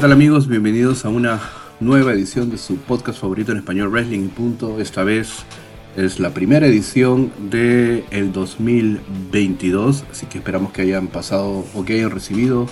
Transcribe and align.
tal 0.00 0.12
amigos? 0.12 0.48
Bienvenidos 0.48 1.04
a 1.04 1.10
una 1.10 1.38
nueva 1.78 2.14
edición 2.14 2.48
de 2.48 2.56
su 2.56 2.76
podcast 2.76 3.20
favorito 3.20 3.52
en 3.52 3.58
español 3.58 3.90
Wrestling 3.90 4.30
punto. 4.30 4.80
Esta 4.80 5.04
vez 5.04 5.44
es 5.94 6.18
la 6.18 6.30
primera 6.30 6.66
edición 6.66 7.30
del 7.50 8.04
el 8.10 8.32
2022, 8.32 10.04
así 10.10 10.24
que 10.24 10.38
esperamos 10.38 10.72
que 10.72 10.80
hayan 10.80 11.08
pasado 11.08 11.66
o 11.74 11.84
que 11.84 11.98
hayan 11.98 12.12
recibido 12.12 12.66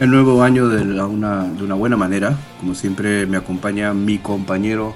el 0.00 0.10
nuevo 0.10 0.42
año 0.42 0.66
de, 0.70 0.98
una, 1.02 1.44
de 1.44 1.62
una 1.62 1.74
buena 1.74 1.98
manera. 1.98 2.38
Como 2.58 2.74
siempre 2.74 3.26
me 3.26 3.36
acompaña 3.36 3.92
mi 3.92 4.16
compañero 4.16 4.94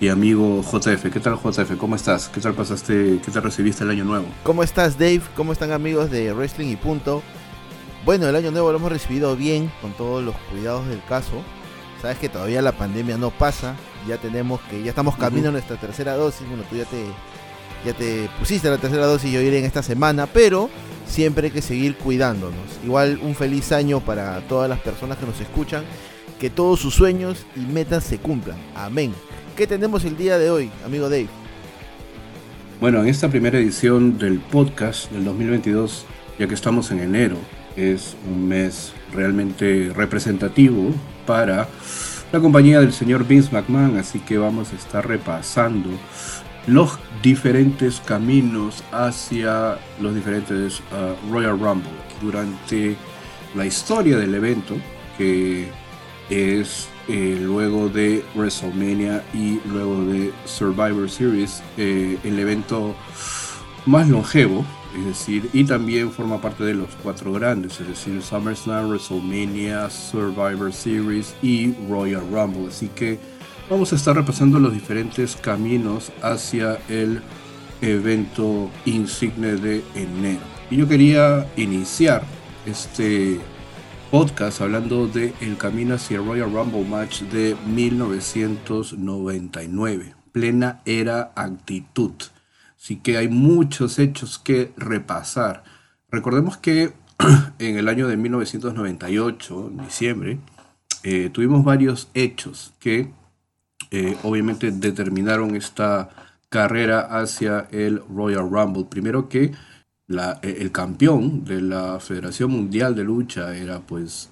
y 0.00 0.08
amigo 0.08 0.60
JF. 0.64 1.12
¿Qué 1.12 1.20
tal 1.20 1.36
JF? 1.36 1.76
¿Cómo 1.78 1.94
estás? 1.94 2.28
¿Qué 2.30 2.40
tal 2.40 2.54
pasaste? 2.54 3.20
¿Qué 3.24 3.30
tal 3.30 3.44
recibiste 3.44 3.84
el 3.84 3.90
año 3.90 4.04
nuevo? 4.04 4.26
¿Cómo 4.42 4.64
estás 4.64 4.98
Dave? 4.98 5.22
¿Cómo 5.36 5.52
están 5.52 5.70
amigos 5.70 6.10
de 6.10 6.32
Wrestling 6.32 6.72
y 6.72 6.76
punto? 6.76 7.22
Bueno, 8.06 8.28
el 8.28 8.36
año 8.36 8.52
nuevo 8.52 8.70
lo 8.70 8.78
hemos 8.78 8.92
recibido 8.92 9.34
bien, 9.34 9.68
con 9.82 9.92
todos 9.92 10.22
los 10.22 10.36
cuidados 10.48 10.86
del 10.86 11.02
caso. 11.08 11.42
Sabes 12.00 12.18
que 12.18 12.28
todavía 12.28 12.62
la 12.62 12.70
pandemia 12.70 13.18
no 13.18 13.32
pasa, 13.32 13.74
ya 14.06 14.16
tenemos 14.16 14.60
que, 14.70 14.80
ya 14.84 14.90
estamos 14.90 15.16
camino 15.16 15.48
a 15.48 15.50
nuestra 15.50 15.76
tercera 15.76 16.14
dosis, 16.14 16.46
bueno, 16.46 16.62
tú 16.70 16.76
ya 16.76 16.84
te, 16.84 17.04
ya 17.84 17.94
te 17.94 18.30
pusiste 18.38 18.70
la 18.70 18.78
tercera 18.78 19.06
dosis, 19.06 19.32
yo 19.32 19.40
iré 19.40 19.58
en 19.58 19.64
esta 19.64 19.82
semana, 19.82 20.28
pero 20.28 20.70
siempre 21.04 21.48
hay 21.48 21.52
que 21.52 21.62
seguir 21.62 21.96
cuidándonos. 21.96 22.78
Igual 22.84 23.18
un 23.24 23.34
feliz 23.34 23.72
año 23.72 23.98
para 23.98 24.40
todas 24.42 24.70
las 24.70 24.78
personas 24.78 25.18
que 25.18 25.26
nos 25.26 25.40
escuchan, 25.40 25.82
que 26.38 26.48
todos 26.48 26.78
sus 26.78 26.94
sueños 26.94 27.44
y 27.56 27.60
metas 27.60 28.04
se 28.04 28.18
cumplan. 28.18 28.56
Amén. 28.76 29.12
¿Qué 29.56 29.66
tenemos 29.66 30.04
el 30.04 30.16
día 30.16 30.38
de 30.38 30.48
hoy, 30.48 30.70
amigo 30.84 31.08
Dave? 31.08 31.26
Bueno, 32.80 33.00
en 33.00 33.08
esta 33.08 33.28
primera 33.28 33.58
edición 33.58 34.16
del 34.16 34.38
podcast 34.38 35.10
del 35.10 35.24
2022, 35.24 36.04
ya 36.38 36.46
que 36.46 36.54
estamos 36.54 36.92
en 36.92 37.00
enero, 37.00 37.36
es 37.76 38.16
un 38.28 38.48
mes 38.48 38.92
realmente 39.12 39.92
representativo 39.94 40.90
para 41.26 41.68
la 42.32 42.40
compañía 42.40 42.80
del 42.80 42.92
señor 42.92 43.26
Vince 43.26 43.50
McMahon, 43.52 43.98
así 43.98 44.18
que 44.20 44.38
vamos 44.38 44.72
a 44.72 44.76
estar 44.76 45.06
repasando 45.06 45.90
los 46.66 46.98
diferentes 47.22 48.00
caminos 48.00 48.82
hacia 48.90 49.78
los 50.00 50.14
diferentes 50.14 50.80
uh, 50.80 51.32
Royal 51.32 51.58
Rumble 51.58 51.90
durante 52.20 52.96
la 53.54 53.64
historia 53.64 54.18
del 54.18 54.34
evento, 54.34 54.74
que 55.16 55.68
es 56.28 56.88
eh, 57.08 57.38
luego 57.40 57.88
de 57.88 58.24
WrestleMania 58.34 59.22
y 59.32 59.60
luego 59.66 60.04
de 60.04 60.32
Survivor 60.44 61.08
Series, 61.08 61.62
eh, 61.76 62.18
el 62.24 62.38
evento 62.38 62.96
más 63.86 64.08
longevo 64.08 64.64
es 64.96 65.04
decir, 65.04 65.50
y 65.52 65.64
también 65.64 66.10
forma 66.10 66.40
parte 66.40 66.64
de 66.64 66.74
los 66.74 66.88
cuatro 67.02 67.32
grandes, 67.32 67.78
es 67.80 67.88
decir, 67.88 68.22
SummerSlam, 68.22 68.88
WrestleMania, 68.88 69.90
Survivor 69.90 70.72
Series 70.72 71.34
y 71.42 71.74
Royal 71.88 72.22
Rumble. 72.32 72.68
Así 72.68 72.88
que 72.88 73.18
vamos 73.68 73.92
a 73.92 73.96
estar 73.96 74.16
repasando 74.16 74.58
los 74.58 74.72
diferentes 74.72 75.36
caminos 75.36 76.10
hacia 76.22 76.78
el 76.88 77.20
evento 77.82 78.70
insigne 78.86 79.56
de 79.56 79.84
enero. 79.94 80.40
Y 80.70 80.76
yo 80.76 80.88
quería 80.88 81.46
iniciar 81.56 82.22
este 82.64 83.38
podcast 84.10 84.60
hablando 84.60 85.06
de 85.06 85.32
el 85.40 85.56
camino 85.56 85.94
hacia 85.94 86.18
el 86.18 86.26
Royal 86.26 86.52
Rumble 86.52 86.84
Match 86.84 87.22
de 87.22 87.56
1999, 87.66 90.14
plena 90.32 90.82
era 90.84 91.32
actitud. 91.34 92.12
Así 92.86 92.98
que 92.98 93.16
hay 93.16 93.26
muchos 93.26 93.98
hechos 93.98 94.38
que 94.38 94.72
repasar. 94.76 95.64
Recordemos 96.08 96.56
que 96.56 96.92
en 97.58 97.78
el 97.78 97.88
año 97.88 98.06
de 98.06 98.16
1998, 98.16 99.70
en 99.72 99.78
diciembre, 99.78 100.38
eh, 101.02 101.28
tuvimos 101.32 101.64
varios 101.64 102.08
hechos 102.14 102.74
que 102.78 103.10
eh, 103.90 104.16
obviamente 104.22 104.70
determinaron 104.70 105.56
esta 105.56 106.10
carrera 106.48 107.00
hacia 107.00 107.66
el 107.72 108.00
Royal 108.08 108.48
Rumble. 108.48 108.84
Primero 108.88 109.28
que 109.28 109.46
eh, 109.46 110.56
el 110.60 110.70
campeón 110.70 111.44
de 111.44 111.62
la 111.62 111.98
Federación 111.98 112.52
Mundial 112.52 112.94
de 112.94 113.02
Lucha 113.02 113.56
era 113.56 113.80
pues 113.80 114.30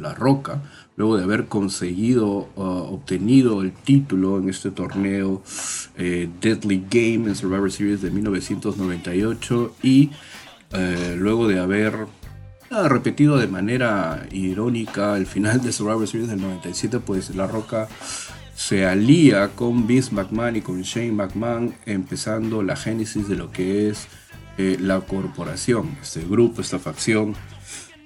La 0.00 0.14
Roca, 0.14 0.60
luego 0.96 1.16
de 1.16 1.24
haber 1.24 1.46
conseguido, 1.46 2.48
uh, 2.56 2.62
obtenido 2.62 3.62
el 3.62 3.72
título 3.72 4.38
en 4.38 4.48
este 4.48 4.70
torneo 4.70 5.42
eh, 5.96 6.28
Deadly 6.40 6.84
Game 6.90 7.28
en 7.28 7.34
Survivor 7.34 7.70
Series 7.70 8.02
de 8.02 8.10
1998 8.10 9.76
y 9.82 10.10
luego 11.16 11.46
de 11.46 11.60
haber 11.60 12.06
ah, 12.72 12.88
repetido 12.88 13.38
de 13.38 13.46
manera 13.46 14.26
irónica 14.32 15.16
el 15.16 15.26
final 15.26 15.62
de 15.62 15.72
Survivor 15.72 16.08
Series 16.08 16.28
del 16.28 16.40
97, 16.40 16.98
pues 16.98 17.32
La 17.36 17.46
Roca 17.46 17.86
se 18.54 18.86
alía 18.86 19.50
con 19.54 19.86
Vince 19.86 20.14
McMahon 20.14 20.56
y 20.56 20.60
con 20.60 20.82
Shane 20.82 21.12
McMahon, 21.12 21.74
empezando 21.86 22.62
la 22.62 22.76
génesis 22.76 23.28
de 23.28 23.36
lo 23.36 23.50
que 23.50 23.88
es 23.88 24.06
eh, 24.56 24.76
la 24.80 25.00
corporación, 25.00 25.96
este 26.00 26.24
grupo, 26.24 26.60
esta 26.60 26.78
facción, 26.78 27.34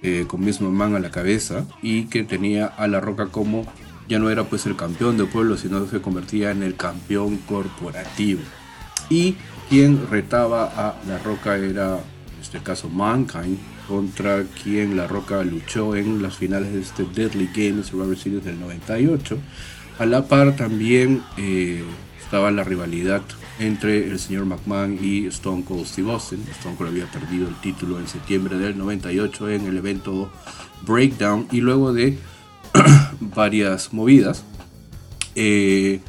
eh, 0.02 0.24
con 0.28 0.44
mismo 0.44 0.70
man 0.70 0.94
a 0.94 1.00
la 1.00 1.10
cabeza 1.10 1.66
y 1.82 2.04
que 2.04 2.22
tenía 2.24 2.66
a 2.66 2.86
La 2.86 3.00
Roca 3.00 3.26
como 3.26 3.66
ya 4.08 4.18
no 4.18 4.30
era 4.30 4.44
pues 4.44 4.64
el 4.66 4.76
campeón 4.76 5.18
del 5.18 5.28
pueblo, 5.28 5.56
sino 5.56 5.84
que 5.84 5.90
se 5.90 6.00
convertía 6.00 6.50
en 6.50 6.62
el 6.62 6.76
campeón 6.76 7.36
corporativo. 7.38 8.40
Y 9.10 9.36
quien 9.68 10.08
retaba 10.10 10.64
a 10.64 10.96
La 11.06 11.18
Roca 11.18 11.56
era, 11.56 11.96
en 11.96 12.40
este 12.40 12.60
caso, 12.60 12.88
Mankind, 12.88 13.58
contra 13.86 14.44
quien 14.62 14.96
La 14.96 15.06
Roca 15.06 15.42
luchó 15.44 15.94
en 15.94 16.22
las 16.22 16.36
finales 16.36 16.72
de 16.72 16.80
este 16.80 17.04
Deadly 17.04 17.50
Game 17.54 17.82
Survivor 17.82 18.16
Series 18.16 18.44
del 18.44 18.58
98. 18.60 19.38
A 19.98 20.06
la 20.06 20.26
par 20.26 20.56
también 20.56 21.22
eh, 21.36 21.82
estaba 22.28 22.50
la 22.50 22.62
rivalidad 22.62 23.22
entre 23.58 24.06
el 24.06 24.18
señor 24.18 24.44
McMahon 24.44 24.98
y 25.02 25.24
Stone 25.28 25.64
Cold 25.64 25.86
Steve 25.86 26.12
Austin. 26.12 26.44
Stone 26.50 26.76
Cold 26.76 26.90
había 26.90 27.06
perdido 27.06 27.48
el 27.48 27.54
título 27.62 27.98
en 27.98 28.06
septiembre 28.06 28.58
del 28.58 28.76
98 28.76 29.48
en 29.48 29.64
el 29.64 29.78
evento 29.78 30.30
Breakdown 30.86 31.48
y 31.50 31.62
luego 31.62 31.94
de 31.94 32.18
varias 33.20 33.94
movidas. 33.94 34.44
Eh, 35.36 36.00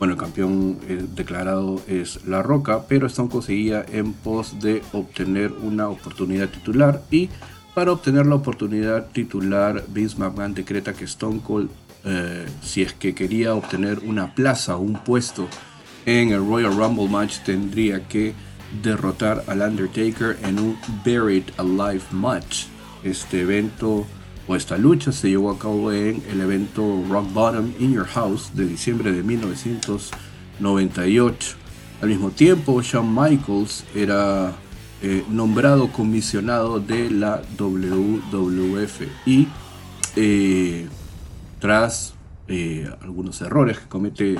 bueno, 0.00 0.14
el 0.14 0.18
campeón 0.18 0.80
eh, 0.88 1.06
declarado 1.14 1.80
es 1.86 2.26
La 2.26 2.42
Roca, 2.42 2.86
pero 2.88 3.06
Stone 3.06 3.28
Cold 3.28 3.44
seguía 3.44 3.86
en 3.88 4.14
pos 4.14 4.58
de 4.58 4.82
obtener 4.92 5.52
una 5.52 5.88
oportunidad 5.90 6.48
titular 6.48 7.04
y 7.08 7.30
para 7.72 7.92
obtener 7.92 8.26
la 8.26 8.34
oportunidad 8.34 9.06
titular, 9.12 9.84
Vince 9.90 10.18
McMahon 10.18 10.54
decreta 10.54 10.92
que 10.92 11.04
Stone 11.04 11.40
Cold, 11.46 11.70
eh, 12.04 12.46
si 12.62 12.82
es 12.82 12.92
que 12.92 13.14
quería 13.14 13.54
obtener 13.54 14.00
una 14.00 14.34
plaza 14.34 14.76
o 14.76 14.80
un 14.80 14.94
puesto 14.94 15.48
en 16.06 16.30
el 16.30 16.46
Royal 16.46 16.74
Rumble 16.74 17.08
match 17.08 17.40
tendría 17.44 18.08
que 18.08 18.32
derrotar 18.82 19.44
al 19.46 19.60
Undertaker 19.60 20.38
en 20.42 20.58
un 20.58 20.78
Buried 21.04 21.44
Alive 21.58 22.02
match. 22.10 22.64
Este 23.04 23.42
evento 23.42 24.06
o 24.46 24.56
esta 24.56 24.78
lucha 24.78 25.12
se 25.12 25.28
llevó 25.28 25.50
a 25.50 25.58
cabo 25.58 25.92
en 25.92 26.22
el 26.30 26.40
evento 26.40 27.04
Rock 27.08 27.30
Bottom 27.32 27.74
in 27.78 27.92
Your 27.92 28.06
House 28.06 28.50
de 28.54 28.64
diciembre 28.66 29.12
de 29.12 29.22
1998. 29.22 31.56
Al 32.00 32.08
mismo 32.08 32.30
tiempo, 32.30 32.80
Shawn 32.80 33.14
Michaels 33.14 33.84
era 33.94 34.54
eh, 35.02 35.22
nombrado 35.28 35.92
comisionado 35.92 36.80
de 36.80 37.10
la 37.10 37.42
WWF 37.58 39.02
y 39.26 39.48
eh, 40.16 40.88
tras 41.60 42.14
eh, 42.48 42.90
algunos 43.02 43.40
errores 43.42 43.78
que 43.78 43.88
comete 43.88 44.36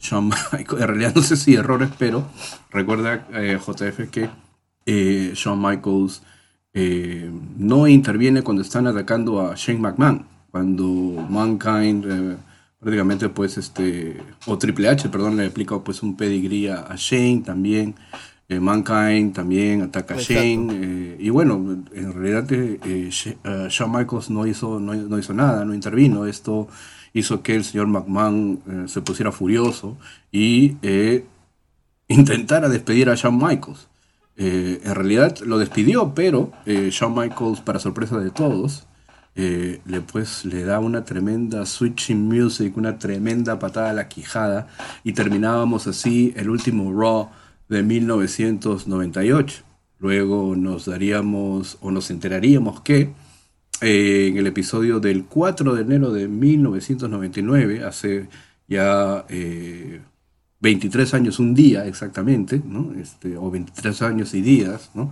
Shawn 0.00 0.28
Michaels, 0.28 0.72
en 0.82 0.88
realidad 0.88 1.12
no 1.14 1.22
sé 1.22 1.36
si 1.36 1.54
errores, 1.54 1.90
pero 1.98 2.26
recuerda 2.70 3.26
eh, 3.32 3.58
JF 3.58 4.10
que 4.10 4.30
eh, 4.86 5.32
Shawn 5.34 5.60
Michaels 5.60 6.22
eh, 6.72 7.30
no 7.56 7.88
interviene 7.88 8.42
cuando 8.42 8.62
están 8.62 8.86
atacando 8.86 9.40
a 9.40 9.54
Shane 9.54 9.80
McMahon, 9.80 10.26
cuando 10.50 10.86
Mankind 11.28 12.38
prácticamente 12.78 13.28
pues 13.28 13.58
este, 13.58 14.22
o 14.46 14.56
Triple 14.56 14.88
H, 14.88 15.08
perdón, 15.08 15.36
le 15.36 15.46
aplica 15.46 15.78
pues 15.80 16.02
un 16.02 16.16
pedigrí 16.16 16.68
a, 16.68 16.94
Shane 16.96 17.42
también. 17.44 17.94
Mankind 18.48 19.34
también 19.34 19.82
ataca 19.82 20.14
a 20.14 20.18
Shane. 20.18 21.16
y 21.18 21.28
bueno, 21.28 21.84
en 21.92 22.12
realidad 22.14 22.48
Shawn 23.68 23.92
Michaels 23.92 24.30
no 24.30 24.46
hizo, 24.46 24.80
no, 24.80 24.94
no, 24.94 25.18
hizo 25.18 25.34
nada, 25.34 25.66
no 25.66 25.74
intervino. 25.74 26.26
Esto 26.26 26.66
hizo 27.12 27.42
que 27.42 27.56
el 27.56 27.64
señor 27.64 27.88
McMahon 27.88 28.60
eh, 28.66 28.84
se 28.88 29.02
pusiera 29.02 29.32
furioso 29.32 29.98
y 30.32 30.76
eh, 30.82 31.26
intentara 32.08 32.68
despedir 32.70 33.10
a 33.10 33.14
Shawn 33.14 33.36
Michaels. 33.36 33.88
Eh, 34.36 34.80
en 34.82 34.94
realidad 34.94 35.38
lo 35.40 35.58
despidió, 35.58 36.14
pero 36.14 36.52
Shawn 36.64 37.14
Michaels, 37.14 37.60
para 37.60 37.80
sorpresa 37.80 38.18
de 38.18 38.30
todos, 38.30 38.86
le, 39.34 40.00
pues, 40.00 40.44
le 40.44 40.64
da 40.64 40.80
una 40.80 41.04
tremenda 41.04 41.64
switching 41.64 42.28
music, 42.28 42.76
una 42.76 42.98
tremenda 42.98 43.58
patada 43.58 43.90
a 43.90 43.92
la 43.92 44.08
quijada 44.08 44.66
y 45.04 45.12
terminábamos 45.12 45.86
así 45.86 46.32
el 46.36 46.50
último 46.50 46.92
Raw 46.92 47.28
de 47.68 47.82
1998. 47.82 49.62
Luego 49.98 50.54
nos 50.56 50.86
daríamos 50.86 51.78
o 51.80 51.90
nos 51.90 52.10
enteraríamos 52.10 52.80
que 52.80 53.10
en 53.80 54.36
el 54.36 54.46
episodio 54.46 55.00
del 55.00 55.24
4 55.24 55.74
de 55.74 55.82
enero 55.82 56.12
de 56.12 56.26
1999, 56.26 57.84
hace 57.84 58.28
ya 58.66 59.24
23 60.60 61.14
años, 61.14 61.38
un 61.38 61.54
día 61.54 61.86
exactamente, 61.86 62.60
¿no? 62.64 62.92
este, 63.00 63.36
o 63.36 63.50
23 63.50 64.02
años 64.02 64.34
y 64.34 64.42
días, 64.42 64.90
¿no? 64.94 65.10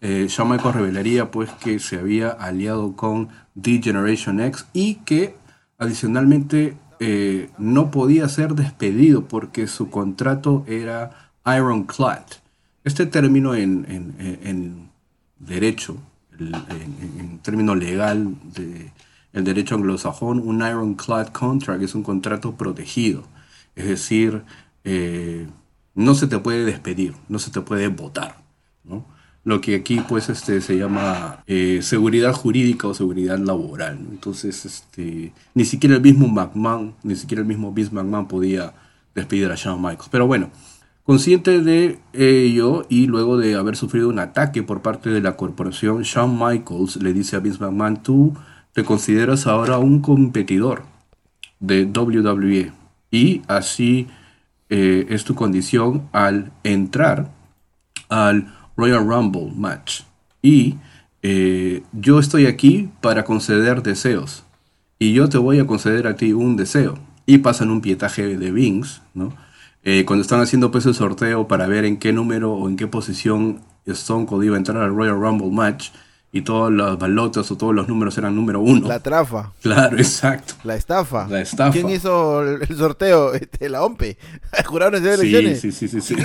eh, 0.00 0.26
Shawn 0.28 0.50
Michaels 0.50 0.76
revelaría 0.76 1.30
pues 1.30 1.50
que 1.52 1.78
se 1.78 1.98
había 1.98 2.30
aliado 2.30 2.94
con 2.96 3.28
The 3.60 3.80
Generation 3.82 4.40
X 4.40 4.66
y 4.72 4.96
que 4.96 5.34
adicionalmente 5.78 6.76
eh, 6.98 7.50
no 7.58 7.90
podía 7.90 8.28
ser 8.28 8.54
despedido 8.54 9.28
porque 9.28 9.66
su 9.66 9.90
contrato 9.90 10.64
era 10.66 11.25
ironclad. 11.46 12.24
Este 12.84 13.06
término 13.06 13.54
en, 13.54 14.90
derecho, 15.38 15.96
en, 16.38 17.38
término 17.42 17.74
legal 17.74 18.34
de 18.54 18.92
el 19.32 19.44
derecho 19.44 19.74
anglosajón, 19.74 20.40
un 20.40 20.62
ironclad 20.62 21.28
contract 21.28 21.82
es 21.82 21.94
un 21.94 22.02
contrato 22.02 22.56
protegido. 22.56 23.24
Es 23.74 23.86
decir, 23.86 24.42
eh, 24.84 25.46
no 25.94 26.14
se 26.14 26.26
te 26.26 26.38
puede 26.38 26.64
despedir, 26.64 27.14
no 27.28 27.38
se 27.38 27.50
te 27.50 27.60
puede 27.60 27.88
votar. 27.88 28.38
¿no? 28.84 29.04
lo 29.46 29.60
que 29.60 29.76
aquí 29.76 30.00
pues 30.00 30.28
este, 30.28 30.60
se 30.60 30.76
llama 30.76 31.44
eh, 31.46 31.78
seguridad 31.80 32.32
jurídica 32.32 32.88
o 32.88 32.94
seguridad 32.94 33.38
laboral. 33.38 33.96
Entonces, 34.10 34.66
este, 34.66 35.32
ni 35.54 35.64
siquiera 35.64 35.94
el 35.94 36.02
mismo 36.02 36.26
McMahon, 36.26 36.96
ni 37.04 37.14
siquiera 37.14 37.42
el 37.42 37.46
mismo 37.46 37.72
Vince 37.72 37.94
McMahon 37.94 38.26
podía 38.26 38.74
despedir 39.14 39.48
a 39.52 39.54
Shawn 39.54 39.80
Michaels. 39.80 40.08
Pero 40.10 40.26
bueno, 40.26 40.50
consciente 41.06 41.62
de 41.62 42.00
ello 42.12 42.84
y 42.88 43.06
luego 43.06 43.38
de 43.38 43.54
haber 43.54 43.76
sufrido 43.76 44.08
un 44.08 44.18
ataque 44.18 44.64
por 44.64 44.82
parte 44.82 45.08
de 45.10 45.20
la 45.20 45.36
corporación, 45.36 46.02
Shawn 46.02 46.36
Michaels 46.36 46.96
le 46.96 47.12
dice 47.12 47.36
a 47.36 47.38
Vince 47.38 47.60
McMahon, 47.60 48.02
tú 48.02 48.34
te 48.72 48.84
consideras 48.84 49.46
ahora 49.46 49.78
un 49.78 50.00
competidor 50.00 50.82
de 51.60 51.84
WWE 51.84 52.72
y 53.12 53.42
así 53.46 54.08
eh, 54.68 55.06
es 55.08 55.24
tu 55.24 55.36
condición 55.36 56.08
al 56.12 56.50
entrar 56.64 57.30
al 58.08 58.52
Royal 58.76 59.06
Rumble 59.06 59.52
match. 59.54 60.02
Y 60.42 60.74
eh, 61.22 61.82
yo 61.92 62.18
estoy 62.18 62.46
aquí 62.46 62.90
para 63.00 63.24
conceder 63.24 63.82
deseos. 63.82 64.44
Y 64.98 65.12
yo 65.12 65.28
te 65.28 65.38
voy 65.38 65.60
a 65.60 65.66
conceder 65.66 66.06
a 66.06 66.16
ti 66.16 66.32
un 66.32 66.56
deseo. 66.56 66.98
Y 67.26 67.38
pasan 67.38 67.70
un 67.70 67.80
pietaje 67.80 68.36
de 68.36 68.52
Vince, 68.52 69.00
¿no? 69.14 69.32
Eh, 69.88 70.04
cuando 70.04 70.22
están 70.22 70.40
haciendo 70.40 70.72
pues 70.72 70.84
el 70.86 70.94
sorteo 70.94 71.46
para 71.46 71.68
ver 71.68 71.84
en 71.84 71.98
qué 71.98 72.12
número 72.12 72.52
o 72.52 72.68
en 72.68 72.76
qué 72.76 72.88
posición 72.88 73.60
Stone 73.86 74.26
Cold 74.26 74.44
iba 74.44 74.56
a 74.56 74.58
entrar 74.58 74.82
al 74.82 74.92
Royal 74.92 75.14
Rumble 75.14 75.52
match, 75.52 75.90
y 76.32 76.42
todas 76.42 76.72
las 76.72 76.98
balotas 76.98 77.50
o 77.50 77.56
todos 77.56 77.72
los 77.72 77.88
números 77.88 78.18
eran 78.18 78.34
número 78.34 78.60
uno. 78.60 78.88
La 78.88 79.00
trafa. 79.00 79.52
Claro, 79.62 79.96
exacto. 79.98 80.54
La 80.64 80.74
estafa. 80.74 81.28
La 81.28 81.40
estafa. 81.40 81.72
¿Quién 81.72 81.88
hizo 81.88 82.42
el 82.42 82.76
sorteo? 82.76 83.32
Este, 83.46 83.68
la 83.68 83.84
OMPE. 83.84 84.18
¿Juraron 84.66 85.02
de 85.02 85.14
elecciones? 85.14 85.60
Sí, 85.60 85.70
sí, 85.70 85.88
sí, 85.88 86.00
sí. 86.00 86.16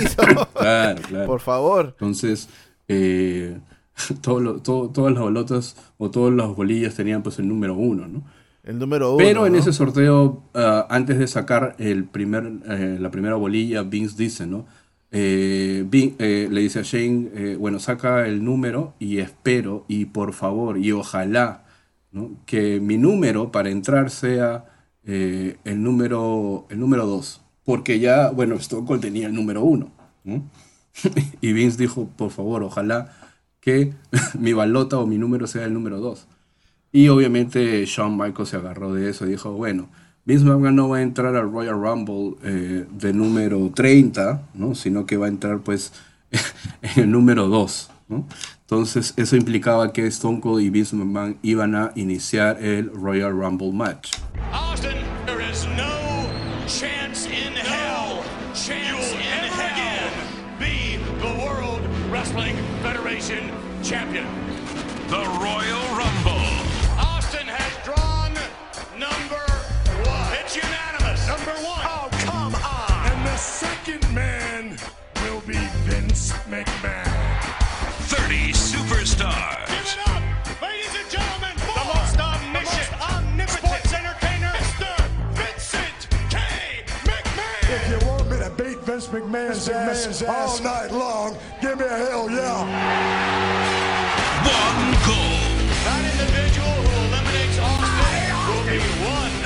claro, 0.54 1.00
claro. 1.02 1.26
Por 1.26 1.40
favor. 1.40 1.86
Entonces, 1.98 2.48
eh, 2.88 3.58
todo 4.20 4.60
todas 4.60 5.14
las 5.14 5.22
balotas 5.22 5.76
o 5.98 6.10
todas 6.10 6.34
las 6.34 6.48
bolillas 6.48 6.94
tenían 6.94 7.22
pues 7.22 7.38
el 7.38 7.48
número 7.48 7.74
uno, 7.74 8.08
¿no? 8.08 8.24
El 8.62 8.78
número 8.78 9.14
uno. 9.14 9.18
Pero 9.18 9.46
en 9.46 9.56
ese 9.56 9.72
sorteo, 9.72 10.44
ah, 10.54 10.86
antes 10.88 11.18
de 11.18 11.26
sacar 11.26 11.74
el 11.78 12.04
primer, 12.04 12.50
eh, 12.68 12.96
la 13.00 13.10
primera 13.10 13.34
bolilla, 13.34 13.82
Vince 13.82 14.16
dice, 14.16 14.46
¿no? 14.46 14.66
Eh, 15.14 15.86
eh, 15.92 16.48
le 16.50 16.60
dice 16.62 16.78
a 16.78 16.82
Shane, 16.82 17.30
eh, 17.34 17.56
bueno, 17.60 17.78
saca 17.78 18.26
el 18.26 18.42
número 18.42 18.94
y 18.98 19.18
espero 19.18 19.84
y 19.86 20.06
por 20.06 20.32
favor 20.32 20.78
y 20.78 20.90
ojalá 20.92 21.66
que 22.46 22.80
mi 22.80 22.96
número 22.96 23.52
para 23.52 23.68
entrar 23.68 24.10
sea 24.10 24.66
el 25.04 25.82
número 25.82 26.66
el 26.70 26.80
número 26.80 27.06
2, 27.06 27.42
porque 27.64 27.98
ya, 28.00 28.30
bueno, 28.30 28.54
Stone 28.54 28.98
tenía 29.00 29.26
el 29.26 29.34
número 29.34 29.62
1. 29.64 29.90
y 31.40 31.52
Vince 31.52 31.78
dijo, 31.78 32.08
por 32.16 32.30
favor, 32.30 32.62
ojalá 32.62 33.12
que 33.60 33.92
mi 34.38 34.54
balota 34.54 34.98
o 34.98 35.06
mi 35.06 35.18
número 35.18 35.46
sea 35.46 35.64
el 35.66 35.74
número 35.74 36.00
2. 36.00 36.26
Y 36.92 37.08
obviamente 37.08 37.84
Shawn 37.86 38.16
Michaels 38.16 38.50
se 38.50 38.56
agarró 38.56 38.92
de 38.92 39.08
eso 39.08 39.26
y 39.26 39.30
dijo, 39.30 39.52
bueno, 39.52 39.88
Vince 40.24 40.44
McMahon 40.44 40.76
no 40.76 40.88
va 40.90 40.98
a 40.98 41.02
entrar 41.02 41.34
al 41.34 41.50
Royal 41.50 41.80
Rumble 41.80 42.36
eh, 42.44 42.86
de 42.88 43.12
número 43.12 43.72
30, 43.74 44.42
¿no? 44.54 44.74
sino 44.74 45.04
que 45.06 45.16
va 45.16 45.26
a 45.26 45.28
entrar 45.30 45.60
pues 45.60 45.92
en 46.82 47.04
el 47.04 47.10
número 47.10 47.48
2. 47.48 47.90
¿no? 48.08 48.26
Entonces 48.60 49.14
eso 49.16 49.36
implicaba 49.36 49.92
que 49.92 50.06
Stone 50.06 50.40
Cold 50.40 50.62
y 50.62 50.70
Vince 50.70 50.94
McMahon 50.94 51.38
iban 51.42 51.74
a 51.74 51.92
iniciar 51.94 52.62
el 52.62 52.90
Royal 52.92 53.32
Rumble 53.32 53.72
match. 53.72 54.12
Austin, 54.52 54.96
there 55.26 55.40
is 55.40 55.66
no 55.76 56.28
chance 56.66 57.26
in 57.26 57.54
hell, 57.54 58.22
chance 58.54 59.12
in 59.12 59.50
hell, 59.50 60.10
be 60.60 60.98
the 61.20 61.44
World 61.44 61.80
Wrestling 62.12 62.56
Federation 62.82 63.50
champion. 63.82 64.26
The 65.08 65.24
Royal 65.40 65.81
Vince 76.32 76.68
McMahon. 76.68 77.06
30 78.08 78.52
superstars. 78.52 79.66
Give 79.68 79.86
it 79.86 79.98
up, 80.08 80.22
ladies 80.62 80.94
and 80.96 81.10
gentlemen, 81.10 81.56
for 81.58 81.74
the 81.78 81.84
most 81.94 82.18
omniscient, 82.18 82.90
the 82.90 82.96
most 82.96 83.12
omnipotent 83.12 83.64
sports 83.64 83.92
entertainer, 83.92 84.52
Mr. 84.52 84.90
Vincent 85.32 86.08
K. 86.30 86.38
McMahon. 87.04 87.70
If 87.70 87.82
you 87.90 88.08
want 88.08 88.30
me 88.30 88.36
to 88.38 88.50
beat 88.50 88.78
Vince 88.80 89.06
McMahon's, 89.08 89.68
Vince 89.68 90.06
McMahon's 90.06 90.22
ass, 90.22 90.60
all 90.60 90.64
night 90.64 90.90
long, 90.90 91.36
give 91.60 91.78
me 91.78 91.84
a 91.84 91.88
hell 91.88 92.30
yeah. 92.30 92.64
One 94.44 94.92
goal. 95.06 95.40
That 95.84 96.02
individual 96.12 96.68
who 96.68 96.92
eliminates 97.08 97.58
Austin 97.58 98.32
will 98.48 98.64
be 98.70 98.78
one 99.04 99.41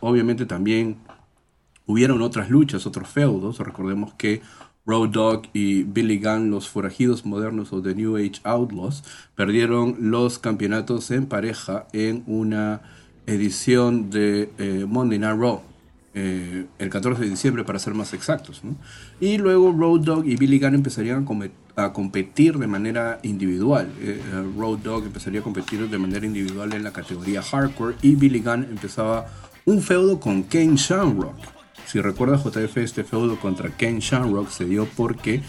Obviamente 0.00 0.44
también 0.44 0.98
hubieron 1.86 2.20
otras 2.20 2.50
luchas, 2.50 2.86
otros 2.86 3.08
feudos. 3.08 3.58
Recordemos 3.58 4.12
que 4.14 4.42
Road 4.84 5.08
Dogg 5.08 5.42
y 5.54 5.84
Billy 5.84 6.18
Gunn, 6.18 6.50
los 6.50 6.68
forajidos 6.68 7.24
modernos 7.24 7.72
o 7.72 7.80
The 7.80 7.94
New 7.94 8.16
Age 8.16 8.40
Outlaws, 8.44 9.02
perdieron 9.34 9.96
los 9.98 10.38
campeonatos 10.38 11.10
en 11.10 11.26
pareja 11.26 11.86
en 11.92 12.22
una 12.26 12.82
edición 13.26 14.10
de 14.10 14.52
eh, 14.58 14.84
Monday 14.86 15.18
Night 15.18 15.38
Raw. 15.38 15.69
Eh, 16.12 16.66
el 16.80 16.90
14 16.90 17.22
de 17.22 17.30
diciembre 17.30 17.62
para 17.62 17.78
ser 17.78 17.94
más 17.94 18.12
exactos. 18.14 18.62
Y 19.20 19.38
luego 19.38 19.70
Road 19.70 20.00
Dogg 20.00 20.26
y 20.26 20.34
Billy 20.34 20.58
Gunn 20.58 20.74
empezarían 20.74 21.24
a, 21.76 21.92
competir 21.92 22.58
de 22.58 22.66
manera 22.66 23.20
individual. 23.22 23.88
Eh, 24.00 24.20
Road 24.56 24.78
Dogg 24.78 25.04
empezaría 25.04 25.38
a 25.38 25.42
competir 25.44 25.88
de 25.88 25.98
manera 25.98 26.26
individual 26.26 26.72
en 26.72 26.82
la 26.82 26.92
categoría 26.92 27.42
hardcore 27.42 27.94
y 28.02 28.16
Billy 28.16 28.40
Gunn 28.40 28.64
empezaba 28.64 29.26
un 29.66 29.82
feudo 29.82 30.18
con 30.18 30.42
Ken 30.44 30.74
Shamrock. 30.74 31.36
Si 31.86 32.00
recuerda 32.00 32.36
JF, 32.36 32.76
este 32.78 33.04
feudo 33.04 33.38
contra 33.38 33.70
Ken 33.70 34.00
Shamrock 34.00 34.50
se 34.50 34.64
dio 34.64 34.88
porque 34.96 35.42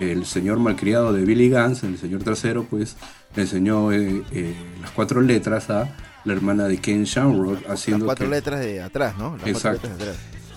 el 0.00 0.24
señor 0.24 0.58
malcriado 0.58 1.12
de 1.12 1.24
Billy 1.24 1.50
Gunn, 1.50 1.76
el 1.82 1.98
señor 1.98 2.24
tercero, 2.24 2.66
pues 2.68 2.96
le 3.36 3.42
enseñó 3.42 3.92
las 3.92 4.90
cuatro 4.94 5.20
letras 5.20 5.70
a 5.70 5.88
la 6.24 6.32
hermana 6.32 6.64
de 6.68 6.78
Ken 6.78 7.04
Shamrock, 7.04 7.68
haciendo 7.68 8.06
Las 8.06 8.16
cuatro 8.16 8.28
letras 8.28 8.60
de 8.60 8.82
atrás, 8.82 9.16
¿no? 9.18 9.36
exacto. 9.44 9.88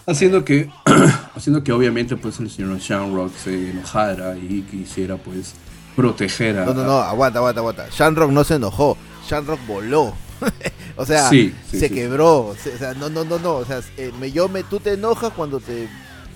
Haciendo 0.05 0.43
que, 0.43 0.69
haciendo 1.35 1.63
que 1.63 1.71
obviamente 1.71 2.17
pues 2.17 2.39
el 2.39 2.49
señor 2.49 2.77
Shamrock 2.77 3.33
se 3.37 3.71
enojara 3.71 4.35
y 4.35 4.63
quisiera 4.69 5.15
pues 5.15 5.53
proteger 5.95 6.59
a... 6.59 6.65
No, 6.65 6.73
no, 6.73 6.83
no, 6.83 6.97
aguanta, 6.97 7.39
aguanta, 7.39 7.61
aguanta. 7.61 7.87
Shamrock 7.89 8.31
no 8.31 8.43
se 8.43 8.55
enojó, 8.55 8.97
Shamrock 9.27 9.65
voló. 9.65 10.13
o 10.95 11.05
sea, 11.05 11.29
se 11.29 11.89
quebró. 11.89 12.47
O 12.47 12.55
sea, 12.55 12.93
no, 12.93 13.09
no, 13.09 13.23
no, 13.23 13.39
no. 13.39 13.55
O 13.55 13.65
sea, 13.65 13.81
eh, 13.97 14.11
me, 14.19 14.31
yo 14.31 14.49
me, 14.49 14.63
tú 14.63 14.79
te 14.79 14.93
enojas 14.93 15.31
cuando 15.33 15.59
te, 15.59 15.87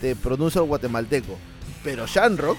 te 0.01 0.15
pronuncia 0.15 0.61
el 0.61 0.67
guatemalteco. 0.67 1.37
Pero 1.83 2.05
Shamrock, 2.07 2.57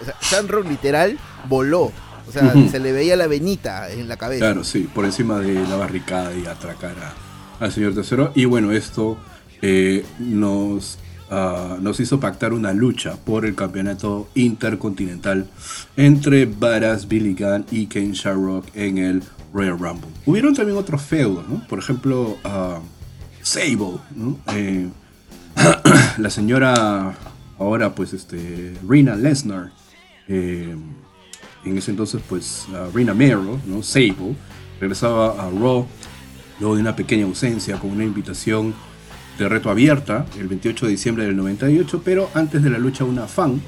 o 0.00 0.04
sea, 0.04 0.14
Shamrock 0.20 0.66
literal 0.66 1.18
voló. 1.48 1.92
O 2.28 2.32
sea, 2.32 2.52
se 2.70 2.80
le 2.80 2.92
veía 2.92 3.16
la 3.16 3.26
venita 3.26 3.90
en 3.90 4.08
la 4.08 4.16
cabeza. 4.16 4.44
Claro, 4.44 4.64
sí, 4.64 4.88
por 4.92 5.04
encima 5.04 5.38
de 5.38 5.54
la 5.54 5.76
barricada 5.76 6.34
y 6.36 6.46
atracar 6.46 6.94
al 7.60 7.72
señor 7.72 7.94
tercero. 7.94 8.32
Y 8.34 8.44
bueno, 8.44 8.72
esto 8.72 9.16
eh, 9.62 10.04
nos 10.18 10.98
ah, 11.30 11.78
nos 11.80 12.00
hizo 12.00 12.20
pactar 12.20 12.52
una 12.52 12.72
lucha 12.72 13.16
por 13.16 13.46
el 13.46 13.54
campeonato 13.54 14.28
intercontinental 14.34 15.46
entre 15.96 16.46
Badass 16.46 17.08
Billy 17.08 17.34
Gunn 17.34 17.66
y 17.70 17.86
Ken 17.86 18.12
Shamrock 18.12 18.66
en 18.74 18.98
el 18.98 19.22
Royal 19.52 19.78
Rumble. 19.78 20.10
Hubieron 20.26 20.54
también 20.54 20.76
otros 20.76 21.02
feudos, 21.02 21.48
¿no? 21.48 21.66
Por 21.66 21.78
ejemplo, 21.78 22.36
uh, 22.44 22.80
Sable, 23.42 23.98
¿no? 24.14 24.38
Eh, 24.52 24.88
la 26.18 26.30
señora 26.30 27.14
ahora 27.58 27.94
pues 27.94 28.12
este 28.12 28.74
Rina 28.86 29.16
Lesnar 29.16 29.70
eh, 30.28 30.76
en 31.66 31.78
ese 31.78 31.90
entonces 31.90 32.22
pues 32.28 32.66
Rina 32.94 33.14
Mero, 33.14 33.58
¿no? 33.66 33.82
Sable 33.82 34.36
regresaba 34.80 35.30
a 35.42 35.50
Raw 35.50 35.86
luego 36.60 36.74
de 36.74 36.80
una 36.80 36.96
pequeña 36.96 37.24
ausencia 37.24 37.78
con 37.78 37.90
una 37.90 38.04
invitación 38.04 38.74
de 39.38 39.48
reto 39.48 39.70
abierta 39.70 40.26
el 40.38 40.48
28 40.48 40.86
de 40.86 40.92
diciembre 40.92 41.26
del 41.26 41.36
98, 41.36 42.02
pero 42.04 42.30
antes 42.34 42.62
de 42.62 42.70
la 42.70 42.78
lucha 42.78 43.04
una 43.04 43.26
fan 43.26 43.60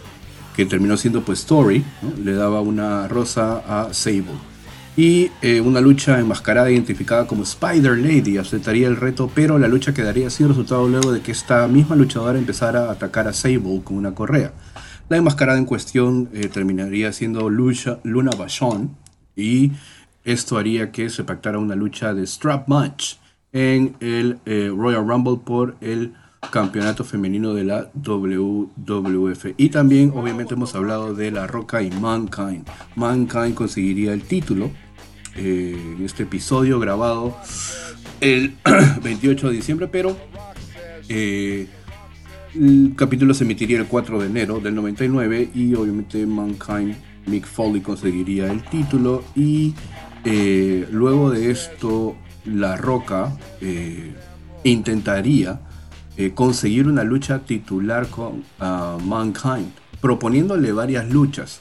que 0.56 0.66
terminó 0.66 0.96
siendo 0.96 1.22
pues 1.22 1.40
Story, 1.40 1.84
le 2.24 2.32
daba 2.32 2.60
una 2.60 3.06
rosa 3.06 3.62
a 3.66 3.94
Sable. 3.94 4.48
Y 4.96 5.30
eh, 5.42 5.60
una 5.60 5.80
lucha 5.80 6.18
enmascarada 6.18 6.68
identificada 6.68 7.28
como 7.28 7.44
Spider 7.44 7.96
Lady 7.96 8.36
aceptaría 8.38 8.88
el 8.88 8.96
reto, 8.96 9.30
pero 9.32 9.56
la 9.56 9.68
lucha 9.68 9.94
quedaría 9.94 10.28
sin 10.30 10.48
resultado 10.48 10.88
luego 10.88 11.12
de 11.12 11.20
que 11.20 11.30
esta 11.30 11.68
misma 11.68 11.94
luchadora 11.94 12.36
empezara 12.36 12.86
a 12.86 12.92
atacar 12.92 13.28
a 13.28 13.32
Sable 13.32 13.82
con 13.84 13.96
una 13.96 14.12
correa. 14.12 14.52
La 15.08 15.16
enmascarada 15.16 15.58
en 15.58 15.64
cuestión 15.64 16.28
eh, 16.34 16.48
terminaría 16.48 17.12
siendo 17.12 17.48
Lucha, 17.48 17.98
Luna 18.02 18.30
Vachon 18.36 18.96
y 19.34 19.72
esto 20.24 20.58
haría 20.58 20.92
que 20.92 21.08
se 21.08 21.24
pactara 21.24 21.58
una 21.58 21.74
lucha 21.74 22.12
de 22.12 22.26
strap 22.26 22.68
match 22.68 23.14
en 23.52 23.96
el 24.00 24.38
eh, 24.44 24.70
Royal 24.74 25.08
Rumble 25.08 25.38
por 25.42 25.76
el 25.80 26.12
campeonato 26.50 27.04
femenino 27.04 27.54
de 27.54 27.64
la 27.64 27.90
WWF. 27.94 29.54
Y 29.56 29.70
también 29.70 30.12
obviamente 30.14 30.54
hemos 30.54 30.74
hablado 30.74 31.14
de 31.14 31.30
La 31.30 31.46
Roca 31.46 31.82
y 31.82 31.90
Mankind. 31.90 32.66
Mankind 32.94 33.54
conseguiría 33.54 34.12
el 34.12 34.22
título 34.22 34.70
eh, 35.36 35.94
en 35.96 36.04
este 36.04 36.24
episodio 36.24 36.78
grabado 36.78 37.36
el 38.20 38.56
28 39.02 39.48
de 39.48 39.54
diciembre, 39.54 39.88
pero 39.88 40.16
eh, 41.08 41.68
el 42.54 42.94
capítulo 42.96 43.34
se 43.34 43.44
emitiría 43.44 43.78
el 43.78 43.86
4 43.86 44.20
de 44.20 44.26
enero 44.26 44.60
del 44.60 44.74
99 44.74 45.50
y 45.54 45.74
obviamente 45.74 46.26
Mankind, 46.26 46.94
Mick 47.26 47.46
Foley 47.46 47.80
conseguiría 47.80 48.50
el 48.50 48.62
título 48.64 49.24
y 49.34 49.74
eh, 50.24 50.86
luego 50.90 51.30
de 51.30 51.50
esto 51.50 52.16
La 52.44 52.76
Roca 52.76 53.36
intentaría 54.64 55.60
conseguir 56.34 56.88
una 56.88 57.04
lucha 57.04 57.38
titular 57.40 58.08
con 58.08 58.42
uh, 58.60 59.00
Mankind, 59.00 59.70
proponiéndole 60.00 60.72
varias 60.72 61.08
luchas. 61.08 61.60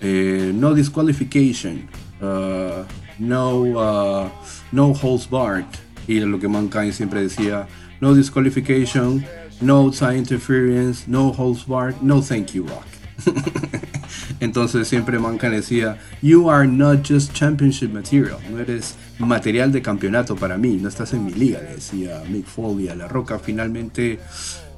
no 0.00 0.74
disqualification, 0.74 1.88
uh, 2.20 2.84
no, 3.18 3.60
uh, 3.60 4.28
no 4.72 4.92
holds 4.92 5.28
barred. 5.30 5.64
Y 6.06 6.20
lo 6.20 6.38
que 6.38 6.48
Mankind 6.48 6.92
siempre 6.92 7.22
decía, 7.22 7.66
no 8.00 8.14
disqualification, 8.14 9.24
no 9.64 9.90
side 9.92 10.18
interference, 10.18 11.08
no 11.08 11.32
holds 11.32 11.66
barred, 11.66 11.96
no 12.02 12.20
thank 12.20 12.52
you, 12.52 12.66
Rock. 12.66 12.84
Entonces 14.40 14.86
siempre 14.88 15.18
Mankind 15.18 15.54
decía, 15.54 15.98
you 16.20 16.50
are 16.50 16.66
not 16.66 17.06
just 17.06 17.32
championship 17.32 17.90
material, 17.92 18.38
no 18.50 18.58
eres 18.58 18.96
material 19.18 19.72
de 19.72 19.80
campeonato 19.80 20.36
para 20.36 20.58
mí, 20.58 20.78
no 20.80 20.88
estás 20.88 21.12
en 21.14 21.24
mi 21.24 21.32
liga, 21.32 21.60
le 21.60 21.76
decía 21.76 22.22
Mick 22.28 22.46
Foley 22.46 22.88
a 22.88 22.94
La 22.94 23.08
Roca. 23.08 23.38
Finalmente 23.38 24.18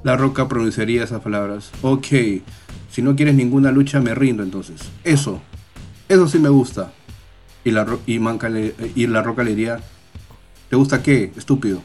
La 0.05 0.17
Roca 0.17 0.47
pronunciaría 0.47 1.03
esas 1.03 1.21
palabras, 1.21 1.71
ok, 1.83 2.07
si 2.91 3.03
no 3.03 3.17
quieres 3.17 3.35
ninguna 3.35 3.73
lucha 3.73 4.01
me 4.01 4.15
rindo 4.15 4.43
entonces. 4.43 4.81
Eso, 5.03 5.41
eso 6.09 6.29
sí 6.29 6.39
me 6.39 6.49
gusta. 6.49 6.93
Y 7.65 7.73
la, 7.73 7.85
y, 8.07 8.21
Manca 8.21 8.49
y 8.49 9.07
la 9.09 9.23
Roca 9.23 9.43
le 9.43 9.51
diría, 9.51 9.81
¿te 10.71 10.77
gusta 10.77 11.03
qué? 11.03 11.33
Estúpido. 11.37 11.83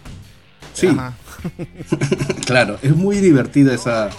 Sí. 0.73 0.87
claro, 2.45 2.77
es 2.81 2.95
muy 2.95 3.17
divertida 3.17 3.73
esa, 3.73 4.09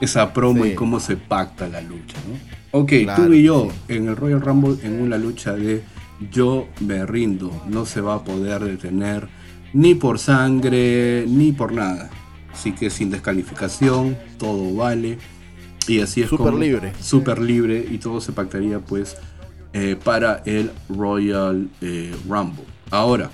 esa 0.00 0.32
promo 0.32 0.66
y 0.66 0.74
cómo 0.74 1.00
se 1.00 1.16
pacta 1.16 1.68
la 1.68 1.80
lucha. 1.80 2.16
¿no? 2.28 2.80
Ok, 2.80 2.92
tú 3.16 3.32
y 3.32 3.42
yo 3.42 3.68
en 3.88 4.08
el 4.08 4.16
Royal 4.16 4.40
Rumble 4.40 4.76
en 4.82 5.00
una 5.00 5.16
lucha 5.16 5.54
de 5.54 5.82
yo 6.30 6.68
me 6.80 7.06
rindo, 7.06 7.62
no 7.68 7.86
se 7.86 8.00
va 8.00 8.16
a 8.16 8.24
poder 8.24 8.62
detener 8.64 9.28
ni 9.72 9.94
por 9.94 10.18
sangre 10.18 11.24
ni 11.26 11.52
por 11.52 11.72
nada. 11.72 12.10
Así 12.52 12.72
que 12.72 12.90
sin 12.90 13.10
descalificación, 13.10 14.16
todo 14.38 14.74
vale. 14.74 15.18
Y 15.86 16.00
así 16.00 16.22
es 16.22 16.28
super 16.28 16.54
libre. 16.54 16.92
Súper 17.00 17.38
libre 17.38 17.86
y 17.90 17.98
todo 17.98 18.20
se 18.20 18.32
pactaría 18.32 18.80
pues 18.80 19.16
eh, 19.72 19.96
para 20.02 20.42
el 20.44 20.70
Royal 20.88 21.68
eh, 21.80 22.14
Rumble. 22.28 22.64
Ahora, 22.90 23.30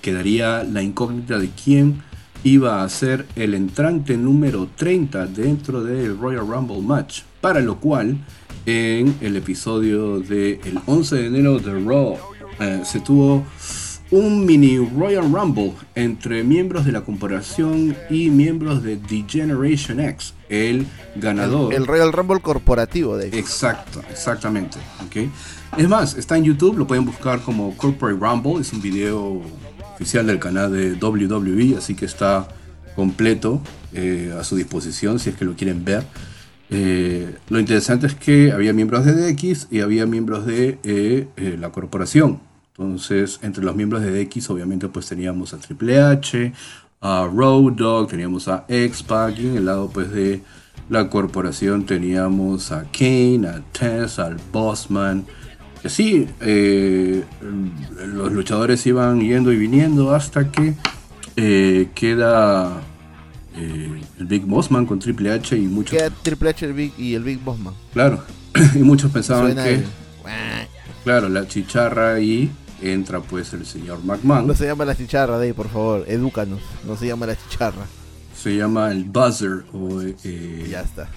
quedaría 0.00 0.62
la 0.62 0.82
incógnita 0.82 1.38
de 1.38 1.50
quién 1.50 2.02
iba 2.44 2.82
a 2.82 2.88
ser 2.88 3.26
el 3.36 3.54
entrante 3.54 4.16
número 4.16 4.68
30 4.76 5.26
dentro 5.26 5.82
del 5.82 6.18
Royal 6.18 6.46
Rumble 6.46 6.80
match, 6.80 7.22
para 7.40 7.60
lo 7.60 7.78
cual 7.78 8.18
en 8.66 9.14
el 9.20 9.36
episodio 9.36 10.20
del 10.20 10.60
11 10.86 11.16
de 11.16 11.26
enero 11.26 11.58
de 11.58 11.72
Raw 11.72 12.16
eh, 12.60 12.82
se 12.84 13.00
tuvo 13.00 13.44
un 14.10 14.46
mini 14.46 14.78
Royal 14.78 15.30
Rumble 15.30 15.74
entre 15.94 16.42
miembros 16.42 16.84
de 16.84 16.92
la 16.92 17.02
corporación 17.02 17.96
y 18.08 18.30
miembros 18.30 18.82
de 18.82 18.96
The 18.96 19.24
Generation 19.28 20.00
X, 20.00 20.34
el 20.48 20.86
ganador. 21.16 21.74
El, 21.74 21.86
Royal 21.86 22.12
Rumble 22.12 22.40
corporativo, 22.40 23.16
de 23.16 23.28
Exacto, 23.38 24.00
exactamente. 24.10 24.78
Okay. 25.06 25.30
Es 25.76 25.88
más, 25.88 26.16
está 26.16 26.36
en 26.38 26.44
YouTube, 26.44 26.78
lo 26.78 26.86
pueden 26.86 27.04
buscar 27.04 27.40
como 27.42 27.76
Corporate 27.76 28.18
Rumble, 28.18 28.60
es 28.60 28.72
un 28.72 28.80
video 28.80 29.42
oficial 29.98 30.28
del 30.28 30.38
canal 30.38 30.72
de 30.72 30.94
WWE, 30.94 31.76
así 31.76 31.96
que 31.96 32.04
está 32.04 32.46
completo 32.94 33.60
eh, 33.92 34.32
a 34.38 34.44
su 34.44 34.54
disposición 34.54 35.18
si 35.18 35.30
es 35.30 35.36
que 35.36 35.44
lo 35.44 35.56
quieren 35.56 35.84
ver. 35.84 36.04
Eh, 36.70 37.34
lo 37.48 37.58
interesante 37.58 38.06
es 38.06 38.14
que 38.14 38.52
había 38.52 38.72
miembros 38.72 39.04
de 39.04 39.12
DX 39.12 39.66
y 39.72 39.80
había 39.80 40.06
miembros 40.06 40.46
de 40.46 40.78
eh, 40.84 41.56
la 41.58 41.70
corporación. 41.70 42.40
Entonces, 42.76 43.40
entre 43.42 43.64
los 43.64 43.74
miembros 43.74 44.02
de 44.02 44.24
DX, 44.24 44.50
obviamente, 44.50 44.86
pues 44.88 45.08
teníamos 45.08 45.52
a 45.52 45.58
Triple 45.58 46.00
H, 46.00 46.52
a 47.00 47.28
Road 47.32 47.72
Dogg, 47.72 48.08
teníamos 48.08 48.46
a 48.46 48.66
X-Pac, 48.68 49.36
y 49.36 49.48
en 49.48 49.56
el 49.56 49.64
lado 49.64 49.90
pues 49.92 50.12
de 50.12 50.42
la 50.88 51.10
corporación 51.10 51.86
teníamos 51.86 52.70
a 52.70 52.84
Kane, 52.84 53.48
a 53.48 53.62
Tess, 53.72 54.20
al 54.20 54.36
Bossman, 54.52 55.26
sí, 55.84 56.28
eh, 56.40 57.24
los 57.40 58.32
luchadores 58.32 58.86
iban 58.86 59.20
yendo 59.20 59.52
y 59.52 59.56
viniendo 59.56 60.14
hasta 60.14 60.50
que 60.50 60.74
eh, 61.36 61.88
queda 61.94 62.80
eh, 63.56 64.00
el 64.18 64.26
Big 64.26 64.44
Bossman 64.44 64.86
con 64.86 64.98
Triple 64.98 65.32
H 65.32 65.56
y 65.56 65.62
muchos. 65.62 65.96
Queda 65.96 66.10
Triple 66.10 66.50
H 66.50 66.92
y 66.98 67.14
el 67.14 67.22
Big 67.22 67.40
Bossman. 67.40 67.74
Claro, 67.92 68.22
y 68.74 68.78
muchos 68.78 69.10
pensaban 69.10 69.54
que. 69.54 69.82
Claro, 71.04 71.28
la 71.28 71.46
chicharra 71.46 72.20
y 72.20 72.50
entra 72.82 73.20
pues 73.20 73.52
el 73.54 73.64
señor 73.64 74.04
McMahon. 74.04 74.46
No 74.46 74.54
se 74.54 74.66
llama 74.66 74.84
la 74.84 74.96
chicharra, 74.96 75.34
Dave, 75.34 75.54
por 75.54 75.68
favor, 75.68 76.04
edúcanos. 76.06 76.60
No 76.86 76.96
se 76.96 77.06
llama 77.06 77.26
la 77.26 77.36
chicharra. 77.36 77.86
Se 78.36 78.56
llama 78.56 78.90
el 78.90 79.04
buzzer 79.04 79.64
o. 79.72 80.02
ya 80.02 80.82
está. 80.82 81.08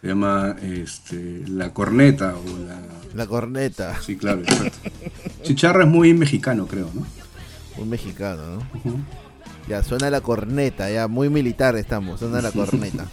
Se 0.00 0.08
llama 0.08 0.56
este, 0.62 1.42
la 1.48 1.72
corneta 1.72 2.34
o 2.36 2.66
la 2.66 2.98
la 3.14 3.26
corneta. 3.26 4.00
Sí, 4.00 4.16
claro, 4.16 4.42
exacto. 4.42 4.90
Chicharra 5.42 5.84
es 5.84 5.90
muy 5.90 6.14
mexicano, 6.14 6.66
creo, 6.66 6.90
¿no? 6.94 7.06
Muy 7.76 7.88
mexicano, 7.88 8.42
¿no? 8.56 8.62
Ya, 9.68 9.82
suena 9.82 10.10
la 10.10 10.20
corneta, 10.20 10.90
ya, 10.90 11.08
muy 11.08 11.28
militar 11.28 11.76
estamos, 11.76 12.20
suena 12.20 12.40
la 12.40 12.52
corneta. 12.52 13.06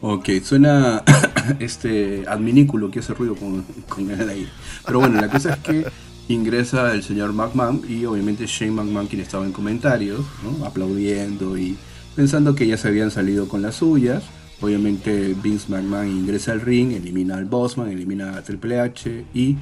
ok, 0.00 0.28
suena 0.42 1.02
este 1.58 2.24
adminículo 2.28 2.90
que 2.90 3.00
hace 3.00 3.14
ruido 3.14 3.34
con, 3.36 3.62
con 3.88 4.10
el 4.10 4.28
aire. 4.28 4.48
Pero 4.86 5.00
bueno, 5.00 5.20
la 5.20 5.28
cosa 5.28 5.54
es 5.54 5.58
que 5.58 5.86
ingresa 6.28 6.92
el 6.94 7.02
señor 7.02 7.32
McMahon 7.32 7.82
y 7.88 8.04
obviamente 8.06 8.46
Shane 8.46 8.72
McMahon, 8.72 9.06
quien 9.06 9.20
estaba 9.20 9.44
en 9.44 9.52
comentarios, 9.52 10.20
¿no? 10.42 10.64
aplaudiendo 10.64 11.58
y 11.58 11.76
pensando 12.16 12.54
que 12.54 12.66
ya 12.66 12.76
se 12.76 12.88
habían 12.88 13.10
salido 13.10 13.48
con 13.48 13.62
las 13.62 13.76
suyas. 13.76 14.22
Obviamente 14.64 15.34
Vince 15.42 15.66
McMahon 15.68 16.08
ingresa 16.08 16.52
al 16.52 16.62
ring, 16.62 16.92
elimina 16.92 17.36
al 17.36 17.44
Bossman, 17.44 17.90
elimina 17.90 18.34
a 18.34 18.42
Triple 18.42 18.80
H 18.80 19.26
y 19.34 19.58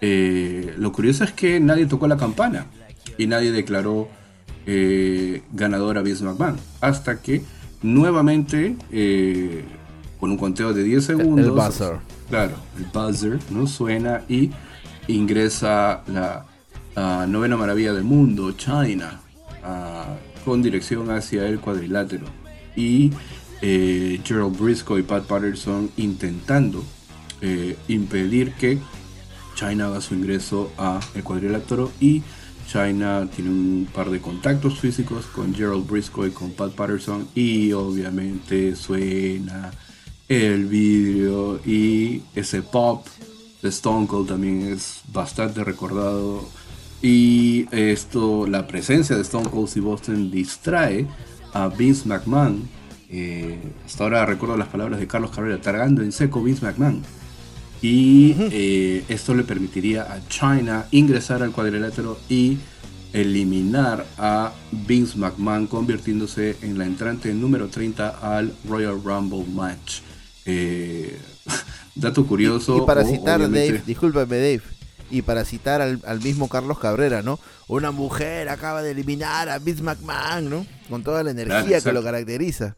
eh, 0.00 0.74
lo 0.78 0.90
curioso 0.90 1.22
es 1.24 1.32
que 1.32 1.60
nadie 1.60 1.84
tocó 1.84 2.08
la 2.08 2.16
campana 2.16 2.64
y 3.18 3.26
nadie 3.26 3.52
declaró 3.52 4.08
eh, 4.64 5.42
ganador 5.52 5.98
a 5.98 6.02
Vince 6.02 6.24
McMahon 6.24 6.56
hasta 6.80 7.20
que 7.20 7.42
nuevamente 7.82 8.74
eh, 8.90 9.64
con 10.18 10.30
un 10.30 10.38
conteo 10.38 10.72
de 10.72 10.82
10 10.82 11.04
segundos 11.04 11.44
el, 11.44 11.52
buzzer. 11.52 11.96
claro 12.30 12.54
el 12.78 12.86
buzzer 12.86 13.38
no 13.50 13.66
suena 13.66 14.22
y 14.30 14.50
ingresa 15.08 16.04
la 16.06 16.46
novena 17.26 17.58
maravilla 17.58 17.92
del 17.92 18.04
mundo 18.04 18.52
China 18.52 19.20
con 20.42 20.62
dirección 20.62 21.10
hacia 21.10 21.46
el 21.46 21.60
cuadrilátero. 21.60 22.24
Y 22.74 23.12
eh, 23.60 24.20
Gerald 24.24 24.58
Briscoe 24.58 25.00
y 25.00 25.02
Pat 25.02 25.24
Patterson 25.24 25.90
intentando 25.96 26.84
eh, 27.40 27.76
impedir 27.88 28.52
que 28.52 28.78
China 29.54 29.86
haga 29.86 30.00
su 30.00 30.14
ingreso 30.14 30.70
a 30.78 31.00
el 31.14 31.24
cuadrilátero 31.24 31.90
y 32.00 32.22
China 32.70 33.28
tiene 33.34 33.50
un 33.50 33.88
par 33.92 34.10
de 34.10 34.20
contactos 34.20 34.78
físicos 34.78 35.26
con 35.26 35.54
Gerald 35.54 35.86
Briscoe 35.88 36.28
y 36.28 36.30
con 36.30 36.52
Pat 36.52 36.72
Patterson 36.72 37.26
y 37.34 37.72
obviamente 37.72 38.76
suena 38.76 39.72
el 40.28 40.66
vídeo 40.66 41.58
y 41.64 42.22
ese 42.34 42.62
pop 42.62 43.06
de 43.62 43.70
Stone 43.70 44.06
Cold 44.06 44.28
también 44.28 44.62
es 44.62 45.00
bastante 45.12 45.64
recordado 45.64 46.46
y 47.00 47.66
esto 47.70 48.46
la 48.46 48.66
presencia 48.66 49.16
de 49.16 49.22
Stone 49.22 49.48
Cold 49.48 49.70
y 49.74 49.80
Boston 49.80 50.30
distrae 50.30 51.06
a 51.54 51.68
Vince 51.68 52.06
McMahon 52.06 52.68
eh, 53.10 53.58
hasta 53.86 54.04
ahora 54.04 54.26
recuerdo 54.26 54.56
las 54.56 54.68
palabras 54.68 55.00
de 55.00 55.06
Carlos 55.06 55.30
Cabrera 55.30 55.60
targando 55.60 56.02
en 56.02 56.12
seco 56.12 56.42
Vince 56.42 56.64
McMahon 56.64 57.02
y 57.80 58.34
eh, 58.38 59.04
esto 59.08 59.34
le 59.34 59.44
permitiría 59.44 60.12
a 60.12 60.26
China 60.28 60.86
ingresar 60.90 61.42
al 61.42 61.52
cuadrilátero 61.52 62.18
y 62.28 62.58
eliminar 63.12 64.04
a 64.18 64.52
Vince 64.72 65.16
McMahon 65.16 65.66
convirtiéndose 65.66 66.56
en 66.62 66.76
la 66.76 66.84
entrante 66.84 67.32
número 67.32 67.68
30 67.68 68.18
al 68.20 68.52
Royal 68.68 69.00
Rumble 69.02 69.44
match. 69.54 70.00
Eh, 70.44 71.18
dato 71.94 72.26
curioso. 72.26 72.82
Y, 72.82 72.86
para 72.86 73.04
citar, 73.04 73.40
Dave, 73.40 73.82
discúlpame 73.86 74.36
Dave, 74.36 74.62
y 75.10 75.22
para 75.22 75.44
citar 75.44 75.80
al, 75.80 76.20
mismo 76.20 76.48
Carlos 76.48 76.78
Cabrera, 76.78 77.22
¿no? 77.22 77.38
Una 77.68 77.92
mujer 77.92 78.48
acaba 78.48 78.82
de 78.82 78.90
eliminar 78.90 79.48
a 79.48 79.58
Vince 79.58 79.82
McMahon, 79.82 80.50
¿no? 80.50 80.66
Con 80.90 81.02
toda 81.02 81.22
la 81.22 81.30
energía 81.30 81.80
que 81.80 81.92
lo 81.92 82.02
caracteriza. 82.02 82.76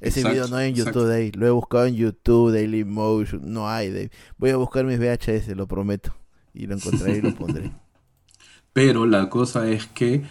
Ese 0.00 0.28
video 0.28 0.48
no 0.48 0.56
hay 0.56 0.70
en 0.70 0.74
YouTube, 0.74 1.06
Dave. 1.06 1.32
Lo 1.34 1.46
he 1.46 1.50
buscado 1.50 1.86
en 1.86 1.94
YouTube, 1.94 2.52
Daily 2.52 2.84
Motion. 2.84 3.40
No 3.44 3.68
hay, 3.68 3.90
Dave. 3.90 4.10
Voy 4.38 4.50
a 4.50 4.56
buscar 4.56 4.84
mis 4.84 4.98
VHS, 4.98 5.48
lo 5.56 5.66
prometo. 5.66 6.14
Y 6.52 6.66
lo 6.66 6.74
encontraré 6.74 7.18
y 7.18 7.22
lo 7.22 7.34
pondré. 7.36 7.72
Pero 8.72 9.06
la 9.06 9.30
cosa 9.30 9.68
es 9.68 9.86
que 9.86 10.24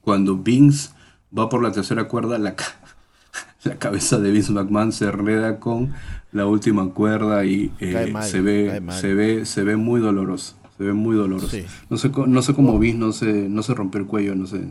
cuando 0.00 0.36
Vince 0.36 0.90
va 1.36 1.48
por 1.48 1.62
la 1.62 1.72
tercera 1.72 2.08
cuerda, 2.08 2.38
la, 2.38 2.54
la 3.64 3.78
cabeza 3.78 4.18
de 4.18 4.30
Vince 4.30 4.52
McMahon 4.52 4.92
se 4.92 5.06
enreda 5.06 5.58
con 5.60 5.92
la 6.32 6.46
última 6.46 6.88
cuerda 6.90 7.44
y 7.44 7.72
eh, 7.80 8.12
se, 8.22 8.40
ve, 8.40 8.82
se, 8.92 9.14
ve, 9.14 9.44
se 9.44 9.64
ve 9.64 9.76
muy 9.76 10.00
doloroso. 10.00 10.54
Se 10.76 10.84
ve 10.84 10.92
muy 10.92 11.16
doloroso. 11.16 11.56
No, 11.90 11.98
sé, 11.98 12.10
no 12.26 12.42
sé 12.42 12.54
cómo 12.54 12.78
Vince 12.78 12.98
no 12.98 13.12
se, 13.12 13.48
no 13.48 13.62
se 13.62 13.74
rompió 13.74 14.00
el 14.00 14.06
cuello, 14.06 14.34
no 14.34 14.46
sé. 14.46 14.64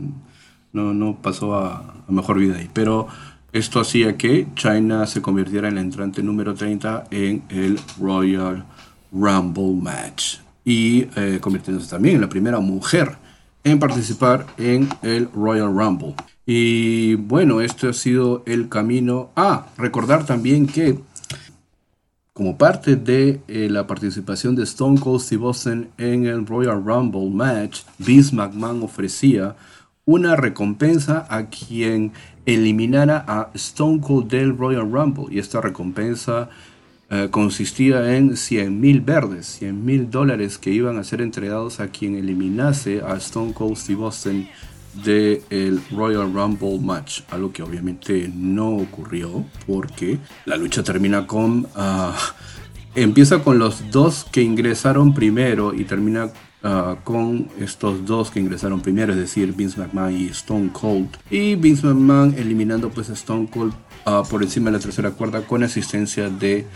No, 0.72 0.92
no 0.94 1.20
pasó 1.20 1.54
a, 1.54 2.02
a 2.06 2.12
mejor 2.12 2.38
vida 2.38 2.56
ahí. 2.56 2.70
Pero 2.72 3.08
esto 3.52 3.80
hacía 3.80 4.16
que 4.16 4.46
China 4.54 5.06
se 5.06 5.22
convirtiera 5.22 5.68
en 5.68 5.76
la 5.76 5.80
entrante 5.80 6.22
número 6.22 6.54
30 6.54 7.08
en 7.10 7.44
el 7.48 7.80
Royal 7.98 8.64
Rumble 9.10 9.74
Match 9.80 10.38
y 10.64 11.06
eh, 11.16 11.38
convirtiéndose 11.40 11.88
también 11.88 12.16
en 12.16 12.20
la 12.20 12.28
primera 12.28 12.60
mujer 12.60 13.16
en 13.64 13.78
participar 13.78 14.46
en 14.58 14.88
el 15.02 15.30
Royal 15.32 15.74
Rumble. 15.74 16.14
Y 16.44 17.14
bueno, 17.14 17.60
este 17.60 17.88
ha 17.88 17.92
sido 17.92 18.42
el 18.46 18.68
camino. 18.68 19.30
Ah, 19.36 19.66
recordar 19.76 20.24
también 20.24 20.66
que 20.66 20.98
como 22.32 22.56
parte 22.56 22.96
de 22.96 23.40
eh, 23.48 23.68
la 23.68 23.86
participación 23.86 24.54
de 24.54 24.62
Stone 24.62 25.00
Cold 25.00 25.20
Steve 25.20 25.44
Austin 25.44 25.88
en 25.98 26.26
el 26.26 26.46
Royal 26.46 26.84
Rumble 26.84 27.30
match, 27.30 27.80
Vince 27.98 28.34
McMahon 28.34 28.82
ofrecía 28.82 29.56
una 30.04 30.36
recompensa 30.36 31.26
a 31.28 31.46
quien 31.46 32.12
eliminara 32.48 33.24
a 33.28 33.50
Stone 33.54 34.00
Cold 34.00 34.30
del 34.30 34.56
Royal 34.56 34.90
Rumble. 34.90 35.26
Y 35.30 35.38
esta 35.38 35.60
recompensa 35.60 36.48
eh, 37.10 37.28
consistía 37.30 38.16
en 38.16 38.36
100 38.38 38.80
mil 38.80 39.02
verdes, 39.02 39.46
100 39.58 39.84
mil 39.84 40.10
dólares 40.10 40.56
que 40.56 40.70
iban 40.70 40.98
a 40.98 41.04
ser 41.04 41.20
entregados 41.20 41.78
a 41.78 41.88
quien 41.88 42.16
eliminase 42.16 43.02
a 43.02 43.16
Stone 43.16 43.52
Cold 43.52 43.76
Steve 43.76 44.02
Austin 44.02 44.48
del 45.04 45.80
Royal 45.90 46.32
Rumble 46.32 46.80
match, 46.80 47.20
algo 47.30 47.52
que 47.52 47.62
obviamente 47.62 48.30
no 48.34 48.70
ocurrió 48.70 49.44
porque 49.66 50.18
la 50.46 50.56
lucha 50.56 50.82
termina 50.82 51.26
con... 51.26 51.68
Ah, 51.76 52.16
empieza 52.94 53.44
con 53.44 53.58
los 53.58 53.90
dos 53.90 54.26
que 54.32 54.42
ingresaron 54.42 55.14
primero 55.14 55.74
y 55.74 55.84
termina 55.84 56.30
Ah, 56.60 56.96
con 57.04 57.48
estos 57.60 58.04
dos 58.04 58.32
que 58.32 58.40
ingresaron 58.40 58.80
primero, 58.80 59.12
es 59.12 59.18
decir, 59.18 59.52
Vince 59.52 59.78
McMahon 59.78 60.12
y 60.12 60.26
Stone 60.26 60.70
Cold. 60.72 61.08
Y 61.30 61.54
Vince 61.54 61.86
McMahon 61.86 62.34
eliminando 62.36 62.90
pues 62.90 63.10
a 63.10 63.12
Stone 63.12 63.48
Cold 63.48 63.72
ah, 64.04 64.24
por 64.28 64.42
encima 64.42 64.70
de 64.70 64.78
la 64.78 64.82
tercera 64.82 65.12
cuerda 65.12 65.42
con 65.42 65.62
asistencia 65.62 66.28
de 66.28 66.66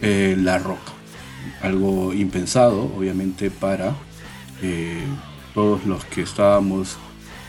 eh, 0.00 0.34
La 0.38 0.58
Roca. 0.58 0.92
Algo 1.60 2.14
impensado, 2.14 2.90
obviamente, 2.96 3.50
para 3.50 3.94
eh, 4.62 5.04
todos 5.52 5.84
los 5.84 6.06
que 6.06 6.22
estábamos 6.22 6.96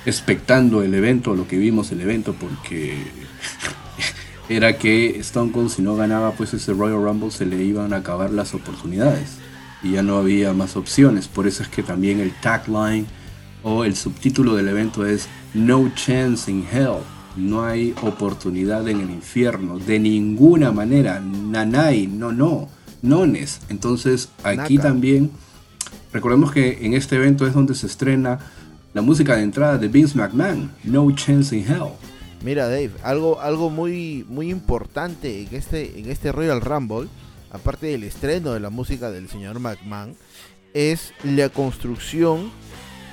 expectando 0.06 0.84
el 0.84 0.94
evento, 0.94 1.34
lo 1.34 1.48
que 1.48 1.58
vimos 1.58 1.94
el 1.94 2.02
evento, 2.02 2.34
porque 2.34 2.98
era 4.50 4.78
que 4.78 5.18
Stone 5.20 5.54
Cold 5.54 5.70
si 5.70 5.82
no 5.82 5.96
ganaba 5.96 6.32
pues 6.32 6.54
ese 6.54 6.74
Royal 6.74 7.02
Rumble 7.02 7.32
se 7.32 7.46
le 7.46 7.64
iban 7.64 7.94
a 7.94 7.98
acabar 7.98 8.32
las 8.32 8.54
oportunidades 8.54 9.39
y 9.82 9.92
ya 9.92 10.04
no 10.04 10.18
había 10.18 10.54
más 10.54 10.76
opciones. 10.76 11.28
Por 11.28 11.48
eso 11.48 11.64
es 11.64 11.70
que 11.70 11.84
también 11.84 12.20
el 12.20 12.34
tagline 12.42 13.08
o 13.64 13.84
el 13.84 13.96
subtítulo 13.96 14.56
del 14.56 14.68
evento 14.68 15.06
es 15.06 15.28
No 15.54 15.92
Chance 15.96 16.52
in 16.52 16.66
Hell. 16.72 17.00
No 17.36 17.64
hay 17.64 17.94
oportunidad 18.02 18.88
en 18.88 19.02
el 19.02 19.10
infierno, 19.10 19.80
de 19.80 20.00
ninguna 20.00 20.72
manera. 20.72 21.20
Nanay, 21.20 22.08
no, 22.08 22.32
no, 22.32 22.68
nones. 23.02 23.62
Entonces 23.70 24.30
aquí 24.44 24.78
también, 24.78 25.32
recordemos 26.12 26.52
que 26.52 26.86
en 26.86 26.94
este 26.94 27.16
evento 27.16 27.48
es 27.48 27.54
donde 27.54 27.76
se 27.76 27.88
estrena 27.88 28.40
la 28.94 29.02
música 29.02 29.36
de 29.36 29.44
entrada 29.44 29.78
de 29.78 29.88
Vince 29.88 30.18
McMahon, 30.18 30.72
No 30.84 31.10
Chance 31.12 31.56
in 31.56 31.66
Hell. 31.66 31.94
Mira 32.44 32.68
Dave, 32.68 32.92
algo, 33.04 33.40
algo 33.42 33.70
muy, 33.70 34.26
muy 34.30 34.50
importante 34.50 35.42
en 35.42 35.54
este, 35.54 36.00
en 36.00 36.10
este 36.10 36.32
Royal 36.32 36.62
Rumble 36.62 37.08
aparte 37.52 37.88
del 37.88 38.04
estreno 38.04 38.54
de 38.54 38.60
la 38.60 38.70
música 38.70 39.12
del 39.12 39.30
señor 39.30 39.60
McMahon, 39.60 40.16
es 40.74 41.14
la 41.24 41.50
construcción 41.50 42.52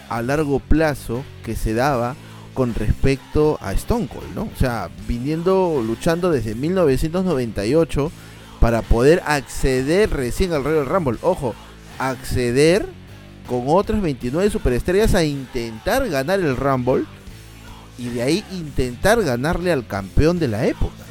a 0.08 0.22
largo 0.22 0.60
plazo 0.60 1.24
que 1.44 1.56
se 1.56 1.74
daba 1.74 2.16
con 2.54 2.74
respecto 2.74 3.58
a 3.60 3.72
Stone 3.72 4.08
Cold, 4.08 4.34
¿no? 4.34 4.42
O 4.44 4.58
sea, 4.58 4.88
viniendo, 5.06 5.82
luchando 5.86 6.30
desde 6.30 6.54
1998 6.54 8.10
para 8.60 8.82
poder 8.82 9.22
acceder 9.26 10.10
recién 10.10 10.52
al 10.52 10.64
Royal 10.64 10.86
Rumble. 10.86 11.18
Ojo, 11.22 11.54
acceder 11.98 12.86
con 13.46 13.64
otras 13.66 14.00
29 14.00 14.50
superestrellas 14.50 15.14
a 15.14 15.24
intentar 15.24 16.08
ganar 16.08 16.40
el 16.40 16.56
Rumble 16.56 17.04
y 17.98 18.08
de 18.08 18.22
ahí 18.22 18.44
intentar 18.52 19.22
ganarle 19.22 19.72
al 19.72 19.86
campeón 19.86 20.38
de 20.38 20.48
la 20.48 20.66
época. 20.66 21.05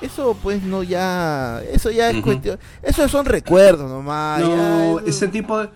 Eso 0.00 0.36
pues 0.42 0.62
no 0.62 0.82
ya, 0.82 1.62
eso 1.72 1.90
ya 1.90 2.10
es 2.10 2.22
cuestión, 2.22 2.58
eso 2.82 3.06
son 3.08 3.26
recuerdos 3.26 3.90
nomás. 3.90 4.40
No, 4.40 5.00
ese 5.00 5.28
tipo 5.28 5.58
de, 5.58 5.68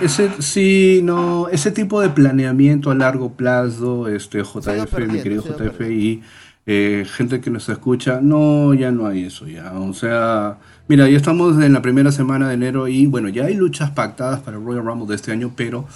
ese 0.00 0.30
sí, 0.40 1.00
no, 1.04 1.48
ese 1.48 1.70
tipo 1.70 2.00
de 2.00 2.08
planeamiento 2.08 2.90
a 2.90 2.94
largo 2.94 3.32
plazo, 3.34 4.08
este 4.08 4.42
JF, 4.42 4.98
mi 5.06 5.20
querido 5.20 5.42
JF 5.42 5.80
y 5.82 6.22
eh, 6.66 7.06
gente 7.08 7.40
que 7.40 7.50
nos 7.50 7.68
escucha, 7.68 8.20
no, 8.20 8.74
ya 8.74 8.90
no 8.90 9.06
hay 9.06 9.24
eso 9.24 9.46
ya, 9.46 9.72
o 9.72 9.92
sea, 9.92 10.58
mira, 10.88 11.08
ya 11.08 11.16
estamos 11.16 11.62
en 11.62 11.72
la 11.72 11.82
primera 11.82 12.10
semana 12.10 12.48
de 12.48 12.54
enero 12.54 12.88
y 12.88 13.06
bueno, 13.06 13.28
ya 13.28 13.44
hay 13.44 13.54
luchas 13.54 13.90
pactadas 13.90 14.40
para 14.40 14.56
el 14.56 14.64
Royal 14.64 14.84
Rumble 14.84 15.06
de 15.06 15.14
este 15.14 15.30
año, 15.30 15.52
pero 15.54 15.86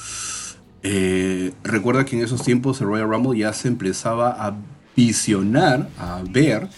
eh, 0.85 1.53
recuerda 1.65 2.05
que 2.05 2.17
en 2.17 2.25
esos 2.25 2.45
tiempos 2.45 2.81
el 2.81 2.87
Royal 2.87 3.09
Rumble 3.09 3.37
ya 3.37 3.53
se 3.53 3.67
empezaba 3.67 4.31
a 4.31 4.55
visionar, 4.95 5.89
a 5.99 6.23
ver 6.31 6.69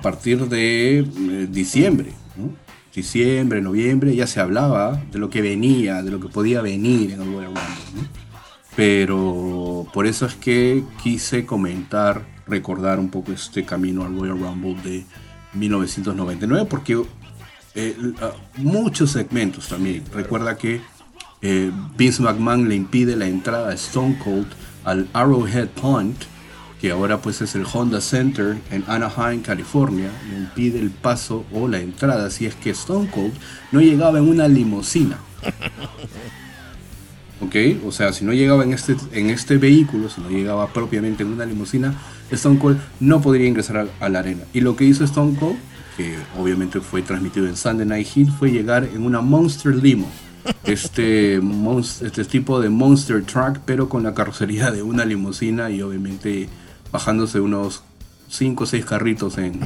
a 0.00 0.02
partir 0.02 0.48
de 0.48 1.00
eh, 1.00 1.04
diciembre. 1.50 2.12
Diciembre, 2.94 3.60
noviembre, 3.60 4.16
ya 4.16 4.26
se 4.26 4.40
hablaba 4.40 4.98
de 5.12 5.18
lo 5.18 5.28
que 5.28 5.42
venía, 5.42 6.02
de 6.02 6.10
lo 6.10 6.20
que 6.20 6.28
podía 6.28 6.62
venir 6.62 7.12
en 7.12 7.20
el 7.20 7.26
Royal 7.26 7.52
Rumble. 7.54 8.08
Pero 8.74 9.86
por 9.92 10.06
eso 10.06 10.24
es 10.24 10.36
que 10.36 10.82
quise 11.02 11.44
comentar, 11.44 12.24
recordar 12.46 12.98
un 12.98 13.10
poco 13.10 13.32
este 13.32 13.66
camino 13.66 14.06
al 14.06 14.18
Royal 14.18 14.38
Rumble 14.40 14.76
de 14.82 15.04
1999, 15.52 16.66
porque 16.68 17.02
eh, 17.74 17.94
muchos 18.56 19.10
segmentos 19.10 19.68
también. 19.68 20.02
Recuerda 20.14 20.56
que 20.56 20.80
eh, 21.42 21.70
Vince 21.98 22.22
McMahon 22.22 22.70
le 22.70 22.74
impide 22.74 23.16
la 23.16 23.26
entrada 23.26 23.68
a 23.68 23.74
Stone 23.74 24.18
Cold 24.24 24.46
al 24.84 25.08
Arrowhead 25.12 25.68
Point 25.68 26.16
que 26.80 26.90
ahora 26.90 27.20
pues 27.20 27.42
es 27.42 27.54
el 27.54 27.66
Honda 27.70 28.00
Center 28.00 28.56
en 28.70 28.84
Anaheim, 28.86 29.42
California, 29.42 30.10
le 30.30 30.38
impide 30.38 30.78
el 30.78 30.90
paso 30.90 31.44
o 31.52 31.68
la 31.68 31.78
entrada 31.78 32.30
si 32.30 32.46
es 32.46 32.54
que 32.54 32.70
Stone 32.70 33.10
Cold 33.10 33.34
no 33.70 33.80
llegaba 33.80 34.18
en 34.18 34.28
una 34.28 34.48
limusina. 34.48 35.18
¿ok? 37.40 37.56
O 37.86 37.92
sea, 37.92 38.12
si 38.12 38.24
no 38.24 38.32
llegaba 38.32 38.64
en 38.64 38.72
este, 38.72 38.96
en 39.12 39.30
este 39.30 39.56
vehículo, 39.56 40.08
si 40.08 40.20
no 40.20 40.30
llegaba 40.30 40.68
propiamente 40.68 41.22
en 41.22 41.30
una 41.30 41.44
limusina, 41.44 41.94
Stone 42.30 42.58
Cold 42.58 42.78
no 43.00 43.20
podría 43.20 43.48
ingresar 43.48 43.88
a, 43.98 44.08
la 44.08 44.18
arena. 44.18 44.42
Y 44.52 44.60
lo 44.60 44.76
que 44.76 44.84
hizo 44.84 45.04
Stone 45.04 45.36
Cold, 45.38 45.56
que 45.96 46.16
obviamente 46.38 46.80
fue 46.80 47.02
transmitido 47.02 47.46
en 47.46 47.56
Sunday 47.56 47.86
Night 47.86 48.06
Heat, 48.06 48.28
fue 48.38 48.50
llegar 48.50 48.84
en 48.84 49.04
una 49.04 49.20
Monster 49.20 49.74
Limo. 49.74 50.08
Este, 50.64 51.38
este 52.00 52.24
tipo 52.24 52.60
de 52.60 52.70
Monster 52.70 53.22
Truck, 53.24 53.58
pero 53.66 53.90
con 53.90 54.02
la 54.02 54.14
carrocería 54.14 54.70
de 54.70 54.82
una 54.82 55.04
limusina 55.04 55.68
y 55.68 55.82
obviamente 55.82 56.48
bajándose 56.92 57.40
unos 57.40 57.82
5 58.28 58.64
o 58.64 58.66
6 58.66 58.84
carritos 58.84 59.38
en, 59.38 59.62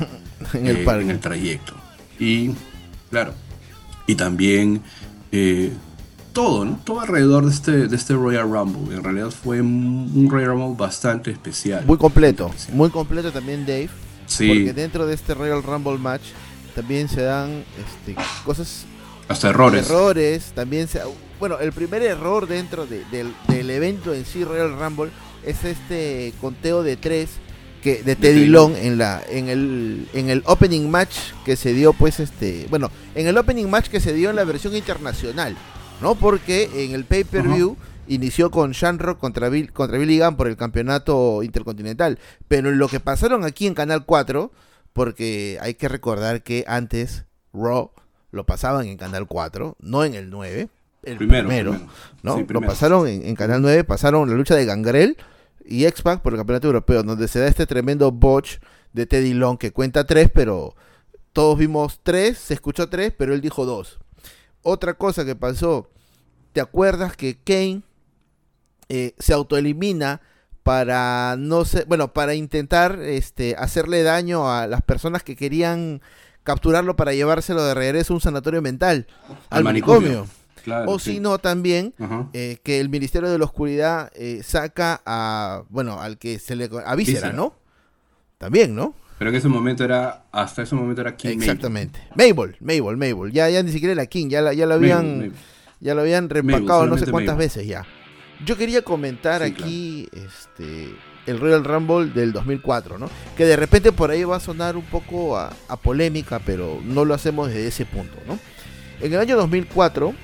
el 0.55 0.77
eh, 0.77 0.85
en 0.87 1.11
el 1.11 1.21
trayecto. 1.21 1.75
Y 2.19 2.51
claro, 3.11 3.35
y 4.07 4.15
también 4.15 4.83
eh, 5.33 5.73
todo, 6.33 6.65
¿no? 6.65 6.81
Todo 6.85 7.01
alrededor 7.01 7.47
de 7.47 7.53
este, 7.53 7.89
de 7.89 7.97
este 7.97 8.15
Royal 8.15 8.51
Rumble. 8.51 8.95
En 8.95 9.03
realidad 9.03 9.31
fue 9.31 9.61
un 9.61 10.29
Royal 10.31 10.51
Rumble 10.51 10.77
bastante 10.77 11.31
especial. 11.31 11.85
Muy 11.87 11.97
completo, 11.97 12.51
muy 12.73 12.91
completo 12.91 13.33
también 13.33 13.67
Dave. 13.67 13.91
Sí. 14.27 14.49
Porque 14.49 14.73
dentro 14.73 15.07
de 15.07 15.15
este 15.15 15.35
Royal 15.35 15.63
Rumble 15.63 15.99
match 15.99 16.23
también 16.75 17.09
se 17.09 17.23
dan 17.23 17.65
este, 17.79 18.17
cosas... 18.45 18.85
Hasta 19.29 19.51
errores. 19.51 19.89
Errores, 19.89 20.53
también 20.55 20.89
se... 20.89 21.01
Bueno, 21.39 21.59
el 21.59 21.73
primer 21.73 22.03
error 22.03 22.47
dentro 22.47 22.87
del, 22.87 23.35
evento 23.49 24.13
en 24.13 24.25
sí, 24.25 24.45
Royal 24.45 24.79
Rumble, 24.79 25.11
es 25.47 25.65
este 25.65 26.33
conteo 26.41 26.83
de 26.83 26.97
tres 26.97 27.31
que, 27.83 28.03
de 28.03 28.17
Teddy 28.17 28.47
Long 28.47 28.75
en 28.77 28.99
la 28.99 29.23
en 29.29 29.49
el 29.49 30.09
en 30.15 30.31
el 30.31 30.43
opening 30.47 30.89
match 30.89 31.17
que 31.45 31.57
se 31.57 31.73
dio 31.73 31.93
pues 31.93 32.21
este 32.21 32.67
bueno 32.71 32.91
en 33.15 33.27
el 33.27 33.37
opening 33.37 33.67
match 33.67 33.89
que 33.89 34.01
se 34.01 34.15
dio 34.15 34.31
en 34.31 34.37
la 34.37 34.45
versión 34.45 34.75
internacional 34.75 35.57
¿no? 36.01 36.15
Porque 36.15 36.85
en 36.85 36.93
el 36.93 37.05
pay-per-view 37.05 37.77
inició 38.07 38.51
con 38.51 38.73
Shanrock 38.73 39.19
contra, 39.19 39.49
Bill, 39.49 39.73
contra 39.73 39.99
Billy 39.99 40.19
Gunn 40.19 40.37
por 40.37 40.49
el 40.49 40.57
campeonato 40.57 41.43
intercontinental. 41.43 42.19
Pero 42.49 42.71
lo 42.71 42.89
que 42.89 43.01
pasaron 43.01 43.45
aquí 43.45 43.67
en 43.67 43.75
Canal 43.75 44.05
4, 44.05 44.51
porque 44.93 45.59
hay 45.61 45.75
que 45.75 45.89
recordar 45.89 46.43
que 46.43 46.65
antes 46.67 47.25
Raw 47.53 47.91
lo 48.31 48.45
pasaban 48.45 48.87
en 48.87 48.97
Canal 48.97 49.27
4, 49.27 49.77
no 49.81 50.05
en 50.05 50.15
el 50.15 50.31
9. 50.31 50.69
El 51.05 51.19
primero, 51.19 51.79
¿no? 52.23 52.45
lo 52.49 52.61
pasaron 52.63 53.07
en, 53.07 53.35
Canal 53.37 53.61
9, 53.61 53.85
pasaron 53.85 54.29
la 54.29 54.37
lucha 54.37 54.55
de 54.55 54.65
Gangrel 54.65 55.19
y 55.65 55.87
X-Pac 55.87 56.23
por 56.23 56.33
el 56.33 56.39
campeonato 56.39 56.67
europeo, 56.67 57.03
donde 57.03 57.29
se 57.29 57.41
da 57.41 57.47
este 57.47 57.67
tremendo 57.67 58.13
botch 58.13 58.59
de 58.93 59.07
Teddy 59.07 59.35
Long 59.35 59.59
que 59.59 59.73
cuenta 59.73 60.07
tres, 60.07 60.31
pero 60.33 60.75
todos 61.33 61.59
vimos 61.59 62.01
tres, 62.03 62.39
se 62.39 62.55
escuchó 62.55 62.89
tres, 62.89 63.13
pero 63.17 63.35
él 63.35 63.41
dijo 63.41 63.65
dos 63.67 63.99
otra 64.65 64.95
cosa 64.95 65.25
que 65.25 65.37
pasó, 65.37 65.91
¿te 66.53 66.61
acuerdas 66.61 67.17
que 67.17 67.39
Kane 67.39 67.83
eh, 68.89 69.15
se 69.19 69.33
autoelimina 69.33 70.21
para 70.65 71.37
no 71.39 71.65
sé, 71.65 71.85
bueno, 71.87 72.13
para 72.13 72.35
intentar 72.35 72.99
este, 73.01 73.55
hacerle 73.57 74.03
daño 74.03 74.51
a 74.51 74.67
las 74.67 74.83
personas 74.83 75.23
que 75.23 75.37
querían 75.37 76.01
capturarlo 76.43 76.97
para 76.97 77.13
llevárselo 77.13 77.65
de 77.65 77.75
regreso 77.75 78.13
a 78.13 78.17
un 78.17 78.21
sanatorio 78.21 78.63
mental, 78.63 79.07
al, 79.51 79.63
manicomio. 79.63 80.27
O 80.87 80.99
si 80.99 81.21
no, 81.21 81.39
también 81.39 81.95
eh, 82.33 82.59
que 82.63 82.81
el 82.81 82.89
Ministerio 82.89 83.31
de 83.31 83.39
la 83.39 83.45
Oscuridad 83.45 84.11
eh, 84.15 84.41
saca 84.43 85.01
a, 85.05 85.63
bueno, 85.69 86.01
al 86.01 86.19
que 86.19 86.39
se 86.39 86.57
le... 86.57 86.69
a 86.85 87.33
¿no? 87.33 87.55
También, 88.39 88.75
¿no? 88.75 88.95
Pero 89.19 89.31
en 89.31 89.37
ese 89.37 89.49
momento 89.49 89.85
era, 89.85 90.25
hasta 90.33 90.63
ese 90.63 90.75
momento 90.75 91.01
era 91.01 91.17
King 91.17 91.39
Exactamente. 91.39 92.01
Mabel, 92.17 92.57
Mabel, 92.61 92.97
Mabel. 92.97 93.33
Ya, 93.33 93.49
ya 93.49 93.63
ni 93.63 93.71
siquiera 93.71 93.93
era 93.93 94.07
King, 94.07 94.29
ya, 94.29 94.53
ya 94.53 94.67
lo 94.67 94.75
habían, 94.75 95.33
ya 95.81 95.95
lo 95.95 96.01
habían 96.01 96.29
repacado 96.29 96.87
no 96.87 96.99
sé 96.99 97.11
cuántas 97.11 97.37
veces 97.37 97.67
ya. 97.67 97.87
Yo 98.45 98.57
quería 98.57 98.83
comentar 98.83 99.43
aquí 99.43 100.09
este 100.13 100.95
el 101.27 101.41
Royal 101.41 101.65
Rumble 101.65 102.11
del 102.13 102.33
2004, 102.33 102.99
¿no? 102.99 103.09
Que 103.35 103.47
de 103.47 103.57
repente 103.57 103.93
por 103.93 104.11
ahí 104.11 104.25
va 104.25 104.37
a 104.37 104.41
sonar 104.41 104.77
un 104.77 104.85
poco 104.85 105.39
a, 105.39 105.55
a 105.69 105.77
polémica, 105.77 106.39
pero 106.45 106.81
no 106.85 107.07
lo 107.07 107.15
hacemos 107.15 107.49
desde 107.49 107.69
ese 107.69 107.87
punto, 107.87 108.19
¿no? 108.27 108.39
En 109.01 109.13
el 109.13 109.19
año 109.19 109.37
2004 109.37 110.15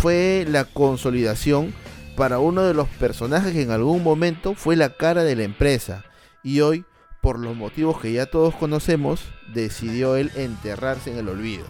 fue 0.00 0.46
la 0.48 0.64
consolidación 0.64 1.74
para 2.16 2.38
uno 2.38 2.62
de 2.62 2.72
los 2.72 2.88
personajes 2.88 3.52
que 3.52 3.60
en 3.60 3.70
algún 3.70 4.02
momento 4.02 4.54
fue 4.54 4.74
la 4.74 4.96
cara 4.96 5.24
de 5.24 5.36
la 5.36 5.42
empresa 5.42 6.04
y 6.42 6.60
hoy 6.60 6.86
por 7.20 7.38
los 7.38 7.54
motivos 7.54 8.00
que 8.00 8.10
ya 8.10 8.24
todos 8.24 8.54
conocemos, 8.54 9.20
decidió 9.52 10.16
él 10.16 10.30
enterrarse 10.36 11.12
en 11.12 11.18
el 11.18 11.28
olvido. 11.28 11.66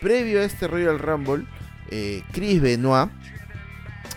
Previo 0.00 0.40
a 0.40 0.44
este 0.44 0.66
Royal 0.66 0.98
Rumble, 0.98 1.44
eh, 1.90 2.22
Chris 2.32 2.62
Benoit 2.62 3.10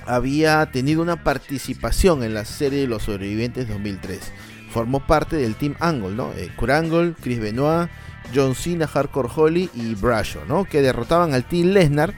había 0.05 0.65
tenido 0.71 1.01
una 1.01 1.21
participación 1.21 2.23
en 2.23 2.33
la 2.33 2.45
serie 2.45 2.79
de 2.79 2.87
los 2.87 3.03
sobrevivientes 3.03 3.67
2003. 3.67 4.31
Formó 4.69 5.05
parte 5.05 5.35
del 5.35 5.55
Team 5.55 5.75
Angle, 5.81 6.15
¿no? 6.15 6.31
Eh, 6.37 6.51
Kurt 6.55 6.71
Angle, 6.71 7.15
Chris 7.21 7.41
Benoit, 7.41 7.89
John 8.33 8.55
Cena, 8.55 8.87
Hardcore 8.87 9.29
Holly 9.35 9.69
y 9.73 9.95
Bradshaw, 9.95 10.45
¿no? 10.47 10.63
Que 10.63 10.81
derrotaban 10.81 11.33
al 11.33 11.43
Team 11.43 11.67
Lesnar, 11.67 12.13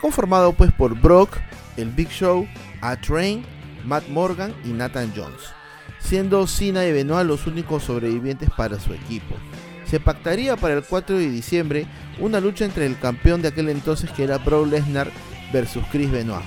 conformado 0.00 0.52
pues 0.52 0.72
por 0.72 0.98
Brock, 0.98 1.36
el 1.76 1.90
Big 1.90 2.08
Show, 2.08 2.46
A-Train, 2.80 3.44
Matt 3.84 4.08
Morgan 4.08 4.54
y 4.64 4.68
Nathan 4.68 5.12
Jones 5.14 5.60
siendo 6.00 6.46
Cena 6.46 6.84
y 6.86 6.92
Benoit 6.92 7.26
los 7.26 7.46
únicos 7.46 7.84
sobrevivientes 7.84 8.50
para 8.50 8.80
su 8.80 8.92
equipo. 8.92 9.36
Se 9.84 10.00
pactaría 10.00 10.56
para 10.56 10.74
el 10.74 10.82
4 10.82 11.18
de 11.18 11.30
diciembre 11.30 11.86
una 12.18 12.40
lucha 12.40 12.64
entre 12.64 12.86
el 12.86 12.98
campeón 12.98 13.42
de 13.42 13.48
aquel 13.48 13.68
entonces 13.68 14.10
que 14.10 14.24
era 14.24 14.38
Brock 14.38 14.68
Lesnar 14.68 15.10
versus 15.52 15.84
Chris 15.90 16.10
Benoit. 16.10 16.44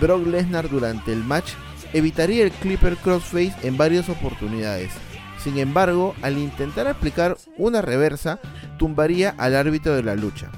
Brock 0.00 0.26
Lesnar 0.26 0.68
durante 0.68 1.12
el 1.12 1.24
match 1.24 1.52
evitaría 1.92 2.44
el 2.44 2.50
Clipper 2.50 2.96
Crossface 2.96 3.54
en 3.62 3.76
varias 3.76 4.08
oportunidades. 4.08 4.90
Sin 5.38 5.58
embargo, 5.58 6.14
al 6.22 6.38
intentar 6.38 6.88
aplicar 6.88 7.36
una 7.58 7.82
reversa, 7.82 8.40
tumbaría 8.78 9.34
al 9.38 9.54
árbitro 9.54 9.94
de 9.94 10.02
la 10.02 10.16
lucha. 10.16 10.50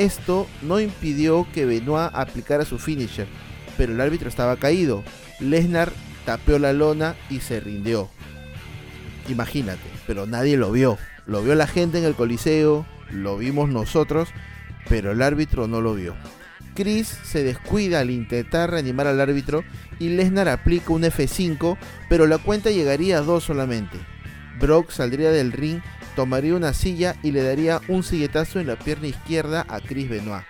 Esto 0.00 0.48
no 0.62 0.80
impidió 0.80 1.46
que 1.52 1.66
Benoit 1.66 2.10
aplicara 2.14 2.64
su 2.64 2.78
finisher, 2.78 3.26
pero 3.76 3.92
el 3.92 4.00
árbitro 4.00 4.30
estaba 4.30 4.56
caído. 4.56 5.04
Lesnar 5.40 5.92
tapeó 6.24 6.58
la 6.58 6.72
lona 6.72 7.16
y 7.28 7.40
se 7.40 7.60
rindió. 7.60 8.08
Imagínate, 9.28 9.82
pero 10.06 10.24
nadie 10.24 10.56
lo 10.56 10.72
vio. 10.72 10.96
Lo 11.26 11.42
vio 11.42 11.54
la 11.54 11.66
gente 11.66 11.98
en 11.98 12.06
el 12.06 12.14
coliseo, 12.14 12.86
lo 13.10 13.36
vimos 13.36 13.68
nosotros, 13.68 14.30
pero 14.88 15.12
el 15.12 15.20
árbitro 15.20 15.68
no 15.68 15.82
lo 15.82 15.92
vio. 15.92 16.14
Chris 16.74 17.06
se 17.06 17.44
descuida 17.44 18.00
al 18.00 18.08
intentar 18.08 18.70
reanimar 18.70 19.06
al 19.06 19.20
árbitro 19.20 19.64
y 19.98 20.08
Lesnar 20.08 20.48
aplica 20.48 20.94
un 20.94 21.02
F5, 21.02 21.76
pero 22.08 22.26
la 22.26 22.38
cuenta 22.38 22.70
llegaría 22.70 23.18
a 23.18 23.20
dos 23.20 23.44
solamente. 23.44 23.98
Brock 24.58 24.92
saldría 24.92 25.30
del 25.30 25.52
ring, 25.52 25.82
tomaría 26.16 26.54
una 26.54 26.72
silla 26.74 27.16
y 27.22 27.32
le 27.32 27.42
daría 27.42 27.80
un 27.88 28.02
silletazo 28.02 28.60
en 28.60 28.66
la 28.66 28.76
pierna 28.76 29.08
izquierda 29.08 29.66
a 29.68 29.80
Chris 29.80 30.08
Benoit. 30.08 30.44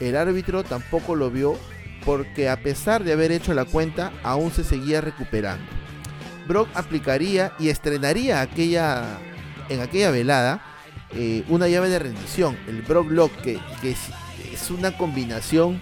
El 0.00 0.16
árbitro 0.16 0.64
tampoco 0.64 1.14
lo 1.14 1.30
vio 1.30 1.58
porque 2.04 2.48
a 2.48 2.60
pesar 2.60 3.02
de 3.02 3.12
haber 3.12 3.32
hecho 3.32 3.52
la 3.54 3.64
cuenta, 3.64 4.12
aún 4.22 4.52
se 4.52 4.64
seguía 4.64 5.00
recuperando. 5.00 5.66
Brock 6.46 6.68
aplicaría 6.74 7.52
y 7.58 7.68
estrenaría 7.68 8.40
aquella, 8.40 9.18
en 9.68 9.80
aquella 9.80 10.10
velada 10.10 10.62
eh, 11.14 11.44
una 11.48 11.68
llave 11.68 11.88
de 11.88 11.98
rendición, 11.98 12.56
el 12.68 12.82
Brock 12.82 13.10
Lock, 13.10 13.32
que, 13.40 13.58
es, 13.82 14.70
una 14.70 14.96
combinación 14.96 15.80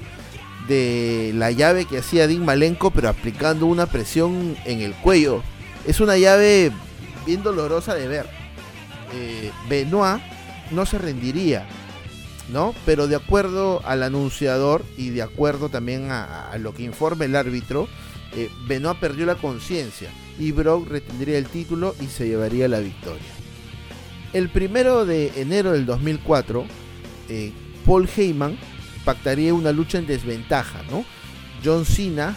de 0.69 1.33
la 1.35 1.51
llave 1.51 1.85
que 1.87 1.99
hacía 1.99 2.27
Dean 2.27 2.45
Malenko, 2.45 2.91
pero 2.91 3.09
aplicando 3.09 3.67
una 3.67 3.87
presión 3.87 4.57
en 4.65 4.81
el 4.81 4.95
cuello. 4.95 5.43
Es 5.87 6.01
una 6.01 6.17
llave 6.17 6.73
bien 7.27 7.43
dolorosa 7.43 7.95
de 7.95 8.09
ver. 8.09 8.44
Eh, 9.15 9.53
Benoit 9.69 10.21
no 10.71 10.87
se 10.87 10.99
rendiría, 10.99 11.67
¿no? 12.51 12.75
Pero 12.85 13.07
de 13.07 13.17
acuerdo 13.17 13.81
al 13.85 14.03
anunciador 14.03 14.85
y 14.97 15.11
de 15.11 15.23
acuerdo 15.23 15.69
también 15.69 16.11
a, 16.11 16.57
lo 16.59 16.75
que 16.75 16.83
informa 16.83 17.25
el 17.25 17.37
árbitro, 17.37 17.89
eh, 18.37 18.51
Benoit 18.67 18.99
perdió 18.99 19.25
la 19.27 19.37
conciencia 19.37 20.11
y 20.39 20.51
Brock 20.51 20.89
retendría 20.89 21.39
el 21.39 21.47
título 21.47 21.95
y 22.01 22.07
se 22.07 22.27
llevaría 22.27 22.67
la 22.69 22.81
victoria. 22.81 23.23
El 24.33 24.49
primero 24.49 25.07
de 25.07 25.31
enero 25.37 25.73
del 25.73 25.87
2004, 25.87 26.65
eh, 27.29 27.53
Paul 27.87 28.09
Heyman 28.17 28.59
pactaría 29.05 29.55
una 29.55 29.71
lucha 29.71 29.99
en 29.99 30.07
desventaja, 30.07 30.83
¿no? 30.91 31.05
John 31.65 31.85
Cena 31.85 32.35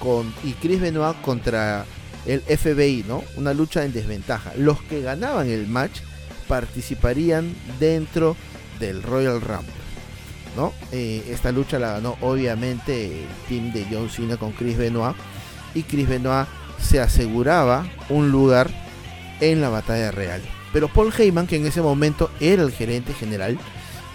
con, 0.00 0.32
y 0.42 0.52
Chris 0.54 0.80
Benoit 0.80 1.20
contra 1.20 1.86
el 2.26 2.40
FBI, 2.40 3.04
¿no? 3.06 3.22
Una 3.36 3.54
lucha 3.54 3.84
en 3.84 3.92
desventaja. 3.92 4.52
Los 4.56 4.80
que 4.82 5.00
ganaban 5.00 5.48
el 5.48 5.68
match 5.68 6.00
participarían 6.48 7.54
dentro 7.78 8.36
del 8.80 9.02
Royal 9.02 9.40
Rumble. 9.40 9.72
¿no? 10.56 10.72
Eh, 10.92 11.24
esta 11.28 11.52
lucha 11.52 11.78
la 11.78 11.92
ganó 11.92 12.16
obviamente 12.20 13.06
el 13.06 13.28
team 13.48 13.72
de 13.72 13.86
John 13.90 14.10
Cena 14.10 14.36
con 14.36 14.52
Chris 14.52 14.76
Benoit 14.76 15.14
y 15.74 15.82
Chris 15.84 16.08
Benoit 16.08 16.48
se 16.80 17.00
aseguraba 17.00 17.86
un 18.08 18.30
lugar 18.30 18.68
en 19.40 19.60
la 19.60 19.68
batalla 19.68 20.10
real. 20.10 20.42
Pero 20.72 20.88
Paul 20.88 21.12
Heyman, 21.16 21.46
que 21.46 21.56
en 21.56 21.66
ese 21.66 21.80
momento 21.80 22.30
era 22.40 22.62
el 22.62 22.72
gerente 22.72 23.14
general, 23.14 23.58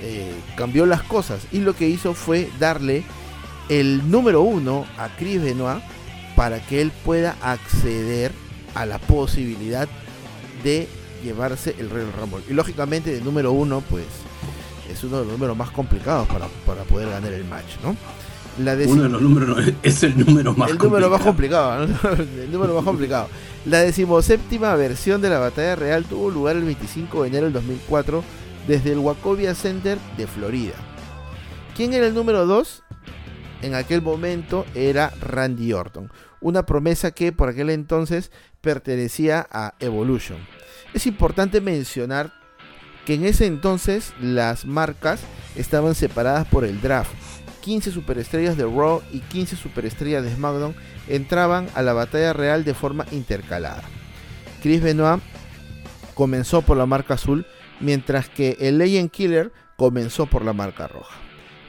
eh, 0.01 0.33
cambió 0.55 0.85
las 0.85 1.03
cosas 1.03 1.41
y 1.51 1.59
lo 1.59 1.75
que 1.75 1.87
hizo 1.87 2.13
fue 2.13 2.49
darle 2.59 3.03
el 3.69 4.11
número 4.11 4.41
uno 4.41 4.85
a 4.97 5.09
Chris 5.17 5.41
Benoit 5.41 5.81
para 6.35 6.59
que 6.59 6.81
él 6.81 6.91
pueda 7.05 7.35
acceder 7.41 8.31
a 8.75 8.85
la 8.85 8.97
posibilidad 8.97 9.87
de 10.63 10.87
llevarse 11.23 11.75
el 11.79 11.89
Royal 11.89 12.13
Rumble. 12.13 12.43
Y 12.49 12.53
lógicamente 12.53 13.11
de 13.11 13.21
número 13.21 13.51
uno, 13.51 13.81
pues 13.89 14.05
es 14.91 15.03
uno 15.03 15.19
de 15.19 15.23
los 15.23 15.33
números 15.33 15.57
más 15.57 15.71
complicados 15.71 16.27
para, 16.27 16.47
para 16.65 16.83
poder 16.83 17.09
ganar 17.09 17.33
el 17.33 17.45
match, 17.45 17.77
¿no? 17.83 17.95
La 18.59 18.73
Uno 18.73 19.03
de 19.03 19.09
los 19.09 19.21
números 19.21 19.73
es 19.83 20.03
el 20.03 20.15
número 20.15 20.53
más 20.53 20.69
el 20.69 20.77
número 20.77 21.09
más 21.09 21.21
complicado, 21.21 21.85
el 22.17 22.51
número 22.51 22.75
más 22.75 22.83
complicado. 22.83 23.27
La 23.65 23.79
decimoséptima 23.79 24.75
versión 24.75 25.21
de 25.21 25.29
la 25.29 25.39
batalla 25.39 25.75
real 25.75 26.05
tuvo 26.05 26.29
lugar 26.29 26.57
el 26.57 26.63
25 26.63 27.23
de 27.23 27.29
enero 27.29 27.45
del 27.45 27.53
2004 27.53 28.23
desde 28.67 28.91
el 28.91 28.99
Wachovia 28.99 29.55
Center 29.55 29.97
de 30.17 30.27
Florida. 30.27 30.75
¿Quién 31.75 31.93
era 31.93 32.05
el 32.05 32.13
número 32.13 32.45
2? 32.45 32.83
En 33.63 33.73
aquel 33.73 34.03
momento 34.03 34.65
era 34.75 35.11
Randy 35.19 35.73
Orton, 35.73 36.11
una 36.39 36.65
promesa 36.65 37.11
que 37.11 37.31
por 37.31 37.49
aquel 37.49 37.71
entonces 37.71 38.31
pertenecía 38.61 39.47
a 39.49 39.73
Evolution. 39.79 40.37
Es 40.93 41.07
importante 41.07 41.59
mencionar 41.59 42.31
que 43.05 43.15
en 43.15 43.25
ese 43.25 43.45
entonces 43.45 44.13
las 44.21 44.65
marcas 44.65 45.21
estaban 45.55 45.95
separadas 45.95 46.47
por 46.47 46.63
el 46.63 46.81
draft. 46.81 47.11
15 47.61 47.91
superestrellas 47.91 48.57
de 48.57 48.65
Raw 48.65 49.01
y 49.11 49.19
15 49.19 49.55
superestrellas 49.55 50.23
de 50.23 50.35
SmackDown 50.35 50.75
entraban 51.07 51.67
a 51.75 51.81
la 51.81 51.93
batalla 51.93 52.33
real 52.33 52.63
de 52.63 52.73
forma 52.73 53.05
intercalada. 53.11 53.83
Chris 54.61 54.81
Benoit 54.81 55.21
comenzó 56.13 56.61
por 56.61 56.77
la 56.77 56.85
marca 56.85 57.15
azul, 57.15 57.45
mientras 57.79 58.29
que 58.29 58.57
el 58.59 58.77
Legend 58.77 59.09
Killer 59.09 59.51
comenzó 59.77 60.25
por 60.25 60.45
la 60.45 60.53
marca 60.53 60.87
roja. 60.87 61.17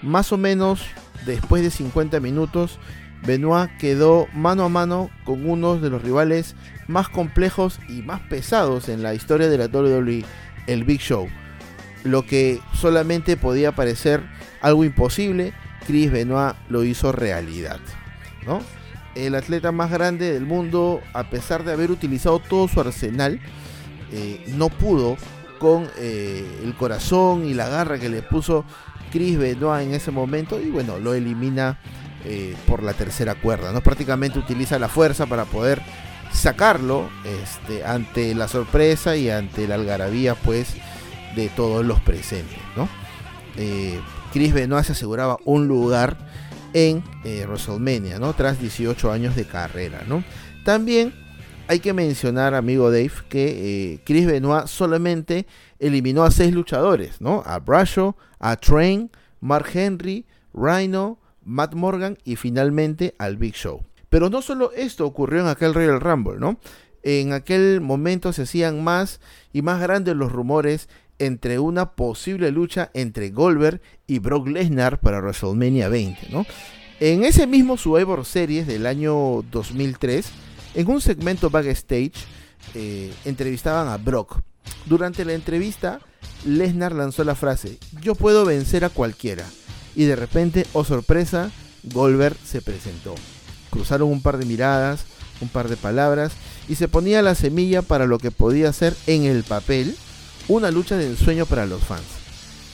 Más 0.03 0.33
o 0.33 0.37
menos 0.37 0.83
después 1.25 1.63
de 1.63 1.71
50 1.71 2.21
minutos, 2.21 2.79
Benoit 3.27 3.71
quedó 3.79 4.29
mano 4.35 4.65
a 4.65 4.69
mano 4.69 5.11
con 5.25 5.49
uno 5.49 5.77
de 5.77 5.91
los 5.91 6.03
rivales 6.03 6.55
más 6.87 7.09
complejos 7.09 7.81
y 7.89 8.03
más 8.03 8.21
pesados 8.21 8.89
en 8.89 9.03
la 9.03 9.15
historia 9.15 9.49
de 9.49 9.59
la 9.59 9.67
WWE, 9.67 10.25
el 10.67 10.85
Big 10.85 11.01
Show. 11.01 11.29
Lo 12.03 12.27
que 12.27 12.61
solamente 12.75 13.37
podía 13.37 13.73
parecer 13.73 14.23
algo 14.61 14.85
imposible, 14.85 15.55
Chris 15.87 16.11
Benoit 16.11 16.55
lo 16.69 16.85
hizo 16.85 17.13
realidad. 17.13 17.81
¿no? 18.47 18.61
El 19.15 19.35
atleta 19.35 19.73
más 19.73 19.91
grande 19.91 20.33
del 20.33 20.45
mundo, 20.45 21.01
a 21.15 21.31
pesar 21.31 21.65
de 21.65 21.73
haber 21.73 21.91
utilizado 21.91 22.41
todo 22.41 22.69
su 22.69 22.81
arsenal, 22.81 23.41
eh, 24.13 24.45
no 24.57 24.69
pudo 24.69 25.17
con 25.59 25.89
eh, 25.97 26.61
el 26.63 26.75
corazón 26.75 27.47
y 27.47 27.55
la 27.55 27.69
garra 27.69 27.99
que 27.99 28.11
le 28.11 28.21
puso 28.21 28.67
Chris 29.11 29.39
Benoit 29.39 29.87
en 29.87 29.95
ese 29.95 30.11
momento 30.11 30.61
y 30.61 30.71
bueno, 30.71 30.99
lo 30.99 31.15
elimina 31.15 31.79
eh, 32.25 32.57
por 32.67 32.83
la 32.83 32.95
tercera 32.95 33.35
cuerda. 33.35 33.73
¿no? 33.73 33.83
Prácticamente 33.83 34.39
utiliza 34.39 34.79
la 34.79 34.89
fuerza 34.89 35.27
para 35.27 35.45
poder 35.45 35.83
sacarlo 36.33 37.09
este, 37.25 37.85
ante 37.85 38.35
la 38.35 38.49
sorpresa 38.49 39.17
y 39.17 39.31
ante 39.31 39.69
la 39.69 39.75
algarabía 39.75 40.35
pues 40.35 40.75
de 41.37 41.49
todos 41.51 41.85
los 41.85 42.01
presentes. 42.01 42.59
¿no? 42.77 42.89
Eh, 43.57 44.01
Chris 44.33 44.55
Benoit 44.55 44.85
se 44.85 44.93
aseguraba 44.93 45.37
un 45.45 45.69
lugar 45.69 46.17
en 46.73 47.05
eh, 47.25 47.45
WrestleMania, 47.47 48.19
¿no? 48.19 48.33
tras 48.33 48.59
18 48.59 49.13
años 49.13 49.37
de 49.37 49.45
carrera. 49.45 50.03
¿no? 50.07 50.25
También 50.65 51.15
hay 51.69 51.81
que 51.81 51.93
mencionar, 51.93 52.55
amigo 52.55 52.91
Dave, 52.91 53.13
que 53.29 54.01
Chris 54.05 54.27
Benoit 54.27 54.67
solamente 54.67 55.47
eliminó 55.79 56.25
a 56.25 56.31
seis 56.31 56.53
luchadores, 56.53 57.21
¿no? 57.21 57.43
A 57.47 57.59
Brasho, 57.59 58.17
a 58.39 58.57
Train, 58.57 59.11
Mark 59.41 59.67
Henry, 59.73 60.27
Rhino, 60.53 61.19
Matt 61.45 61.75
Morgan 61.75 62.19
y 62.25 62.37
finalmente 62.37 63.15
al 63.19 63.37
Big 63.37 63.55
Show. 63.55 63.85
Pero 64.09 64.31
no 64.31 64.43
solo 64.43 64.73
esto 64.73 65.07
ocurrió 65.07 65.41
en 65.41 65.49
aquel 65.49 65.75
Royal 65.75 66.01
Rumble, 66.01 66.39
¿no? 66.39 66.59
En 67.03 67.33
aquel 67.33 67.81
momento 67.81 68.33
se 68.33 68.43
hacían 68.43 68.83
más 68.83 69.21
y 69.53 69.63
más 69.63 69.81
grandes 69.81 70.17
los 70.17 70.33
rumores 70.33 70.89
entre 71.19 71.59
una 71.59 71.93
posible 71.93 72.51
lucha 72.51 72.91
entre 72.95 73.31
Goldberg 73.31 73.81
y 74.07 74.19
Brock 74.21 74.49
Lesnar 74.49 75.01
para 75.01 75.21
WrestleMania 75.21 75.89
20, 75.89 76.29
¿no? 76.31 76.47
En 77.01 77.25
ese 77.25 77.47
mismo 77.47 77.77
Survivor 77.77 78.25
Series 78.25 78.67
del 78.67 78.87
año 78.87 79.43
2003, 79.51 80.31
en 80.75 80.91
un 80.91 81.01
segmento 81.01 81.51
backstage, 81.51 82.15
eh, 82.75 83.13
entrevistaban 83.25 83.89
a 83.89 83.97
Brock. 83.97 84.41
Durante 84.87 85.25
la 85.25 85.35
entrevista, 85.35 86.01
Lesnar 86.47 86.93
lanzó 86.93 87.25
la 87.25 87.35
frase, 87.35 87.79
yo 88.01 88.15
puedo 88.15 88.45
vencer 88.45 88.85
a 88.85 88.91
cualquiera 88.91 89.45
y 89.95 90.05
de 90.05 90.17
repente, 90.17 90.67
oh 90.73 90.85
sorpresa, 90.85 91.51
Goldberg 91.85 92.37
se 92.45 92.63
presentó. 92.63 93.15
Cruzaron 93.71 94.09
un 94.09 94.23
par 94.23 94.39
de 94.39 94.47
miradas, 94.47 95.05
un 95.41 95.49
par 95.49 95.69
de 95.69 95.77
palabras 95.77 96.33
y 96.69 96.77
se 96.77 96.89
ponía 96.89 97.23
la 97.23 97.35
semilla 97.35 97.83
para 97.83 98.07
lo 98.07 98.19
que 98.19 98.31
podía 98.31 98.73
ser 98.73 98.95
en 99.07 99.25
el 99.25 99.43
papel 99.43 99.97
una 100.49 100.71
lucha 100.71 100.97
de 100.97 101.07
ensueño 101.07 101.47
para 101.47 101.67
los 101.67 101.83
fans. 101.83 102.03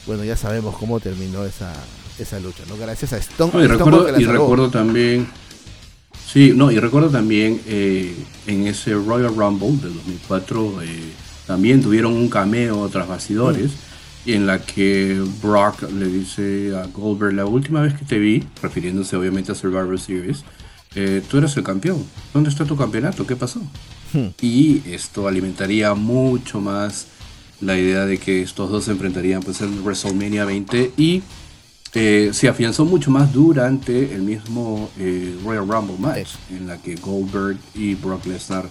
Bueno, 0.06 0.24
ya 0.24 0.36
sabemos 0.36 0.76
cómo 0.76 1.00
terminó 1.00 1.44
esa, 1.44 1.72
esa 2.18 2.40
lucha, 2.40 2.64
¿no? 2.68 2.76
Gracias 2.76 3.12
a 3.12 3.18
Stone. 3.18 3.64
y, 3.64 3.66
recuerdo, 3.66 4.18
y 4.18 4.24
recuerdo 4.24 4.70
también, 4.70 5.28
sí, 6.26 6.52
no, 6.54 6.70
y 6.70 6.78
recuerdo 6.78 7.10
también 7.10 7.60
eh, 7.66 8.14
en 8.46 8.66
ese 8.66 8.94
Royal 8.94 9.34
Rumble 9.34 9.76
del 9.82 9.94
2004 9.94 10.82
eh, 10.82 10.86
también 11.46 11.82
tuvieron 11.82 12.12
un 12.12 12.28
cameo 12.28 12.88
tras 12.88 13.08
bastidores. 13.08 13.70
Mm 13.70 13.89
en 14.26 14.46
la 14.46 14.60
que 14.60 15.22
Brock 15.42 15.82
le 15.90 16.06
dice 16.06 16.76
a 16.76 16.86
Goldberg, 16.86 17.34
la 17.34 17.46
última 17.46 17.80
vez 17.80 17.94
que 17.94 18.04
te 18.04 18.18
vi, 18.18 18.44
refiriéndose 18.62 19.16
obviamente 19.16 19.52
a 19.52 19.54
Survivor 19.54 19.98
Series, 19.98 20.44
eh, 20.94 21.22
tú 21.28 21.38
eres 21.38 21.56
el 21.56 21.62
campeón. 21.62 22.04
¿Dónde 22.34 22.50
está 22.50 22.64
tu 22.64 22.76
campeonato? 22.76 23.26
¿Qué 23.26 23.36
pasó? 23.36 23.60
Hmm. 24.12 24.28
Y 24.40 24.82
esto 24.90 25.28
alimentaría 25.28 25.94
mucho 25.94 26.60
más 26.60 27.06
la 27.60 27.78
idea 27.78 28.06
de 28.06 28.18
que 28.18 28.42
estos 28.42 28.70
dos 28.70 28.84
se 28.84 28.92
enfrentarían 28.92 29.42
pues 29.42 29.60
en 29.60 29.82
WrestleMania 29.84 30.44
20 30.44 30.92
y 30.96 31.22
eh, 31.92 32.30
se 32.32 32.48
afianzó 32.48 32.84
mucho 32.84 33.10
más 33.10 33.32
durante 33.32 34.14
el 34.14 34.22
mismo 34.22 34.90
eh, 34.98 35.36
Royal 35.44 35.66
Rumble 35.66 35.96
match, 35.98 36.30
en 36.50 36.66
la 36.66 36.78
que 36.78 36.94
Goldberg 36.96 37.58
y 37.74 37.94
Brock 37.94 38.26
Lesnar 38.26 38.68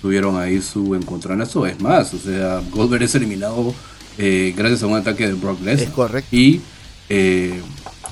tuvieron 0.00 0.36
ahí 0.38 0.60
su 0.60 0.94
encontronazo. 0.94 1.66
Es 1.66 1.80
más, 1.80 2.12
o 2.14 2.18
sea, 2.18 2.62
Goldberg 2.70 3.04
es 3.04 3.14
eliminado 3.14 3.74
eh, 4.18 4.54
gracias 4.56 4.82
a 4.82 4.86
un 4.86 4.96
ataque 4.96 5.26
de 5.26 5.34
Brock 5.34 5.60
Lesnar. 5.60 5.88
Es 5.88 5.90
correcto. 5.90 6.34
Y 6.34 6.60
eh, 7.08 7.60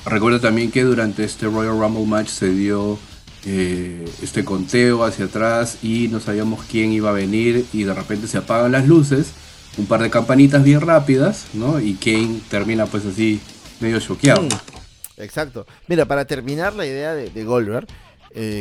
recuerdo 0.05 0.39
también 0.39 0.71
que 0.71 0.83
durante 0.83 1.23
este 1.23 1.45
Royal 1.47 1.79
Rumble 1.79 2.05
match 2.05 2.27
se 2.27 2.49
dio 2.49 2.97
eh, 3.45 4.05
este 4.21 4.43
conteo 4.43 5.03
hacia 5.03 5.25
atrás 5.25 5.77
y 5.81 6.07
no 6.09 6.19
sabíamos 6.19 6.63
quién 6.69 6.91
iba 6.91 7.09
a 7.09 7.13
venir 7.13 7.65
y 7.73 7.83
de 7.83 7.93
repente 7.93 8.27
se 8.27 8.37
apagan 8.37 8.71
las 8.71 8.87
luces, 8.87 9.31
un 9.77 9.85
par 9.85 10.01
de 10.01 10.09
campanitas 10.09 10.63
bien 10.63 10.81
rápidas, 10.81 11.45
¿no? 11.53 11.79
Y 11.79 11.93
Kane 11.93 12.41
termina 12.49 12.85
pues 12.85 13.05
así 13.05 13.39
medio 13.79 13.99
choqueado. 13.99 14.43
Mm, 14.43 15.21
exacto. 15.21 15.65
Mira, 15.87 16.05
para 16.05 16.25
terminar 16.25 16.73
la 16.73 16.85
idea 16.85 17.13
de, 17.13 17.29
de 17.29 17.43
Goldberg, 17.45 17.87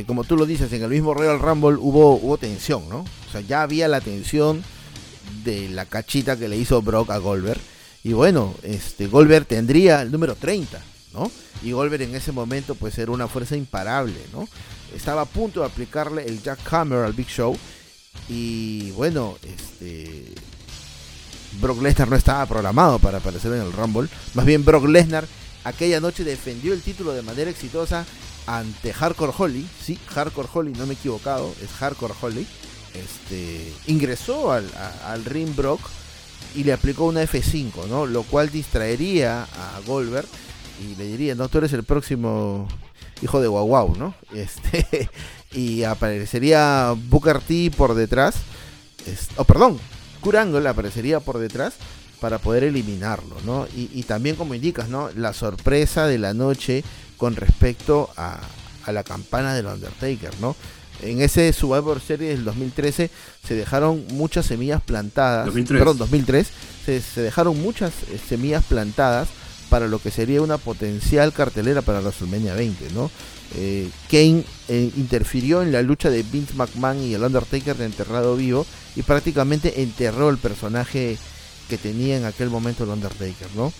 como 0.07 0.25
tú 0.25 0.37
lo 0.37 0.45
dices, 0.45 0.71
en 0.75 0.83
el 0.83 0.91
mismo 0.91 1.15
Royal 1.15 1.39
Rumble 1.39 1.79
hubo, 1.81 2.17
hubo 2.17 2.37
tensión, 2.37 2.89
¿no? 2.91 3.01
O 3.01 3.33
sea, 3.33 3.41
ya 3.41 3.63
había 3.63 3.89
la 3.89 4.03
tensión 4.03 4.63
de 5.45 5.69
la 5.69 5.87
cachita 5.87 6.37
que 6.37 6.49
le 6.49 6.57
hizo 6.57 6.83
Brock 6.83 7.11
a 7.11 7.19
Goldberg. 7.19 7.61
Y 8.05 8.13
bueno, 8.13 8.55
este 8.63 9.07
Goldberg 9.07 9.47
tendría 9.47 10.03
el 10.03 10.11
número 10.11 10.35
30, 10.35 10.81
¿no? 11.13 11.31
Y 11.63 11.73
Goldberg 11.73 12.03
en 12.03 12.15
ese 12.15 12.33
momento 12.33 12.75
pues 12.75 12.99
era 12.99 13.13
una 13.13 13.29
fuerza 13.29 13.57
imparable, 13.57 14.19
¿no? 14.33 14.49
Estaba 14.95 15.23
a 15.23 15.27
punto 15.27 15.61
de 15.61 15.67
aplicarle 15.67 16.27
el 16.27 16.43
Jack 16.43 16.61
Hammer 16.73 17.05
al 17.05 17.13
Big 17.13 17.29
Show. 17.29 17.57
Y 18.29 18.91
bueno, 18.93 19.37
este 19.43 20.35
Brock 21.61 21.81
Lesnar 21.83 22.09
no 22.09 22.17
estaba 22.17 22.45
programado 22.47 22.99
para 22.99 23.19
aparecer 23.19 23.53
en 23.53 23.63
el 23.63 23.73
Rumble. 23.73 24.09
Más 24.35 24.45
bien 24.45 24.65
Brock 24.65 24.87
Lesnar 24.87 25.27
aquella 25.65 26.01
noche 26.01 26.25
defendió 26.25 26.73
el 26.73 26.83
título 26.83 27.13
de 27.13 27.23
manera 27.23 27.51
exitosa 27.51 28.05
ante 28.47 28.93
Hardcore 28.93 29.33
Holly. 29.37 29.67
Sí, 29.81 29.99
Hardcore 30.09 30.49
Holly, 30.53 30.73
no 30.73 30.87
me 30.87 30.95
he 30.95 30.97
equivocado, 30.97 31.55
es 31.63 31.71
Hardcore 31.71 32.15
Holly 32.21 32.47
este, 32.95 33.73
ingresó 33.87 34.53
al, 34.53 35.25
ring 35.25 35.55
Brock 35.55 35.81
y 36.55 36.65
le 36.65 36.73
aplicó 36.73 37.05
una 37.05 37.23
F5, 37.23 37.87
¿no? 37.89 38.07
Lo 38.07 38.23
cual 38.25 38.51
distraería 38.51 39.45
a 39.45 39.81
Goldberg 39.87 40.27
y 40.81 40.97
le 40.97 41.07
diría, 41.07 41.35
no, 41.35 41.49
tú 41.49 41.59
eres 41.59 41.73
el 41.73 41.85
próximo 41.85 42.69
hijo 43.23 43.41
de 43.41 43.49
Guau 43.49 43.97
¿no? 43.97 44.15
Este, 44.35 45.09
y 45.53 45.85
aparecería 45.85 46.95
Booker 47.09 47.41
T 47.41 47.71
por 47.77 47.95
detrás, 47.95 48.37
oh, 49.37 49.45
perdón, 49.45 49.79
Kurangle 50.21 50.69
aparecería 50.69 51.21
por 51.21 51.39
detrás 51.39 51.75
para 52.21 52.39
poder 52.39 52.65
eliminarlo, 52.65 53.37
¿no? 53.45 53.67
Y, 53.75 53.91
y, 53.93 54.05
también 54.05 54.37
como 54.37 54.55
indicas, 54.55 54.89
¿no? 54.89 55.11
La 55.17 55.33
sorpresa 55.33 56.07
de 56.07 56.19
la 56.19 56.35
noche 56.35 56.85
con 57.17 57.35
respecto 57.35 58.11
a, 58.17 58.41
a 58.85 58.93
la 58.93 59.03
campana 59.03 59.55
del 59.55 59.67
Undertaker, 59.67 60.31
¿no? 60.41 60.55
En 61.03 61.21
ese 61.21 61.53
Survivor 61.53 62.01
Series 62.01 62.37
del 62.37 62.45
2013 62.45 63.11
se 63.47 63.55
dejaron 63.55 64.05
muchas 64.13 64.47
semillas 64.47 64.83
plantadas. 64.83 65.47
2003. 65.47 65.79
Perdón, 65.79 65.99
2003. 65.99 66.49
Se, 66.87 67.21
dejaron 67.21 67.61
muchas 67.61 67.93
eh, 68.11 68.19
semillas 68.29 68.65
plantadas 68.65 69.29
para 69.69 69.89
lo 69.89 69.99
que 69.99 70.11
sería 70.11 70.43
una 70.43 70.59
potencial 70.59 71.33
cartelera 71.33 71.83
para 71.83 72.01
WrestleMania 72.01 72.55
20, 72.55 72.91
¿no? 72.93 73.11
Eh, 73.55 73.89
Kane 74.11 74.45
eh, 74.69 74.91
interfirió 74.97 75.63
en 75.63 75.73
la 75.73 75.83
lucha 75.83 76.11
de 76.11 76.23
Vince 76.23 76.55
McMahon 76.55 77.03
y 77.03 77.15
el 77.15 77.23
Undertaker 77.23 77.77
de 77.77 77.87
enterrado 77.87 78.37
vivo 78.37 78.67
y 78.97 79.03
prácticamente 79.03 79.83
enterró 79.83 80.31
el 80.31 80.39
personaje 80.39 81.19
que 81.69 81.79
tenía 81.79 82.17
en 82.17 82.25
aquel 82.25 82.51
momento 82.51 82.85
el 82.85 82.91
Undertaker, 82.91 83.49
¿no? 83.55 83.73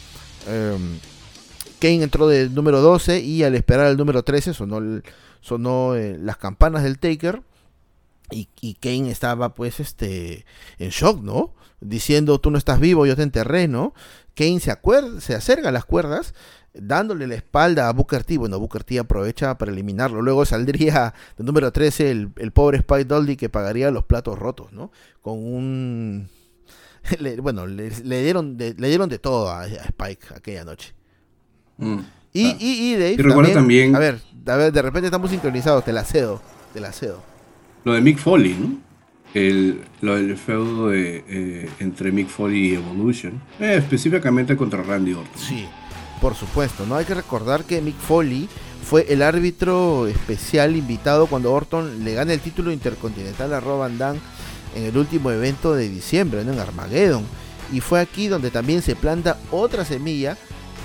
Em, 0.47 0.99
Kane 1.79 2.05
entró 2.05 2.29
del 2.29 2.55
número 2.55 2.81
12 2.81 3.21
y 3.21 3.43
al 3.43 3.55
esperar 3.55 3.89
el 3.89 3.97
número 3.97 4.23
13 4.23 4.55
sonó, 4.55 4.81
sonó 5.43 5.95
eh, 5.95 6.17
las 6.19 6.39
campanas 6.39 6.83
del 6.83 6.99
Taker 6.99 7.43
y, 8.31 8.49
y, 8.63 8.75
Kane 8.75 9.11
estaba 9.11 9.53
pues 9.53 9.79
este 9.79 10.47
en 10.79 10.89
shock, 10.89 11.23
¿no? 11.23 11.55
Diciendo 11.81 12.41
tú 12.41 12.51
no 12.51 12.57
estás 12.57 12.81
vivo, 12.81 13.05
yo 13.05 13.15
te 13.15 13.23
enterré, 13.23 13.69
¿no? 13.69 13.93
Kane 14.35 14.61
se, 14.61 14.75
se 15.21 15.35
acerca 15.35 15.69
a 15.69 15.73
las 15.73 15.85
cuerdas 15.85 16.33
dándole 16.75 17.27
la 17.27 17.35
espalda 17.35 17.89
a 17.89 17.93
Booker 17.93 18.25
T. 18.25 18.39
Bueno, 18.39 18.59
Booker 18.59 18.85
T 18.85 18.99
aprovecha 18.99 19.59
para 19.59 19.73
eliminarlo. 19.73 20.23
Luego 20.23 20.45
saldría 20.45 21.15
de 21.37 21.45
número 21.45 21.73
13 21.73 22.11
el, 22.11 22.31
el 22.37 22.53
pobre 22.53 22.79
Spike 22.79 23.05
Dolly 23.05 23.37
que 23.37 23.49
pagaría 23.49 23.91
los 23.91 24.05
platos 24.05 24.39
rotos, 24.39 24.73
¿no? 24.73 24.91
Con 25.21 25.39
un... 25.39 26.29
bueno, 27.43 27.67
le, 27.67 27.91
dieron 28.23 28.57
de, 28.57 28.75
le 28.75 28.89
dieron 28.89 29.09
de 29.09 29.19
todo 29.19 29.51
a, 29.51 29.67
Spike 29.67 30.35
aquella 30.35 30.65
noche. 30.65 30.95
Mm, 31.79 32.01
y, 32.33 32.47
y, 32.59 32.93
y, 32.93 32.95
Dave, 32.95 33.17
recuerda 33.19 33.53
también, 33.53 33.95
A 33.95 33.99
ver, 33.99 34.21
a 34.47 34.57
ver, 34.57 34.73
de 34.73 34.83
repente 34.83 35.07
estamos 35.07 35.31
sincronizados, 35.31 35.85
te 35.85 35.93
la 35.93 36.05
cedo, 36.05 36.41
te 36.73 36.81
la 36.81 36.93
cedo. 36.93 37.23
Lo 37.85 37.93
de 37.93 38.01
Mick 38.01 38.19
Foley, 38.19 38.55
¿no? 38.55 38.79
El, 39.35 39.81
lo 40.03 40.17
del 40.17 40.37
feudo 40.37 40.89
de, 40.91 41.25
eh, 41.27 41.71
entre 41.81 42.13
Mick 42.13 42.29
Foley 42.29 42.73
y 42.73 42.75
Evolution, 42.75 43.41
eh, 43.61 43.77
específicamente 43.79 44.57
contra 44.57 44.83
Randy 44.83 45.15
Orton. 45.15 45.41
Sí, 45.41 45.67
por 46.21 46.35
supuesto, 46.35 46.85
¿no? 46.87 46.97
Hay 46.97 47.05
que 47.05 47.15
recordar 47.15 47.65
que 47.65 47.81
Mick 47.81 47.97
Foley 47.97 48.49
fue 48.83 49.07
el 49.09 49.23
árbitro 49.23 50.07
especial 50.07 50.77
invitado 50.77 51.27
cuando 51.27 51.53
Orton 51.53 52.05
le 52.05 52.15
gana 52.15 52.33
el 52.33 52.41
título 52.41 52.73
intercontinental 52.73 53.55
a 53.55 53.61
Rob 53.61 53.79
Van 53.81 53.97
Damme 53.97 54.21
en 54.75 54.85
el 54.85 54.97
último 54.97 55.31
evento 55.31 55.75
de 55.75 55.89
diciembre, 55.89 56.41
en 56.41 56.59
Armageddon. 56.59 57.25
Y 57.73 57.81
fue 57.81 58.01
aquí 58.01 58.29
donde 58.29 58.51
también 58.51 58.83
se 58.83 58.97
planta 58.97 59.39
otra 59.51 59.85
semilla 59.85 60.37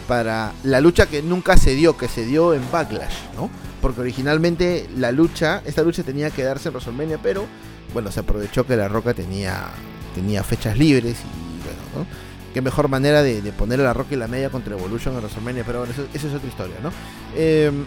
para 0.08 0.54
la 0.64 0.82
lucha 0.82 1.08
que 1.08 1.22
nunca 1.22 1.58
se 1.58 1.76
dio, 1.76 1.98
que 1.98 2.08
se 2.08 2.26
dio 2.26 2.54
en 2.54 2.62
Backlash, 2.72 3.16
¿no? 3.36 3.50
Porque 3.82 4.02
originalmente 4.02 4.90
la 4.98 5.12
lucha, 5.12 5.62
esta 5.66 5.84
lucha 5.84 6.04
tenía 6.04 6.30
que 6.30 6.44
darse 6.44 6.70
en 6.70 6.76
WrestleMania, 6.76 7.20
pero 7.22 7.46
bueno, 7.94 8.12
se 8.12 8.22
aprovechó 8.22 8.66
que 8.66 8.76
La 8.76 8.88
Roca 8.88 9.14
tenía, 9.14 9.68
tenía 10.16 10.44
fechas 10.44 10.78
libres 10.78 11.18
y 11.20 11.64
bueno, 11.64 11.82
¿no? 11.96 12.28
qué 12.54 12.62
mejor 12.62 12.88
manera 12.88 13.22
de, 13.22 13.40
poner 13.52 13.80
a 13.82 13.84
la 13.84 13.94
Roca 13.94 14.16
y 14.16 14.18
la 14.18 14.28
media 14.28 14.50
contra 14.50 14.76
Evolution 14.76 15.14
en 15.14 15.20
WrestleMania, 15.20 15.64
pero 15.64 15.80
bueno, 15.80 15.94
eso, 15.94 16.08
es 16.12 16.34
otra 16.34 16.50
historia, 16.50 16.76
¿no? 16.82 16.92
Em, 17.36 17.86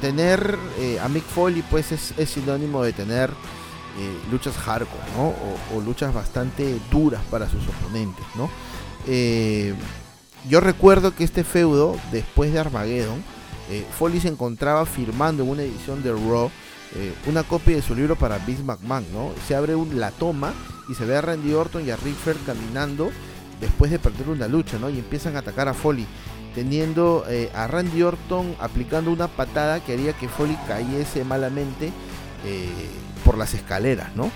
tener 0.00 0.58
eh, 0.80 0.98
a 1.00 1.08
Mick 1.08 1.24
Foley, 1.24 1.62
pues 1.70 1.92
es, 1.92 2.28
sinónimo 2.28 2.82
de 2.82 2.92
tener 2.92 3.30
eh, 3.30 4.18
luchas 4.32 4.56
hardcore, 4.56 5.04
¿no? 5.16 5.34
O, 5.76 5.80
luchas 5.80 6.12
bastante 6.12 6.76
duras 6.90 7.20
para 7.30 7.48
sus 7.48 7.62
oponentes, 7.68 8.24
¿no? 8.34 8.50
Eh, 9.06 9.74
yo 10.48 10.60
recuerdo 10.60 11.14
que 11.14 11.24
este 11.24 11.44
feudo, 11.44 11.96
después 12.12 12.52
de 12.52 12.58
Armageddon, 12.58 13.22
Foley 13.98 14.18
se 14.18 14.28
encontraba 14.28 14.86
firmando 14.86 15.42
en 15.42 15.50
una 15.50 15.62
edición 15.62 16.02
de 16.02 16.10
Raw 16.12 16.50
una 17.26 17.42
copia 17.42 17.76
de 17.76 17.82
su 17.82 17.94
libro 17.94 18.16
para 18.16 18.38
Vince 18.38 18.62
McMahon, 18.62 19.04
¿no? 19.12 19.32
Se 19.46 19.54
abre 19.54 19.74
la 19.94 20.10
toma 20.10 20.54
y 20.88 20.94
se 20.94 21.04
ve 21.04 21.16
a 21.16 21.20
Randy 21.20 21.52
Orton 21.52 21.86
y 21.86 21.90
a 21.90 21.96
Ric 21.96 22.14
Flair 22.16 22.38
caminando 22.46 23.10
después 23.60 23.90
de 23.90 23.98
perder 23.98 24.28
una 24.28 24.48
lucha, 24.48 24.78
¿no? 24.78 24.90
Y 24.90 24.98
empiezan 24.98 25.36
a 25.36 25.40
atacar 25.40 25.68
a 25.68 25.74
Foley, 25.74 26.06
teniendo 26.54 27.24
eh, 27.28 27.50
a 27.54 27.66
Randy 27.66 28.02
Orton 28.02 28.54
aplicando 28.60 29.10
una 29.10 29.28
patada 29.28 29.80
que 29.80 29.92
haría 29.92 30.12
que 30.12 30.28
Foley 30.28 30.58
cayese 30.66 31.24
malamente 31.24 31.92
eh, 32.44 32.68
por 33.24 33.36
las 33.36 33.54
escaleras, 33.54 34.14
¿no? 34.16 34.30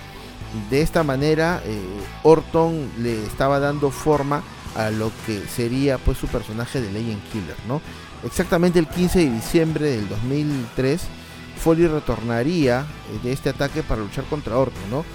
De 0.69 0.81
esta 0.81 1.03
manera, 1.03 1.61
eh, 1.65 1.81
Orton 2.21 2.91
le 2.99 3.25
estaba 3.25 3.59
dando 3.59 3.89
forma 3.89 4.43
a 4.75 4.89
lo 4.89 5.11
que 5.25 5.41
sería 5.47 5.97
pues 5.97 6.17
su 6.17 6.27
personaje 6.27 6.81
de 6.81 6.91
Legend 6.91 7.23
Killer, 7.31 7.57
¿no? 7.67 7.81
Exactamente 8.23 8.79
el 8.79 8.87
15 8.87 9.19
de 9.19 9.29
diciembre 9.31 9.89
del 9.91 10.09
2003, 10.09 11.01
Foley 11.61 11.87
retornaría 11.87 12.85
de 13.23 13.31
este 13.31 13.49
ataque 13.49 13.83
para 13.83 14.01
luchar 14.01 14.25
contra 14.25 14.57
Orton, 14.57 14.89
¿no? 14.89 15.05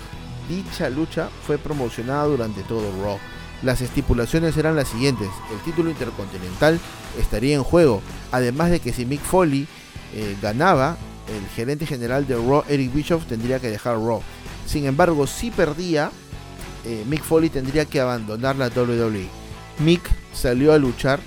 Dicha 0.48 0.88
lucha 0.88 1.28
fue 1.46 1.58
promocionada 1.58 2.24
durante 2.24 2.62
todo 2.62 2.90
Raw 3.02 3.18
las 3.62 3.80
estipulaciones 3.80 4.56
eran 4.56 4.76
las 4.76 4.88
siguientes. 4.88 5.28
El 5.52 5.58
título 5.60 5.90
intercontinental 5.90 6.78
estaría 7.18 7.56
en 7.56 7.64
juego. 7.64 8.02
Además 8.30 8.70
de 8.70 8.80
que 8.80 8.92
si 8.92 9.04
Mick 9.04 9.20
Foley 9.20 9.66
eh, 10.14 10.36
ganaba, 10.40 10.96
el 11.28 11.46
gerente 11.54 11.84
general 11.86 12.26
de 12.26 12.36
Raw, 12.36 12.64
Eric 12.68 12.92
Bischoff, 12.92 13.26
tendría 13.26 13.58
que 13.58 13.68
dejar 13.68 13.96
Raw. 13.96 14.22
Sin 14.66 14.86
embargo, 14.86 15.26
si 15.26 15.50
perdía, 15.50 16.10
eh, 16.84 17.04
Mick 17.08 17.22
Foley 17.22 17.50
tendría 17.50 17.84
que 17.84 18.00
abandonar 18.00 18.56
la 18.56 18.68
WWE. 18.68 19.37
Mick 19.80 20.02
salió 20.32 20.72
a 20.72 20.78
luchar, 20.78 21.20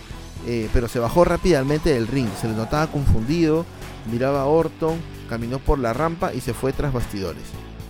eh, 0.47 0.69
pero 0.73 0.87
se 0.87 0.99
bajó 0.99 1.23
rápidamente 1.23 1.93
del 1.93 2.07
ring. 2.07 2.29
Se 2.39 2.47
le 2.47 2.55
notaba 2.55 2.87
confundido, 2.87 3.65
miraba 4.11 4.41
a 4.41 4.45
Orton, 4.45 4.99
caminó 5.29 5.59
por 5.59 5.79
la 5.79 5.93
rampa 5.93 6.33
y 6.33 6.41
se 6.41 6.53
fue 6.53 6.73
tras 6.73 6.93
bastidores. 6.93 7.43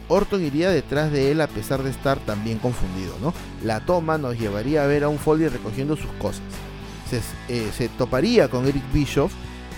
Orton 0.08 0.44
iría 0.44 0.70
detrás 0.70 1.12
de 1.12 1.32
él 1.32 1.42
a 1.42 1.48
pesar 1.48 1.84
de 1.84 1.90
estar 1.90 2.20
también 2.20 2.60
confundido, 2.60 3.16
¿no? 3.22 3.34
La 3.64 3.80
toma 3.86 4.18
nos 4.18 4.38
llevaría 4.38 4.84
a 4.84 4.88
ver 4.88 5.06
a 5.06 5.10
un 5.10 5.18
Foley 5.18 5.48
recogiendo 5.48 5.96
sus 5.96 6.12
cosas. 6.20 6.42
Se, 7.10 7.22
eh, 7.48 7.90
toparía 7.98 8.50
con 8.50 8.68
Eric 8.68 8.84
Bischoff 8.94 9.32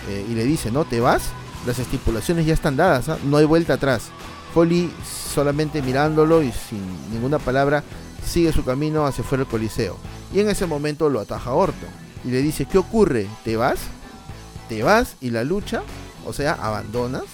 eh, 0.08 0.26
y 0.28 0.34
le 0.34 0.44
dice, 0.44 0.70
¿no? 0.70 0.84
¿Te 0.84 1.00
vas? 1.00 1.30
Las 1.66 1.78
estipulaciones 1.78 2.46
ya 2.46 2.54
están 2.54 2.76
dadas, 2.76 3.08
¿ah? 3.08 3.18
no 3.24 3.36
hay 3.36 3.44
vuelta 3.44 3.74
atrás. 3.74 4.10
Foley 4.52 4.90
solamente 5.32 5.82
mirándolo 5.82 6.42
y 6.42 6.52
sin 6.52 6.80
ninguna 7.12 7.38
palabra 7.38 7.82
sigue 8.24 8.52
su 8.52 8.64
camino 8.64 9.06
hacia 9.06 9.24
fuera 9.24 9.44
del 9.44 9.50
coliseo. 9.50 9.96
Y 10.32 10.40
en 10.40 10.48
ese 10.48 10.66
momento 10.66 11.08
lo 11.08 11.20
ataja 11.20 11.52
Orton 11.52 11.90
y 12.24 12.30
le 12.30 12.42
dice, 12.42 12.66
¿qué 12.66 12.78
ocurre? 12.78 13.28
¿Te 13.44 13.56
vas? 13.56 13.78
¿Te 14.68 14.82
vas? 14.82 15.16
¿Y 15.20 15.30
la 15.30 15.44
lucha? 15.44 15.82
O 16.26 16.32
sea, 16.32 16.52
abandonas 16.54 17.24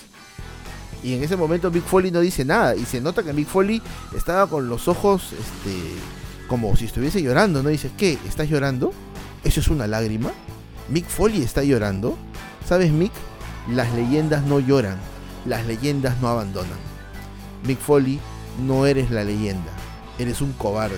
y 1.02 1.14
en 1.14 1.22
ese 1.22 1.36
momento 1.36 1.70
Mick 1.70 1.84
Foley 1.84 2.10
no 2.10 2.20
dice 2.20 2.44
nada. 2.44 2.76
Y 2.76 2.84
se 2.84 3.00
nota 3.00 3.22
que 3.22 3.32
Mick 3.32 3.48
Foley 3.48 3.82
estaba 4.16 4.46
con 4.46 4.68
los 4.68 4.88
ojos 4.88 5.32
este, 5.32 5.76
como 6.48 6.74
si 6.76 6.86
estuviese 6.86 7.22
llorando. 7.22 7.62
¿No 7.62 7.70
dice, 7.70 7.90
¿qué? 7.96 8.18
¿Estás 8.28 8.48
llorando? 8.48 8.92
¿Eso 9.44 9.60
es 9.60 9.68
una 9.68 9.86
lágrima? 9.86 10.30
¿Mick 10.88 11.06
Foley 11.06 11.42
está 11.42 11.62
llorando? 11.62 12.18
¿Sabes, 12.66 12.92
Mick? 12.92 13.12
Las 13.70 13.92
leyendas 13.94 14.44
no 14.44 14.60
lloran. 14.60 14.98
Las 15.46 15.66
leyendas 15.66 16.20
no 16.20 16.28
abandonan. 16.28 16.78
Mick 17.64 17.78
Foley, 17.78 18.20
no 18.66 18.86
eres 18.86 19.10
la 19.10 19.24
leyenda. 19.24 19.72
Eres 20.20 20.42
un 20.42 20.52
cobarde. 20.52 20.96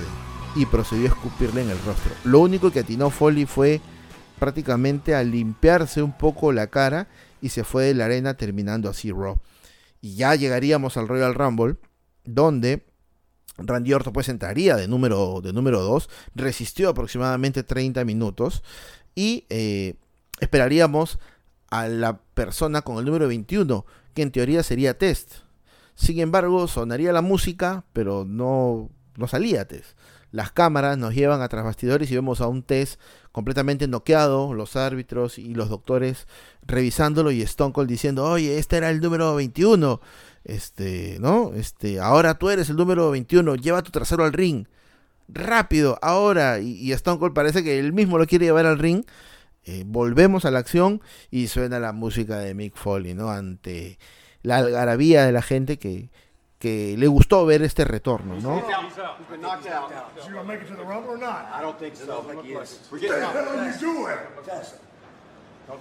Y 0.56 0.66
procedió 0.66 1.04
a 1.04 1.14
escupirle 1.14 1.62
en 1.62 1.70
el 1.70 1.78
rostro. 1.84 2.12
Lo 2.24 2.40
único 2.40 2.72
que 2.72 2.80
atinó 2.80 3.08
Foley 3.08 3.46
fue 3.46 3.80
prácticamente 4.40 5.14
a 5.14 5.22
limpiarse 5.22 6.02
un 6.02 6.12
poco 6.12 6.50
la 6.50 6.66
cara 6.66 7.06
y 7.40 7.50
se 7.50 7.62
fue 7.62 7.84
de 7.84 7.94
la 7.94 8.06
arena 8.06 8.34
terminando 8.34 8.90
así 8.90 9.12
Raw. 9.12 9.38
Y 10.00 10.16
ya 10.16 10.34
llegaríamos 10.34 10.96
al 10.96 11.06
Royal 11.06 11.34
Rumble, 11.34 11.76
donde 12.24 12.84
Randy 13.58 13.92
Orton 13.92 14.12
pues 14.12 14.28
entraría 14.28 14.74
de 14.74 14.88
número, 14.88 15.40
de 15.40 15.52
número 15.52 15.80
2, 15.82 16.10
resistió 16.34 16.88
aproximadamente 16.88 17.62
30 17.62 18.04
minutos 18.04 18.64
y 19.14 19.46
eh, 19.48 19.94
esperaríamos 20.40 21.20
a 21.70 21.86
la 21.86 22.18
persona 22.34 22.82
con 22.82 22.98
el 22.98 23.04
número 23.04 23.28
21, 23.28 23.86
que 24.14 24.22
en 24.22 24.32
teoría 24.32 24.64
sería 24.64 24.98
Test. 24.98 25.34
Sin 25.94 26.18
embargo, 26.18 26.66
sonaría 26.66 27.12
la 27.12 27.22
música, 27.22 27.84
pero 27.92 28.24
no, 28.26 28.90
no 29.16 29.28
salía 29.28 29.66
Test. 29.66 29.96
Las 30.30 30.50
cámaras 30.50 30.96
nos 30.96 31.14
llevan 31.14 31.42
a 31.42 31.48
tras 31.48 31.64
bastidores 31.64 32.10
y 32.10 32.14
vemos 32.14 32.40
a 32.40 32.48
un 32.48 32.62
Test 32.62 32.98
completamente 33.32 33.86
noqueado, 33.86 34.54
los 34.54 34.76
árbitros 34.76 35.38
y 35.38 35.54
los 35.54 35.68
doctores 35.68 36.26
revisándolo 36.66 37.30
y 37.30 37.42
Stone 37.42 37.72
Cold 37.72 37.88
diciendo, 37.88 38.24
oye, 38.24 38.58
este 38.58 38.78
era 38.78 38.88
el 38.90 39.00
número 39.00 39.34
21, 39.34 40.00
este, 40.44 41.18
¿no? 41.20 41.52
Este, 41.54 42.00
ahora 42.00 42.38
tú 42.38 42.48
eres 42.48 42.70
el 42.70 42.76
número 42.76 43.10
21, 43.10 43.56
lleva 43.56 43.82
tu 43.82 43.90
trasero 43.90 44.24
al 44.24 44.32
ring, 44.32 44.66
rápido, 45.28 45.98
ahora, 46.02 46.60
y, 46.60 46.92
Stone 46.92 47.18
Cold 47.18 47.34
parece 47.34 47.62
que 47.62 47.78
él 47.78 47.92
mismo 47.92 48.18
lo 48.18 48.26
quiere 48.26 48.46
llevar 48.46 48.66
al 48.66 48.78
ring, 48.78 49.04
eh, 49.64 49.84
volvemos 49.86 50.44
a 50.44 50.50
la 50.50 50.58
acción 50.58 51.02
y 51.30 51.48
suena 51.48 51.78
la 51.78 51.92
música 51.92 52.38
de 52.38 52.54
Mick 52.54 52.74
Foley, 52.74 53.14
¿no? 53.14 53.30
Ante 53.30 53.98
la 54.42 54.58
algarabía 54.58 55.24
de 55.24 55.32
la 55.32 55.42
gente 55.42 55.78
que, 55.78 56.10
que 56.62 56.94
le 56.96 57.08
gustó 57.08 57.44
ver 57.44 57.60
este 57.62 57.84
retorno, 57.84 58.36
¿no? 58.40 58.62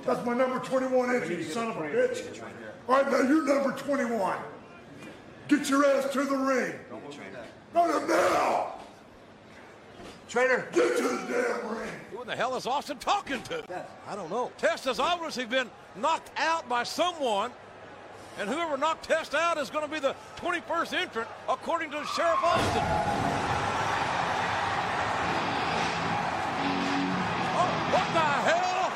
That's 0.04 0.26
my 0.26 0.34
number 0.34 0.60
21 0.60 1.16
entry, 1.16 1.36
you 1.36 1.44
son 1.44 1.70
of 1.70 1.78
a 1.78 1.82
bitch. 1.82 2.42
All 2.88 2.96
right, 2.96 3.12
now 3.12 3.22
you're 3.22 3.46
number 3.46 3.74
21. 3.78 4.38
Get 5.48 5.70
your 5.70 5.86
ass 5.86 6.12
to 6.14 6.24
the 6.24 6.36
ring. 6.36 6.74
Go 7.74 8.00
to 8.00 8.08
now. 8.08 8.74
Trainer. 10.28 10.66
get 10.72 10.98
to 10.98 11.04
the 11.04 11.18
damn 11.30 11.78
ring. 11.78 11.90
Who 12.12 12.22
in 12.22 12.28
the 12.28 12.36
hell 12.36 12.56
is 12.56 12.66
Austin 12.66 12.98
talking 12.98 13.42
to? 13.44 13.86
I 14.08 14.16
don't 14.16 14.32
know. 14.32 14.52
Test 14.58 14.86
has 14.86 15.00
obviously 15.00 15.46
been 15.46 15.70
knocked 15.96 16.32
out 16.38 16.68
by 16.68 16.84
someone, 16.84 17.52
and 18.40 18.50
whoever 18.50 18.78
knocked 18.78 19.06
Test 19.06 19.36
out 19.36 19.58
is 19.58 19.70
going 19.70 19.86
to 19.86 19.92
be 19.92 20.00
the 20.00 20.16
21st 20.38 20.94
entrant, 20.94 21.28
according 21.50 21.92
to 21.92 21.98
Sheriff 22.16 22.44
Austin. 22.44 22.84
Oh, 27.58 27.72
what 27.92 28.08
the 28.14 28.30
hell? 28.48 28.92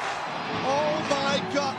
Oh 0.65 0.95
my 1.09 1.37
God. 1.53 1.75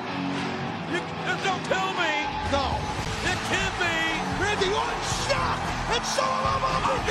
You, 0.93 1.01
don't 1.43 1.65
tell 1.67 1.93
me. 1.99 2.13
No. 2.53 2.79
It 3.27 3.39
can 3.51 3.73
be. 3.83 3.97
Randy 4.39 4.69
Orton 4.71 5.03
shot, 5.27 5.59
and 5.91 6.05
so 6.05 6.23
am 6.23 6.63
I. 6.63 6.77
Oh. 6.87 7.03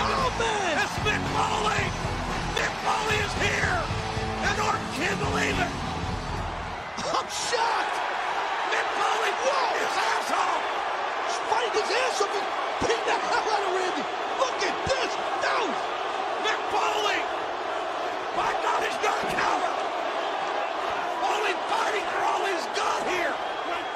Oh 0.00 0.30
man. 0.38 0.78
It's 0.80 0.96
Mick 1.04 1.22
Foley. 1.36 1.84
Mick 2.56 2.74
Foley 2.86 3.18
is 3.20 3.34
here, 3.42 3.78
and 4.46 4.56
Orton 4.62 4.86
can't 4.96 5.20
believe 5.20 5.58
it. 5.58 5.72
I'm 7.04 7.28
shocked. 7.28 7.96
Mick 8.72 8.88
Foley 8.96 9.32
whoa 9.44 9.76
his 9.76 9.96
asshole. 10.08 10.62
He's 11.28 11.40
fighting 11.52 11.67
his 11.78 11.90
ass 11.94 12.22
off. 12.22 12.32
He's 12.34 12.90
beating 12.90 13.06
the 13.06 13.18
hell 13.30 13.46
out 13.46 13.62
of 13.62 13.72
Randy. 13.78 14.04
Look 14.42 14.58
at 14.66 14.76
this. 14.90 15.10
No. 15.46 15.56
Mick 16.42 16.60
Foley. 16.74 17.20
My 18.34 18.50
God, 18.62 18.80
he's 18.82 18.98
not 18.98 19.18
a 19.18 19.26
coward. 19.30 19.76
Foley 21.22 21.54
fighting 21.70 22.06
for 22.10 22.20
all 22.26 22.42
he's 22.50 22.66
got 22.74 23.00
here. 23.06 23.34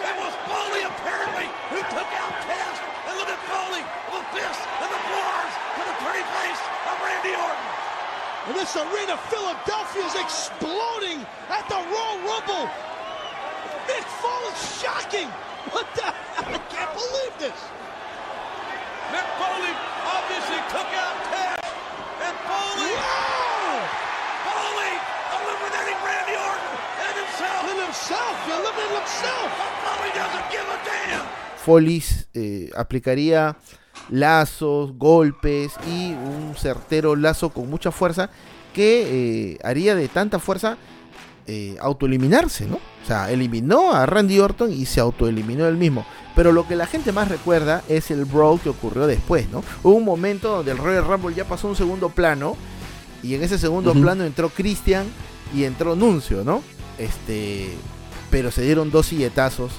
It 0.02 0.14
was 0.18 0.34
Foley 0.46 0.82
apparently 0.86 1.46
who 1.74 1.78
took 1.90 2.10
out 2.22 2.34
Test. 2.46 2.82
And 3.10 3.18
look 3.18 3.30
at 3.30 3.40
Foley, 3.50 3.82
the 4.14 4.22
fists 4.30 4.64
and 4.78 4.90
the 4.90 5.02
forearms 5.10 5.54
to 5.74 5.82
the 5.82 5.96
pretty 6.06 6.24
face 6.38 6.62
of 6.86 6.94
Randy 7.02 7.34
Orton. 7.34 7.70
And 8.46 8.54
this 8.58 8.74
arena, 8.74 9.14
Philadelphia, 9.30 10.06
is 10.06 10.16
exploding 10.18 11.22
at 11.50 11.66
the 11.66 11.78
Royal 11.78 12.18
Rumble. 12.26 12.66
Mick 13.86 14.06
Foley, 14.22 14.54
shocking. 14.78 15.30
What 15.70 15.86
the 15.94 16.02
hell? 16.02 16.54
I 16.54 16.60
can't 16.72 16.92
believe 16.92 17.34
this. 17.38 17.58
Mick 19.12 19.28
Foley 19.38 19.72
obviously 20.08 20.60
took 20.72 20.90
out 20.96 21.16
Test. 21.30 21.64
And 22.26 22.36
Foley, 22.48 22.92
Wow! 22.96 23.86
Foley 24.48 24.92
eliminating 25.36 25.98
Randy 26.02 26.36
Orton 26.40 26.74
and 27.06 27.14
himself. 27.22 27.60
And 27.70 27.78
himself, 27.86 28.34
he 28.46 28.50
eliminated 28.52 28.96
himself. 28.98 29.48
But 29.60 29.72
Foley 29.84 30.10
doesn't 30.16 30.46
give 30.50 30.66
a 30.66 30.78
damn. 30.84 31.26
Foley 31.56 32.02
eh, 32.34 32.70
aplicaría 32.76 33.56
lazos, 34.10 34.98
golpes 34.98 35.74
y 35.86 36.12
un 36.12 36.54
certero 36.56 37.14
lazo 37.14 37.50
con 37.50 37.70
mucha 37.70 37.92
fuerza 37.92 38.30
que 38.74 39.52
eh, 39.52 39.58
haría 39.62 39.94
de 39.94 40.08
tanta 40.08 40.38
fuerza 40.38 40.76
eh, 41.47 41.76
autoeliminarse, 41.80 42.66
¿no? 42.66 42.76
O 42.76 43.07
sea, 43.07 43.30
eliminó 43.30 43.93
a 43.93 44.07
Randy 44.07 44.38
Orton 44.38 44.72
y 44.72 44.86
se 44.86 45.01
autoeliminó 45.01 45.66
él 45.66 45.76
mismo. 45.76 46.07
Pero 46.34 46.53
lo 46.53 46.66
que 46.66 46.76
la 46.76 46.86
gente 46.86 47.12
más 47.12 47.28
recuerda 47.28 47.82
es 47.88 48.11
el 48.11 48.24
brawl 48.24 48.61
que 48.61 48.68
ocurrió 48.68 49.07
después, 49.07 49.51
¿no? 49.51 49.62
Hubo 49.82 49.95
un 49.95 50.05
momento 50.05 50.57
donde 50.57 50.70
el 50.72 50.78
Royal 50.78 51.05
Rumble 51.05 51.34
ya 51.34 51.45
pasó 51.45 51.68
un 51.68 51.76
segundo 51.76 52.09
plano 52.09 52.57
y 53.22 53.34
en 53.34 53.43
ese 53.43 53.59
segundo 53.59 53.93
plano 53.93 54.24
entró 54.24 54.49
Christian 54.49 55.07
y 55.55 55.64
entró 55.64 55.95
Nuncio, 55.95 56.43
¿no? 56.45 56.62
Este, 56.99 57.70
pero 58.30 58.51
se 58.51 58.62
dieron 58.62 58.90
dos 58.90 59.07
silletazos, 59.07 59.72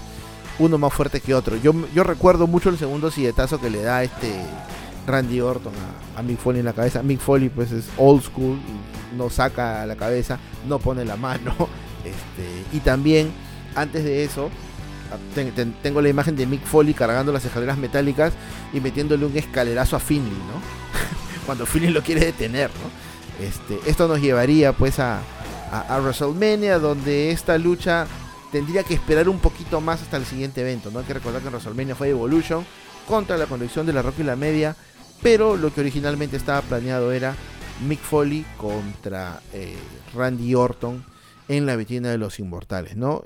uno 0.59 0.77
más 0.77 0.93
fuerte 0.93 1.21
que 1.21 1.33
otro. 1.33 1.57
Yo, 1.57 1.73
yo 1.95 2.03
recuerdo 2.03 2.45
mucho 2.45 2.69
el 2.69 2.77
segundo 2.77 3.09
silletazo 3.09 3.59
que 3.59 3.69
le 3.69 3.81
da 3.81 4.03
este 4.03 4.31
Randy 5.07 5.41
Orton 5.41 5.73
a, 6.15 6.19
a 6.19 6.23
Mick 6.23 6.37
Foley 6.37 6.59
en 6.59 6.65
la 6.65 6.73
cabeza. 6.73 7.01
Mick 7.01 7.19
Foley 7.19 7.49
pues 7.49 7.71
es 7.71 7.85
old 7.97 8.21
school, 8.21 8.57
y 8.57 8.92
no 9.13 9.29
saca 9.29 9.85
la 9.85 9.95
cabeza, 9.95 10.39
no 10.67 10.79
pone 10.79 11.05
la 11.05 11.15
mano. 11.15 11.55
Este, 12.03 12.75
y 12.75 12.81
también, 12.81 13.31
antes 13.75 14.03
de 14.03 14.25
eso, 14.25 14.49
ten- 15.33 15.73
tengo 15.81 16.01
la 16.01 16.09
imagen 16.09 16.35
de 16.35 16.45
Mick 16.45 16.65
Foley 16.65 16.93
cargando 16.93 17.31
las 17.31 17.45
escaleras 17.45 17.77
metálicas 17.77 18.33
y 18.73 18.81
metiéndole 18.81 19.25
un 19.25 19.37
escalerazo 19.37 19.95
a 19.95 19.99
Finley, 20.01 20.29
¿no? 20.33 20.61
Cuando 21.45 21.65
Finley 21.65 21.91
lo 21.91 22.01
quiere 22.01 22.25
detener, 22.25 22.69
¿no? 22.71 23.45
Este, 23.45 23.79
esto 23.89 24.09
nos 24.09 24.19
llevaría 24.19 24.73
pues 24.73 24.99
a, 24.99 25.19
a, 25.71 25.95
a 25.95 26.01
WrestleMania, 26.01 26.77
donde 26.77 27.31
esta 27.31 27.57
lucha 27.57 28.05
tendría 28.51 28.83
que 28.83 28.95
esperar 28.95 29.29
un 29.29 29.39
poquito 29.39 29.79
más 29.79 30.01
hasta 30.01 30.17
el 30.17 30.25
siguiente 30.25 30.59
evento, 30.59 30.91
¿no? 30.91 30.99
Hay 30.99 31.05
que 31.05 31.13
recordar 31.13 31.41
que 31.41 31.47
en 31.47 31.53
WrestleMania 31.53 31.95
fue 31.95 32.09
Evolution 32.09 32.65
contra 33.07 33.37
la 33.37 33.45
conexión 33.45 33.85
de 33.85 33.93
la 33.93 34.01
Rock 34.01 34.15
y 34.19 34.23
la 34.23 34.35
Media, 34.35 34.75
pero 35.21 35.55
lo 35.55 35.73
que 35.73 35.79
originalmente 35.79 36.35
estaba 36.35 36.61
planeado 36.61 37.13
era 37.13 37.33
Mick 37.87 37.99
Foley 37.99 38.45
contra 38.57 39.41
eh, 39.53 39.75
Randy 40.15 40.55
Orton 40.55 41.03
en 41.47 41.65
la 41.65 41.75
vitrina 41.75 42.09
de 42.09 42.17
los 42.17 42.39
inmortales, 42.39 42.95
¿no? 42.95 43.23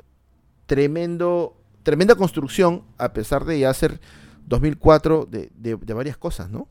Tremendo, 0.66 1.56
tremenda 1.84 2.16
construcción, 2.16 2.84
a 2.98 3.14
pesar 3.14 3.46
de 3.46 3.60
ya 3.60 3.74
ser 3.74 4.00
2004 4.48 5.28
de, 5.30 5.50
de- 5.56 5.76
de 5.78 5.94
varias 5.94 6.18
cosas, 6.18 6.50
¿no? 6.50 6.68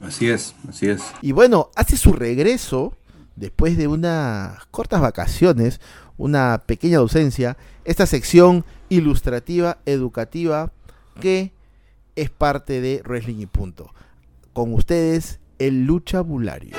Así 0.00 0.28
es, 0.28 0.54
así 0.68 0.88
es. 0.88 1.02
Y 1.22 1.32
bueno, 1.32 1.70
hace 1.74 1.96
su 1.96 2.12
regreso 2.12 2.94
después 3.34 3.76
de 3.76 3.88
unas 3.88 4.64
cortas 4.66 5.00
vacaciones, 5.00 5.80
una 6.18 6.62
pequeña 6.66 6.98
ausencia, 6.98 7.56
esta 7.84 8.06
sección 8.06 8.64
ilustrativa, 8.88 9.78
educativa, 9.86 10.72
que 11.20 11.52
es 12.14 12.30
parte 12.30 12.80
de 12.80 13.02
Wrestling 13.06 13.40
y 13.40 13.46
Punto. 13.46 13.92
Con 14.52 14.72
ustedes, 14.72 15.40
el 15.58 15.84
luchabulario. 15.84 16.76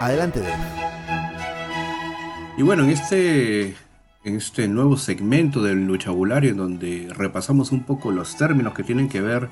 Adelante. 0.00 0.42
Y 2.56 2.62
bueno, 2.62 2.84
en 2.84 2.90
este, 2.90 3.74
en 4.24 4.36
este 4.36 4.68
nuevo 4.68 4.96
segmento 4.96 5.62
del 5.62 5.86
luchabulario, 5.86 6.50
en 6.50 6.56
donde 6.56 7.08
repasamos 7.16 7.72
un 7.72 7.84
poco 7.84 8.10
los 8.10 8.36
términos 8.36 8.74
que 8.74 8.82
tienen 8.82 9.08
que 9.08 9.20
ver 9.20 9.48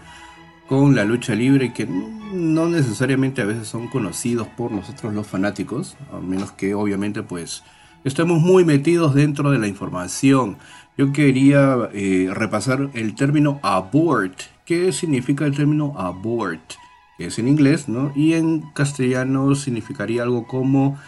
con 0.69 0.95
la 0.95 1.05
lucha 1.05 1.35
libre 1.35 1.67
y 1.67 1.71
que 1.71 1.87
no 1.87 2.69
necesariamente 2.69 3.41
a 3.41 3.47
veces 3.47 3.67
son 3.67 3.89
conocidos 3.89 4.47
por 4.49 4.71
nosotros 4.71 5.15
los 5.15 5.27
fanáticos, 5.27 5.97
a 6.13 6.21
menos 6.21 6.53
que 6.53 6.75
obviamente 6.75 7.23
pues 7.23 7.63
estemos 8.05 8.41
muy 8.41 8.65
metidos 8.65 9.15
dentro 9.15 9.51
de 9.51 9.59
la 9.59 9.69
información. 9.69 10.59
Yo 10.99 11.13
quería 11.13 11.91
eh, 11.93 12.29
repasar 12.35 12.91
el 12.93 13.15
término 13.15 13.61
abort. 13.63 14.35
¿Qué 14.65 14.91
significa 14.91 15.47
el 15.47 15.55
término 15.55 15.95
abort? 15.97 16.73
Es 17.21 17.39
en 17.39 17.47
inglés, 17.47 17.89
¿no? 17.89 18.13
Y 18.17 18.33
en 18.33 18.63
castellano 18.73 19.55
significaría 19.55 20.25
algo 20.25 20.49
como 20.49 20.99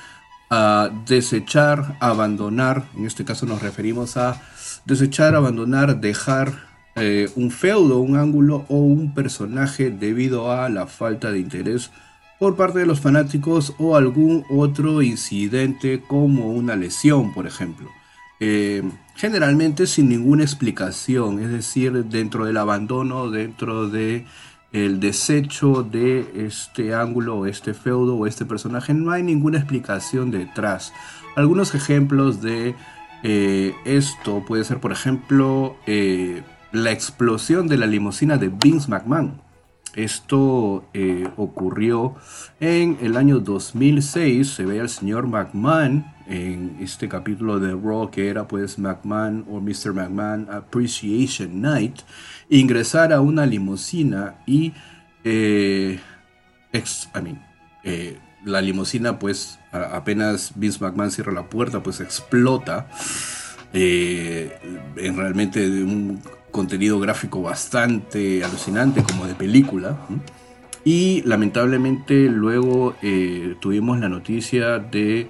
a 0.48 0.90
desechar, 1.08 1.96
abandonar, 1.98 2.84
en 2.96 3.04
este 3.04 3.24
caso 3.24 3.46
nos 3.46 3.62
referimos 3.62 4.16
a 4.16 4.40
desechar, 4.84 5.34
abandonar, 5.34 6.00
dejar 6.00 6.52
eh, 6.94 7.28
un 7.34 7.50
feudo, 7.50 7.98
un 7.98 8.16
ángulo 8.16 8.66
o 8.68 8.76
un 8.76 9.12
personaje 9.12 9.90
debido 9.90 10.52
a 10.52 10.68
la 10.68 10.86
falta 10.86 11.32
de 11.32 11.40
interés 11.40 11.90
por 12.38 12.54
parte 12.54 12.78
de 12.78 12.86
los 12.86 13.00
fanáticos 13.00 13.74
o 13.78 13.96
algún 13.96 14.44
otro 14.50 15.02
incidente 15.02 16.00
como 16.06 16.52
una 16.52 16.76
lesión, 16.76 17.34
por 17.34 17.48
ejemplo. 17.48 17.88
Eh, 18.40 18.82
generalmente 19.16 19.86
sin 19.86 20.08
ninguna 20.08 20.42
explicación, 20.42 21.40
es 21.40 21.50
decir, 21.50 21.92
dentro 22.06 22.46
del 22.46 22.56
abandono, 22.56 23.30
dentro 23.30 23.88
de 23.88 24.24
el 24.72 24.98
desecho 25.00 25.82
de 25.82 26.46
este 26.46 26.94
ángulo 26.94 27.38
o 27.38 27.46
este 27.46 27.74
feudo 27.74 28.16
o 28.16 28.26
este 28.26 28.46
personaje, 28.46 28.94
no 28.94 29.10
hay 29.10 29.22
ninguna 29.22 29.58
explicación 29.58 30.30
detrás. 30.30 30.92
Algunos 31.36 31.74
ejemplos 31.74 32.40
de 32.40 32.74
eh, 33.22 33.74
esto 33.84 34.42
puede 34.46 34.64
ser, 34.64 34.78
por 34.78 34.92
ejemplo, 34.92 35.76
eh, 35.86 36.42
la 36.72 36.92
explosión 36.92 37.68
de 37.68 37.76
la 37.76 37.86
limusina 37.86 38.36
de 38.36 38.48
Vince 38.48 38.88
McMahon. 38.88 39.49
Esto 39.94 40.84
eh, 40.94 41.28
ocurrió 41.36 42.14
en 42.60 42.96
el 43.00 43.16
año 43.16 43.40
2006. 43.40 44.48
Se 44.48 44.64
ve 44.64 44.80
al 44.80 44.88
señor 44.88 45.26
McMahon 45.26 46.04
en 46.26 46.76
este 46.80 47.08
capítulo 47.08 47.58
de 47.58 47.72
Raw 47.72 48.10
que 48.10 48.28
era 48.28 48.46
pues 48.46 48.78
McMahon 48.78 49.44
o 49.50 49.60
Mr. 49.60 49.92
McMahon 49.92 50.46
Appreciation 50.50 51.60
Night 51.60 52.00
ingresar 52.48 53.12
a 53.12 53.20
una 53.20 53.46
limusina 53.46 54.36
y 54.46 54.72
eh, 55.24 55.98
ex- 56.72 57.08
I 57.18 57.20
mean, 57.22 57.42
eh, 57.82 58.18
la 58.44 58.60
limusina 58.60 59.18
pues 59.18 59.58
apenas 59.72 60.52
Vince 60.54 60.78
McMahon 60.84 61.10
cierra 61.10 61.32
la 61.32 61.48
puerta 61.48 61.82
pues 61.82 62.00
explota 62.00 62.88
en 63.72 65.16
realmente 65.16 65.66
un 65.68 66.20
contenido 66.50 66.98
gráfico 67.00 67.42
bastante 67.42 68.44
alucinante 68.44 69.02
como 69.02 69.26
de 69.26 69.34
película 69.34 69.98
y 70.84 71.22
lamentablemente 71.22 72.28
luego 72.28 72.94
eh, 73.02 73.56
tuvimos 73.60 74.00
la 74.00 74.08
noticia 74.08 74.78
de 74.78 75.28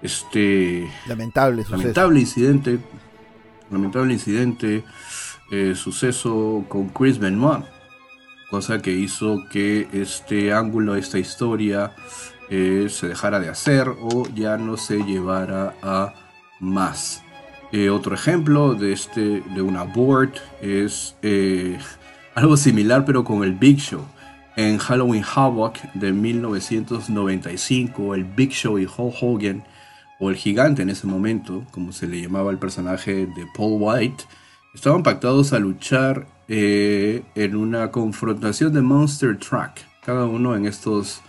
este 0.00 0.88
Lamentable 1.06 1.64
lamentable 1.68 2.20
incidente 2.20 2.78
lamentable 3.70 4.12
incidente 4.12 4.84
eh, 5.50 5.74
suceso 5.74 6.64
con 6.66 6.88
Chris 6.88 7.18
Benoit, 7.18 7.64
cosa 8.50 8.80
que 8.80 8.92
hizo 8.92 9.44
que 9.50 9.86
este 9.92 10.50
ángulo, 10.50 10.96
esta 10.96 11.18
historia 11.18 11.92
eh, 12.48 12.86
se 12.88 13.08
dejara 13.08 13.38
de 13.38 13.50
hacer 13.50 13.88
o 14.00 14.26
ya 14.34 14.56
no 14.56 14.78
se 14.78 15.04
llevara 15.04 15.74
a 15.82 16.14
más. 16.58 17.22
Eh, 17.72 17.90
otro 17.90 18.14
ejemplo 18.14 18.74
de, 18.74 18.92
este, 18.92 19.40
de 19.40 19.62
un 19.62 19.76
abort 19.76 20.36
es 20.60 21.16
algo 22.34 22.56
similar 22.56 23.04
pero 23.04 23.24
con 23.24 23.42
el 23.42 23.54
Big 23.54 23.78
Show. 23.78 24.04
En 24.54 24.76
Halloween 24.76 25.24
Havoc 25.34 25.78
de 25.94 26.12
1995, 26.12 28.14
el 28.14 28.24
Big 28.24 28.50
Show 28.50 28.78
y 28.78 28.84
Hulk 28.84 29.14
Hogan, 29.22 29.64
o 30.22 30.30
el 30.30 30.36
gigante 30.36 30.82
en 30.82 30.90
ese 30.90 31.08
momento, 31.08 31.66
como 31.72 31.90
se 31.90 32.06
le 32.06 32.20
llamaba 32.20 32.52
el 32.52 32.58
personaje 32.58 33.26
de 33.26 33.46
Paul 33.56 33.78
White, 33.80 34.24
estaban 34.72 35.02
pactados 35.02 35.52
a 35.52 35.58
luchar 35.58 36.28
eh, 36.48 37.24
en 37.34 37.56
una 37.56 37.90
confrontación 37.90 38.72
de 38.72 38.82
Monster 38.82 39.36
Truck, 39.36 39.72
cada 40.04 40.26
uno 40.26 40.54
en 40.54 40.66
estos 40.66 41.22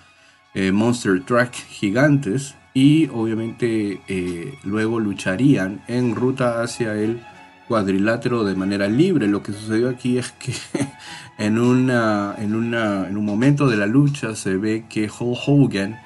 eh, 0.54 0.72
Monster 0.72 1.24
Truck 1.24 1.54
gigantes, 1.54 2.54
y 2.74 3.08
obviamente 3.10 4.02
eh, 4.08 4.58
luego 4.64 5.00
lucharían 5.00 5.82
en 5.88 6.16
ruta 6.16 6.64
hacia 6.64 6.96
el 6.96 7.22
cuadrilátero 7.68 8.44
de 8.44 8.56
manera 8.56 8.88
libre. 8.88 9.28
Lo 9.28 9.44
que 9.44 9.54
sucedió 9.54 9.90
aquí 9.90 10.18
es 10.18 10.32
que 10.32 10.54
en, 11.38 11.60
una, 11.60 12.36
en, 12.40 12.56
una, 12.56 13.08
en 13.08 13.18
un 13.18 13.26
momento 13.26 13.68
de 13.68 13.78
la 13.78 13.86
lucha 13.86 14.36
se 14.36 14.58
ve 14.58 14.86
que 14.90 15.04
Hulk 15.04 15.40
Hogan, 15.48 16.00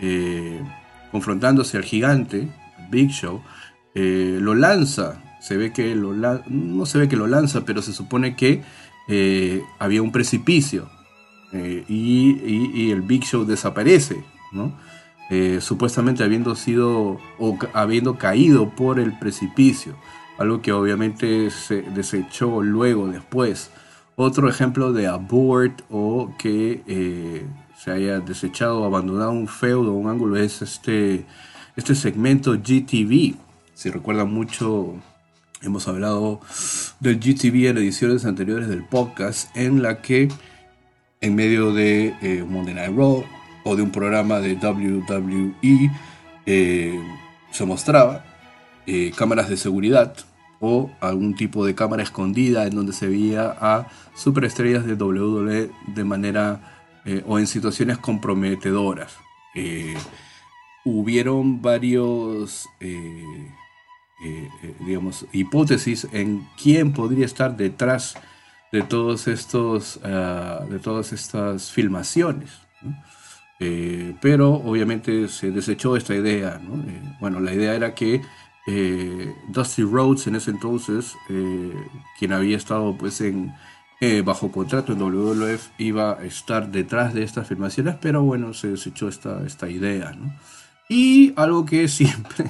eh, 0.00 0.60
confrontándose 1.12 1.76
al 1.76 1.84
gigante, 1.84 2.48
Big 2.90 3.10
Show, 3.10 3.42
eh, 3.94 4.38
lo 4.40 4.54
lanza. 4.54 5.20
Se 5.40 5.58
ve 5.58 5.72
que 5.72 5.94
lo 5.94 6.14
no 6.14 6.86
se 6.86 6.98
ve 6.98 7.06
que 7.06 7.16
lo 7.16 7.26
lanza, 7.26 7.66
pero 7.66 7.82
se 7.82 7.92
supone 7.92 8.34
que 8.34 8.62
había 9.78 10.00
un 10.00 10.10
precipicio 10.10 10.88
y, 11.52 12.90
el 12.90 13.02
Big 13.02 13.24
Show 13.24 13.44
desaparece, 13.44 14.24
supuestamente 15.60 16.22
habiendo 16.22 16.54
sido 16.54 17.18
o 17.38 17.58
habiendo 17.72 18.18
caído 18.18 18.70
por 18.70 19.00
el 19.00 19.18
precipicio 19.18 19.96
algo 20.38 20.62
que 20.62 20.72
obviamente 20.72 21.50
se 21.50 21.82
desechó 21.82 22.62
luego, 22.62 23.08
después. 23.08 23.70
Otro 24.16 24.48
ejemplo 24.48 24.92
de 24.92 25.06
abort 25.06 25.82
o 25.90 26.34
que 26.38 26.82
eh, 26.86 27.46
se 27.76 27.90
haya 27.90 28.20
desechado 28.20 28.80
o 28.80 28.84
abandonado 28.84 29.32
un 29.32 29.48
feudo, 29.48 29.92
un 29.92 30.08
ángulo, 30.08 30.36
es 30.36 30.62
este, 30.62 31.26
este 31.76 31.94
segmento 31.94 32.52
GTV. 32.52 33.34
Si 33.74 33.90
recuerdan 33.90 34.32
mucho, 34.32 34.94
hemos 35.62 35.88
hablado 35.88 36.40
del 37.00 37.18
GTV 37.18 37.70
en 37.70 37.78
ediciones 37.78 38.24
anteriores 38.24 38.68
del 38.68 38.84
podcast, 38.84 39.54
en 39.56 39.82
la 39.82 40.00
que 40.00 40.28
en 41.20 41.34
medio 41.34 41.72
de 41.72 42.14
eh, 42.22 42.44
Monday 42.48 42.74
Night 42.74 42.96
Raw 42.96 43.24
o 43.64 43.76
de 43.76 43.82
un 43.82 43.90
programa 43.90 44.40
de 44.40 44.54
WWE 44.54 45.90
eh, 46.46 47.00
se 47.50 47.64
mostraba 47.64 48.24
cámaras 49.16 49.48
de 49.48 49.56
seguridad 49.56 50.14
o 50.60 50.90
algún 51.00 51.34
tipo 51.34 51.64
de 51.66 51.74
cámara 51.74 52.02
escondida 52.02 52.66
en 52.66 52.74
donde 52.74 52.92
se 52.92 53.06
veía 53.06 53.54
a 53.60 53.88
superestrellas 54.14 54.86
de 54.86 54.94
WWE 54.94 55.70
de 55.88 56.04
manera 56.04 56.74
eh, 57.04 57.22
o 57.26 57.38
en 57.38 57.46
situaciones 57.46 57.98
comprometedoras. 57.98 59.14
Eh, 59.54 59.94
hubieron 60.84 61.60
varios, 61.60 62.66
eh, 62.80 63.50
digamos, 64.86 65.26
hipótesis 65.32 66.08
en 66.12 66.46
quién 66.60 66.92
podría 66.92 67.26
estar 67.26 67.56
detrás 67.56 68.14
de 68.72 68.82
todos 68.82 69.28
estos, 69.28 70.00
ah, 70.02 70.60
de 70.68 70.78
todas 70.78 71.12
estas 71.12 71.70
filmaciones. 71.70 72.50
Pero 73.58 74.52
obviamente 74.52 75.28
se 75.28 75.50
desechó 75.50 75.96
esta 75.96 76.14
idea. 76.14 76.60
bueno, 77.20 77.40
la 77.40 77.54
idea 77.54 77.74
era 77.74 77.94
que 77.94 78.20
eh, 78.66 79.36
Dusty 79.48 79.82
Rhodes 79.82 80.26
en 80.26 80.36
ese 80.36 80.50
entonces, 80.50 81.16
eh, 81.28 81.74
quien 82.18 82.32
había 82.32 82.56
estado 82.56 82.96
pues 82.96 83.20
en 83.20 83.52
eh, 84.00 84.22
bajo 84.22 84.50
contrato 84.50 84.92
en 84.92 85.00
WWF, 85.00 85.68
iba 85.78 86.18
a 86.18 86.24
estar 86.24 86.70
detrás 86.70 87.14
de 87.14 87.22
estas 87.22 87.46
filmaciones, 87.46 87.96
pero 88.00 88.22
bueno, 88.22 88.54
se 88.54 88.68
desechó 88.68 89.08
esta, 89.08 89.44
esta 89.46 89.68
idea. 89.68 90.16
Y 90.88 91.32
algo 91.36 91.64
que 91.66 91.88
siempre 91.88 92.46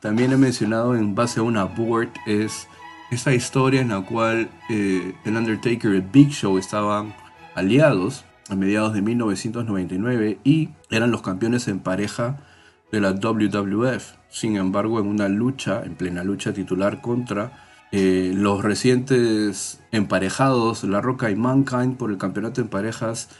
también 0.00 0.32
he 0.32 0.36
mencionado 0.36 0.96
en 0.96 1.14
base 1.14 1.40
a 1.40 1.42
una 1.42 1.64
board 1.64 2.10
es 2.26 2.66
esa 3.10 3.34
historia 3.34 3.80
en 3.80 3.88
la 3.88 4.02
cual 4.02 4.50
el 4.68 5.14
Undertaker 5.24 5.92
y 5.92 5.96
el 5.96 6.02
Big 6.02 6.30
Show 6.30 6.58
estaban 6.58 7.14
aliados 7.54 8.24
a 8.48 8.54
mediados 8.54 8.94
de 8.94 9.02
1999 9.02 10.38
y 10.44 10.70
eran 10.90 11.10
los 11.10 11.22
campeones 11.22 11.68
en 11.68 11.80
pareja 11.80 12.38
de 12.90 13.00
la 13.00 13.12
WWF. 13.12 14.14
Sin 14.30 14.56
embargo, 14.56 15.00
en 15.00 15.06
una 15.06 15.28
lucha, 15.28 15.82
en 15.84 15.94
plena 15.94 16.24
lucha 16.24 16.52
titular 16.52 17.00
contra 17.00 17.52
eh, 17.90 18.32
los 18.34 18.62
recientes 18.62 19.80
emparejados 19.92 20.84
La 20.84 21.00
Roca 21.00 21.30
y 21.30 21.36
Mankind 21.36 21.96
por 21.96 22.10
el 22.10 22.18
campeonato 22.18 22.60
en 22.60 22.68
parejas, 22.68 23.30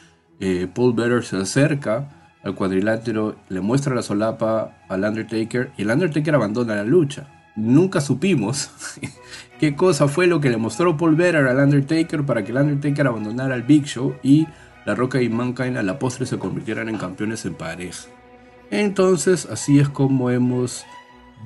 eh, 0.40 0.68
Paul 0.72 0.94
Better 0.94 1.24
se 1.24 1.36
acerca 1.36 2.34
al 2.42 2.54
cuadrilátero, 2.54 3.36
le 3.48 3.60
muestra 3.60 3.94
la 3.94 4.02
solapa 4.02 4.78
al 4.88 5.04
Undertaker 5.04 5.72
y 5.76 5.82
el 5.82 5.90
Undertaker 5.90 6.34
abandona 6.34 6.76
la 6.76 6.84
lucha. 6.84 7.28
Nunca 7.56 8.00
supimos 8.00 8.70
qué 9.60 9.74
cosa 9.74 10.06
fue 10.08 10.26
lo 10.26 10.40
que 10.40 10.48
le 10.48 10.56
mostró 10.56 10.96
Paul 10.96 11.16
Better 11.16 11.46
al 11.46 11.58
Undertaker 11.58 12.24
para 12.24 12.44
que 12.44 12.52
el 12.52 12.58
Undertaker 12.58 13.06
abandonara 13.06 13.54
al 13.54 13.64
Big 13.64 13.84
Show 13.84 14.14
y 14.22 14.46
La 14.88 14.94
Roca 14.94 15.20
y 15.20 15.28
Mankind 15.28 15.76
a 15.76 15.82
la 15.82 15.98
postre 15.98 16.24
se 16.24 16.38
convirtieran 16.38 16.88
en 16.88 16.96
campeones 16.96 17.44
en 17.44 17.52
pareja. 17.52 18.08
Entonces, 18.70 19.44
así 19.44 19.78
es 19.78 19.90
como 19.90 20.30
hemos 20.30 20.86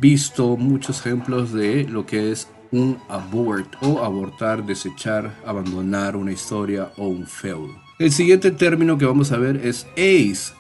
visto 0.01 0.57
muchos 0.57 1.01
ejemplos 1.01 1.53
de 1.53 1.83
lo 1.83 2.07
que 2.07 2.31
es 2.31 2.47
un 2.71 2.99
abort 3.09 3.67
o 3.81 4.05
abortar, 4.05 4.65
desechar, 4.65 5.35
abandonar 5.45 6.15
una 6.15 6.31
historia 6.31 6.93
o 6.97 7.09
un 7.09 7.27
feudo. 7.27 7.75
El 7.99 8.13
siguiente 8.13 8.53
término 8.53 8.97
que 8.97 9.07
vamos 9.07 9.33
a 9.33 9.39
ver 9.39 9.57
es 9.57 9.89
ace. 9.95 10.55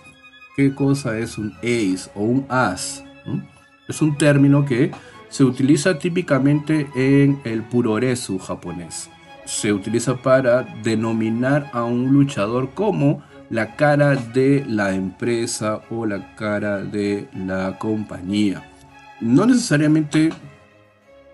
¿Qué 0.56 0.74
cosa 0.74 1.16
es 1.20 1.38
un 1.38 1.52
ace 1.58 2.10
o 2.16 2.22
un 2.22 2.46
as? 2.48 3.04
Es 3.88 4.02
un 4.02 4.18
término 4.18 4.64
que 4.64 4.90
se 5.28 5.44
utiliza 5.44 6.00
típicamente 6.00 6.88
en 6.96 7.40
el 7.44 7.62
puroresu 7.62 8.40
japonés. 8.40 9.08
Se 9.52 9.70
utiliza 9.70 10.16
para 10.16 10.62
denominar 10.82 11.70
a 11.74 11.84
un 11.84 12.10
luchador 12.10 12.70
como 12.70 13.22
la 13.50 13.76
cara 13.76 14.16
de 14.16 14.64
la 14.66 14.94
empresa 14.94 15.82
o 15.90 16.06
la 16.06 16.34
cara 16.36 16.78
de 16.78 17.28
la 17.34 17.78
compañía. 17.78 18.66
No 19.20 19.44
necesariamente 19.44 20.30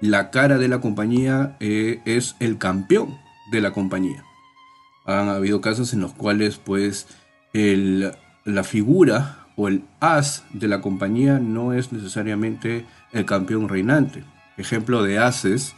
la 0.00 0.30
cara 0.30 0.58
de 0.58 0.66
la 0.66 0.80
compañía 0.80 1.56
eh, 1.60 2.00
es 2.06 2.34
el 2.40 2.58
campeón 2.58 3.16
de 3.52 3.60
la 3.60 3.70
compañía. 3.70 4.24
Han 5.06 5.28
habido 5.28 5.60
casos 5.60 5.94
en 5.94 6.00
los 6.00 6.12
cuales 6.12 6.58
pues 6.58 7.06
la 7.52 8.64
figura 8.64 9.46
o 9.56 9.68
el 9.68 9.84
as 10.00 10.44
de 10.52 10.66
la 10.66 10.80
compañía 10.80 11.38
no 11.38 11.72
es 11.72 11.92
necesariamente 11.92 12.84
el 13.12 13.24
campeón 13.24 13.68
reinante. 13.68 14.24
Ejemplo 14.56 15.04
de 15.04 15.20
ases 15.20 15.76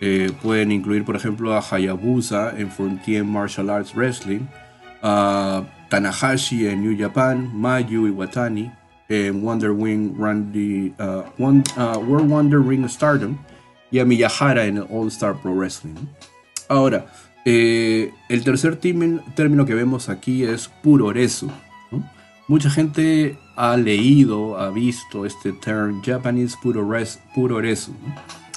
eh, 0.00 0.32
pueden 0.42 0.72
incluir 0.72 1.04
por 1.04 1.16
ejemplo 1.16 1.54
a 1.54 1.60
Hayabusa 1.60 2.54
en 2.56 2.70
Frontier 2.70 3.24
Martial 3.24 3.70
Arts 3.70 3.94
Wrestling, 3.94 4.46
a 5.02 5.62
Tanahashi 5.88 6.66
en 6.66 6.82
New 6.82 6.98
Japan, 6.98 7.50
Mayu 7.54 8.06
Iwatani 8.06 8.70
en 9.08 9.42
Wonder 9.42 9.72
Wing 9.72 10.14
Randy, 10.16 10.94
uh, 10.98 11.24
uh, 11.38 11.98
World 11.98 12.30
Wonder 12.30 12.60
Ring 12.60 12.88
Stardom 12.88 13.36
y 13.90 13.98
a 13.98 14.04
Miyahara 14.04 14.64
en 14.64 14.78
All 14.78 15.08
Star 15.08 15.34
Pro 15.34 15.54
Wrestling. 15.54 15.96
Ahora, 16.68 17.06
eh, 17.44 18.12
el 18.28 18.44
tercer 18.44 18.76
término 18.76 19.66
que 19.66 19.74
vemos 19.74 20.08
aquí 20.08 20.44
es 20.44 20.68
puroresu. 20.82 21.50
Mucha 22.46 22.70
gente 22.70 23.38
ha 23.56 23.76
leído, 23.76 24.58
ha 24.58 24.70
visto 24.70 25.26
este 25.26 25.52
term 25.52 26.02
Japanese 26.02 26.56
puroresu. 26.62 27.92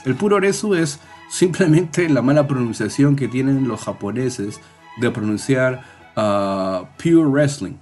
El 0.05 0.15
puroresu 0.15 0.75
es 0.75 0.99
simplemente 1.29 2.09
la 2.09 2.21
mala 2.21 2.47
pronunciación 2.47 3.15
que 3.15 3.27
tienen 3.27 3.67
los 3.67 3.81
japoneses 3.81 4.59
de 4.97 5.11
pronunciar 5.11 5.83
Pure 6.15 7.25
Wrestling. 7.25 7.75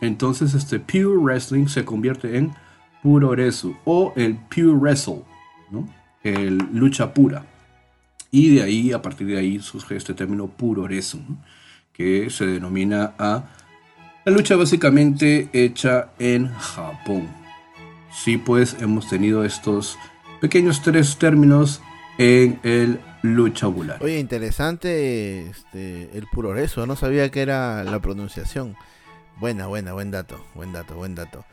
Entonces 0.00 0.54
este 0.54 0.78
Pure 0.78 1.18
Wrestling 1.18 1.66
se 1.66 1.84
convierte 1.84 2.36
en 2.36 2.52
Puro 3.02 3.34
Resu 3.34 3.76
o 3.84 4.12
el 4.16 4.36
Pure 4.36 4.76
Wrestle, 4.76 5.22
¿no? 5.70 5.88
el 6.22 6.58
lucha 6.72 7.12
pura. 7.12 7.44
Y 8.30 8.54
de 8.54 8.62
ahí, 8.62 8.92
a 8.92 9.02
partir 9.02 9.26
de 9.26 9.38
ahí, 9.38 9.60
surge 9.60 9.96
este 9.96 10.14
término 10.14 10.46
Puro 10.46 10.88
Resu, 10.88 11.20
que 11.92 12.30
se 12.30 12.46
denomina 12.46 13.12
a 13.18 13.44
la 14.24 14.32
lucha 14.32 14.56
básicamente 14.56 15.50
hecha 15.52 16.10
en 16.18 16.48
Japón. 16.54 17.28
Sí, 18.12 18.38
pues 18.38 18.76
hemos 18.80 19.08
tenido 19.08 19.44
estos 19.44 19.98
pequeños 20.40 20.80
tres 20.82 21.16
términos 21.18 21.82
en 22.22 22.60
el 22.62 23.00
lucha 23.22 23.66
bular. 23.66 24.02
Oye, 24.02 24.18
interesante 24.18 25.48
este, 25.48 26.16
el 26.16 26.26
progreso, 26.32 26.86
no 26.86 26.96
sabía 26.96 27.30
que 27.30 27.42
era 27.42 27.84
la 27.84 28.00
pronunciación. 28.00 28.76
Buena, 29.38 29.66
buena, 29.66 29.92
buen 29.92 30.10
dato, 30.10 30.44
buen 30.54 30.72
dato, 30.72 30.94
buen 30.94 31.14
dato. 31.14 31.44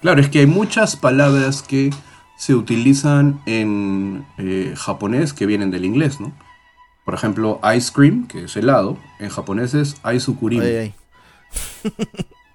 Claro, 0.00 0.20
es 0.20 0.28
que 0.28 0.40
hay 0.40 0.46
muchas 0.46 0.96
palabras 0.96 1.62
que 1.62 1.90
se 2.36 2.54
utilizan 2.54 3.40
en 3.46 4.24
eh, 4.38 4.74
japonés 4.76 5.32
que 5.32 5.46
vienen 5.46 5.70
del 5.70 5.84
inglés, 5.84 6.20
¿no? 6.20 6.32
Por 7.04 7.14
ejemplo, 7.14 7.60
ice 7.74 7.92
cream, 7.92 8.26
que 8.28 8.44
es 8.44 8.56
helado, 8.56 8.98
en 9.18 9.28
japonés 9.30 9.74
es 9.74 9.96
aizukurimu. 10.02 10.62
Ay, 10.62 10.76
ay. 10.76 10.94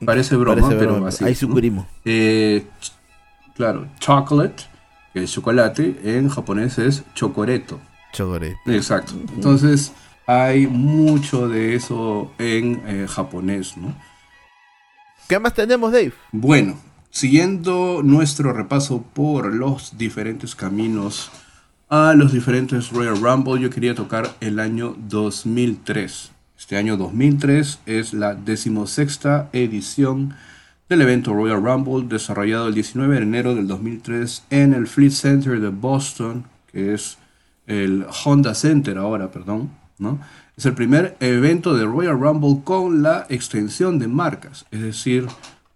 Parece 0.05 0.35
broma, 0.37 0.61
Parece 0.61 0.79
pero 0.79 0.93
broma, 0.93 1.09
así. 1.09 1.25
Eh, 2.05 2.65
claro, 3.55 3.87
chocolate, 3.99 4.63
es 5.13 5.31
chocolate, 5.31 5.99
en 6.03 6.29
japonés 6.29 6.77
es 6.79 7.03
chocoreto. 7.13 7.79
Chogore. 8.13 8.57
Exacto. 8.67 9.13
Entonces, 9.35 9.91
hay 10.27 10.67
mucho 10.67 11.47
de 11.47 11.75
eso 11.75 12.31
en 12.37 12.81
eh, 12.85 13.07
japonés, 13.09 13.75
¿no? 13.77 13.95
¿Qué 15.27 15.39
más 15.39 15.53
tenemos, 15.53 15.91
Dave? 15.91 16.13
Bueno, 16.31 16.77
siguiendo 17.09 18.01
nuestro 18.03 18.53
repaso 18.53 19.01
por 19.13 19.53
los 19.53 19.97
diferentes 19.97 20.55
caminos 20.55 21.31
a 21.89 22.13
los 22.13 22.33
diferentes 22.33 22.91
Royal 22.91 23.19
Rumble, 23.19 23.61
yo 23.61 23.69
quería 23.69 23.95
tocar 23.95 24.35
el 24.41 24.59
año 24.59 24.95
2003. 24.97 26.31
Este 26.57 26.77
año 26.77 26.97
2003 26.97 27.79
es 27.85 28.13
la 28.13 28.35
decimosexta 28.35 29.49
edición 29.53 30.33
del 30.89 31.01
evento 31.01 31.33
Royal 31.33 31.63
Rumble 31.63 32.07
desarrollado 32.07 32.67
el 32.67 32.73
19 32.73 33.15
de 33.15 33.21
enero 33.21 33.55
del 33.55 33.67
2003 33.67 34.43
en 34.49 34.73
el 34.73 34.87
Fleet 34.87 35.11
Center 35.11 35.59
de 35.59 35.69
Boston, 35.69 36.45
que 36.71 36.93
es 36.93 37.17
el 37.67 38.05
Honda 38.23 38.53
Center 38.53 38.97
ahora, 38.97 39.31
perdón, 39.31 39.71
¿no? 39.97 40.19
Es 40.55 40.65
el 40.65 40.73
primer 40.73 41.15
evento 41.19 41.73
de 41.73 41.85
Royal 41.85 42.19
Rumble 42.19 42.61
con 42.63 43.01
la 43.01 43.25
extensión 43.29 43.97
de 43.97 44.07
marcas, 44.07 44.65
es 44.71 44.81
decir, 44.81 45.27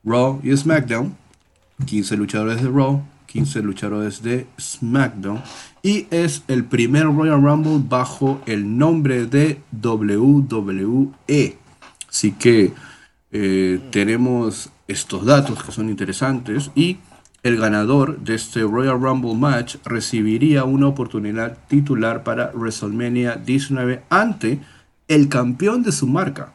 Raw 0.04 0.40
y 0.44 0.56
SmackDown, 0.56 1.16
15 1.86 2.18
luchadores 2.18 2.62
de 2.62 2.70
Raw, 2.70 3.02
15 3.26 3.62
luchadores 3.62 4.22
de 4.22 4.46
SmackDown, 4.60 5.42
y 5.82 6.08
es 6.12 6.44
el 6.48 6.66
primer 6.66 7.06
Royal 7.06 7.42
Rumble 7.42 7.84
bajo 7.88 8.42
el 8.46 8.78
nombre 8.78 9.26
de 9.26 9.62
WWE. 9.82 11.58
Así 12.10 12.32
que 12.34 12.74
eh, 13.32 13.80
tenemos 13.92 14.70
estos 14.88 15.26
datos 15.26 15.64
que 15.64 15.72
son 15.72 15.90
interesantes 15.90 16.72
y 16.76 16.98
el 17.44 17.58
ganador 17.58 18.20
de 18.20 18.36
este 18.36 18.62
Royal 18.62 19.00
Rumble 19.00 19.36
match 19.36 19.78
recibiría 19.86 20.64
una 20.64 20.88
oportunidad 20.88 21.58
titular 21.68 22.24
para 22.24 22.52
WrestleMania 22.54 23.36
19 23.36 24.04
ante 24.10 24.60
el 25.08 25.30
campeón 25.30 25.84
de 25.84 25.92
su 25.92 26.08
marca, 26.08 26.54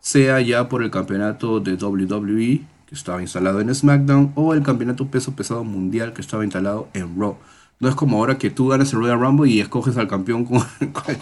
sea 0.00 0.40
ya 0.40 0.68
por 0.68 0.82
el 0.82 0.90
campeonato 0.90 1.60
de 1.60 1.74
WWE 1.74 2.62
que 2.86 2.94
estaba 2.94 3.22
instalado 3.22 3.60
en 3.60 3.74
SmackDown 3.74 4.32
o 4.34 4.52
el 4.54 4.62
campeonato 4.62 5.06
peso 5.06 5.34
pesado 5.34 5.64
mundial 5.64 6.12
que 6.12 6.20
estaba 6.20 6.44
instalado 6.44 6.88
en 6.92 7.18
Raw. 7.18 7.38
No 7.80 7.88
es 7.88 7.94
como 7.94 8.18
ahora 8.18 8.36
que 8.38 8.50
tú 8.50 8.68
ganas 8.68 8.92
el 8.92 9.00
Royal 9.00 9.20
Rumble 9.20 9.50
y 9.50 9.60
escoges 9.60 9.96
al 9.96 10.08
campeón 10.08 10.44
con 10.44 10.62
el 10.80 10.92
cual 10.92 11.16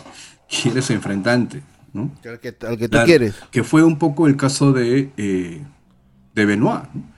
quieres 0.48 0.90
enfrentante, 0.90 1.62
¿no? 1.92 2.10
Al 2.24 2.40
que, 2.40 2.56
al 2.66 2.76
que 2.76 2.88
tú 2.88 2.90
Claro, 2.90 3.06
quieres. 3.06 3.36
Que 3.50 3.62
fue 3.62 3.84
un 3.84 3.98
poco 3.98 4.26
el 4.26 4.36
caso 4.36 4.72
de, 4.72 5.10
eh, 5.16 5.62
de 6.35 6.47
Benoit. 6.47 6.85
¿no? 6.95 7.12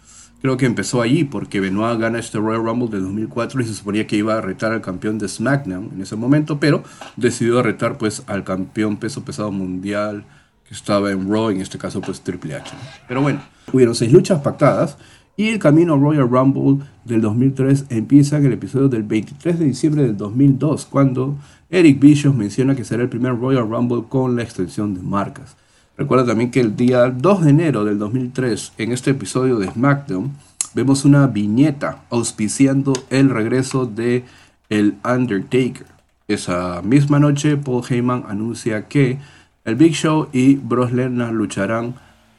Creo 0.45 0.59
que 0.59 0.67
empezó 0.67 1.01
allí 1.01 1.25
porque 1.25 1.59
Benoit 1.59 1.99
gana 1.99 2.19
este 2.19 2.39
Royal 2.39 2.63
Rumble 2.63 2.89
de 2.89 3.01
2004 3.01 3.63
y 3.63 3.65
se 3.65 3.73
suponía 3.73 4.07
que 4.07 4.17
iba 4.17 4.37
a 4.37 4.43
retar 4.43 4.73
al 4.73 4.83
campeón 4.83 5.19
de 5.19 5.27
SmackDown 5.27 5.93
en 5.95 6.03
ese 6.03 6.17
momento, 6.17 6.61
pero 6.61 6.83
decidió 7.17 7.63
retar 7.63 7.97
pues 7.97 8.23
al 8.27 8.45
campeón 8.45 8.99
peso 8.99 9.25
pesado 9.25 9.51
mundial 9.51 10.27
que 10.69 10.75
estaba 10.75 11.11
en 11.11 11.31
Raw, 11.31 11.49
en 11.49 11.63
este 11.63 11.79
caso 11.79 12.03
pues 12.03 12.21
Triple 12.21 12.57
H. 12.57 12.75
¿no? 12.75 12.81
Pero 13.09 13.23
bueno, 13.23 13.41
hubieron 13.73 13.95
seis 13.95 14.13
luchas 14.13 14.43
pactadas 14.43 14.99
y 15.35 15.49
el 15.49 15.59
camino 15.59 15.97
Royal 15.97 16.29
Rumble 16.29 16.85
del 17.07 17.23
2003 17.23 17.87
empieza 17.89 18.37
en 18.37 18.45
el 18.45 18.53
episodio 18.53 18.89
del 18.89 19.03
23 19.03 19.59
de 19.59 19.65
diciembre 19.65 20.03
del 20.03 20.19
2002, 20.19 20.85
cuando 20.87 21.39
Eric 21.71 21.99
Bischoff 21.99 22.37
menciona 22.37 22.77
que 22.77 22.85
será 22.85 23.03
el 23.03 23.09
primer 23.09 23.39
Royal 23.39 23.67
Rumble 23.69 24.05
con 24.11 24.37
la 24.37 24.43
extensión 24.43 24.93
de 24.93 25.01
marcas. 25.01 25.57
Recuerda 25.97 26.27
también 26.27 26.51
que 26.51 26.61
el 26.61 26.75
día 26.75 27.09
2 27.09 27.45
de 27.45 27.51
enero 27.51 27.85
del 27.85 27.99
2003, 27.99 28.73
en 28.79 28.91
este 28.91 29.13
episodio 29.13 29.59
de 29.59 29.71
SmackDown, 29.71 30.33
vemos 30.75 31.05
una 31.05 31.29
viñeta 31.29 32.03
auspiciando 32.11 32.93
el 33.11 33.31
regreso 33.31 33.87
de 33.87 34.25
El 34.69 34.97
Undertaker. 35.05 35.87
Esa 36.27 36.83
misma 36.83 37.21
noche, 37.21 37.57
Paul 37.57 37.85
Heyman 37.89 38.25
anuncia 38.29 38.89
que 38.89 39.19
el 39.65 39.77
Big 39.77 39.95
Show 39.95 40.29
y 40.33 40.57
Brock 40.57 40.91
Lesnar 40.91 41.33
lucharán 41.33 41.95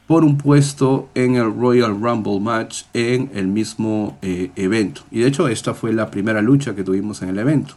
por 0.06 0.22
un 0.22 0.36
puesto 0.36 1.08
en 1.14 1.36
el 1.36 1.52
Royal 1.52 1.98
Rumble 1.98 2.40
match 2.40 2.82
en 2.92 3.30
el 3.34 3.48
mismo 3.48 4.18
eh, 4.20 4.50
evento. 4.54 5.02
Y 5.10 5.20
de 5.20 5.28
hecho, 5.28 5.48
esta 5.48 5.72
fue 5.72 5.94
la 5.94 6.10
primera 6.10 6.42
lucha 6.42 6.74
que 6.74 6.84
tuvimos 6.84 7.22
en 7.22 7.30
el 7.30 7.38
evento. 7.38 7.74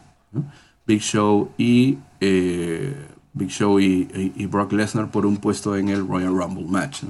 Big 0.86 1.02
Show 1.02 1.52
y 1.58 1.98
eh, 2.20 2.94
Big 3.40 3.50
Show 3.50 3.80
y, 3.80 4.06
Brock 4.46 4.74
Lesnar 4.74 5.10
por 5.10 5.26
un 5.26 5.38
puesto 5.38 5.76
en 5.76 5.90
el 5.90 6.06
Royal 6.06 6.36
Rumble 6.36 6.66
match. 6.68 7.04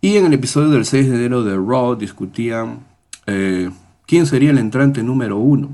Y 0.00 0.16
en 0.16 0.26
el 0.26 0.34
episodio 0.34 0.68
del 0.68 0.84
6 0.84 1.08
de 1.08 1.16
enero 1.16 1.44
de 1.44 1.54
Raw 1.56 1.94
discutían 1.94 2.80
eh, 3.26 3.70
quién 4.06 4.26
sería 4.26 4.50
el 4.50 4.58
entrante 4.58 5.02
número 5.02 5.38
uno. 5.38 5.70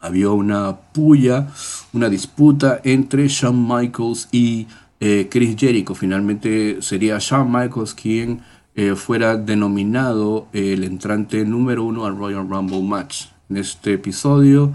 Había 0.00 0.30
una 0.30 0.76
puya, 0.76 1.48
una 1.92 2.08
disputa 2.08 2.80
entre 2.82 3.28
Shawn 3.28 3.68
Michaels 3.68 4.28
y 4.32 4.66
eh, 4.98 5.28
Chris 5.30 5.56
Jericho. 5.56 5.94
Finalmente 5.94 6.78
sería 6.80 7.18
Shawn 7.20 7.52
Michaels 7.52 7.94
quien 7.94 8.40
eh, 8.74 8.94
fuera 8.96 9.36
denominado 9.36 10.48
el 10.52 10.84
entrante 10.84 11.44
número 11.44 11.84
uno 11.84 12.06
al 12.06 12.16
Royal 12.16 12.48
Rumble 12.48 12.82
match. 12.82 13.26
En 13.48 13.58
este 13.58 13.92
episodio, 13.92 14.74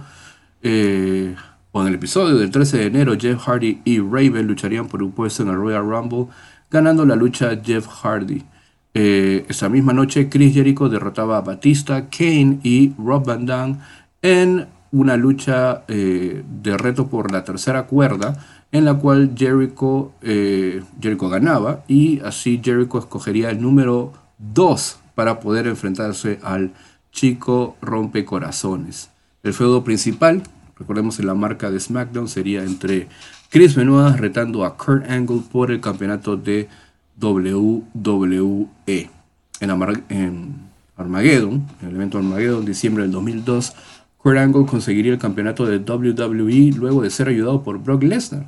o 1.72 1.82
en 1.82 1.88
el 1.88 1.96
episodio 1.96 2.38
del 2.38 2.52
13 2.52 2.78
de 2.78 2.86
enero, 2.86 3.16
Jeff 3.20 3.48
Hardy 3.48 3.82
y 3.86 4.00
Raven 4.00 4.48
lucharían 4.48 4.88
por 4.88 5.02
un 5.02 5.12
puesto 5.12 5.44
en 5.44 5.50
el 5.50 5.56
Royal 5.56 5.88
Rumble, 5.88 6.28
ganando 6.70 7.06
la 7.06 7.16
lucha 7.16 7.60
Jeff 7.64 7.88
Hardy. 7.88 8.44
Eh, 8.94 9.46
esa 9.48 9.70
misma 9.70 9.94
noche, 9.94 10.28
Chris 10.30 10.54
Jericho 10.54 10.90
derrotaba 10.90 11.38
a 11.38 11.42
Batista, 11.42 12.10
Kane 12.10 12.60
y 12.64 12.94
Rob 12.98 13.26
Van 13.26 13.46
Dam 13.46 13.80
en 14.22 14.68
una 14.92 15.16
lucha 15.16 15.84
eh, 15.88 16.44
de 16.46 16.78
reto 16.78 17.08
por 17.08 17.32
la 17.32 17.46
tercera 17.46 17.84
cuerda, 17.84 18.38
en 18.74 18.84
la 18.84 18.96
cual 18.96 19.34
Jericho, 19.38 20.12
eh, 20.22 20.82
Jericho 21.02 21.30
ganaba 21.30 21.84
y 21.88 22.20
así 22.20 22.62
Jericho 22.64 23.00
escogería 23.00 23.50
el 23.50 23.62
número 23.62 24.12
2 24.40 25.00
para 25.16 25.40
poder 25.40 25.68
enfrentarse 25.68 26.40
al 26.44 26.74
chico 27.12 27.78
rompecorazones. 27.82 29.10
El 29.44 29.54
feudo 29.54 29.84
principal, 29.84 30.44
recordemos 30.82 31.20
en 31.20 31.28
la 31.28 31.36
marca 31.36 31.70
de 31.70 31.80
SmackDown, 31.80 32.28
sería 32.28 32.64
entre 32.64 33.08
Chris 33.50 33.76
Benoit 33.76 34.18
retando 34.18 34.66
a 34.66 34.76
Kurt 34.76 35.10
Angle 35.10 35.42
por 35.52 35.72
el 35.72 35.80
campeonato 35.80 36.38
de 36.38 36.68
WWE. 37.22 39.10
En 39.60 39.70
Armageddon, 40.98 41.68
en 41.82 41.88
el 41.88 41.96
evento 41.96 42.18
Armageddon, 42.18 42.66
diciembre 42.66 43.04
del 43.04 43.12
2002, 43.12 43.74
Kurt 44.18 44.38
Angle 44.38 44.66
conseguiría 44.66 45.14
el 45.14 45.20
campeonato 45.20 45.66
de 45.66 45.78
WWE 45.78 46.72
luego 46.76 47.04
de 47.04 47.12
ser 47.12 47.28
ayudado 47.28 47.64
por 47.64 47.78
Brock 47.78 48.04
Lesnar. 48.04 48.48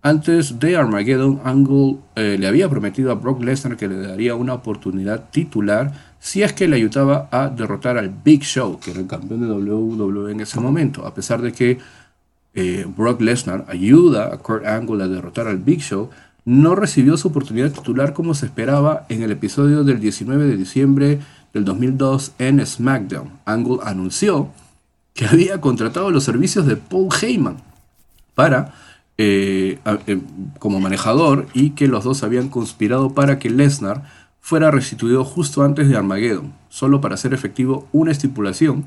Antes 0.00 0.60
de 0.60 0.76
Armageddon, 0.76 1.40
Angle 1.44 1.96
eh, 2.14 2.36
le 2.38 2.46
había 2.46 2.68
prometido 2.68 3.10
a 3.10 3.14
Brock 3.14 3.42
Lesnar 3.42 3.76
que 3.76 3.88
le 3.88 3.96
daría 3.96 4.36
una 4.36 4.54
oportunidad 4.54 5.30
titular 5.30 6.13
si 6.24 6.42
es 6.42 6.54
que 6.54 6.66
le 6.66 6.76
ayudaba 6.76 7.28
a 7.30 7.50
derrotar 7.50 7.98
al 7.98 8.08
Big 8.08 8.44
Show, 8.44 8.80
que 8.80 8.92
era 8.92 9.00
el 9.00 9.06
campeón 9.06 9.42
de 9.42 9.46
WWE 9.46 10.32
en 10.32 10.40
ese 10.40 10.58
momento. 10.58 11.06
A 11.06 11.12
pesar 11.12 11.42
de 11.42 11.52
que 11.52 11.76
eh, 12.54 12.86
Brock 12.96 13.20
Lesnar 13.20 13.66
ayuda 13.68 14.32
a 14.32 14.38
Kurt 14.38 14.64
Angle 14.64 15.04
a 15.04 15.08
derrotar 15.08 15.48
al 15.48 15.58
Big 15.58 15.80
Show, 15.82 16.08
no 16.46 16.74
recibió 16.74 17.18
su 17.18 17.28
oportunidad 17.28 17.70
titular 17.72 18.14
como 18.14 18.32
se 18.32 18.46
esperaba 18.46 19.04
en 19.10 19.22
el 19.22 19.32
episodio 19.32 19.84
del 19.84 20.00
19 20.00 20.46
de 20.46 20.56
diciembre 20.56 21.18
del 21.52 21.66
2002 21.66 22.32
en 22.38 22.64
SmackDown. 22.64 23.28
Angle 23.44 23.80
anunció 23.84 24.48
que 25.12 25.26
había 25.26 25.60
contratado 25.60 26.10
los 26.10 26.24
servicios 26.24 26.64
de 26.64 26.76
Paul 26.76 27.10
Heyman 27.20 27.58
para 28.34 28.72
eh, 29.18 29.78
eh, 30.06 30.20
como 30.58 30.80
manejador 30.80 31.48
y 31.52 31.72
que 31.72 31.86
los 31.86 32.02
dos 32.02 32.22
habían 32.22 32.48
conspirado 32.48 33.12
para 33.12 33.38
que 33.38 33.50
Lesnar 33.50 34.23
fuera 34.44 34.70
restituido 34.70 35.24
justo 35.24 35.62
antes 35.62 35.88
de 35.88 35.96
Armageddon, 35.96 36.52
solo 36.68 37.00
para 37.00 37.14
hacer 37.14 37.32
efectivo 37.32 37.88
una 37.92 38.12
estipulación 38.12 38.84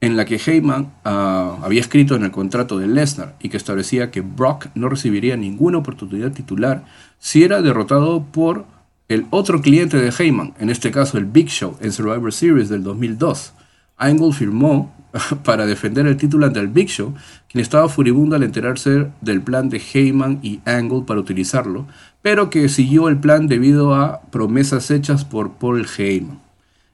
en 0.00 0.16
la 0.16 0.24
que 0.24 0.36
Heyman 0.36 0.92
ah, 1.04 1.58
había 1.64 1.80
escrito 1.80 2.14
en 2.14 2.22
el 2.22 2.30
contrato 2.30 2.78
de 2.78 2.86
Lesnar 2.86 3.34
y 3.40 3.48
que 3.48 3.56
establecía 3.56 4.12
que 4.12 4.20
Brock 4.20 4.68
no 4.76 4.88
recibiría 4.88 5.36
ninguna 5.36 5.78
oportunidad 5.78 6.30
titular 6.30 6.84
si 7.18 7.42
era 7.42 7.60
derrotado 7.60 8.22
por 8.22 8.66
el 9.08 9.26
otro 9.30 9.62
cliente 9.62 9.96
de 9.96 10.12
Heyman, 10.16 10.54
en 10.60 10.70
este 10.70 10.92
caso 10.92 11.18
el 11.18 11.24
Big 11.24 11.48
Show 11.48 11.76
en 11.80 11.90
Survivor 11.90 12.32
Series 12.32 12.68
del 12.68 12.84
2002. 12.84 13.52
Angle 13.96 14.32
firmó 14.32 14.94
para 15.44 15.66
defender 15.66 16.06
el 16.06 16.16
título 16.16 16.46
ante 16.46 16.60
el 16.60 16.68
Big 16.68 16.88
Show, 16.88 17.14
quien 17.48 17.62
estaba 17.62 17.88
furibundo 17.88 18.36
al 18.36 18.44
enterarse 18.44 19.10
del 19.20 19.42
plan 19.42 19.68
de 19.70 19.82
Heyman 19.92 20.38
y 20.40 20.60
Angle 20.64 21.02
para 21.04 21.18
utilizarlo, 21.18 21.88
pero 22.24 22.48
que 22.48 22.70
siguió 22.70 23.10
el 23.10 23.18
plan 23.18 23.48
debido 23.48 23.94
a 23.94 24.22
promesas 24.30 24.90
hechas 24.90 25.26
por 25.26 25.58
Paul 25.58 25.86
Heyman. 25.86 26.40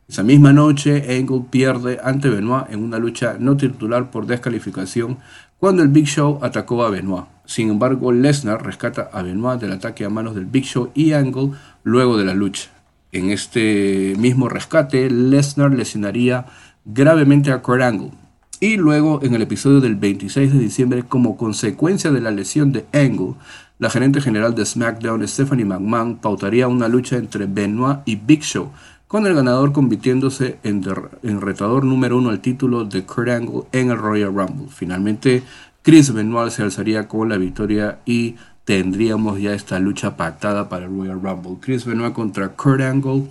Esa 0.08 0.24
misma 0.24 0.52
noche, 0.52 1.16
Angle 1.16 1.44
pierde 1.48 2.00
ante 2.02 2.28
Benoit 2.28 2.64
en 2.68 2.82
una 2.82 2.98
lucha 2.98 3.36
no 3.38 3.56
titular 3.56 4.10
por 4.10 4.26
descalificación 4.26 5.18
cuando 5.60 5.84
el 5.84 5.88
Big 5.88 6.06
Show 6.06 6.40
atacó 6.42 6.82
a 6.82 6.90
Benoit. 6.90 7.26
Sin 7.44 7.70
embargo, 7.70 8.10
Lesnar 8.10 8.66
rescata 8.66 9.08
a 9.12 9.22
Benoit 9.22 9.60
del 9.60 9.70
ataque 9.70 10.04
a 10.04 10.10
manos 10.10 10.34
del 10.34 10.46
Big 10.46 10.64
Show 10.64 10.90
y 10.94 11.12
Angle 11.12 11.52
luego 11.84 12.18
de 12.18 12.24
la 12.24 12.34
lucha. 12.34 12.68
En 13.12 13.30
este 13.30 14.14
mismo 14.18 14.48
rescate, 14.48 15.08
Lesnar 15.10 15.70
lesionaría 15.70 16.46
gravemente 16.84 17.52
a 17.52 17.62
Kurt 17.62 17.82
Angle. 17.82 18.10
Y 18.58 18.78
luego, 18.78 19.20
en 19.22 19.36
el 19.36 19.42
episodio 19.42 19.80
del 19.80 19.94
26 19.94 20.52
de 20.52 20.58
diciembre, 20.58 21.04
como 21.04 21.36
consecuencia 21.36 22.10
de 22.10 22.20
la 22.20 22.32
lesión 22.32 22.72
de 22.72 22.84
Angle, 22.92 23.36
la 23.80 23.88
gerente 23.88 24.20
general 24.20 24.54
de 24.54 24.66
SmackDown, 24.66 25.26
Stephanie 25.26 25.64
McMahon, 25.64 26.16
pautaría 26.16 26.68
una 26.68 26.86
lucha 26.86 27.16
entre 27.16 27.46
Benoit 27.46 28.00
y 28.04 28.14
Big 28.14 28.42
Show, 28.42 28.70
con 29.08 29.26
el 29.26 29.34
ganador 29.34 29.72
convirtiéndose 29.72 30.58
en, 30.62 30.84
en 31.22 31.40
retador 31.40 31.84
número 31.84 32.18
uno 32.18 32.28
al 32.28 32.40
título 32.40 32.84
de 32.84 33.04
Kurt 33.04 33.30
Angle 33.30 33.62
en 33.72 33.90
el 33.90 33.96
Royal 33.96 34.34
Rumble. 34.34 34.68
Finalmente, 34.68 35.42
Chris 35.82 36.12
Benoit 36.12 36.52
se 36.52 36.62
alzaría 36.62 37.08
con 37.08 37.30
la 37.30 37.38
victoria 37.38 38.00
y 38.04 38.36
tendríamos 38.66 39.40
ya 39.40 39.54
esta 39.54 39.78
lucha 39.78 40.14
pactada 40.14 40.68
para 40.68 40.84
el 40.84 40.90
Royal 40.90 41.20
Rumble. 41.22 41.56
Chris 41.58 41.86
Benoit 41.86 42.12
contra 42.12 42.50
Kurt 42.50 42.82
Angle 42.82 43.24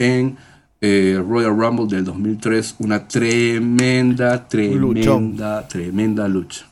en 0.00 0.36
eh, 0.80 1.22
Royal 1.24 1.56
Rumble 1.56 1.86
del 1.86 2.04
2003. 2.04 2.74
Una 2.80 3.06
tremenda, 3.06 4.48
tremenda, 4.48 5.68
tremenda 5.68 6.26
lucha. 6.26 6.71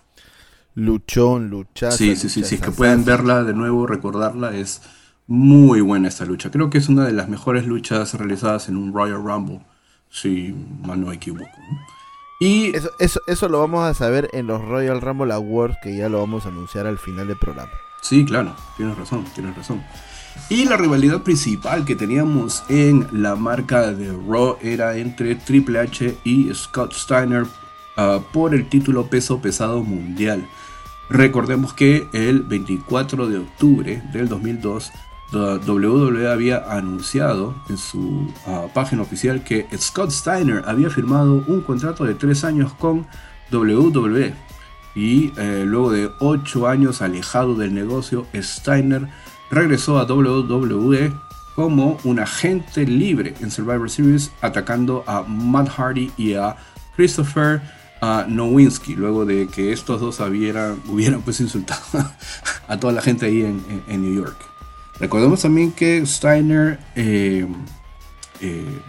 Luchón, 0.81 1.51
luchaza. 1.51 1.97
Sí, 1.97 2.17
sí, 2.17 2.29
sí, 2.29 2.43
sí, 2.43 2.55
es 2.55 2.61
que 2.61 2.71
pueden 2.71 3.05
verla 3.05 3.45
de 3.45 3.53
nuevo, 3.53 3.87
recordarla, 3.87 4.57
es 4.57 4.83
muy 5.27 5.81
buena 5.81 6.09
esta 6.09 6.25
lucha. 6.25 6.51
Creo 6.51 6.71
que 6.71 6.79
es 6.79 6.89
una 6.89 7.05
de 7.05 7.13
las 7.13 7.29
mejores 7.29 7.67
luchas 7.67 8.15
realizadas 8.15 8.69
en 8.69 8.77
un 8.77 8.93
Royal 8.93 9.23
Rumble, 9.23 9.61
si 10.09 10.55
mal 10.83 11.01
no 11.01 11.09
me 11.09 11.17
equivoco. 11.17 11.51
Y 12.41 12.75
eso, 12.75 12.91
eso, 12.99 13.21
eso 13.27 13.49
lo 13.51 13.61
vamos 13.61 13.85
a 13.85 13.93
saber 13.93 14.31
en 14.33 14.47
los 14.47 14.63
Royal 14.65 15.03
Rumble 15.03 15.35
Awards 15.35 15.77
que 15.83 15.95
ya 15.95 16.09
lo 16.09 16.21
vamos 16.21 16.47
a 16.47 16.49
anunciar 16.49 16.87
al 16.87 16.99
final 16.99 17.29
del 17.29 17.37
programa. 17.37 17.71
Sí, 18.01 18.25
claro, 18.25 18.57
tienes 18.79 18.97
razón, 18.97 19.25
tienes 19.35 19.55
razón. 19.55 19.83
Y 20.49 20.65
la 20.65 20.79
rivalidad 20.79 21.23
principal 21.23 21.85
que 21.85 21.95
teníamos 21.95 22.65
en 22.71 23.07
la 23.13 23.37
marca 23.37 23.93
de 23.93 24.11
Raw 24.13 24.57
era 24.63 24.97
entre 24.97 25.35
Triple 25.35 25.79
H 25.79 26.17
y 26.25 26.53
Scott 26.55 26.95
Steiner 26.95 27.43
uh, 27.43 28.23
por 28.33 28.55
el 28.55 28.69
título 28.69 29.07
peso 29.09 29.43
pesado 29.43 29.83
mundial. 29.83 30.49
Recordemos 31.11 31.75
que 31.75 32.09
el 32.13 32.43
24 32.43 33.29
de 33.29 33.39
octubre 33.39 34.03
del 34.13 34.29
2002 34.29 34.93
WWE 35.33 36.31
había 36.31 36.59
anunciado 36.71 37.55
en 37.69 37.79
su 37.79 38.33
uh, 38.47 38.69
página 38.73 39.03
oficial 39.03 39.43
que 39.45 39.67
Scott 39.77 40.11
Steiner 40.11 40.63
había 40.67 40.91
firmado 40.91 41.45
un 41.47 41.61
contrato 41.63 42.05
de 42.05 42.15
tres 42.15 42.45
años 42.45 42.73
con 42.75 43.07
WWE. 43.53 44.35
Y 44.95 45.33
eh, 45.37 45.65
luego 45.67 45.93
de 45.93 46.11
ocho 46.19 46.67
años 46.67 47.01
alejado 47.01 47.55
del 47.55 47.75
negocio, 47.75 48.27
Steiner 48.35 49.09
regresó 49.51 49.99
a 49.99 50.05
WWE 50.05 51.13
como 51.55 51.99
un 52.03 52.19
agente 52.19 52.85
libre 52.87 53.35
en 53.41 53.51
Survivor 53.51 53.89
Series, 53.89 54.33
atacando 54.41 55.05
a 55.07 55.23
Matt 55.23 55.69
Hardy 55.69 56.11
y 56.17 56.35
a 56.35 56.57
Christopher 56.97 57.61
uh, 58.03 58.29
Nowinski, 58.29 58.95
luego 58.97 59.25
de 59.25 59.47
que 59.49 59.73
estos 59.73 60.01
dos 60.01 60.21
hubieran, 60.21 60.81
hubieran 60.89 61.23
pues 61.23 61.41
insultado 61.41 61.81
a 62.69 62.77
toda 62.79 62.93
la 62.93 63.03
gente 63.03 63.27
ahí 63.27 63.41
en, 63.43 63.63
en, 63.69 63.83
en 63.89 64.03
New 64.03 64.15
York. 64.15 64.37
Recordemos 64.99 65.41
también 65.43 65.73
que 65.73 66.05
Steiner, 66.05 66.79
eh, 66.95 67.47
eh, 68.41 68.81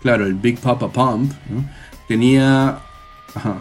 claro, 0.00 0.24
el 0.26 0.34
Big 0.34 0.58
Papa 0.58 0.88
Pump, 0.90 1.32
¿no? 1.50 1.68
tenía, 2.06 2.78
ajá, 3.34 3.56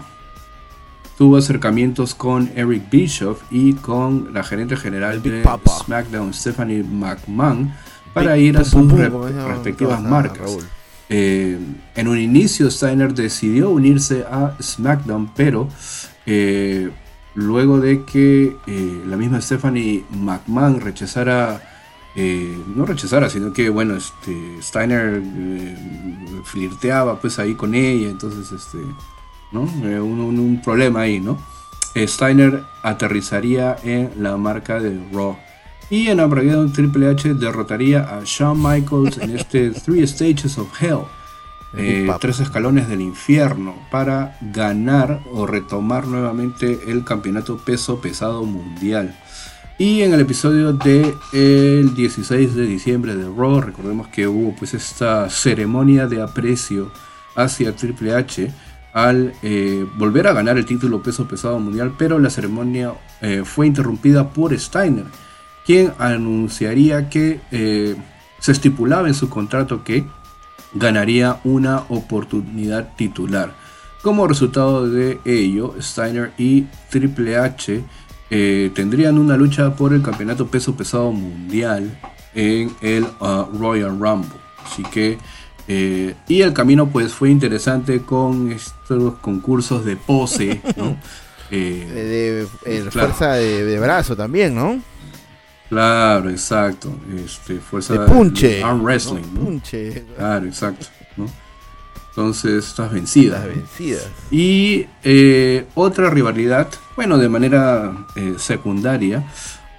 tuvo 1.17 1.37
acercamientos 1.37 2.15
con 2.15 2.49
Eric 2.55 2.89
Bischoff 2.89 3.41
y 3.51 3.73
con 3.73 4.33
la 4.33 4.43
gerente 4.43 4.77
general 4.77 5.21
de 5.21 5.41
Papa. 5.41 5.71
SmackDown, 5.83 6.33
Stephanie 6.33 6.83
McMahon, 6.83 7.73
para 8.13 8.35
Big 8.35 8.45
ir 8.45 8.57
a 8.57 8.63
sus 8.63 8.89
re- 8.91 9.09
respectivas 9.09 10.01
marcas. 10.01 10.39
Raúl. 10.39 10.63
Eh, 11.09 11.57
en 11.95 12.07
un 12.07 12.17
inicio 12.19 12.69
Steiner 12.69 13.13
decidió 13.13 13.69
unirse 13.69 14.25
a 14.29 14.55
SmackDown, 14.61 15.31
pero 15.35 15.69
eh, 16.25 16.89
luego 17.35 17.79
de 17.79 18.03
que 18.03 18.57
eh, 18.67 19.01
la 19.05 19.15
misma 19.15 19.39
Stephanie 19.41 20.03
McMahon 20.09 20.81
rechazara, 20.81 21.61
no 22.75 22.83
rechazara, 22.85 23.29
sino 23.29 23.53
que 23.53 23.69
bueno, 23.69 23.95
este, 23.95 24.35
Steiner 24.59 25.21
flirteaba 26.45 27.19
pues 27.21 27.37
ahí 27.39 27.53
con 27.53 27.75
ella, 27.75 28.09
entonces 28.09 28.51
este, 28.51 28.79
¿no? 29.51 29.61
Un, 29.61 30.19
un- 30.19 30.61
problema 30.63 31.01
ahí, 31.01 31.19
¿no? 31.19 31.37
Steiner 31.95 32.63
aterrizaría 32.83 33.75
en 33.83 34.11
la 34.17 34.35
marca 34.37 34.79
de 34.79 34.99
Raw. 35.13 35.37
Y 35.89 36.07
en 36.07 36.19
Armageddon 36.19 36.73
Triple 36.73 37.09
H 37.09 37.33
derrotaría 37.35 38.03
a 38.03 38.21
Shawn 38.25 38.61
Michaels 38.61 39.17
en 39.19 39.35
este 39.35 39.71
Three 39.85 40.05
Stages 40.05 40.57
of 40.57 40.69
Hell. 40.81 40.99
eh, 41.77 42.09
tres 42.19 42.39
escalones 42.39 42.89
del 42.89 43.01
infierno 43.01 43.75
para 43.89 44.37
ganar 44.41 45.21
o 45.31 45.45
retomar 45.45 46.07
nuevamente 46.07 46.79
el 46.87 47.03
campeonato 47.03 47.57
peso 47.57 48.01
pesado 48.01 48.43
mundial. 48.43 49.15
Y 49.77 50.01
en 50.01 50.13
el 50.13 50.21
episodio 50.21 50.73
del 50.73 51.13
el 51.31 51.93
16 51.93 52.55
de 52.55 52.65
diciembre 52.65 53.15
de 53.15 53.25
Raw, 53.25 53.61
recordemos 53.61 54.07
que 54.07 54.27
hubo 54.27 54.55
pues 54.55 54.73
esta 54.73 55.29
ceremonia 55.29 56.07
de 56.07 56.21
aprecio 56.21 56.91
hacia 57.35 57.75
Triple 57.75 58.15
H 58.15 58.51
al 58.93 59.33
eh, 59.43 59.85
volver 59.95 60.25
a 60.25 60.33
ganar 60.33 60.57
el 60.57 60.65
título 60.65 61.03
peso 61.03 61.27
pesado 61.27 61.59
mundial, 61.59 61.93
pero 61.95 62.17
la 62.17 62.31
ceremonia 62.31 62.93
eh, 63.21 63.43
fue 63.45 63.67
interrumpida 63.67 64.29
por 64.29 64.57
Steiner, 64.57 65.05
quien 65.67 65.93
anunciaría 65.99 67.09
que 67.09 67.41
eh, 67.51 67.97
se 68.39 68.53
estipulaba 68.53 69.09
en 69.09 69.13
su 69.13 69.29
contrato 69.29 69.83
que 69.83 70.05
ganaría 70.73 71.41
una 71.43 71.83
oportunidad 71.89 72.95
titular. 72.95 73.53
Como 74.01 74.29
resultado 74.29 74.89
de 74.89 75.19
ello, 75.25 75.75
Steiner 75.81 76.31
y 76.37 76.61
Triple 76.89 77.35
H 77.35 77.83
eh, 78.29 78.71
tendrían 78.73 79.17
una 79.17 79.35
lucha 79.35 79.75
por 79.75 79.93
el 79.93 80.01
campeonato 80.01 80.47
peso 80.47 80.73
pesado 80.77 81.11
mundial 81.11 81.99
en 82.33 82.73
el 82.79 83.03
uh, 83.03 83.57
Royal 83.59 83.99
Rumble. 83.99 84.39
Así 84.65 84.83
que, 84.83 85.17
eh, 85.67 86.15
y 86.29 86.41
el 86.43 86.53
camino 86.53 86.87
pues 86.87 87.11
fue 87.11 87.29
interesante 87.29 88.03
con 88.03 88.53
estos 88.53 89.15
concursos 89.15 89.83
de 89.83 89.97
pose, 89.97 90.61
¿no? 90.77 90.95
Eh, 91.49 92.45
de, 92.65 92.81
Claro. 92.89 92.91
Fuerza 92.91 93.35
de, 93.35 93.63
de 93.63 93.79
brazo 93.79 94.17
también, 94.17 94.53
¿no? 94.53 94.81
Claro, 95.69 96.29
exacto. 96.29 96.93
Este, 97.15 97.59
fuerza 97.59 97.93
De 97.93 97.99
punche. 98.07 98.63
arm 98.63 98.83
wrestling, 98.83 99.21
¿no? 99.33 99.39
¿no? 99.39 99.45
Punche. 99.45 100.05
Claro, 100.15 100.45
exacto. 100.45 100.85
¿no? 101.15 101.25
Entonces, 102.09 102.65
estás 102.65 102.91
vencida. 102.91 103.45
Vencidas. 103.45 104.07
Y 104.31 104.87
eh, 105.03 105.65
otra 105.75 106.09
rivalidad, 106.09 106.67
bueno, 106.95 107.17
de 107.17 107.29
manera 107.29 108.07
eh, 108.15 108.35
secundaria, 108.37 109.23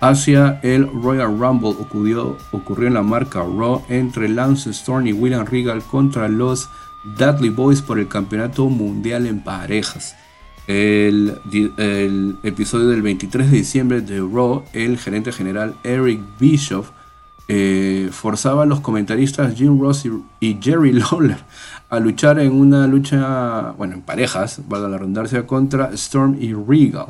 hacia 0.01 0.61
el 0.62 0.86
Royal 1.03 1.36
Rumble 1.36 1.70
ocurrió, 1.70 2.36
ocurrió 2.53 2.86
en 2.86 2.95
la 2.95 3.03
marca 3.03 3.41
Raw 3.41 3.84
entre 3.89 4.28
Lance 4.28 4.70
Storm 4.70 5.09
y 5.09 5.12
William 5.12 5.45
Regal 5.47 5.82
contra 5.82 6.28
los 6.28 6.68
Dudley 7.16 7.51
Boys 7.51 7.82
por 7.82 7.99
el 7.99 8.07
campeonato 8.07 8.66
mundial 8.66 9.26
en 9.26 9.41
parejas. 9.43 10.14
El, 10.69 11.39
di- 11.51 11.73
el 11.79 12.37
episodio 12.43 12.89
del 12.89 13.01
23 13.03 13.51
de 13.51 13.57
diciembre 13.57 14.01
de 14.03 14.19
Raw, 14.21 14.62
el 14.75 14.99
gerente 14.99 15.33
general 15.33 15.75
Eric 15.83 16.21
Bischoff 16.39 16.91
eh, 17.49 18.11
forzaba 18.12 18.64
a 18.64 18.66
los 18.66 18.81
comentaristas 18.81 19.55
Jim 19.55 19.81
Ross 19.81 20.05
y, 20.05 20.11
y 20.47 20.59
Jerry 20.61 20.93
Lawler 21.11 21.39
a 21.89 21.99
luchar 22.01 22.39
en 22.39 22.53
una 22.53 22.87
lucha, 22.87 23.71
bueno, 23.79 23.95
en 23.95 24.03
parejas, 24.03 24.61
valga 24.69 24.89
la 24.89 24.99
redundancia, 24.99 25.47
contra 25.47 25.91
Storm 25.95 26.37
y 26.39 26.53
Regal, 26.53 27.07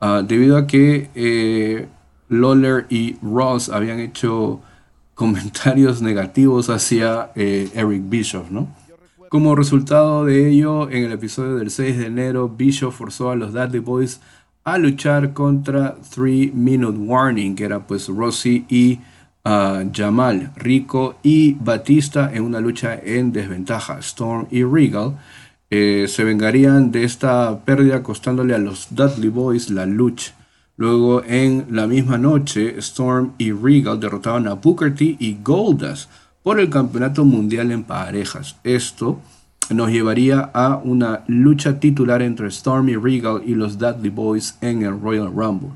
ah, 0.00 0.22
debido 0.24 0.56
a 0.56 0.68
que 0.68 1.10
eh, 1.16 1.88
Lawler 2.28 2.86
y 2.88 3.16
Ross 3.20 3.68
habían 3.68 3.98
hecho 3.98 4.60
comentarios 5.16 6.00
negativos 6.02 6.70
hacia 6.70 7.32
eh, 7.34 7.68
Eric 7.74 8.02
Bischoff, 8.08 8.48
¿no? 8.52 8.68
Como 9.32 9.54
resultado 9.54 10.26
de 10.26 10.50
ello, 10.50 10.90
en 10.90 11.04
el 11.04 11.12
episodio 11.12 11.56
del 11.56 11.70
6 11.70 11.96
de 11.96 12.04
enero, 12.04 12.50
Bischoff 12.50 12.96
forzó 12.96 13.30
a 13.30 13.34
los 13.34 13.54
Dudley 13.54 13.80
Boys 13.80 14.20
a 14.62 14.76
luchar 14.76 15.32
contra 15.32 15.94
Three 16.14 16.52
Minute 16.54 16.98
Warning, 16.98 17.54
que 17.54 17.64
era 17.64 17.86
pues 17.86 18.08
Rossi 18.08 18.66
y 18.68 19.00
ah, 19.42 19.84
Jamal, 19.90 20.52
Rico 20.54 21.14
y 21.22 21.54
Batista 21.54 22.30
en 22.30 22.42
una 22.42 22.60
lucha 22.60 23.00
en 23.02 23.32
desventaja. 23.32 24.00
Storm 24.00 24.48
y 24.50 24.64
Regal 24.64 25.18
eh, 25.70 26.04
se 26.08 26.24
vengarían 26.24 26.92
de 26.92 27.04
esta 27.04 27.58
pérdida 27.64 28.02
costándole 28.02 28.54
a 28.54 28.58
los 28.58 28.88
Dudley 28.94 29.30
Boys 29.30 29.70
la 29.70 29.86
lucha. 29.86 30.34
Luego 30.76 31.24
en 31.24 31.68
la 31.70 31.86
misma 31.86 32.18
noche, 32.18 32.74
Storm 32.80 33.32
y 33.38 33.50
Regal 33.52 33.98
derrotaban 33.98 34.46
a 34.46 34.56
Booker 34.56 34.94
T 34.94 35.16
y 35.18 35.38
Goldust 35.42 36.10
por 36.42 36.60
el 36.60 36.70
campeonato 36.70 37.24
mundial 37.24 37.70
en 37.70 37.84
parejas. 37.84 38.56
Esto 38.64 39.20
nos 39.70 39.90
llevaría 39.90 40.50
a 40.52 40.80
una 40.82 41.24
lucha 41.26 41.80
titular 41.80 42.22
entre 42.22 42.48
Storm 42.48 42.88
y 42.88 42.96
Regal 42.96 43.42
y 43.46 43.54
los 43.54 43.78
Dudley 43.78 44.10
Boys 44.10 44.56
en 44.60 44.82
el 44.82 45.00
Royal 45.00 45.32
Rumble. 45.32 45.70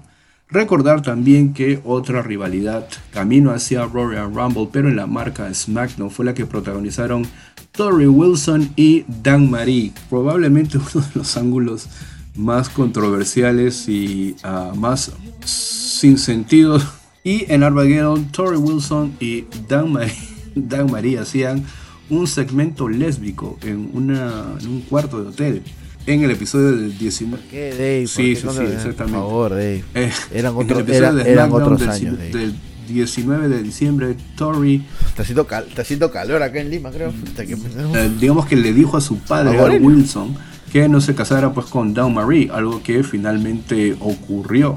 Recordar 0.48 1.02
también 1.02 1.52
que 1.54 1.80
otra 1.84 2.22
rivalidad 2.22 2.86
camino 3.12 3.50
hacia 3.50 3.84
Royal 3.84 4.32
Rumble, 4.32 4.68
pero 4.70 4.88
en 4.88 4.96
la 4.96 5.06
marca 5.06 5.52
SmackDown, 5.52 6.10
fue 6.10 6.24
la 6.24 6.34
que 6.34 6.46
protagonizaron 6.46 7.26
Tori 7.72 8.06
Wilson 8.06 8.70
y 8.76 9.04
Dan 9.08 9.50
Marie. 9.50 9.92
Probablemente 10.08 10.78
uno 10.94 11.04
de 11.04 11.10
los 11.14 11.36
ángulos 11.36 11.88
más 12.36 12.68
controversiales 12.68 13.88
y 13.88 14.36
ah, 14.44 14.72
más 14.76 15.12
sin 15.44 16.16
sentido. 16.16 16.80
Y 17.24 17.50
en 17.52 17.64
Armageddon, 17.64 18.30
Tori 18.30 18.56
Wilson 18.56 19.16
y 19.18 19.46
Dan 19.68 19.92
Marie, 19.92 20.14
Dan 20.56 20.90
Marie 20.90 21.18
hacían 21.18 21.64
un 22.08 22.26
segmento 22.26 22.88
lésbico 22.88 23.58
en, 23.62 23.90
una, 23.92 24.54
en 24.60 24.68
un 24.68 24.80
cuarto 24.82 25.22
de 25.22 25.28
hotel 25.28 25.62
en 26.06 26.22
el 26.22 26.30
episodio 26.30 26.72
del 26.72 26.96
19. 26.96 27.42
¿Qué, 27.50 27.70
Dave? 27.70 28.06
Sí, 28.06 28.14
¿Por 28.16 28.24
sí, 28.26 28.32
qué 28.34 28.36
sí, 28.36 28.46
no- 28.46 28.62
exactamente. 28.62 29.02
Por 29.02 29.08
favor, 29.28 29.50
Dave. 29.50 29.84
Eh, 29.94 30.12
Eran, 30.32 30.54
en 30.54 30.60
el 30.60 30.64
otro- 30.64 30.78
episodio 30.80 30.98
era- 30.98 31.12
de 31.12 31.30
eran 31.32 31.52
otros 31.52 31.80
del, 31.80 31.90
años, 31.90 32.18
del 32.18 32.54
19 32.88 33.48
de 33.48 33.62
diciembre, 33.64 34.14
Tori, 34.36 34.84
Está 35.08 35.22
haciendo, 35.22 35.46
cal- 35.48 35.66
está 35.68 35.82
haciendo 35.82 36.10
calor 36.12 36.42
acá 36.42 36.60
en 36.60 36.70
Lima, 36.70 36.90
creo. 36.90 37.12
Que- 37.36 37.42
eh, 37.52 38.10
digamos 38.20 38.46
que 38.46 38.54
le 38.56 38.72
dijo 38.72 38.96
a 38.96 39.00
su 39.00 39.18
padre. 39.18 39.58
Al 39.58 39.82
Wilson, 39.82 40.36
que 40.72 40.88
no 40.88 41.00
se 41.00 41.14
casara 41.16 41.52
pues 41.52 41.66
con 41.66 41.92
Dawn 41.92 42.14
Marie, 42.14 42.48
algo 42.52 42.80
que 42.84 43.02
finalmente 43.02 43.96
ocurrió. 43.98 44.76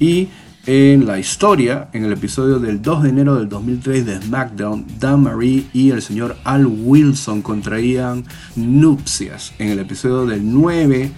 Y 0.00 0.28
en 0.66 1.06
la 1.06 1.18
historia, 1.18 1.88
en 1.92 2.04
el 2.04 2.12
episodio 2.12 2.58
del 2.58 2.80
2 2.80 3.02
de 3.02 3.08
enero 3.08 3.34
del 3.34 3.48
2003 3.48 4.06
de 4.06 4.22
SmackDown, 4.22 4.86
Dawn 5.00 5.22
Marie 5.22 5.66
y 5.72 5.90
el 5.90 6.02
señor 6.02 6.36
Al 6.44 6.66
Wilson 6.66 7.42
contraían 7.42 8.24
nupcias. 8.54 9.52
En 9.58 9.70
el 9.70 9.80
episodio 9.80 10.24
del 10.26 10.52
9 10.52 11.10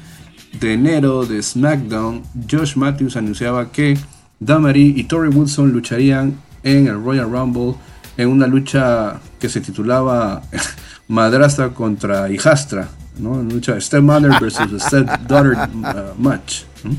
de 0.61 0.73
enero 0.73 1.27
de 1.27 1.43
SmackDown, 1.43 2.23
Josh 2.51 2.77
Matthews 2.77 3.17
anunciaba 3.17 3.71
que 3.71 3.99
Damari 4.41 4.95
y 4.97 5.05
Tori 5.05 5.29
Wilson 5.29 5.73
lucharían 5.73 6.41
en 6.63 6.87
el 6.87 7.03
Royal 7.03 7.31
Rumble 7.31 7.75
en 8.17 8.29
una 8.29 8.47
lucha 8.47 9.21
que 9.39 9.49
se 9.49 9.61
titulaba 9.61 10.43
Madrastra 11.09 11.71
contra 11.71 12.31
Hijastra, 12.31 12.89
¿no? 13.19 13.33
Una 13.33 13.53
lucha 13.53 13.79
Stepmother 13.79 14.33
versus 14.41 14.71
Stepdaughter 14.83 15.53
uh, 15.53 16.21
match. 16.23 16.63
¿no? 16.83 16.97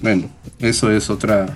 Bueno, 0.00 0.30
eso 0.58 0.90
es 0.90 1.10
otra. 1.10 1.46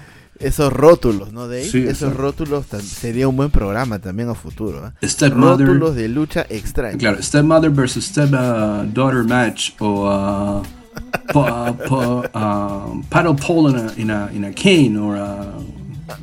Esos 0.41 0.73
rótulos, 0.73 1.33
¿no, 1.33 1.43
Dave? 1.49 1.65
Sí, 1.65 1.85
Esos 1.87 2.17
rótulos 2.17 2.65
sería 2.83 3.29
un 3.29 3.37
buen 3.37 3.51
programa 3.51 3.99
también 3.99 4.29
a 4.31 4.35
futuro. 4.35 4.87
¿eh? 5.03 5.07
Stepmother. 5.07 5.67
Rótulos 5.67 5.95
de 5.95 6.09
lucha 6.09 6.47
extraña. 6.49 6.97
Claro, 6.99 7.23
Stepmother 7.23 7.71
versus 7.71 8.07
Stepdaughter 8.07 9.25
match 9.25 9.73
o 9.81 10.07
uh, 10.09 10.63
pa- 11.33 11.73
pa- 11.77 12.87
um, 12.89 13.03
paddle 13.05 13.35
pole 13.35 13.71
in 13.71 13.77
a, 13.79 13.93
in 13.99 14.11
a, 14.11 14.31
in 14.33 14.45
a 14.47 14.53
cane 14.53 14.97
or 14.99 15.17
uh, 15.17 15.63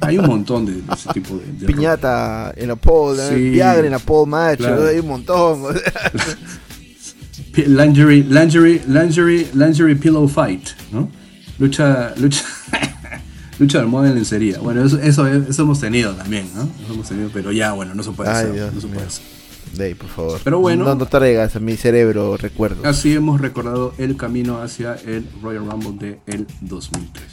hay 0.01 0.17
un 0.17 0.25
montón 0.25 0.65
de, 0.65 0.73
de 0.81 0.93
ese 0.93 1.09
tipo 1.13 1.35
de, 1.37 1.45
de 1.53 1.65
Piñata 1.67 2.53
en 2.57 2.67
la 2.69 2.75
pole, 2.75 3.23
¿eh? 3.23 3.29
Sí. 3.29 3.49
Viagra 3.51 3.85
en 3.85 3.91
la 3.91 3.99
pole 3.99 4.29
match, 4.29 4.57
Claro. 4.57 4.81
¿no? 4.81 4.87
hay 4.87 4.99
un 4.99 5.07
montón. 5.07 5.61
o 5.65 5.73
sea. 5.73 5.93
Lingerie, 7.65 8.23
lingerie, 8.23 8.81
lingerie 9.53 9.95
pillow 9.95 10.27
fight, 10.27 10.69
¿no? 10.91 11.09
Lucha, 11.59 12.13
lucha, 12.17 12.43
lucha 13.59 13.79
de 13.79 13.85
moda 13.85 14.09
en 14.09 14.15
lencería. 14.15 14.59
Bueno, 14.59 14.85
eso, 14.85 14.99
eso, 14.99 15.27
eso 15.27 15.61
hemos 15.61 15.79
tenido 15.79 16.13
también, 16.13 16.49
¿no? 16.55 16.63
Eso 16.83 16.93
hemos 16.93 17.07
tenido, 17.07 17.29
pero 17.33 17.51
ya, 17.51 17.71
bueno, 17.73 17.95
no 17.95 18.03
se 18.03 18.11
puede 18.11 18.29
Ay, 18.29 18.35
hacer. 18.35 18.53
Dios 18.53 18.73
no 18.73 18.81
se 18.81 18.87
puede 18.87 19.05
hacer. 19.05 19.23
Dave, 19.75 19.95
por 19.95 20.09
favor. 20.09 20.41
Pero 20.43 20.59
bueno. 20.59 20.85
No, 20.85 20.95
no 20.95 21.05
traigas 21.05 21.55
a 21.55 21.59
mi 21.59 21.75
cerebro 21.75 22.37
recuerdos. 22.37 22.85
Así 22.85 23.13
hemos 23.13 23.41
recordado 23.41 23.93
el 23.97 24.15
camino 24.17 24.61
hacia 24.61 24.95
el 24.95 25.27
Royal 25.41 25.69
Rumble 25.69 25.93
de 26.25 26.33
el 26.33 26.47
2003. 26.61 27.25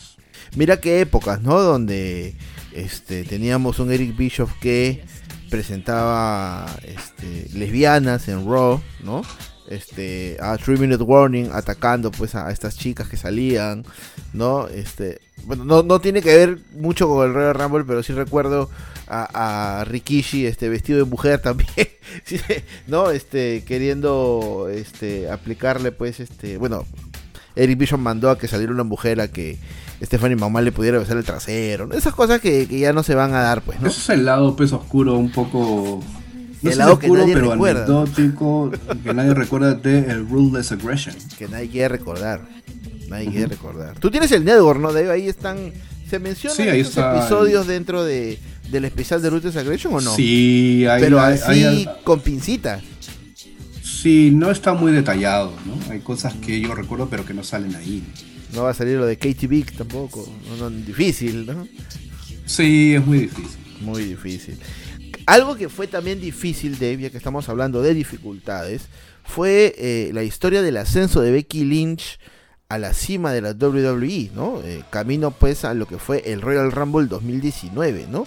Mira 0.57 0.79
qué 0.79 1.01
épocas, 1.01 1.43
¿no? 1.43 1.61
Donde 1.61 2.37
este, 2.72 3.25
teníamos 3.25 3.79
un 3.79 3.93
Eric 3.93 4.16
Bischoff 4.16 4.53
que 4.61 5.05
presentaba 5.51 6.66
este, 6.85 7.49
lesbianas 7.57 8.29
en 8.29 8.47
Raw, 8.47 8.81
¿no? 9.05 9.22
Este, 9.69 10.37
a 10.41 10.59
3 10.59 10.79
Minute 10.79 11.03
Warning 11.03 11.51
atacando 11.53 12.11
pues 12.11 12.35
a, 12.35 12.51
estas 12.51 12.77
chicas 12.77 13.09
que 13.09 13.17
salían, 13.17 13.85
¿no? 14.33 14.69
Este, 14.69 15.21
bueno, 15.45 15.65
no, 15.65 15.83
no 15.83 16.01
tiene 16.01 16.21
que 16.21 16.37
ver 16.37 16.59
mucho 16.75 17.09
con 17.09 17.27
el 17.27 17.35
Royal 17.35 17.55
Rumble, 17.55 17.85
pero 17.85 18.03
sí 18.03 18.12
recuerdo 18.12 18.69
a, 19.09 19.85
Rikishi 19.87 20.47
este, 20.47 20.69
vestido 20.69 20.99
de 20.99 21.05
mujer 21.05 21.41
también, 21.41 21.89
¿no? 22.87 23.11
Este, 23.11 23.65
queriendo 23.65 24.69
este, 24.71 25.31
aplicarle 25.31 25.93
pues 25.93 26.21
este, 26.21 26.59
bueno, 26.59 26.85
Eric 27.57 27.79
Bischoff 27.79 28.01
mandó 28.01 28.31
a 28.31 28.39
que 28.39 28.49
saliera 28.49 28.73
una 28.73 28.85
mujer 28.85 29.21
a 29.21 29.29
que 29.29 29.59
Stephanie 30.03 30.37
Mamá 30.37 30.61
le 30.61 30.73
pudiera 30.73 30.99
besar 30.99 31.17
el 31.17 31.25
trasero. 31.25 31.91
Esas 31.93 32.15
cosas 32.15 32.41
que, 32.41 32.67
que 32.67 32.79
ya 32.79 32.93
no 32.93 33.03
se 33.03 33.15
van 33.15 33.33
a 33.35 33.41
dar, 33.41 33.62
pues, 33.62 33.81
¿no? 33.81 33.89
Ese 33.89 34.01
es 34.01 34.09
el 34.11 34.25
lado 34.25 34.57
peso 34.57 34.77
oscuro 34.77 35.17
un 35.17 35.31
poco... 35.31 36.03
No 36.65 36.71
El 36.71 36.79
lado 36.79 36.99
que 36.99 37.07
oscuro, 37.07 37.21
nadie 37.23 37.35
pero 37.35 37.51
recuerda. 37.53 37.85
anecdótico, 37.85 38.71
que 39.05 39.15
nadie 39.15 39.35
recuerda 39.35 39.75
de 39.75 39.99
el 39.99 40.29
Ruthless 40.29 40.73
Aggression. 40.73 41.15
Que 41.39 41.47
nadie 41.49 41.69
quiere 41.69 41.89
recordar. 41.89 42.41
Nadie 43.09 43.31
quiere 43.31 43.47
recordar. 43.47 43.99
Tú 43.99 44.11
tienes 44.11 44.33
el 44.33 44.45
network, 44.45 44.81
¿no? 44.81 44.93
Dave? 44.93 45.11
ahí 45.11 45.29
están. 45.29 45.73
¿Se 46.09 46.19
mencionan 46.19 46.57
Sí, 46.57 46.62
esos 46.69 46.97
episodios 46.99 47.67
dentro 47.67 48.05
de, 48.05 48.39
del 48.71 48.85
especial 48.85 49.21
de 49.23 49.31
Ruthless 49.31 49.57
Aggression 49.57 49.95
o 49.95 50.01
no? 50.01 50.15
Sí, 50.15 50.85
hay, 50.89 51.03
Pero 51.03 51.21
hay- 51.21 51.35
así 51.35 51.65
hay- 51.65 51.89
con 52.05 52.21
pincitas. 52.21 52.83
sí, 53.83 54.31
no 54.33 54.51
está 54.51 54.75
muy 54.75 54.93
detallado, 54.93 55.53
¿no? 55.67 55.79
Hay 55.93 56.01
cosas 56.01 56.35
que 56.35 56.61
yo 56.61 56.75
recuerdo 56.75 57.09
pero 57.09 57.25
que 57.25 57.35
no 57.35 57.43
salen 57.45 57.75
ahí. 57.75 58.03
No 58.55 58.62
va 58.65 58.71
a 58.71 58.75
salir 58.75 58.97
lo 58.99 59.07
de 59.07 59.17
Katie 59.17 59.49
Vick 59.49 59.73
tampoco. 59.77 60.27
No, 60.59 60.71
no, 60.71 60.77
difícil, 60.85 61.47
¿no? 61.47 61.67
Sí, 62.47 62.95
es 62.95 63.05
muy 63.05 63.21
difícil. 63.21 63.59
Muy 63.81 64.05
difícil. 64.05 64.57
Algo 65.27 65.57
que 65.57 65.68
fue 65.68 65.87
también 65.87 66.20
difícil, 66.20 66.79
Dave, 66.79 66.99
ya 66.99 67.11
que 67.11 67.16
estamos 67.16 67.49
hablando 67.49 67.81
de 67.83 67.95
dificultades, 67.95 68.89
fue 69.25 69.75
eh, 69.79 70.11
la 70.12 70.22
historia 70.22 70.62
del 70.62 70.77
ascenso 70.77 71.20
de 71.20 71.33
Becky 71.33 71.64
Lynch 71.64 72.18
a 72.68 72.79
la 72.79 72.93
cima 72.93 73.33
de 73.33 73.41
la 73.41 73.53
WWE, 73.53 74.31
¿no? 74.35 74.61
Eh, 74.64 74.83
camino 74.91 75.31
pues 75.31 75.64
a 75.64 75.75
lo 75.75 75.87
que 75.87 75.99
fue 75.99 76.33
el 76.33 76.41
Royal 76.41 76.72
Rumble 76.72 77.07
2019, 77.07 78.07
¿no? 78.09 78.27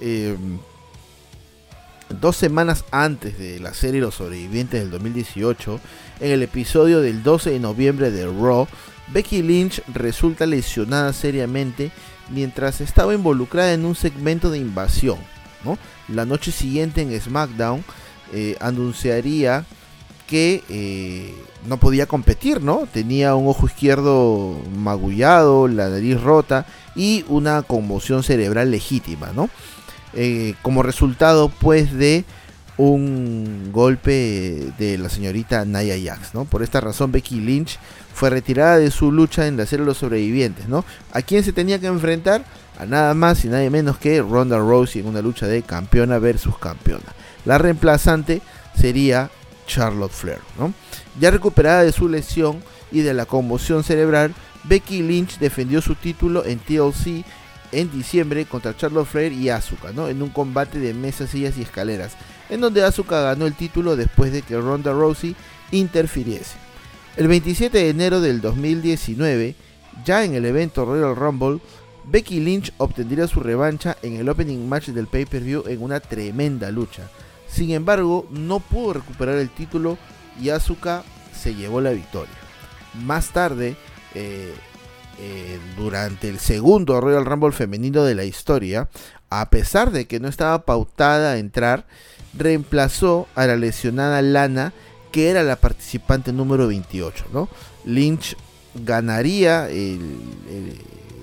Eh, 0.00 0.36
dos 2.20 2.36
semanas 2.36 2.84
antes 2.90 3.38
de 3.38 3.60
la 3.60 3.74
serie 3.74 4.00
Los 4.00 4.16
Sobrevivientes 4.16 4.80
del 4.80 4.90
2018, 4.90 5.80
en 6.20 6.30
el 6.30 6.42
episodio 6.42 7.00
del 7.00 7.22
12 7.22 7.50
de 7.50 7.60
noviembre 7.60 8.10
de 8.10 8.26
Raw, 8.26 8.66
Becky 9.12 9.42
Lynch 9.42 9.82
resulta 9.88 10.46
lesionada 10.46 11.12
seriamente 11.12 11.90
mientras 12.30 12.80
estaba 12.80 13.14
involucrada 13.14 13.72
en 13.72 13.84
un 13.84 13.94
segmento 13.94 14.50
de 14.50 14.58
invasión. 14.58 15.18
La 16.08 16.24
noche 16.24 16.52
siguiente 16.52 17.02
en 17.02 17.20
SmackDown 17.20 17.84
eh, 18.32 18.56
anunciaría 18.60 19.64
que 20.26 20.62
eh, 20.68 21.34
no 21.66 21.78
podía 21.78 22.06
competir, 22.06 22.62
¿no? 22.62 22.86
Tenía 22.92 23.34
un 23.34 23.48
ojo 23.48 23.66
izquierdo 23.66 24.60
magullado, 24.76 25.66
la 25.68 25.88
nariz 25.88 26.20
rota 26.20 26.66
y 26.94 27.24
una 27.28 27.62
conmoción 27.62 28.22
cerebral 28.22 28.70
legítima, 28.70 29.32
¿no? 29.34 29.48
Eh, 30.12 30.54
como 30.62 30.82
resultado, 30.82 31.48
pues, 31.48 31.92
de 31.94 32.24
un 32.76 33.70
golpe 33.72 34.72
de 34.78 34.98
la 34.98 35.08
señorita 35.08 35.64
Naya 35.64 35.96
Jax, 36.00 36.34
¿no? 36.34 36.44
Por 36.44 36.62
esta 36.62 36.80
razón, 36.80 37.10
Becky 37.10 37.40
Lynch 37.40 37.78
fue 38.14 38.30
retirada 38.30 38.78
de 38.78 38.90
su 38.90 39.10
lucha 39.10 39.46
en 39.46 39.56
la 39.56 39.66
serie 39.66 39.84
de 39.84 39.88
los 39.88 39.98
sobrevivientes, 39.98 40.68
¿no? 40.68 40.84
¿A 41.12 41.22
quién 41.22 41.42
se 41.42 41.52
tenía 41.52 41.78
que 41.78 41.86
enfrentar? 41.86 42.44
A 42.78 42.86
nada 42.86 43.12
más 43.12 43.44
y 43.44 43.48
nadie 43.48 43.70
menos 43.70 43.98
que 43.98 44.22
Ronda 44.22 44.56
Rousey 44.58 45.02
en 45.02 45.08
una 45.08 45.20
lucha 45.20 45.46
de 45.46 45.62
campeona 45.62 46.18
versus 46.18 46.56
campeona. 46.58 47.12
La 47.44 47.58
reemplazante 47.58 48.40
sería 48.78 49.30
Charlotte 49.66 50.12
Flair, 50.12 50.40
¿no? 50.58 50.72
Ya 51.20 51.32
recuperada 51.32 51.82
de 51.82 51.92
su 51.92 52.08
lesión 52.08 52.62
y 52.92 53.00
de 53.00 53.14
la 53.14 53.26
conmoción 53.26 53.82
cerebral, 53.82 54.32
Becky 54.64 55.02
Lynch 55.02 55.38
defendió 55.38 55.80
su 55.80 55.96
título 55.96 56.44
en 56.44 56.60
TLC 56.60 57.24
en 57.72 57.90
diciembre 57.90 58.46
contra 58.46 58.76
Charlotte 58.76 59.06
Flair 59.06 59.32
y 59.32 59.50
Asuka, 59.50 59.92
¿no? 59.92 60.08
En 60.08 60.22
un 60.22 60.30
combate 60.30 60.78
de 60.78 60.94
mesas, 60.94 61.30
sillas 61.30 61.58
y 61.58 61.62
escaleras, 61.62 62.16
en 62.48 62.60
donde 62.60 62.84
Asuka 62.84 63.20
ganó 63.20 63.46
el 63.46 63.54
título 63.54 63.96
después 63.96 64.32
de 64.32 64.42
que 64.42 64.56
Ronda 64.56 64.92
Rousey 64.92 65.36
interfiriese. 65.70 66.56
El 67.16 67.28
27 67.28 67.76
de 67.76 67.90
enero 67.90 68.20
del 68.20 68.40
2019, 68.40 69.54
ya 70.04 70.24
en 70.24 70.34
el 70.34 70.44
evento 70.44 70.84
Royal 70.84 71.16
Rumble, 71.16 71.60
Becky 72.10 72.40
Lynch 72.40 72.72
obtendría 72.78 73.26
su 73.26 73.40
revancha 73.40 73.96
en 74.02 74.14
el 74.14 74.28
opening 74.28 74.66
match 74.66 74.88
del 74.88 75.06
pay-per-view 75.08 75.64
en 75.66 75.82
una 75.82 76.00
tremenda 76.00 76.70
lucha. 76.70 77.02
Sin 77.46 77.70
embargo, 77.70 78.26
no 78.30 78.60
pudo 78.60 78.94
recuperar 78.94 79.36
el 79.36 79.50
título 79.50 79.98
y 80.40 80.48
Asuka 80.48 81.02
se 81.38 81.54
llevó 81.54 81.80
la 81.80 81.90
victoria. 81.90 82.34
Más 83.04 83.30
tarde, 83.30 83.76
eh, 84.14 84.54
eh, 85.20 85.58
durante 85.76 86.28
el 86.28 86.38
segundo 86.38 87.00
Royal 87.00 87.26
Rumble 87.26 87.52
femenino 87.52 88.04
de 88.04 88.14
la 88.14 88.24
historia, 88.24 88.88
a 89.28 89.50
pesar 89.50 89.90
de 89.90 90.06
que 90.06 90.20
no 90.20 90.28
estaba 90.28 90.64
pautada 90.64 91.32
a 91.32 91.38
entrar, 91.38 91.86
reemplazó 92.34 93.26
a 93.34 93.46
la 93.46 93.56
lesionada 93.56 94.22
Lana, 94.22 94.72
que 95.12 95.28
era 95.28 95.42
la 95.42 95.56
participante 95.56 96.32
número 96.32 96.68
28. 96.68 97.26
¿no? 97.32 97.48
Lynch 97.84 98.36
ganaría 98.74 99.68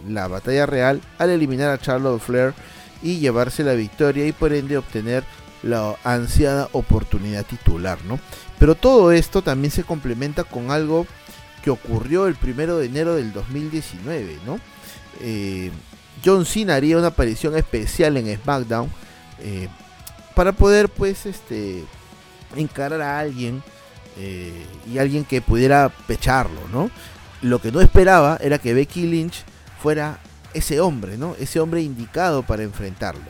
la 0.08 0.28
batalla 0.28 0.66
real 0.66 1.02
al 1.18 1.30
eliminar 1.30 1.70
a 1.70 1.80
Charlotte 1.80 2.22
Flair 2.22 2.54
y 3.02 3.20
llevarse 3.20 3.64
la 3.64 3.74
victoria 3.74 4.26
y 4.26 4.32
por 4.32 4.54
ende 4.54 4.78
obtener 4.78 5.24
la 5.64 5.96
ansiada 6.04 6.70
oportunidad 6.72 7.46
titular. 7.46 7.98
¿no? 8.06 8.20
Pero 8.60 8.76
todo 8.76 9.12
esto 9.12 9.42
también 9.42 9.72
se 9.72 9.84
complementa 9.84 10.44
con 10.44 10.72
algo 10.72 11.06
que 11.64 11.72
ocurrió 11.72 12.28
el 12.28 12.36
primero 12.36 12.78
de 12.78 12.86
enero 12.86 13.16
del 13.16 13.34
2019, 13.34 14.38
¿no? 14.46 14.60
Eh, 15.20 15.72
John 16.24 16.46
Cena 16.46 16.76
haría 16.76 16.98
una 16.98 17.08
aparición 17.08 17.58
especial 17.58 18.18
en 18.18 18.38
SmackDown 18.38 18.90
eh, 19.40 19.68
para 20.36 20.52
poder, 20.52 20.90
pues, 20.90 21.26
este, 21.26 21.84
encarar 22.56 23.02
a 23.02 23.20
alguien 23.20 23.64
eh, 24.18 24.66
y 24.92 25.00
alguien 25.00 25.26
que 25.26 25.42
pudiera 25.42 25.90
pecharlo, 26.06 26.62
¿no? 26.72 26.92
Lo 27.42 27.60
que 27.60 27.72
no 27.72 27.82
esperaba 27.82 28.38
era 28.42 28.60
que 28.60 28.76
Becky 28.76 29.08
Lynch 29.08 29.44
fuera 29.82 30.20
ese 30.54 30.80
hombre, 30.80 31.18
¿no? 31.18 31.36
Ese 31.40 31.60
hombre 31.60 31.82
indicado 31.82 32.44
para 32.44 32.64
enfrentarlo. 32.64 33.24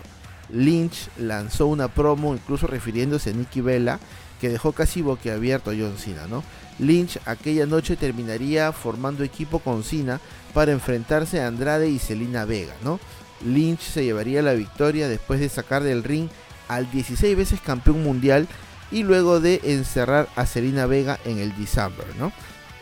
Lynch 0.50 1.10
lanzó 1.18 1.68
una 1.68 1.88
promo, 1.88 2.34
incluso 2.34 2.68
refiriéndose 2.68 3.32
a 3.32 3.34
Nikki 3.34 3.62
Bella, 3.62 4.00
que 4.40 4.50
dejó 4.50 4.74
casi 4.74 5.02
boquiabierto 5.02 5.72
a 5.72 5.74
John 5.74 5.98
Cena, 5.98 6.28
¿no? 6.28 6.44
Lynch 6.78 7.20
aquella 7.26 7.66
noche 7.66 7.96
terminaría 7.96 8.72
formando 8.72 9.24
equipo 9.24 9.60
con 9.60 9.84
Cena 9.84 10.20
para 10.54 10.72
enfrentarse 10.72 11.42
a 11.42 11.48
Andrade 11.48 11.90
y 11.90 12.00
Selina 12.00 12.46
Vega, 12.46 12.74
¿no? 12.84 13.00
Lynch 13.44 13.82
se 13.82 14.04
llevaría 14.04 14.42
la 14.42 14.54
victoria 14.54 15.08
después 15.08 15.40
de 15.40 15.50
sacar 15.50 15.84
del 15.84 16.04
ring 16.04 16.30
al 16.68 16.90
16 16.92 17.36
veces 17.36 17.62
campeón 17.62 18.04
mundial 18.04 18.48
y 18.92 19.04
luego 19.04 19.40
de 19.40 19.62
encerrar 19.64 20.30
a 20.36 20.46
Selina 20.46 20.86
Vega 20.86 21.20
en 21.26 21.40
el 21.40 21.56
December, 21.58 22.06
¿no? 22.18 22.32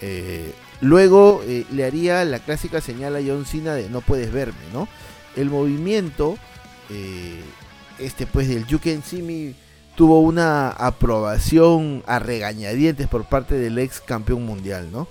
Eh, 0.02 0.54
luego 0.82 1.42
eh, 1.46 1.66
le 1.72 1.86
haría 1.86 2.24
la 2.26 2.40
clásica 2.40 2.82
señal 2.82 3.16
a 3.16 3.22
John 3.26 3.46
Cena 3.46 3.74
de 3.74 3.90
no 3.90 4.02
puedes 4.02 4.32
verme, 4.32 4.66
¿no? 4.74 4.88
El 5.36 5.50
movimiento, 5.50 6.38
eh, 6.90 7.42
este 8.00 8.28
pues 8.28 8.48
del 8.48 8.66
You 8.68 8.80
Can 8.80 9.04
See 9.04 9.22
Me 9.22 9.56
tuvo 9.96 10.22
una 10.22 10.70
aprobación 10.70 12.04
a 12.08 12.20
regañadientes 12.20 13.08
por 13.08 13.26
parte 13.26 13.56
del 13.56 13.78
ex 13.78 14.02
campeón 14.02 14.46
mundial, 14.46 14.90
¿no? 14.92 15.08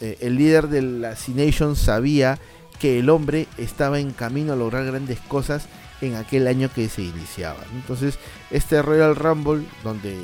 Eh, 0.00 0.18
el 0.20 0.36
líder 0.36 0.68
de 0.68 0.82
la 0.82 1.16
C-Nation 1.16 1.76
sabía 1.76 2.38
que 2.78 2.98
el 2.98 3.10
hombre 3.10 3.46
estaba 3.58 4.00
en 4.00 4.12
camino 4.12 4.52
a 4.52 4.56
lograr 4.56 4.84
grandes 4.84 5.20
cosas 5.20 5.66
en 6.00 6.16
aquel 6.16 6.48
año 6.48 6.68
que 6.72 6.88
se 6.88 7.02
iniciaba. 7.02 7.64
Entonces, 7.74 8.18
este 8.50 8.82
Royal 8.82 9.14
Rumble, 9.14 9.64
donde 9.84 10.16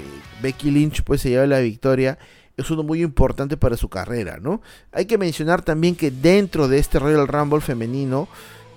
Becky 0.42 0.70
Lynch 0.70 1.02
pues 1.02 1.20
se 1.20 1.30
lleva 1.30 1.46
la 1.46 1.60
victoria, 1.60 2.18
es 2.58 2.70
uno 2.70 2.82
muy 2.82 3.02
importante 3.02 3.56
para 3.56 3.76
su 3.76 3.88
carrera, 3.88 4.38
¿no? 4.40 4.60
Hay 4.92 5.06
que 5.06 5.16
mencionar 5.16 5.62
también 5.62 5.94
que 5.94 6.10
dentro 6.10 6.68
de 6.68 6.78
este 6.78 6.98
Royal 6.98 7.28
Rumble 7.28 7.60
femenino, 7.60 8.28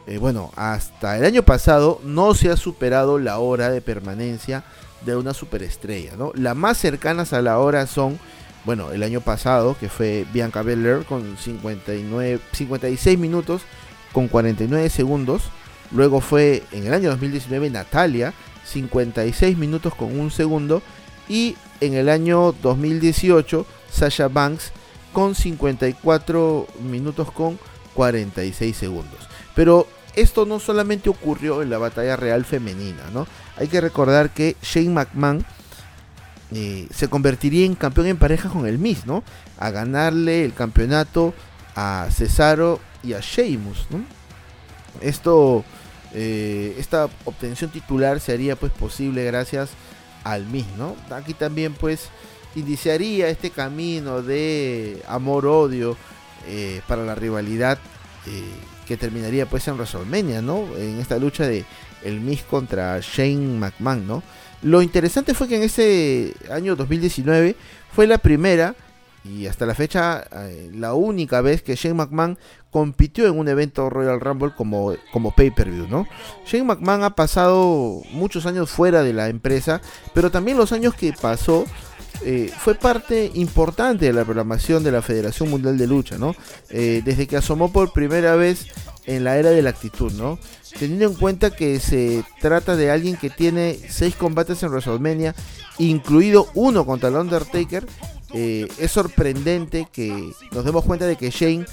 eh, 0.05 0.19
bueno, 0.19 0.51
hasta 0.55 1.17
el 1.17 1.25
año 1.25 1.43
pasado 1.43 1.99
no 2.03 2.33
se 2.35 2.51
ha 2.51 2.57
superado 2.57 3.17
la 3.17 3.39
hora 3.39 3.69
de 3.71 3.81
permanencia 3.81 4.63
de 5.03 5.15
una 5.15 5.33
superestrella, 5.33 6.15
¿no? 6.15 6.31
Las 6.35 6.55
más 6.55 6.77
cercanas 6.77 7.33
a 7.33 7.41
la 7.41 7.57
hora 7.57 7.87
son, 7.87 8.19
bueno, 8.65 8.91
el 8.91 9.01
año 9.01 9.19
pasado, 9.19 9.75
que 9.79 9.89
fue 9.89 10.27
Bianca 10.31 10.61
Belair 10.61 11.03
con 11.05 11.37
59, 11.37 12.39
56 12.51 13.17
minutos 13.17 13.63
con 14.13 14.27
49 14.27 14.89
segundos. 14.89 15.41
Luego 15.91 16.21
fue 16.21 16.63
en 16.71 16.85
el 16.85 16.93
año 16.93 17.09
2019 17.09 17.71
Natalia, 17.71 18.33
56 18.65 19.57
minutos 19.57 19.95
con 19.95 20.19
un 20.19 20.29
segundo. 20.29 20.83
Y 21.31 21.55
en 21.79 21.93
el 21.93 22.09
año 22.09 22.53
2018 22.61 23.65
Sasha 23.89 24.27
Banks 24.27 24.73
con 25.13 25.33
54 25.33 26.67
minutos 26.83 27.31
con 27.31 27.57
46 27.93 28.75
segundos. 28.75 29.29
Pero 29.55 29.87
esto 30.17 30.45
no 30.45 30.59
solamente 30.59 31.09
ocurrió 31.09 31.61
en 31.61 31.69
la 31.69 31.77
batalla 31.77 32.17
real 32.17 32.43
femenina, 32.43 33.03
¿no? 33.13 33.27
Hay 33.55 33.69
que 33.69 33.79
recordar 33.79 34.31
que 34.31 34.57
Shane 34.61 34.89
McMahon 34.89 35.45
eh, 36.53 36.89
se 36.93 37.07
convertiría 37.07 37.65
en 37.65 37.75
campeón 37.75 38.07
en 38.07 38.17
pareja 38.17 38.49
con 38.49 38.67
el 38.67 38.77
Miz, 38.77 39.05
¿no? 39.05 39.23
A 39.57 39.69
ganarle 39.71 40.43
el 40.43 40.53
campeonato 40.53 41.33
a 41.77 42.09
Cesaro 42.11 42.81
y 43.03 43.13
a 43.13 43.21
Sheamus. 43.21 43.87
Esto, 44.99 45.63
eh, 46.13 46.75
esta 46.77 47.07
obtención 47.23 47.71
titular 47.71 48.19
se 48.19 48.33
haría 48.33 48.57
pues 48.57 48.73
posible 48.73 49.23
gracias 49.23 49.69
al 50.23 50.45
Miz, 50.45 50.65
¿no? 50.77 50.95
Aquí 51.09 51.33
también 51.33 51.73
pues 51.73 52.09
iniciaría 52.55 53.29
este 53.29 53.49
camino 53.49 54.21
de 54.21 55.01
amor-odio 55.07 55.97
eh, 56.47 56.81
para 56.87 57.03
la 57.03 57.15
rivalidad 57.15 57.79
que 58.87 58.97
terminaría 58.97 59.45
pues 59.45 59.67
en 59.67 59.75
WrestleMania, 59.75 60.41
¿no? 60.41 60.67
En 60.77 60.99
esta 60.99 61.17
lucha 61.17 61.47
de 61.47 61.65
el 62.03 62.19
Miz 62.19 62.43
contra 62.43 62.99
Shane 62.99 63.57
McMahon, 63.57 64.05
¿no? 64.05 64.23
Lo 64.61 64.81
interesante 64.81 65.33
fue 65.33 65.47
que 65.47 65.55
en 65.55 65.63
ese 65.63 66.33
año 66.51 66.75
2019 66.75 67.55
fue 67.95 68.05
la 68.05 68.17
primera 68.17 68.75
y 69.23 69.45
hasta 69.45 69.65
la 69.65 69.75
fecha 69.75 70.23
eh, 70.31 70.71
la 70.73 70.93
única 70.93 71.41
vez 71.41 71.61
que 71.61 71.75
Shane 71.75 71.93
McMahon 71.93 72.37
compitió 72.71 73.27
en 73.27 73.37
un 73.37 73.47
evento 73.47 73.89
Royal 73.89 74.19
Rumble 74.19 74.53
como, 74.55 74.93
como 75.11 75.31
pay-per-view, 75.31 75.87
¿no? 75.87 76.07
Shane 76.45 76.63
McMahon 76.63 77.03
ha 77.03 77.15
pasado 77.15 78.01
muchos 78.11 78.45
años 78.45 78.69
fuera 78.69 79.03
de 79.03 79.13
la 79.13 79.29
empresa, 79.29 79.81
pero 80.13 80.31
también 80.31 80.57
los 80.57 80.71
años 80.71 80.95
que 80.95 81.13
pasó 81.13 81.65
eh, 82.23 82.51
fue 82.55 82.75
parte 82.75 83.31
importante 83.33 84.05
de 84.05 84.13
la 84.13 84.23
programación 84.23 84.83
de 84.83 84.91
la 84.91 85.01
Federación 85.01 85.49
Mundial 85.49 85.77
de 85.77 85.87
Lucha, 85.87 86.17
¿no? 86.17 86.35
Eh, 86.69 87.01
desde 87.03 87.27
que 87.27 87.37
asomó 87.37 87.71
por 87.71 87.93
primera 87.93 88.35
vez 88.35 88.67
en 89.05 89.23
la 89.23 89.37
era 89.37 89.49
de 89.49 89.61
la 89.61 89.71
actitud, 89.71 90.11
¿no? 90.13 90.37
Teniendo 90.77 91.05
en 91.05 91.15
cuenta 91.15 91.49
que 91.49 91.79
se 91.79 92.23
trata 92.39 92.75
de 92.75 92.91
alguien 92.91 93.17
que 93.17 93.29
tiene 93.29 93.77
seis 93.89 94.15
combates 94.15 94.61
en 94.61 94.69
WrestleMania, 94.69 95.35
incluido 95.79 96.47
uno 96.53 96.85
contra 96.85 97.09
el 97.09 97.15
Undertaker, 97.15 97.85
eh, 98.33 98.67
es 98.77 98.91
sorprendente 98.91 99.87
que 99.91 100.31
nos 100.51 100.65
demos 100.65 100.85
cuenta 100.85 101.05
de 101.05 101.15
que 101.15 101.29
Shane 101.29 101.65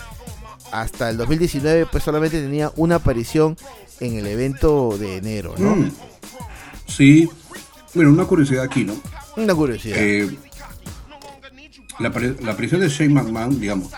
hasta 0.72 1.11
el 1.11 1.16
2019 1.16 1.86
pues 1.90 2.04
solamente 2.04 2.40
tenía 2.40 2.72
una 2.76 2.96
aparición 2.96 3.56
en 4.00 4.14
el 4.16 4.26
evento 4.26 4.96
de 4.98 5.16
enero, 5.16 5.54
¿no? 5.59 5.76
Mm. 5.76 5.92
Sí, 6.86 7.28
bueno, 7.94 8.11
una 8.11 8.24
curiosidad 8.24 8.64
aquí, 8.64 8.84
¿no? 8.84 8.94
Una 9.36 9.54
curiosidad. 9.54 9.98
Eh, 9.98 10.36
la, 11.98 12.09
aparición 12.09 12.80
de 12.80 12.88
Shane 12.88 13.11
McMahon, 13.11 13.61
digamos, 13.61 13.92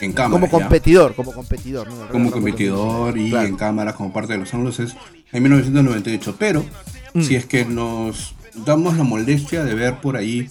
en 0.00 0.12
cámara. 0.12 0.40
Como 0.40 0.50
competidor, 0.50 1.14
como 1.14 1.32
competidor. 1.32 1.88
Como 2.10 2.30
competidor 2.30 3.16
y 3.16 3.34
en 3.34 3.56
cámara 3.56 3.94
como 3.94 4.12
parte 4.12 4.34
de 4.34 4.40
los 4.40 4.52
ángulos 4.52 4.80
es 4.80 4.94
en 5.32 5.42
1998. 5.42 6.36
Pero 6.38 6.64
mm. 7.14 7.22
si 7.22 7.36
es 7.36 7.46
que 7.46 7.64
nos 7.64 8.34
damos 8.66 8.96
la 8.96 9.04
molestia 9.04 9.64
de 9.64 9.74
ver 9.74 10.00
por 10.00 10.16
ahí 10.16 10.50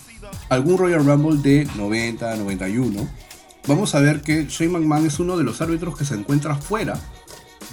algún 0.49 0.77
Royal 0.77 1.05
Rumble 1.05 1.41
de 1.41 1.67
90, 1.75 2.35
91, 2.35 3.07
vamos 3.67 3.95
a 3.95 3.99
ver 3.99 4.21
que 4.21 4.45
Shane 4.47 4.71
McMahon 4.71 5.05
es 5.05 5.19
uno 5.19 5.37
de 5.37 5.43
los 5.43 5.61
árbitros 5.61 5.97
que 5.97 6.05
se 6.05 6.15
encuentra 6.15 6.55
fuera 6.55 6.99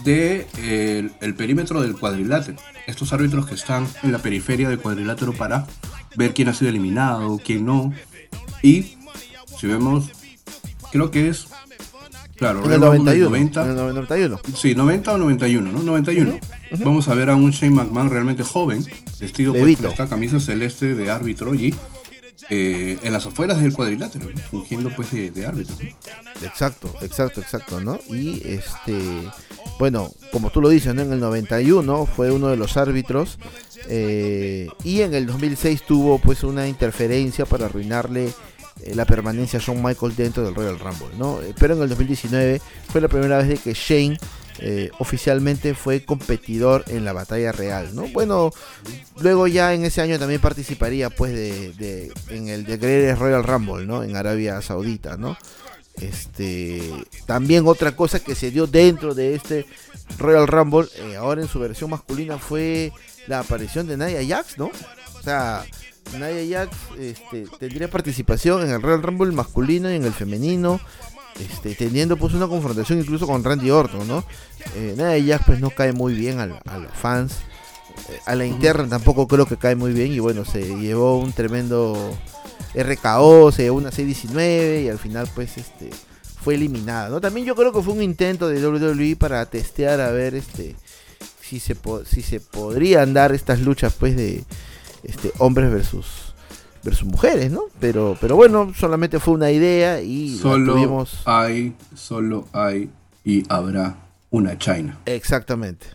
del 0.04 0.46
de, 0.54 1.10
el 1.20 1.34
perímetro 1.34 1.80
del 1.80 1.96
cuadrilátero. 1.96 2.58
Estos 2.86 3.12
árbitros 3.12 3.46
que 3.46 3.54
están 3.54 3.86
en 4.02 4.12
la 4.12 4.18
periferia 4.18 4.68
del 4.68 4.78
cuadrilátero 4.78 5.32
para 5.32 5.66
ver 6.16 6.34
quién 6.34 6.48
ha 6.48 6.54
sido 6.54 6.70
eliminado, 6.70 7.40
quién 7.44 7.64
no. 7.64 7.92
Y 8.62 8.96
si 9.58 9.66
vemos, 9.66 10.10
creo 10.92 11.10
que 11.10 11.28
es. 11.28 11.46
Claro, 12.36 12.62
en 12.66 12.72
el 12.72 12.80
91, 12.80 13.30
90, 13.30 13.64
en 13.64 13.70
el 13.70 13.76
91. 13.76 14.40
Sí, 14.54 14.74
90 14.74 15.14
o 15.14 15.18
91, 15.18 15.72
¿no? 15.72 15.82
91. 15.82 16.38
Vamos 16.84 17.08
a 17.08 17.14
ver 17.14 17.30
a 17.30 17.34
un 17.34 17.50
Shane 17.50 17.74
McMahon 17.74 18.10
realmente 18.10 18.42
joven, 18.42 18.84
vestido 19.18 19.54
pues, 19.54 19.76
con 19.78 19.86
esta 19.86 20.06
camisa 20.06 20.38
celeste 20.38 20.94
de 20.94 21.10
árbitro 21.10 21.54
y 21.54 21.74
eh, 22.48 22.98
en 23.02 23.12
las 23.12 23.26
afueras 23.26 23.60
del 23.60 23.72
cuadrilátero, 23.72 24.28
fungiendo 24.50 24.90
pues 24.94 25.10
de, 25.10 25.46
árbitro. 25.46 25.74
Exacto, 26.42 26.94
exacto, 27.02 27.40
exacto, 27.40 27.80
¿no? 27.80 27.98
Y 28.08 28.42
este, 28.46 28.94
bueno, 29.78 30.12
como 30.32 30.50
tú 30.50 30.60
lo 30.60 30.68
dices, 30.68 30.94
¿no? 30.94 31.02
en 31.02 31.12
el 31.12 31.20
91 31.20 32.06
fue 32.06 32.30
uno 32.30 32.48
de 32.48 32.56
los 32.56 32.76
árbitros 32.76 33.38
eh, 33.88 34.68
y 34.84 35.00
en 35.00 35.14
el 35.14 35.26
2006 35.26 35.82
tuvo 35.82 36.18
pues 36.18 36.44
una 36.44 36.68
interferencia 36.68 37.46
para 37.46 37.66
arruinarle 37.66 38.32
eh, 38.82 38.94
la 38.94 39.04
permanencia 39.06 39.58
a 39.58 39.62
Shawn 39.62 39.82
Michaels 39.82 40.16
dentro 40.16 40.44
del 40.44 40.54
Royal 40.54 40.78
Rumble, 40.78 41.16
¿no? 41.18 41.38
Pero 41.58 41.74
en 41.74 41.82
el 41.82 41.88
2019 41.88 42.60
fue 42.88 43.00
la 43.00 43.08
primera 43.08 43.38
vez 43.38 43.48
de 43.48 43.56
que 43.56 43.72
Shane 43.74 44.18
eh, 44.58 44.90
oficialmente 44.98 45.74
fue 45.74 46.04
competidor 46.04 46.84
en 46.88 47.04
la 47.04 47.12
batalla 47.12 47.52
real, 47.52 47.94
¿no? 47.94 48.08
Bueno, 48.08 48.52
luego 49.20 49.46
ya 49.46 49.74
en 49.74 49.84
ese 49.84 50.00
año 50.00 50.18
también 50.18 50.40
participaría 50.40 51.10
pues 51.10 51.32
de, 51.32 52.12
en 52.30 52.48
el 52.48 52.64
de 52.64 52.76
Greatest 52.76 53.20
Royal 53.20 53.44
Rumble, 53.44 53.86
¿no? 53.86 54.02
En 54.02 54.16
Arabia 54.16 54.60
Saudita, 54.62 55.16
¿no? 55.16 55.36
Este, 56.00 56.82
también 57.24 57.66
otra 57.66 57.96
cosa 57.96 58.20
que 58.20 58.34
se 58.34 58.50
dio 58.50 58.66
dentro 58.66 59.14
de 59.14 59.34
este 59.34 59.66
Royal 60.18 60.46
Rumble, 60.46 60.88
eh, 60.96 61.16
ahora 61.16 61.42
en 61.42 61.48
su 61.48 61.58
versión 61.58 61.90
masculina, 61.90 62.38
fue 62.38 62.92
la 63.26 63.40
aparición 63.40 63.86
de 63.86 63.96
Naya 63.96 64.20
Jax, 64.26 64.58
¿no? 64.58 64.66
O 64.66 65.22
sea, 65.22 65.64
Naya 66.18 66.64
Jax 66.64 66.76
este, 66.98 67.46
tendría 67.58 67.88
participación 67.88 68.62
en 68.62 68.70
el 68.70 68.82
Royal 68.82 69.02
Rumble 69.02 69.32
masculino 69.32 69.90
y 69.90 69.96
en 69.96 70.04
el 70.04 70.12
femenino, 70.12 70.80
este, 71.40 71.74
teniendo 71.74 72.16
pues 72.16 72.34
una 72.34 72.48
confrontación 72.48 72.98
incluso 72.98 73.26
con 73.26 73.44
Randy 73.44 73.70
Orton, 73.70 74.06
¿no? 74.06 74.24
Eh, 74.74 74.94
Nia 74.96 75.34
Jax 75.36 75.46
pues 75.46 75.60
no 75.60 75.70
cae 75.70 75.92
muy 75.92 76.14
bien 76.14 76.40
a, 76.40 76.46
los 76.46 76.92
fans, 76.94 77.34
eh, 78.10 78.20
a 78.24 78.34
la 78.34 78.46
interna 78.46 78.88
tampoco 78.88 79.28
creo 79.28 79.46
que 79.46 79.56
cae 79.56 79.76
muy 79.76 79.92
bien 79.92 80.12
y 80.12 80.18
bueno, 80.18 80.44
se 80.44 80.62
llevó 80.76 81.18
un 81.18 81.32
tremendo 81.32 82.16
RKO, 82.74 83.52
se 83.52 83.64
llevó 83.64 83.78
una 83.78 83.90
C19 83.90 84.84
y 84.84 84.88
al 84.88 84.98
final 84.98 85.28
pues 85.34 85.58
este 85.58 85.90
fue 86.42 86.54
eliminada, 86.54 87.08
¿no? 87.08 87.20
También 87.20 87.46
yo 87.46 87.54
creo 87.54 87.72
que 87.72 87.82
fue 87.82 87.94
un 87.94 88.02
intento 88.02 88.48
de 88.48 88.64
WWE 88.64 89.16
para 89.16 89.44
testear 89.46 90.00
a 90.00 90.10
ver 90.10 90.34
este 90.34 90.76
si 91.42 91.60
se 91.60 91.76
si 92.06 92.22
se 92.22 92.40
podrían 92.40 93.14
dar 93.14 93.32
estas 93.32 93.60
luchas 93.60 93.94
pues 93.94 94.16
de 94.16 94.44
este 95.04 95.32
hombres 95.38 95.70
versus 95.70 96.25
versus 96.86 97.06
mujeres, 97.06 97.50
¿no? 97.50 97.64
Pero 97.80 98.16
pero 98.20 98.36
bueno, 98.36 98.72
solamente 98.74 99.18
fue 99.18 99.34
una 99.34 99.50
idea 99.50 100.00
y 100.00 100.38
solo 100.38 100.74
tuvimos... 100.74 101.22
hay 101.24 101.74
solo 101.94 102.46
hay 102.52 102.88
y 103.24 103.42
habrá 103.48 103.96
una 104.30 104.56
China. 104.56 104.98
Exactamente. 105.04 105.88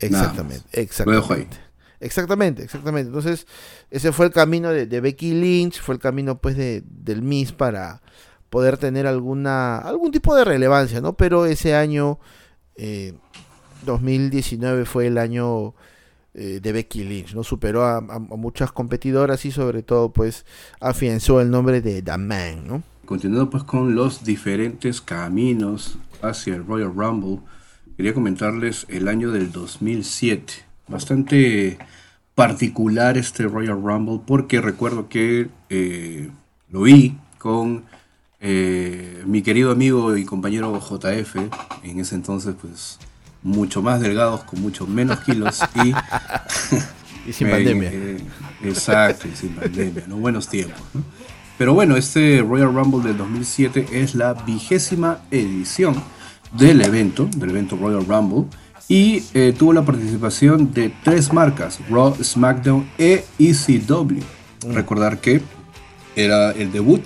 Exactamente, 0.00 0.66
exactamente. 0.72 1.56
Exactamente, 2.00 2.62
exactamente. 2.62 3.08
Entonces, 3.08 3.46
ese 3.90 4.12
fue 4.12 4.26
el 4.26 4.32
camino 4.32 4.70
de, 4.70 5.00
Becky 5.00 5.32
Lynch, 5.32 5.80
fue 5.80 5.94
el 5.94 6.00
camino 6.00 6.38
pues 6.38 6.56
de, 6.56 6.82
del 6.84 7.22
Miss 7.22 7.52
para 7.52 8.02
poder 8.50 8.76
tener 8.76 9.06
alguna 9.06 9.78
algún 9.78 10.10
tipo 10.10 10.34
de 10.34 10.44
relevancia, 10.44 11.00
¿no? 11.00 11.16
Pero 11.16 11.46
ese 11.46 11.74
año, 11.74 12.18
2019, 13.86 14.82
eh, 14.82 14.84
fue 14.84 15.06
el 15.06 15.18
año 15.18 15.74
eh, 16.34 16.58
de 16.60 16.72
Becky 16.72 17.04
Lynch, 17.04 17.34
¿no? 17.34 17.44
Superó 17.44 17.84
a, 17.84 18.00
muchas 18.00 18.72
competidoras 18.72 19.44
y 19.44 19.52
sobre 19.52 19.84
todo 19.84 20.12
pues 20.12 20.44
afianzó 20.80 21.40
el 21.40 21.48
nombre 21.48 21.80
de 21.80 22.02
The 22.02 22.18
Man, 22.18 22.66
¿no? 22.66 22.82
Continuando 23.04 23.50
pues 23.50 23.62
con 23.62 23.94
los 23.94 24.24
diferentes 24.24 25.00
caminos 25.00 25.96
hacia 26.22 26.56
el 26.56 26.66
Royal 26.66 26.92
Rumble, 26.92 27.38
quería 27.96 28.14
comentarles 28.14 28.84
el 28.88 29.06
año 29.06 29.30
del 29.30 29.52
2007. 29.52 30.54
Bastante 30.88 31.78
particular 32.34 33.16
este 33.16 33.44
Royal 33.44 33.80
Rumble 33.80 34.20
porque 34.26 34.60
recuerdo 34.60 35.08
que 35.08 35.48
eh, 35.70 36.30
lo 36.68 36.82
vi 36.82 37.16
con 37.38 37.84
eh, 38.40 39.22
mi 39.24 39.42
querido 39.42 39.70
amigo 39.70 40.16
y 40.16 40.24
compañero 40.24 40.78
JF, 40.80 41.36
en 41.84 42.00
ese 42.00 42.16
entonces 42.16 42.54
pues 42.60 42.98
mucho 43.44 43.82
más 43.82 44.00
delgados, 44.00 44.42
con 44.42 44.60
mucho 44.60 44.86
menos 44.86 45.20
kilos 45.20 45.60
y... 45.76 45.94
y 47.28 47.32
sin 47.32 47.50
pandemia. 47.50 47.90
Eh, 47.92 48.18
exacto, 48.64 49.28
y 49.28 49.36
sin 49.36 49.50
pandemia, 49.50 50.04
¿no? 50.08 50.16
Buenos 50.16 50.48
tiempos. 50.48 50.80
Pero 51.56 51.74
bueno, 51.74 51.96
este 51.96 52.42
Royal 52.42 52.74
Rumble 52.74 53.06
del 53.06 53.16
2007 53.16 53.86
es 53.92 54.14
la 54.14 54.34
vigésima 54.34 55.20
edición 55.30 55.94
del 56.52 56.80
evento, 56.80 57.28
del 57.36 57.50
evento 57.50 57.76
Royal 57.76 58.04
Rumble 58.06 58.46
y 58.88 59.22
eh, 59.34 59.54
tuvo 59.56 59.72
la 59.72 59.84
participación 59.84 60.72
de 60.72 60.92
tres 61.02 61.32
marcas, 61.32 61.78
Raw, 61.88 62.16
SmackDown 62.22 62.88
e 62.98 63.24
ECW. 63.38 64.20
Mm. 64.66 64.72
Recordar 64.74 65.20
que 65.20 65.42
era 66.16 66.50
el 66.52 66.70
debut 66.72 67.02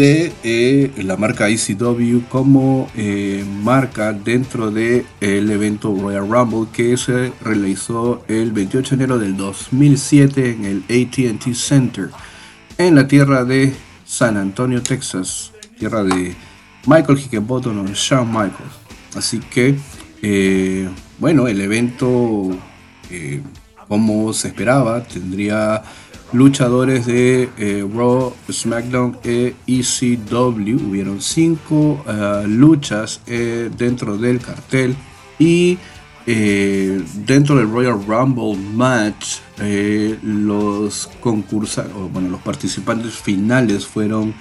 de 0.00 0.32
eh, 0.44 0.92
la 1.04 1.18
marca 1.18 1.50
ECW 1.50 2.20
como 2.30 2.88
eh, 2.96 3.44
marca 3.62 4.14
dentro 4.14 4.70
del 4.70 5.04
el 5.20 5.50
evento 5.50 5.94
Royal 5.94 6.26
Rumble 6.26 6.70
que 6.72 6.96
se 6.96 7.34
realizó 7.42 8.24
el 8.26 8.50
28 8.50 8.96
de 8.96 9.04
enero 9.04 9.18
del 9.18 9.36
2007 9.36 10.52
en 10.52 10.64
el 10.64 10.84
ATT 10.84 11.52
Center 11.52 12.08
en 12.78 12.94
la 12.94 13.06
tierra 13.06 13.44
de 13.44 13.74
San 14.06 14.38
Antonio, 14.38 14.82
Texas, 14.82 15.52
tierra 15.78 16.02
de 16.02 16.34
Michael 16.86 17.18
Hickenbottom 17.18 17.80
o 17.80 17.88
Shawn 17.92 18.26
Michaels. 18.26 18.80
Así 19.14 19.38
que 19.38 19.76
eh, 20.22 20.88
bueno, 21.18 21.46
el 21.46 21.60
evento, 21.60 22.48
eh, 23.10 23.42
como 23.86 24.32
se 24.32 24.48
esperaba, 24.48 25.02
tendría 25.02 25.82
luchadores 26.32 27.06
de 27.06 27.48
eh, 27.58 27.88
Raw, 27.94 28.34
SmackDown 28.50 29.18
e 29.24 29.54
ECW. 29.66 30.88
Hubieron 30.88 31.20
cinco 31.20 32.04
luchas 32.46 33.20
dentro 33.26 34.16
del 34.16 34.40
cartel 34.40 34.96
y 35.38 35.78
dentro 36.26 37.56
del 37.56 37.70
Royal 37.70 38.00
Rumble 38.06 38.56
match 38.74 39.38
los 40.22 41.10
concursantes, 41.20 41.94
bueno, 42.12 42.28
los 42.28 42.40
participantes 42.40 43.14
finales 43.14 43.86
fueron 43.86 44.34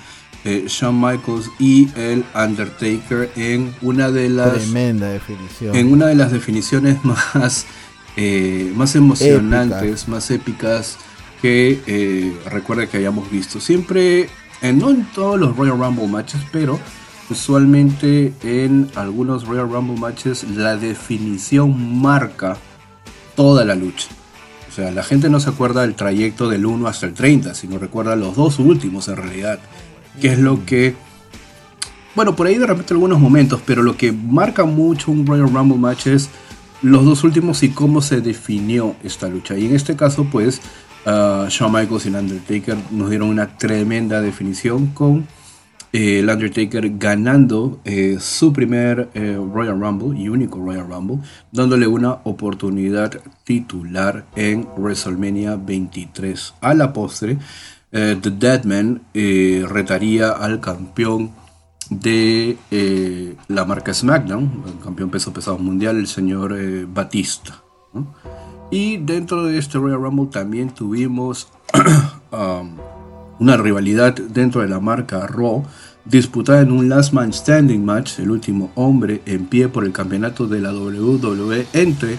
eh, 0.46 0.66
Shawn 0.70 1.02
Michaels 1.02 1.52
y 1.60 1.90
el 1.98 2.24
Undertaker 2.34 3.30
en 3.36 3.76
una 3.82 4.10
de 4.10 4.30
las 4.30 4.54
tremenda 4.54 5.10
definición 5.10 5.76
en 5.76 5.92
una 5.92 6.06
de 6.06 6.16
las 6.16 6.32
definiciones 6.32 7.04
más 7.04 7.66
eh, 8.16 8.72
más 8.74 8.96
emocionantes 8.96 10.08
más 10.08 10.32
épicas 10.32 10.98
que 11.42 11.82
eh, 11.88 12.38
recuerda 12.50 12.88
que 12.88 12.98
hayamos 12.98 13.30
visto 13.32 13.60
siempre 13.60 14.30
no 14.62 14.90
en 14.90 15.06
todos 15.14 15.40
los 15.40 15.56
Royal 15.56 15.80
Rumble 15.80 16.08
matches 16.08 16.42
pero 16.52 16.80
usualmente 17.30 18.34
en 18.44 18.90
algunos 18.96 19.46
Royal 19.46 19.70
Rumble 19.70 20.00
matches 20.00 20.44
la 20.44 20.76
definición 20.76 22.02
marca 22.02 22.58
toda 23.36 23.64
la 23.64 23.76
lucha 23.76 24.08
o 24.70 24.72
sea, 24.72 24.92
la 24.92 25.04
gente 25.04 25.30
no 25.30 25.40
se 25.40 25.50
acuerda 25.50 25.82
del 25.82 25.96
trayecto 25.96 26.48
del 26.48 26.66
1 26.66 26.88
hasta 26.88 27.08
el 27.08 27.14
30, 27.14 27.56
sino 27.56 27.80
recuerda 27.80 28.16
los 28.16 28.36
dos 28.36 28.60
últimos 28.60 29.08
en 29.08 29.18
realidad 29.18 29.60
que 30.22 30.34
es 30.34 30.40
lo 30.40 30.64
que... 30.66 30.96
Bueno, 32.16 32.36
por 32.36 32.48
ahí 32.48 32.58
de 32.58 32.68
repente 32.68 32.94
algunos 32.94 33.20
momentos, 33.20 33.62
pero 33.66 33.82
lo 33.82 33.98
que 33.98 34.12
marca 34.12 34.66
mucho 34.66 35.12
un 35.12 35.26
Royal 35.26 35.52
Rumble 35.52 35.78
match 35.78 36.08
es 36.08 36.30
los 36.82 37.04
dos 37.04 37.24
últimos 37.24 37.64
y 37.64 37.70
cómo 37.70 38.02
se 38.02 38.22
definió 38.22 38.96
esta 39.04 39.28
lucha. 39.28 39.58
Y 39.58 39.66
en 39.66 39.76
este 39.76 39.96
caso, 39.96 40.26
pues, 40.26 40.62
Shawn 41.06 41.72
Michaels 41.72 42.06
y 42.06 42.10
el 42.10 42.16
Undertaker 42.16 42.78
nos 42.92 43.10
dieron 43.10 43.30
una 43.30 43.58
tremenda 43.58 44.22
definición 44.22 44.88
con 44.88 45.28
eh, 45.92 46.20
el 46.20 46.30
Undertaker 46.30 46.98
ganando 46.98 47.80
eh, 47.84 48.18
su 48.20 48.54
primer 48.54 49.10
eh, 49.16 49.36
Royal 49.36 49.80
Rumble 49.80 50.20
y 50.20 50.30
único 50.30 50.60
Royal 50.60 50.88
Rumble, 50.88 51.20
dándole 51.52 51.88
una 51.88 52.20
oportunidad 52.26 53.20
titular 53.44 54.26
en 54.36 54.68
WrestleMania 54.78 55.56
23. 55.56 56.54
A 56.62 56.74
la 56.76 56.94
postre, 56.94 57.38
The 57.92 58.30
Deadman 58.30 59.02
retaría 59.14 60.30
al 60.30 60.60
campeón 60.60 61.32
de 61.90 62.56
la 63.48 63.66
marca 63.66 63.96
SmackDown, 63.96 64.64
el 64.68 64.84
campeón 64.84 65.10
peso 65.10 65.34
pesado 65.34 65.58
mundial, 65.58 65.98
el 65.98 66.06
señor 66.06 66.56
Batista. 66.86 67.64
Y 68.72 68.98
dentro 68.98 69.46
de 69.46 69.58
este 69.58 69.80
Royal 69.80 70.02
Rumble 70.02 70.28
también 70.32 70.70
tuvimos 70.70 71.48
um, 72.32 72.76
una 73.40 73.58
rivalidad 73.58 74.14
dentro 74.14 74.62
de 74.62 74.68
la 74.68 74.80
marca 74.80 75.26
Raw, 75.26 75.64
disputada 76.06 76.62
en 76.62 76.72
un 76.72 76.88
Last 76.88 77.14
Man 77.14 77.34
Standing 77.34 77.84
match, 77.84 78.20
el 78.20 78.30
último 78.30 78.72
hombre 78.76 79.22
en 79.26 79.48
pie 79.48 79.70
por 79.70 79.86
el 79.86 79.92
campeonato 79.92 80.48
de 80.48 80.62
la 80.62 80.74
WWE 80.74 81.68
entre 81.74 82.18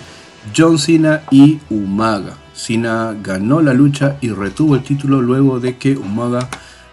John 0.57 0.79
Cena 0.79 1.23
y 1.31 1.61
Umaga. 1.71 2.37
Cena 2.53 3.17
ganó 3.23 3.63
la 3.63 3.73
lucha 3.73 4.17
y 4.21 4.31
retuvo 4.31 4.75
el 4.75 4.83
título 4.83 5.23
luego 5.23 5.61
de 5.61 5.77
que 5.77 5.97
Umaga 5.97 6.49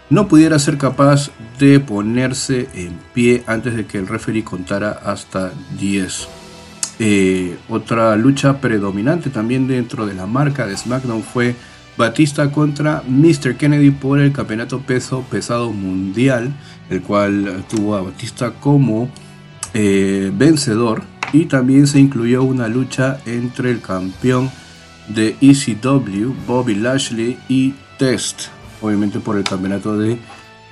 no 0.08 0.28
pudiera 0.28 0.58
ser 0.58 0.78
capaz 0.78 1.30
de 1.58 1.80
ponerse 1.80 2.68
en 2.74 2.98
pie 3.12 3.42
antes 3.46 3.74
de 3.74 3.86
que 3.86 3.98
el 3.98 4.06
referee 4.06 4.44
contara 4.44 4.90
hasta 5.04 5.52
10. 5.78 6.28
Eh, 6.98 7.56
otra 7.68 8.16
lucha 8.16 8.60
predominante 8.60 9.30
también 9.30 9.68
dentro 9.68 10.06
de 10.06 10.14
la 10.14 10.26
marca 10.26 10.66
de 10.66 10.76
SmackDown 10.76 11.22
fue 11.22 11.54
Batista 11.96 12.50
contra 12.50 13.02
Mr. 13.06 13.56
Kennedy 13.56 13.90
por 13.90 14.20
el 14.20 14.32
campeonato 14.32 14.80
peso 14.80 15.24
pesado 15.30 15.72
mundial, 15.72 16.52
el 16.90 17.02
cual 17.02 17.64
tuvo 17.68 17.96
a 17.96 18.02
Batista 18.02 18.52
como 18.52 19.10
eh, 19.74 20.32
vencedor 20.34 21.02
y 21.32 21.46
también 21.46 21.86
se 21.86 22.00
incluyó 22.00 22.42
una 22.42 22.68
lucha 22.68 23.18
entre 23.26 23.70
el 23.70 23.80
campeón 23.80 24.50
de 25.08 25.36
ECW, 25.40 26.32
Bobby 26.46 26.74
Lashley 26.74 27.38
y 27.48 27.74
Test, 27.98 28.42
obviamente 28.80 29.18
por 29.20 29.36
el 29.36 29.44
campeonato 29.44 29.98
de 29.98 30.18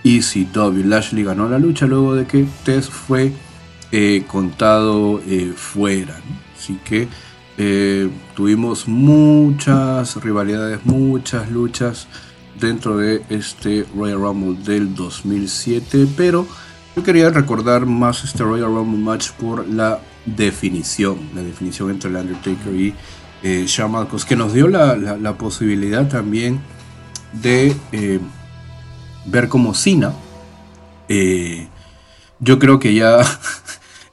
ECW. 0.05 0.85
Lashley 0.85 1.24
ganó 1.24 1.48
la 1.48 1.59
lucha 1.59 1.86
luego 1.86 2.15
de 2.15 2.27
que 2.27 2.47
Test 2.65 2.90
fue 2.90 3.32
contado 4.27 5.21
eh, 5.27 5.53
fuera. 5.57 6.21
Así 6.57 6.79
que 6.85 7.09
eh, 7.59 8.11
tuvimos 8.35 8.87
muchas 8.87 10.17
rivalidades, 10.23 10.85
muchas 10.85 11.51
luchas 11.51 12.07
dentro 12.61 12.99
de 12.99 13.23
este 13.31 13.87
Royal 13.95 14.21
Rumble 14.21 14.63
del 14.63 14.95
2007, 14.95 16.07
pero 16.17 16.47
yo 16.95 17.03
quería 17.03 17.31
recordar 17.31 17.87
más 17.87 18.25
este 18.25 18.43
Royal 18.43 18.75
Rumble 18.75 19.01
match 19.01 19.31
por 19.33 19.67
la 19.67 20.01
definición, 20.27 21.31
la 21.35 21.43
definición 21.43 21.91
entre 21.91 22.11
el 22.11 22.17
Undertaker 22.17 22.75
y 22.75 22.95
eh, 23.43 23.65
Shawn 23.67 24.07
que 24.29 24.37
nos 24.37 24.53
dio 24.53 24.69
la, 24.69 25.35
posibilidad 25.39 26.07
también 26.09 26.61
de 27.33 27.75
eh, 27.93 28.21
ver 29.25 29.49
como 29.49 29.73
Cena. 29.73 30.13
yo 32.39 32.59
creo 32.59 32.79
que 32.79 32.93
ya 32.93 33.21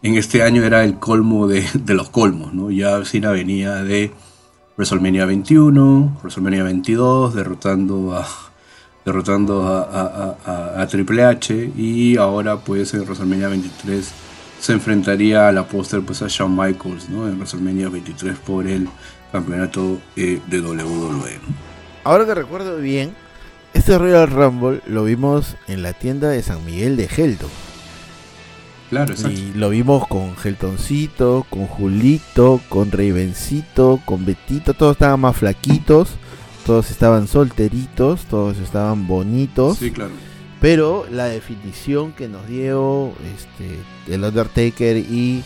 en 0.03 0.17
este 0.17 0.43
año 0.43 0.63
era 0.63 0.83
el 0.83 0.99
colmo 0.99 1.47
de, 1.47 1.65
los 1.87 2.09
colmos, 2.09 2.53
¿no? 2.53 2.69
Ya 2.69 3.03
Cena 3.05 3.31
venía 3.31 3.83
de 3.83 4.11
WrestleMania 4.77 5.25
21, 5.25 6.19
WrestleMania 6.21 6.63
22, 6.63 7.33
derrotando 7.33 8.15
a 8.15 8.27
derrotando 9.05 9.67
a, 9.67 10.87
Triple 10.89 11.25
H 11.25 11.71
y 11.75 12.15
ahora 12.15 12.57
pues 12.57 12.93
en 12.93 13.01
WrestleMania 13.01 13.49
23 13.49 14.11
se 14.61 14.71
enfrentaría 14.71 15.49
a 15.49 15.51
la 15.51 15.67
póster 15.67 16.01
pues 16.01 16.21
a 16.21 16.27
Shawn 16.29 16.55
Michaels, 16.55 17.09
¿no? 17.09 17.27
En 17.27 17.35
WrestleMania 17.35 17.89
23 17.89 18.37
por 18.39 18.67
el 18.67 18.87
campeonato 19.31 19.99
eh, 20.15 20.39
de 20.47 20.61
WWE. 20.61 21.39
Ahora 22.05 22.25
que 22.25 22.33
recuerdo 22.33 22.77
bien, 22.77 23.13
este 23.73 23.97
Royal 23.97 24.29
Rumble 24.29 24.81
lo 24.87 25.03
vimos 25.03 25.55
en 25.67 25.81
la 25.81 25.93
tienda 25.93 26.29
de 26.29 26.41
San 26.41 26.63
Miguel 26.65 26.95
de 26.95 27.07
Helton. 27.07 27.49
Claro, 28.89 29.13
exacto. 29.13 29.39
Y 29.39 29.53
lo 29.53 29.69
vimos 29.69 30.07
con 30.07 30.35
Heltoncito, 30.43 31.45
con 31.49 31.67
Julito, 31.67 32.61
con 32.69 32.91
Ravencito, 32.91 33.99
con 34.05 34.25
Betito. 34.25 34.73
Todos 34.73 34.93
estaban 34.93 35.19
más 35.19 35.37
flaquitos, 35.37 36.09
todos 36.65 36.91
estaban 36.91 37.27
solteritos, 37.27 38.25
todos 38.25 38.57
estaban 38.59 39.07
bonitos. 39.07 39.77
Sí, 39.79 39.91
claro. 39.91 40.11
Pero 40.61 41.05
la 41.11 41.25
definición 41.25 42.13
que 42.13 42.29
nos 42.29 42.47
dio 42.47 43.11
este, 43.35 44.13
el 44.13 44.23
Undertaker 44.23 44.95
y 44.95 45.43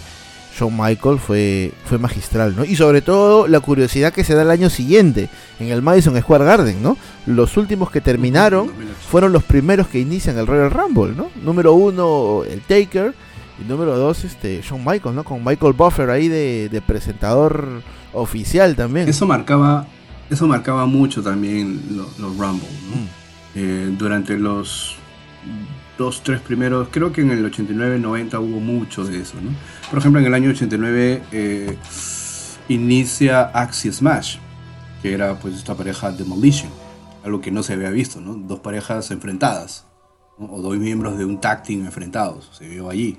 Shawn 0.57 0.75
Michael 0.75 1.19
fue, 1.19 1.71
fue 1.85 1.97
magistral, 1.97 2.55
¿no? 2.55 2.65
Y 2.65 2.75
sobre 2.75 3.01
todo 3.01 3.47
la 3.47 3.59
curiosidad 3.59 4.11
que 4.13 4.23
se 4.23 4.33
da 4.33 4.41
el 4.41 4.49
año 4.49 4.69
siguiente 4.69 5.29
en 5.59 5.67
el 5.67 5.81
Madison 5.81 6.19
Square 6.19 6.45
Garden, 6.45 6.81
¿no? 6.81 6.97
Los 7.25 7.57
últimos 7.57 7.91
que 7.91 8.01
terminaron 8.01 8.67
2008. 8.67 8.95
fueron 9.09 9.33
los 9.33 9.43
primeros 9.43 9.87
que 9.87 9.99
inician 9.99 10.37
el 10.37 10.47
Royal 10.47 10.71
Rumble, 10.71 11.15
¿no? 11.15 11.29
Número 11.43 11.73
uno, 11.73 12.43
el 12.43 12.61
Taker. 12.61 13.13
Y 13.59 13.67
número 13.67 13.97
dos, 13.97 14.23
este, 14.23 14.61
Shawn 14.61 14.81
Michaels, 14.85 15.15
¿no? 15.15 15.23
Con 15.23 15.43
Michael 15.43 15.73
Buffer 15.73 16.09
ahí 16.09 16.27
de, 16.27 16.69
de 16.69 16.81
presentador 16.81 17.81
oficial 18.13 18.75
también. 18.75 19.09
Eso 19.09 19.25
marcaba, 19.25 19.87
eso 20.29 20.47
marcaba 20.47 20.85
mucho 20.85 21.23
también 21.23 21.81
lo- 21.91 22.09
los 22.19 22.37
Rumble, 22.37 22.67
¿no? 22.89 22.95
Mm. 23.01 23.07
Eh, 23.55 23.95
durante 23.97 24.37
los 24.37 24.95
dos, 25.97 26.21
tres 26.23 26.39
primeros, 26.41 26.89
creo 26.91 27.11
que 27.11 27.21
en 27.21 27.31
el 27.31 27.43
89-90 27.51 28.39
hubo 28.39 28.59
mucho 28.59 29.03
de 29.03 29.21
eso, 29.21 29.35
¿no? 29.41 29.49
Por 29.89 29.97
ejemplo, 29.97 30.19
en 30.21 30.27
el 30.27 30.33
año 30.35 30.51
89 30.51 31.23
eh, 31.31 31.75
inicia 32.67 33.41
Axie 33.45 33.91
Smash, 33.91 34.37
que 35.01 35.13
era 35.13 35.35
pues 35.39 35.55
esta 35.55 35.73
pareja 35.73 36.11
Demolition, 36.11 36.69
algo 37.25 37.41
que 37.41 37.49
no 37.49 37.63
se 37.63 37.73
había 37.73 37.89
visto, 37.89 38.21
¿no? 38.21 38.35
Dos 38.35 38.59
parejas 38.59 39.09
enfrentadas, 39.09 39.86
¿no? 40.37 40.53
o 40.53 40.61
dos 40.61 40.77
miembros 40.77 41.17
de 41.17 41.25
un 41.25 41.39
tag 41.39 41.63
team 41.63 41.85
enfrentados, 41.85 42.49
se 42.57 42.67
vio 42.67 42.89
allí. 42.89 43.17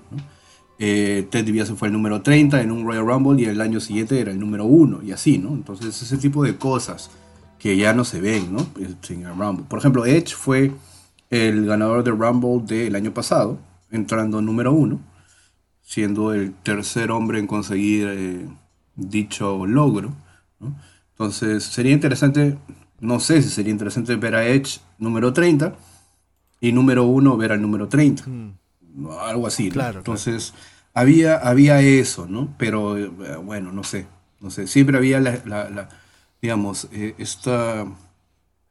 Eh, 0.78 1.26
Ted 1.30 1.44
DiBiase 1.44 1.74
fue 1.74 1.88
el 1.88 1.94
número 1.94 2.22
30 2.22 2.62
en 2.62 2.70
un 2.70 2.86
Royal 2.86 3.04
Rumble 3.04 3.42
y 3.42 3.46
el 3.46 3.60
año 3.60 3.80
siguiente 3.80 4.20
era 4.20 4.30
el 4.30 4.38
número 4.38 4.64
1 4.64 5.02
y 5.02 5.12
así, 5.12 5.38
¿no? 5.38 5.50
Entonces 5.50 6.00
ese 6.00 6.16
tipo 6.18 6.44
de 6.44 6.56
cosas 6.56 7.10
que 7.58 7.76
ya 7.76 7.92
no 7.92 8.04
se 8.04 8.20
ven, 8.20 8.52
¿no? 8.52 8.66
En 8.78 9.24
el 9.24 9.36
Rumble. 9.36 9.66
Por 9.68 9.80
ejemplo, 9.80 10.06
Edge 10.06 10.34
fue 10.34 10.72
el 11.30 11.66
ganador 11.66 12.04
del 12.04 12.18
Rumble 12.18 12.64
del 12.64 12.94
año 12.94 13.12
pasado, 13.12 13.58
entrando 13.90 14.40
número 14.40 14.72
1, 14.72 15.00
siendo 15.82 16.32
el 16.32 16.54
tercer 16.54 17.10
hombre 17.10 17.40
en 17.40 17.48
conseguir 17.48 18.08
eh, 18.08 18.48
dicho 18.94 19.66
logro. 19.66 20.12
Entonces 21.12 21.64
sería 21.64 21.92
interesante, 21.92 22.56
no 23.00 23.18
sé 23.18 23.42
si 23.42 23.48
sería 23.48 23.72
interesante 23.72 24.14
ver 24.14 24.36
a 24.36 24.46
Edge 24.46 24.80
número 24.98 25.32
30 25.32 25.74
y 26.60 26.72
número 26.72 27.04
1 27.04 27.36
ver 27.36 27.52
al 27.52 27.62
número 27.62 27.88
30 27.88 28.24
algo 29.20 29.46
así. 29.46 29.68
¿no? 29.68 29.72
Claro, 29.74 29.98
Entonces, 29.98 30.54
había, 30.94 31.36
había 31.36 31.80
eso, 31.82 32.26
¿no? 32.26 32.54
Pero 32.58 32.96
eh, 32.98 33.08
bueno, 33.44 33.72
no 33.72 33.84
sé, 33.84 34.06
no 34.40 34.50
sé, 34.50 34.66
siempre 34.66 34.96
había 34.96 35.20
la, 35.20 35.40
la- 35.44 35.70
la- 35.70 35.88
digamos, 36.42 36.88
eh, 36.92 37.14
esta, 37.18 37.86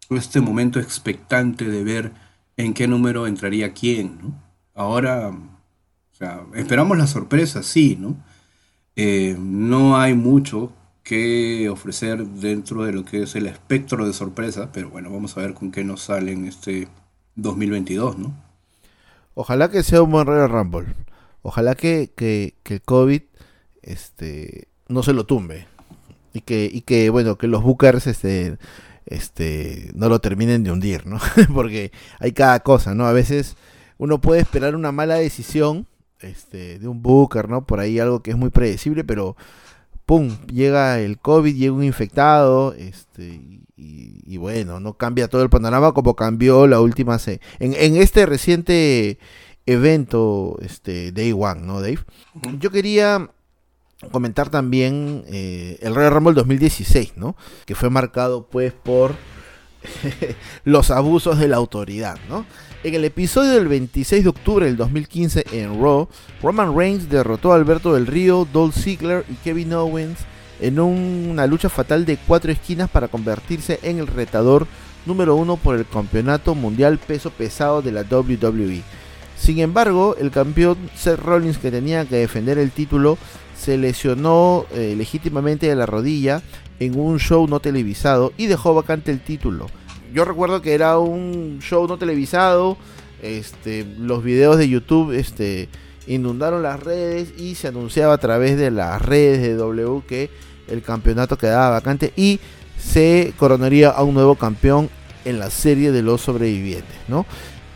este 0.09 0.41
momento 0.41 0.79
expectante 0.79 1.65
de 1.69 1.83
ver 1.83 2.11
en 2.57 2.73
qué 2.73 2.87
número 2.87 3.27
entraría 3.27 3.73
quién, 3.73 4.17
¿no? 4.21 4.43
Ahora, 4.73 5.29
o 5.29 6.15
sea, 6.15 6.41
esperamos 6.55 6.97
la 6.97 7.07
sorpresa, 7.07 7.63
sí, 7.63 7.97
¿no? 7.99 8.15
Eh, 8.95 9.35
no 9.39 9.97
hay 9.97 10.13
mucho 10.15 10.73
que 11.03 11.69
ofrecer 11.69 12.25
dentro 12.25 12.83
de 12.83 12.93
lo 12.93 13.05
que 13.05 13.23
es 13.23 13.35
el 13.35 13.47
espectro 13.47 14.05
de 14.07 14.13
sorpresa, 14.13 14.71
pero 14.73 14.89
bueno, 14.89 15.11
vamos 15.11 15.37
a 15.37 15.41
ver 15.41 15.53
con 15.53 15.71
qué 15.71 15.83
nos 15.83 16.01
sale 16.03 16.31
en 16.33 16.45
este 16.47 16.87
2022, 17.37 18.17
¿no? 18.17 18.35
Ojalá 19.33 19.69
que 19.69 19.83
sea 19.83 20.01
un 20.01 20.11
buen 20.11 20.27
Royal 20.27 20.49
Rumble. 20.49 20.87
Ojalá 21.43 21.75
que, 21.75 22.11
que, 22.15 22.55
que 22.63 22.75
el 22.75 22.81
COVID 22.81 23.21
este, 23.83 24.67
no 24.87 25.03
se 25.03 25.13
lo 25.13 25.25
tumbe. 25.25 25.67
Y 26.33 26.41
que, 26.41 26.69
y 26.71 26.81
que 26.81 27.09
bueno, 27.09 27.37
que 27.37 27.47
los 27.47 27.63
bookers 27.63 28.07
este, 28.07 28.57
este, 29.05 29.91
no 29.95 30.09
lo 30.09 30.19
terminen 30.19 30.63
de 30.63 30.71
hundir, 30.71 31.07
¿no? 31.07 31.19
Porque 31.53 31.91
hay 32.19 32.33
cada 32.33 32.59
cosa, 32.61 32.93
¿no? 32.93 33.05
A 33.05 33.13
veces 33.13 33.55
uno 33.97 34.19
puede 34.19 34.41
esperar 34.41 34.75
una 34.75 34.91
mala 34.91 35.15
decisión 35.15 35.87
este, 36.19 36.79
de 36.79 36.87
un 36.87 37.01
booker, 37.01 37.49
¿no? 37.49 37.65
Por 37.65 37.79
ahí 37.79 37.99
algo 37.99 38.21
que 38.21 38.31
es 38.31 38.37
muy 38.37 38.49
predecible, 38.49 39.03
pero 39.03 39.35
pum, 40.07 40.35
llega 40.47 40.99
el 40.99 41.19
COVID, 41.19 41.53
llega 41.55 41.73
un 41.73 41.83
infectado, 41.83 42.73
este, 42.73 43.39
y, 43.75 44.23
y- 44.25 44.37
bueno, 44.37 44.79
no 44.79 44.93
cambia 44.97 45.27
todo 45.27 45.43
el 45.43 45.49
panorama 45.49 45.91
como 45.91 46.15
cambió 46.15 46.65
la 46.65 46.79
última 46.79 47.19
en, 47.59 47.73
en 47.75 47.97
este 47.97 48.25
reciente 48.25 49.19
evento, 49.67 50.57
este, 50.61 51.11
Day 51.11 51.33
One, 51.33 51.61
¿no, 51.61 51.81
Dave? 51.81 51.99
Yo 52.59 52.71
quería 52.71 53.29
comentar 54.11 54.49
también 54.49 55.23
eh, 55.27 55.77
el 55.81 55.93
Royal 55.93 56.13
Rumble 56.13 56.35
2016, 56.35 57.17
¿no? 57.17 57.35
Que 57.65 57.75
fue 57.75 57.89
marcado 57.89 58.47
pues 58.47 58.71
por 58.71 59.13
los 60.63 60.89
abusos 60.91 61.37
de 61.37 61.47
la 61.49 61.57
autoridad, 61.57 62.17
¿no? 62.29 62.45
En 62.87 62.95
el 62.95 63.03
episodio 63.03 63.51
del 63.51 63.67
26 63.67 64.23
de 64.23 64.29
octubre 64.29 64.65
del 64.65 64.77
2015 64.77 65.43
en 65.51 65.81
Raw, 65.81 66.07
Roman 66.41 66.73
Reigns 66.73 67.09
derrotó 67.09 67.51
a 67.51 67.55
Alberto 67.55 67.93
del 67.93 68.07
Río, 68.07 68.47
Dolph 68.53 68.77
Ziggler 68.77 69.25
y 69.29 69.33
Kevin 69.43 69.73
Owens 69.73 70.19
en 70.61 70.79
una 70.79 71.47
lucha 71.47 71.67
fatal 71.67 72.05
de 72.05 72.15
cuatro 72.15 72.49
esquinas 72.49 72.89
para 72.89 73.09
convertirse 73.09 73.81
en 73.83 73.97
el 73.99 74.07
retador 74.07 74.67
número 75.05 75.35
uno 75.35 75.57
por 75.57 75.75
el 75.75 75.85
campeonato 75.85 76.55
mundial 76.55 76.97
peso 76.97 77.29
pesado 77.29 77.81
de 77.81 77.91
la 77.91 78.03
WWE. 78.03 78.81
Sin 79.37 79.59
embargo, 79.59 80.15
el 80.17 80.31
campeón 80.31 80.77
Seth 80.95 81.19
Rollins 81.19 81.57
que 81.57 81.71
tenía 81.71 82.05
que 82.05 82.15
defender 82.15 82.57
el 82.57 82.71
título 82.71 83.17
se 83.59 83.77
lesionó 83.77 84.65
eh, 84.71 84.95
legítimamente 84.97 85.67
de 85.67 85.75
la 85.75 85.87
rodilla 85.87 86.41
en 86.79 86.97
un 86.97 87.19
show 87.19 87.49
no 87.49 87.59
televisado 87.59 88.31
y 88.37 88.45
dejó 88.45 88.73
vacante 88.73 89.11
el 89.11 89.19
título. 89.19 89.67
Yo 90.17 90.25
recuerdo 90.25 90.63
que 90.63 90.73
era 90.73 90.97
un 90.97 91.59
show 91.61 91.87
no 91.87 91.99
televisado, 91.99 92.75
este, 93.21 93.85
los 93.99 94.23
videos 94.23 94.57
de 94.57 94.67
YouTube 94.67 95.11
este, 95.11 95.69
inundaron 96.07 96.63
las 96.63 96.79
redes 96.79 97.35
y 97.37 97.53
se 97.53 97.67
anunciaba 97.67 98.15
a 98.15 98.17
través 98.17 98.57
de 98.57 98.71
las 98.71 98.99
redes 98.99 99.43
de 99.43 99.53
W 99.53 100.01
que 100.07 100.31
el 100.69 100.81
campeonato 100.81 101.37
quedaba 101.37 101.69
vacante 101.69 102.13
y 102.15 102.39
se 102.79 103.31
coronaría 103.37 103.91
a 103.91 104.01
un 104.01 104.15
nuevo 104.15 104.33
campeón 104.33 104.89
en 105.23 105.37
la 105.37 105.51
serie 105.51 105.91
de 105.91 106.01
los 106.01 106.21
sobrevivientes, 106.21 106.97
¿no? 107.07 107.27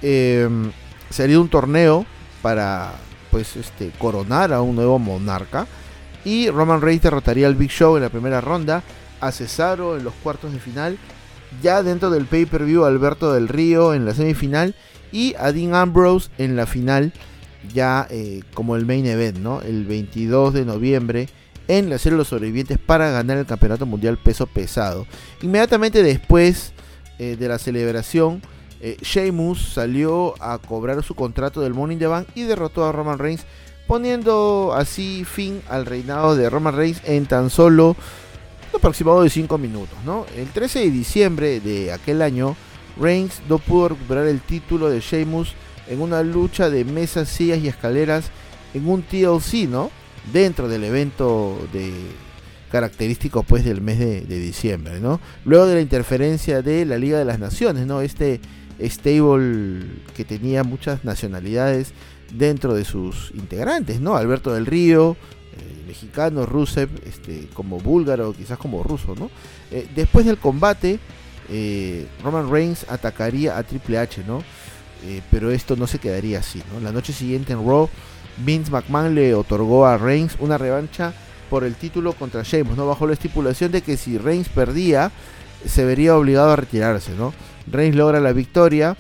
Em, 0.02 0.72
sería 1.12 1.40
un 1.40 1.48
torneo 1.48 2.08
para 2.42 2.94
pues 3.30 3.56
este 3.56 3.92
coronar 4.00 4.52
a 4.52 4.64
un 4.64 4.76
nuevo 4.76 4.98
monarca 4.98 5.68
y 6.26 6.50
Roman 6.50 6.82
Reigns 6.82 7.04
derrotaría 7.04 7.46
al 7.46 7.54
Big 7.54 7.70
Show 7.70 7.98
en 7.98 8.02
la 8.02 8.10
primera 8.10 8.42
ronda, 8.42 8.82
a 9.20 9.32
Cesaro 9.32 9.96
en 9.96 10.04
los 10.04 10.16
cuartos 10.24 10.52
de 10.52 10.60
final, 10.60 10.98
ya 11.62 11.84
dentro 11.84 12.10
del 12.10 12.26
pay-per-view 12.26 12.86
Alberto 12.86 13.34
del 13.34 13.48
Río 13.48 13.94
en 13.94 14.06
la 14.06 14.14
semifinal 14.14 14.76
y 15.12 15.36
a 15.38 15.52
Dean 15.52 15.76
Ambrose 15.76 16.30
en 16.38 16.56
la 16.56 16.66
final 16.66 17.14
ya 17.74 18.08
eh, 18.10 18.42
como 18.54 18.76
el 18.76 18.86
main 18.86 19.06
event, 19.06 19.38
¿no? 19.38 19.62
El 19.62 19.86
22 19.86 20.54
de 20.54 20.66
noviembre 20.66 21.30
en 21.68 21.90
la 21.90 21.98
serie 21.98 22.14
de 22.14 22.20
los 22.20 22.30
sobrevivientes 22.30 22.78
para 22.78 23.12
ganar 23.12 23.38
el 23.38 23.46
campeonato 23.46 23.86
mundial 23.86 24.18
peso 24.18 24.48
pesado. 24.48 25.06
Inmediatamente 25.42 26.04
después 26.04 26.74
eh, 27.20 27.36
de 27.38 27.48
la 27.48 27.60
celebración, 27.60 28.42
eh, 28.82 28.98
Sheamus 29.02 29.74
salió 29.74 30.34
a 30.42 30.58
cobrar 30.58 31.04
su 31.04 31.14
contrato 31.14 31.62
del 31.62 31.74
Money 31.74 31.94
in 31.94 32.00
the 32.00 32.08
Bank 32.08 32.28
y 32.36 32.44
derrotó 32.44 32.86
a 32.86 32.92
Roman 32.92 33.20
Reigns 33.20 33.46
poniendo 33.88 34.74
así 34.76 35.24
fin 35.26 35.62
al 35.70 35.86
reinado 35.86 36.36
de 36.36 36.50
Roman 36.50 36.76
Reigns 36.76 37.02
en 37.06 37.26
tan 37.26 37.50
solo 37.50 37.96
aproximado 38.78 39.24
de 39.24 39.30
5 39.30 39.58
minutos. 39.58 39.98
¿no? 40.06 40.26
El 40.36 40.48
13 40.50 40.80
de 40.80 40.92
diciembre 40.92 41.60
de 41.60 41.92
aquel 41.92 42.22
año, 42.22 42.56
Reigns 43.00 43.42
no 43.50 43.60
pudo 43.60 43.90
recuperar 43.90 44.28
el 44.28 44.42
título 44.42 44.90
de 44.90 45.00
Sheamus 45.00 45.54
en 45.88 46.02
una 46.02 46.24
lucha 46.24 46.70
de 46.70 46.86
mesas, 46.86 47.30
sillas 47.30 47.60
y 47.60 47.68
escaleras 47.68 48.32
en 48.74 48.88
un 48.88 49.02
TLC, 49.02 49.68
¿no? 49.68 49.92
Dentro 50.32 50.68
del 50.68 50.84
evento 50.84 51.60
de 51.74 51.92
característico 52.72 53.44
pues 53.44 53.66
del 53.66 53.82
mes 53.82 54.00
de, 54.00 54.22
de 54.22 54.40
diciembre, 54.40 55.00
¿no? 55.00 55.20
Luego 55.46 55.66
de 55.66 55.76
la 55.76 55.82
interferencia 55.82 56.62
de 56.62 56.86
la 56.86 56.98
Liga 56.98 57.18
de 57.18 57.26
las 57.26 57.40
Naciones, 57.40 57.86
¿no? 57.88 58.02
Este 58.02 58.40
stable 58.80 59.86
que 60.16 60.26
tenía 60.26 60.64
muchas 60.64 61.04
nacionalidades 61.04 61.94
dentro 62.34 62.74
de 62.74 62.86
sus 62.86 63.32
integrantes, 63.36 64.00
¿no? 64.00 64.16
Alberto 64.16 64.54
del 64.54 64.66
Río, 64.66 65.18
mexicano, 65.92 66.46
Rusev, 66.46 66.90
este, 67.06 67.48
como 67.54 67.80
búlgaro, 67.80 68.34
quizás 68.34 68.58
como 68.58 68.84
ruso, 68.84 69.16
¿no? 69.18 69.30
Eh, 69.72 69.88
después 69.96 70.26
del 70.26 70.38
combate, 70.38 71.00
eh, 71.50 72.08
Roman 72.24 72.50
Reigns 72.50 72.86
atacaría 72.90 73.58
a 73.58 73.64
Triple 73.64 73.98
H, 73.98 74.24
¿no? 74.26 74.44
Eh, 75.06 75.22
pero 75.32 75.52
esto 75.52 75.76
no 75.76 75.88
se 75.88 76.00
quedaría 76.00 76.40
así, 76.40 76.62
¿no? 76.74 76.80
La 76.80 76.92
noche 76.92 77.12
siguiente 77.14 77.54
en 77.54 77.68
Raw, 77.68 77.90
Vince 78.38 78.72
McMahon 78.72 79.16
le 79.16 79.34
otorgó 79.34 79.86
a 79.86 79.98
Reigns 79.98 80.38
una 80.40 80.58
revancha 80.58 81.14
por 81.50 81.64
el 81.64 81.76
título 81.76 82.14
contra 82.14 82.44
Sheamus, 82.44 82.78
¿no? 82.78 82.88
Bajo 82.88 83.06
la 83.06 83.14
estipulación 83.14 83.72
de 83.72 83.82
que 83.82 83.98
si 83.98 84.18
Reigns 84.18 84.48
perdía, 84.48 85.12
se 85.66 85.84
vería 85.84 86.16
obligado 86.16 86.52
a 86.52 86.56
retirarse, 86.56 87.12
¿no? 87.16 87.34
Reigns 87.70 87.96
logra 87.96 88.20
la 88.20 88.34
victoria 88.34 88.96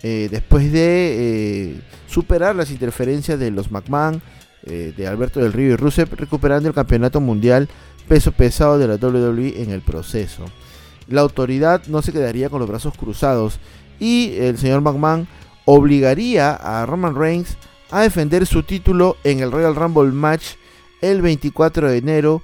después 0.00 0.72
de 0.72 1.80
superar 2.06 2.54
las 2.54 2.70
interferencias 2.70 3.38
de 3.38 3.50
los 3.50 3.72
McMahon, 3.72 4.22
eh, 4.68 4.92
de 4.96 5.06
Alberto 5.06 5.40
del 5.40 5.52
Río 5.52 5.72
y 5.72 5.76
Rusev, 5.76 6.08
recuperando 6.14 6.68
el 6.68 6.74
campeonato 6.74 7.20
mundial 7.20 7.68
peso 8.06 8.32
pesado 8.32 8.78
de 8.78 8.88
la 8.88 8.96
WWE 8.96 9.62
en 9.62 9.70
el 9.70 9.80
proceso. 9.82 10.44
La 11.08 11.20
autoridad 11.20 11.86
no 11.86 12.02
se 12.02 12.12
quedaría 12.12 12.50
con 12.50 12.60
los 12.60 12.68
brazos 12.68 12.94
cruzados 12.96 13.60
y 13.98 14.34
el 14.38 14.58
señor 14.58 14.80
McMahon 14.80 15.26
obligaría 15.64 16.52
a 16.54 16.84
Roman 16.86 17.14
Reigns 17.14 17.56
a 17.90 18.02
defender 18.02 18.46
su 18.46 18.62
título 18.62 19.16
en 19.24 19.40
el 19.40 19.50
Royal 19.50 19.74
Rumble 19.74 20.12
match 20.12 20.54
el 21.00 21.22
24 21.22 21.90
de 21.90 21.98
enero 21.98 22.42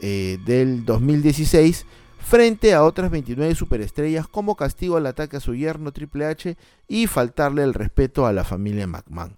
eh, 0.00 0.38
del 0.44 0.84
2016 0.84 1.86
frente 2.18 2.74
a 2.74 2.84
otras 2.84 3.10
29 3.10 3.54
superestrellas 3.54 4.26
como 4.26 4.54
castigo 4.54 4.96
al 4.96 5.06
ataque 5.06 5.38
a 5.38 5.40
su 5.40 5.54
yerno 5.54 5.92
Triple 5.92 6.26
H 6.26 6.56
y 6.86 7.06
faltarle 7.06 7.62
el 7.62 7.74
respeto 7.74 8.26
a 8.26 8.32
la 8.32 8.44
familia 8.44 8.86
McMahon. 8.86 9.34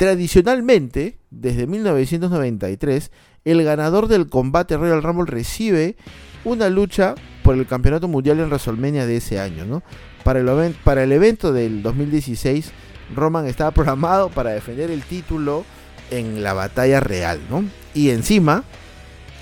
Tradicionalmente, 0.00 1.18
desde 1.28 1.66
1993, 1.66 3.10
el 3.44 3.62
ganador 3.64 4.08
del 4.08 4.30
combate 4.30 4.78
Royal 4.78 5.02
Rumble 5.02 5.30
recibe 5.30 5.94
una 6.42 6.70
lucha 6.70 7.14
por 7.42 7.54
el 7.54 7.66
campeonato 7.66 8.08
mundial 8.08 8.40
en 8.40 8.46
WrestleMania 8.46 9.04
de 9.04 9.18
ese 9.18 9.38
año. 9.38 9.66
¿no? 9.66 9.82
Para, 10.24 10.40
el, 10.40 11.12
evento 11.12 11.52
del 11.52 11.82
2016, 11.82 12.72
Roman 13.14 13.46
estaba 13.46 13.70
programado 13.74 14.30
para 14.30 14.52
defender 14.52 14.90
el 14.90 15.02
título 15.02 15.66
en 16.10 16.42
la 16.42 16.54
batalla 16.54 17.00
real. 17.00 17.38
¿no? 17.50 17.62
Y 17.92 18.08
encima, 18.08 18.64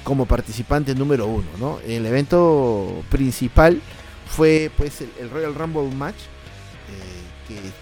como 0.02 0.26
participante 0.26 0.92
número 0.96 1.28
uno, 1.28 1.46
¿no? 1.60 1.78
El 1.86 2.04
evento 2.04 3.04
principal 3.10 3.80
fue 4.26 4.72
pues 4.76 5.02
el, 5.02 5.10
el 5.20 5.30
Royal 5.30 5.54
Rumble 5.54 5.94
match, 5.94 6.18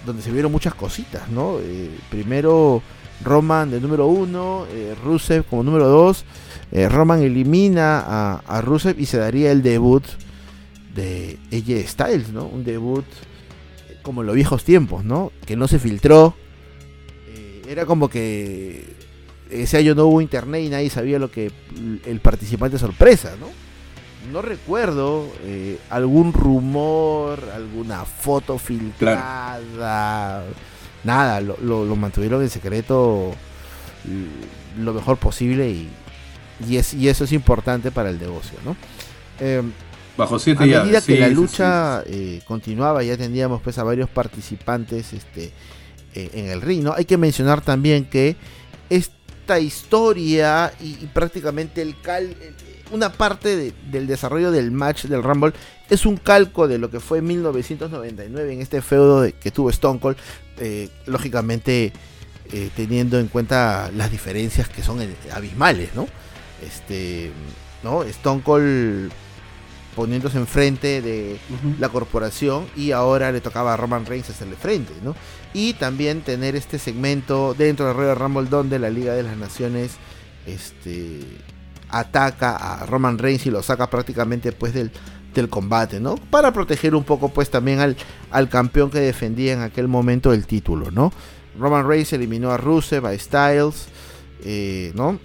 donde 0.04 0.22
se 0.22 0.30
vieron 0.30 0.52
muchas 0.52 0.74
cositas, 0.74 1.28
¿no? 1.28 1.58
Eh, 1.60 1.90
primero 2.10 2.82
Roman 3.24 3.70
de 3.70 3.80
número 3.80 4.06
uno, 4.06 4.66
eh, 4.72 4.94
Rusev 5.04 5.44
como 5.44 5.62
número 5.62 5.88
dos, 5.88 6.24
eh, 6.72 6.88
Roman 6.88 7.22
elimina 7.22 8.00
a, 8.00 8.42
a, 8.46 8.60
Rusev 8.60 8.98
y 9.00 9.06
se 9.06 9.18
daría 9.18 9.52
el 9.52 9.62
debut 9.62 10.04
de 10.94 11.38
AJ 11.52 11.88
Styles, 11.88 12.28
¿no? 12.30 12.46
Un 12.46 12.64
debut 12.64 13.04
como 14.02 14.20
en 14.20 14.28
los 14.28 14.36
viejos 14.36 14.64
tiempos, 14.64 15.04
¿no? 15.04 15.32
Que 15.44 15.56
no 15.56 15.68
se 15.68 15.78
filtró. 15.78 16.34
era 17.68 17.84
como 17.84 18.08
que 18.08 18.94
ese 19.50 19.76
año 19.76 19.94
no 19.94 20.06
hubo 20.06 20.20
internet 20.20 20.62
y 20.64 20.68
nadie 20.68 20.90
sabía 20.90 21.18
lo 21.18 21.30
que 21.30 21.50
el 22.06 22.20
participante 22.20 22.78
sorpresa, 22.78 23.34
¿no? 23.40 23.65
No 24.32 24.42
recuerdo 24.42 25.28
eh, 25.44 25.78
algún 25.90 26.32
rumor, 26.32 27.40
alguna 27.54 28.04
foto 28.04 28.58
filtrada, 28.58 29.60
claro. 29.74 30.44
nada, 31.04 31.40
lo, 31.40 31.56
lo, 31.62 31.84
lo, 31.84 31.96
mantuvieron 31.96 32.42
en 32.42 32.50
secreto 32.50 33.32
lo 34.78 34.92
mejor 34.92 35.16
posible 35.16 35.70
y, 35.70 35.88
y, 36.68 36.76
es, 36.76 36.94
y 36.94 37.08
eso 37.08 37.24
es 37.24 37.32
importante 37.32 37.90
para 37.90 38.10
el 38.10 38.18
negocio, 38.18 38.58
¿no? 38.64 38.76
Eh, 39.40 39.62
Bajo 40.16 40.38
siete 40.38 40.64
a 40.64 40.82
medida 40.82 41.00
que 41.02 41.18
la 41.18 41.28
lucha 41.28 42.02
sí. 42.06 42.12
eh, 42.12 42.42
continuaba, 42.46 43.02
ya 43.02 43.16
tendríamos 43.18 43.60
pues 43.60 43.76
a 43.78 43.84
varios 43.84 44.08
participantes 44.08 45.12
este, 45.12 45.52
eh, 46.14 46.30
en 46.32 46.46
el 46.46 46.62
ring, 46.62 46.82
¿no? 46.82 46.94
Hay 46.94 47.04
que 47.04 47.18
mencionar 47.18 47.60
también 47.60 48.06
que 48.06 48.36
esta 49.46 49.60
historia 49.60 50.72
y, 50.80 50.98
y 51.04 51.08
prácticamente 51.14 51.80
el 51.80 52.00
cal 52.00 52.34
una 52.90 53.12
parte 53.12 53.56
de, 53.56 53.72
del 53.92 54.08
desarrollo 54.08 54.50
del 54.50 54.72
match 54.72 55.04
del 55.04 55.22
Rumble 55.22 55.52
es 55.88 56.04
un 56.04 56.16
calco 56.16 56.66
de 56.66 56.78
lo 56.78 56.90
que 56.90 56.98
fue 56.98 57.22
1999 57.22 58.52
en 58.52 58.60
este 58.60 58.82
feudo 58.82 59.20
de, 59.20 59.34
que 59.34 59.52
tuvo 59.52 59.70
Stone 59.70 60.00
Cold, 60.00 60.16
eh, 60.58 60.88
lógicamente 61.06 61.92
eh, 62.52 62.70
teniendo 62.74 63.20
en 63.20 63.28
cuenta 63.28 63.88
las 63.94 64.10
diferencias 64.10 64.68
que 64.68 64.82
son 64.82 64.98
abismales, 65.32 65.94
¿no? 65.94 66.08
Este, 66.60 67.30
¿no? 67.84 68.02
Stone 68.02 68.42
Cold 68.42 69.12
poniéndose 69.94 70.38
enfrente 70.38 71.02
de 71.02 71.38
uh 71.50 71.54
-huh. 71.54 71.78
la 71.78 71.88
corporación 71.88 72.66
y 72.76 72.90
ahora 72.90 73.30
le 73.30 73.40
tocaba 73.40 73.74
a 73.74 73.76
Roman 73.76 74.06
Reigns 74.06 74.28
hacerle 74.28 74.56
frente, 74.56 74.92
¿no? 75.04 75.14
Y 75.56 75.72
también 75.72 76.20
tener 76.20 76.54
este 76.54 76.78
segmento 76.78 77.54
dentro 77.54 77.86
de 77.86 77.94
Royal 77.94 78.16
Rumble 78.16 78.44
donde 78.50 78.78
la 78.78 78.90
Liga 78.90 79.14
de 79.14 79.22
las 79.22 79.38
Naciones 79.38 79.92
este, 80.44 81.20
ataca 81.88 82.56
a 82.56 82.84
Roman 82.84 83.16
Reigns 83.16 83.46
y 83.46 83.50
lo 83.50 83.62
saca 83.62 83.88
prácticamente 83.88 84.52
pues 84.52 84.74
del, 84.74 84.90
del 85.34 85.48
combate, 85.48 85.98
¿no? 85.98 86.16
Para 86.16 86.52
proteger 86.52 86.94
un 86.94 87.04
poco 87.04 87.30
pues 87.30 87.48
también 87.48 87.80
al, 87.80 87.96
al 88.30 88.50
campeón 88.50 88.90
que 88.90 89.00
defendía 89.00 89.54
en 89.54 89.62
aquel 89.62 89.88
momento 89.88 90.34
el 90.34 90.46
título, 90.46 90.90
¿no? 90.90 91.10
Roman 91.58 91.88
Reigns 91.88 92.12
eliminó 92.12 92.50
a 92.50 92.58
Rusev, 92.58 93.06
a 93.06 93.16
Styles, 93.16 93.86
eh, 94.44 94.92
¿no? 94.94 95.18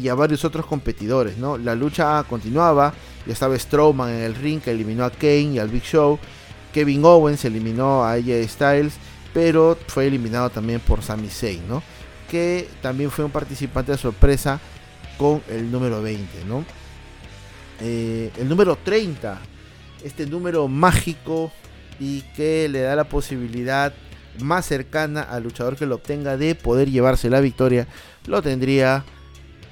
Y 0.00 0.06
a 0.06 0.14
varios 0.14 0.44
otros 0.44 0.64
competidores, 0.66 1.38
¿no? 1.38 1.58
La 1.58 1.74
lucha 1.74 2.22
continuaba, 2.28 2.94
ya 3.26 3.32
estaba 3.32 3.58
Strowman 3.58 4.10
en 4.10 4.22
el 4.22 4.36
ring 4.36 4.60
que 4.60 4.70
eliminó 4.70 5.04
a 5.04 5.10
Kane 5.10 5.54
y 5.54 5.58
al 5.58 5.70
Big 5.70 5.82
Show. 5.82 6.20
Kevin 6.72 7.04
Owens 7.04 7.44
eliminó 7.44 8.04
a 8.04 8.12
AJ 8.12 8.48
Styles, 8.48 8.94
pero 9.36 9.76
fue 9.88 10.06
eliminado 10.06 10.48
también 10.48 10.80
por 10.80 11.02
Sami 11.02 11.28
Zayn, 11.28 11.68
¿no? 11.68 11.82
Que 12.30 12.66
también 12.80 13.10
fue 13.10 13.22
un 13.22 13.30
participante 13.30 13.92
de 13.92 13.98
sorpresa 13.98 14.58
con 15.18 15.42
el 15.50 15.70
número 15.70 16.00
20, 16.00 16.46
¿no? 16.46 16.64
Eh, 17.82 18.30
el 18.38 18.48
número 18.48 18.76
30, 18.76 19.38
este 20.02 20.24
número 20.24 20.68
mágico 20.68 21.52
y 22.00 22.22
que 22.34 22.66
le 22.70 22.80
da 22.80 22.96
la 22.96 23.10
posibilidad 23.10 23.92
más 24.40 24.64
cercana 24.64 25.20
al 25.20 25.42
luchador 25.42 25.76
que 25.76 25.84
lo 25.84 25.96
obtenga 25.96 26.38
de 26.38 26.54
poder 26.54 26.90
llevarse 26.90 27.28
la 27.28 27.40
victoria, 27.40 27.86
lo 28.24 28.40
tendría 28.40 29.04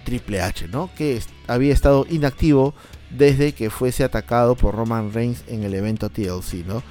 Triple 0.04 0.42
H, 0.42 0.68
¿no? 0.68 0.90
Que 0.94 1.22
había 1.46 1.72
estado 1.72 2.04
inactivo 2.10 2.74
desde 3.08 3.52
que 3.52 3.70
fuese 3.70 4.04
atacado 4.04 4.56
por 4.56 4.74
Roman 4.74 5.14
Reigns 5.14 5.42
en 5.48 5.62
el 5.62 5.72
evento 5.72 6.10
TLC, 6.10 6.66
¿no? 6.66 6.82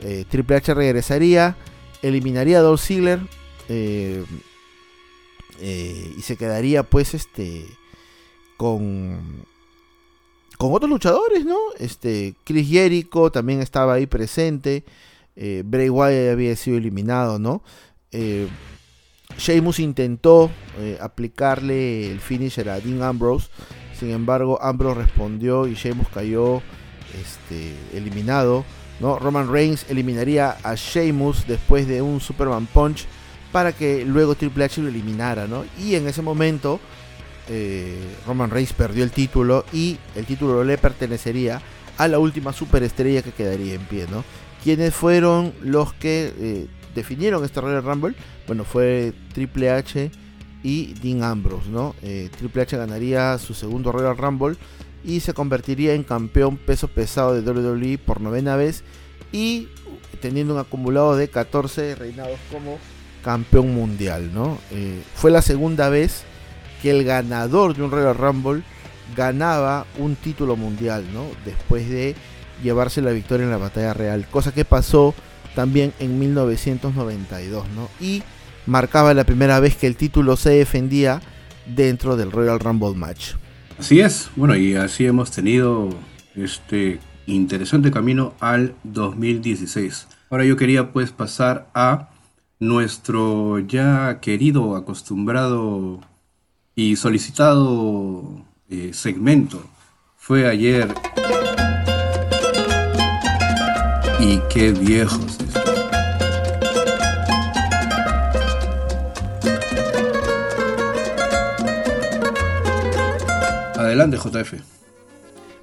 Eh, 0.00 0.24
Triple 0.30 0.56
H 0.56 0.72
regresaría, 0.72 1.56
eliminaría 2.02 2.58
a 2.58 2.62
Dolph 2.62 2.80
Ziggler 2.80 3.20
eh, 3.68 4.24
eh, 5.60 6.14
y 6.16 6.22
se 6.22 6.36
quedaría, 6.36 6.82
pues, 6.82 7.14
este, 7.14 7.66
con 8.56 9.50
con 10.58 10.72
otros 10.72 10.90
luchadores, 10.90 11.44
¿no? 11.44 11.56
Este, 11.78 12.36
Chris 12.44 12.68
Jericho 12.68 13.32
también 13.32 13.60
estaba 13.60 13.94
ahí 13.94 14.06
presente. 14.06 14.84
Eh, 15.34 15.62
Bray 15.64 15.88
Wyatt 15.88 16.32
había 16.32 16.54
sido 16.54 16.76
eliminado, 16.76 17.40
¿no? 17.40 17.64
Sheamus 19.38 19.80
intentó 19.80 20.50
aplicarle 21.00 22.12
el 22.12 22.20
finisher 22.20 22.68
a 22.68 22.78
Dean 22.78 23.02
Ambrose. 23.02 23.48
Sin 23.98 24.10
embargo, 24.10 24.60
Ambrose 24.62 25.00
respondió 25.00 25.66
y 25.66 25.74
Sheamus 25.74 26.08
cayó 26.08 26.62
este, 27.20 27.74
eliminado. 27.96 28.64
Roman 29.02 29.50
Reigns 29.50 29.86
eliminaría 29.88 30.56
a 30.62 30.74
Sheamus 30.74 31.46
después 31.46 31.88
de 31.88 32.02
un 32.02 32.20
Superman 32.20 32.66
Punch 32.66 33.06
para 33.50 33.72
que 33.72 34.04
luego 34.04 34.34
Triple 34.34 34.64
H 34.64 34.80
lo 34.80 34.88
eliminara. 34.88 35.46
¿no? 35.46 35.64
Y 35.78 35.96
en 35.96 36.06
ese 36.06 36.22
momento 36.22 36.80
eh, 37.48 37.98
Roman 38.26 38.50
Reigns 38.50 38.72
perdió 38.72 39.02
el 39.04 39.10
título 39.10 39.64
y 39.72 39.98
el 40.14 40.24
título 40.24 40.62
le 40.64 40.78
pertenecería 40.78 41.60
a 41.98 42.08
la 42.08 42.18
última 42.18 42.52
superestrella 42.52 43.22
que 43.22 43.32
quedaría 43.32 43.74
en 43.74 43.84
pie. 43.86 44.06
¿no? 44.10 44.24
¿Quiénes 44.62 44.94
fueron 44.94 45.52
los 45.62 45.92
que 45.94 46.32
eh, 46.38 46.66
definieron 46.94 47.44
este 47.44 47.60
Royal 47.60 47.82
Rumble? 47.82 48.14
Bueno, 48.46 48.64
fue 48.64 49.12
Triple 49.34 49.70
H 49.70 50.10
y 50.62 50.94
Dean 50.94 51.24
Ambrose, 51.24 51.68
¿no? 51.68 51.96
Eh, 52.02 52.30
Triple 52.38 52.62
H 52.62 52.76
ganaría 52.76 53.36
su 53.38 53.54
segundo 53.54 53.90
Royal 53.90 54.16
Rumble 54.16 54.56
y 55.04 55.20
se 55.20 55.34
convertiría 55.34 55.94
en 55.94 56.04
campeón 56.04 56.56
peso 56.56 56.88
pesado 56.88 57.34
de 57.34 57.48
WWE 57.48 57.98
por 57.98 58.20
novena 58.20 58.56
vez 58.56 58.82
y 59.32 59.68
teniendo 60.20 60.54
un 60.54 60.60
acumulado 60.60 61.16
de 61.16 61.28
14 61.28 61.94
reinados 61.94 62.38
como 62.50 62.78
campeón 63.24 63.74
mundial, 63.74 64.32
¿no? 64.32 64.58
Eh, 64.70 65.02
fue 65.14 65.30
la 65.30 65.42
segunda 65.42 65.88
vez 65.88 66.24
que 66.80 66.90
el 66.90 67.04
ganador 67.04 67.74
de 67.74 67.82
un 67.82 67.90
Royal 67.90 68.16
Rumble 68.16 68.62
ganaba 69.16 69.86
un 69.98 70.16
título 70.16 70.56
mundial, 70.56 71.04
¿no? 71.12 71.26
Después 71.44 71.88
de 71.88 72.14
llevarse 72.62 73.02
la 73.02 73.12
victoria 73.12 73.44
en 73.44 73.50
la 73.50 73.58
batalla 73.58 73.94
real, 73.94 74.26
cosa 74.30 74.52
que 74.52 74.64
pasó 74.64 75.14
también 75.54 75.92
en 75.98 76.18
1992, 76.18 77.66
¿no? 77.74 77.88
Y 78.00 78.22
marcaba 78.66 79.14
la 79.14 79.24
primera 79.24 79.60
vez 79.60 79.76
que 79.76 79.86
el 79.86 79.96
título 79.96 80.36
se 80.36 80.50
defendía 80.50 81.20
dentro 81.66 82.16
del 82.16 82.32
Royal 82.32 82.60
Rumble 82.60 82.94
match. 82.94 83.34
Así 83.82 83.98
es, 83.98 84.30
bueno, 84.36 84.54
y 84.54 84.76
así 84.76 85.06
hemos 85.06 85.32
tenido 85.32 85.88
este 86.36 87.00
interesante 87.26 87.90
camino 87.90 88.32
al 88.38 88.76
2016. 88.84 90.06
Ahora 90.30 90.44
yo 90.44 90.56
quería 90.56 90.92
pues 90.92 91.10
pasar 91.10 91.68
a 91.74 92.08
nuestro 92.60 93.58
ya 93.58 94.20
querido, 94.20 94.76
acostumbrado 94.76 95.98
y 96.76 96.94
solicitado 96.94 98.44
eh, 98.70 98.90
segmento. 98.92 99.60
Fue 100.16 100.48
ayer. 100.48 100.94
Y 104.20 104.38
qué 104.48 104.70
viejos. 104.70 105.38
Adelante, 113.92 114.16
JF. 114.16 114.54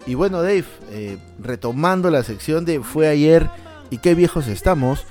Y 0.05 0.13
bueno, 0.13 0.43
Dave, 0.43 0.65
eh, 0.91 1.17
retomando 1.39 2.11
la 2.11 2.21
sección 2.23 2.63
de 2.63 2.79
Fue 2.79 3.07
ayer 3.07 3.49
y 3.89 3.97
qué 3.97 4.13
viejos 4.13 4.47
estamos, 4.47 5.05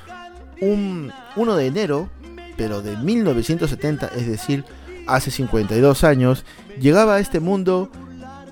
un 0.60 1.12
1 1.34 1.56
de 1.56 1.66
enero, 1.66 2.08
pero 2.56 2.80
de 2.80 2.96
1970, 2.96 4.06
es 4.16 4.28
decir, 4.28 4.64
hace 5.08 5.32
52 5.32 6.04
años, 6.04 6.44
llegaba 6.80 7.16
a 7.16 7.18
este 7.18 7.40
mundo 7.40 7.90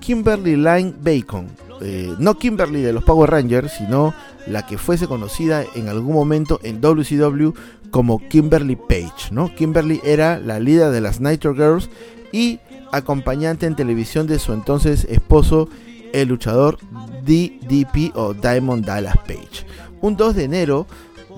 Kimberly 0.01 0.57
Line 0.57 0.93
Bacon. 0.99 1.47
Eh, 1.79 2.13
no 2.19 2.37
Kimberly 2.37 2.81
de 2.81 2.91
los 2.91 3.05
Power 3.05 3.29
Rangers, 3.29 3.71
sino 3.77 4.13
la 4.47 4.65
que 4.65 4.77
fuese 4.77 5.07
conocida 5.07 5.63
en 5.75 5.87
algún 5.87 6.13
momento 6.13 6.59
en 6.63 6.81
WCW 6.81 7.51
como 7.89 8.19
Kimberly 8.27 8.75
Page. 8.75 9.31
¿no? 9.31 9.53
Kimberly 9.55 10.01
era 10.03 10.39
la 10.39 10.59
líder 10.59 10.91
de 10.91 10.99
las 10.99 11.21
Nitro 11.21 11.55
Girls 11.55 11.89
y 12.33 12.59
acompañante 12.91 13.65
en 13.65 13.75
televisión 13.75 14.27
de 14.27 14.39
su 14.39 14.53
entonces 14.53 15.05
esposo, 15.09 15.69
el 16.13 16.29
luchador 16.29 16.77
DDP 17.25 18.15
o 18.15 18.33
Diamond 18.33 18.85
Dallas 18.85 19.17
Page. 19.17 19.65
Un 20.01 20.15
2 20.15 20.35
de 20.35 20.43
enero 20.43 20.87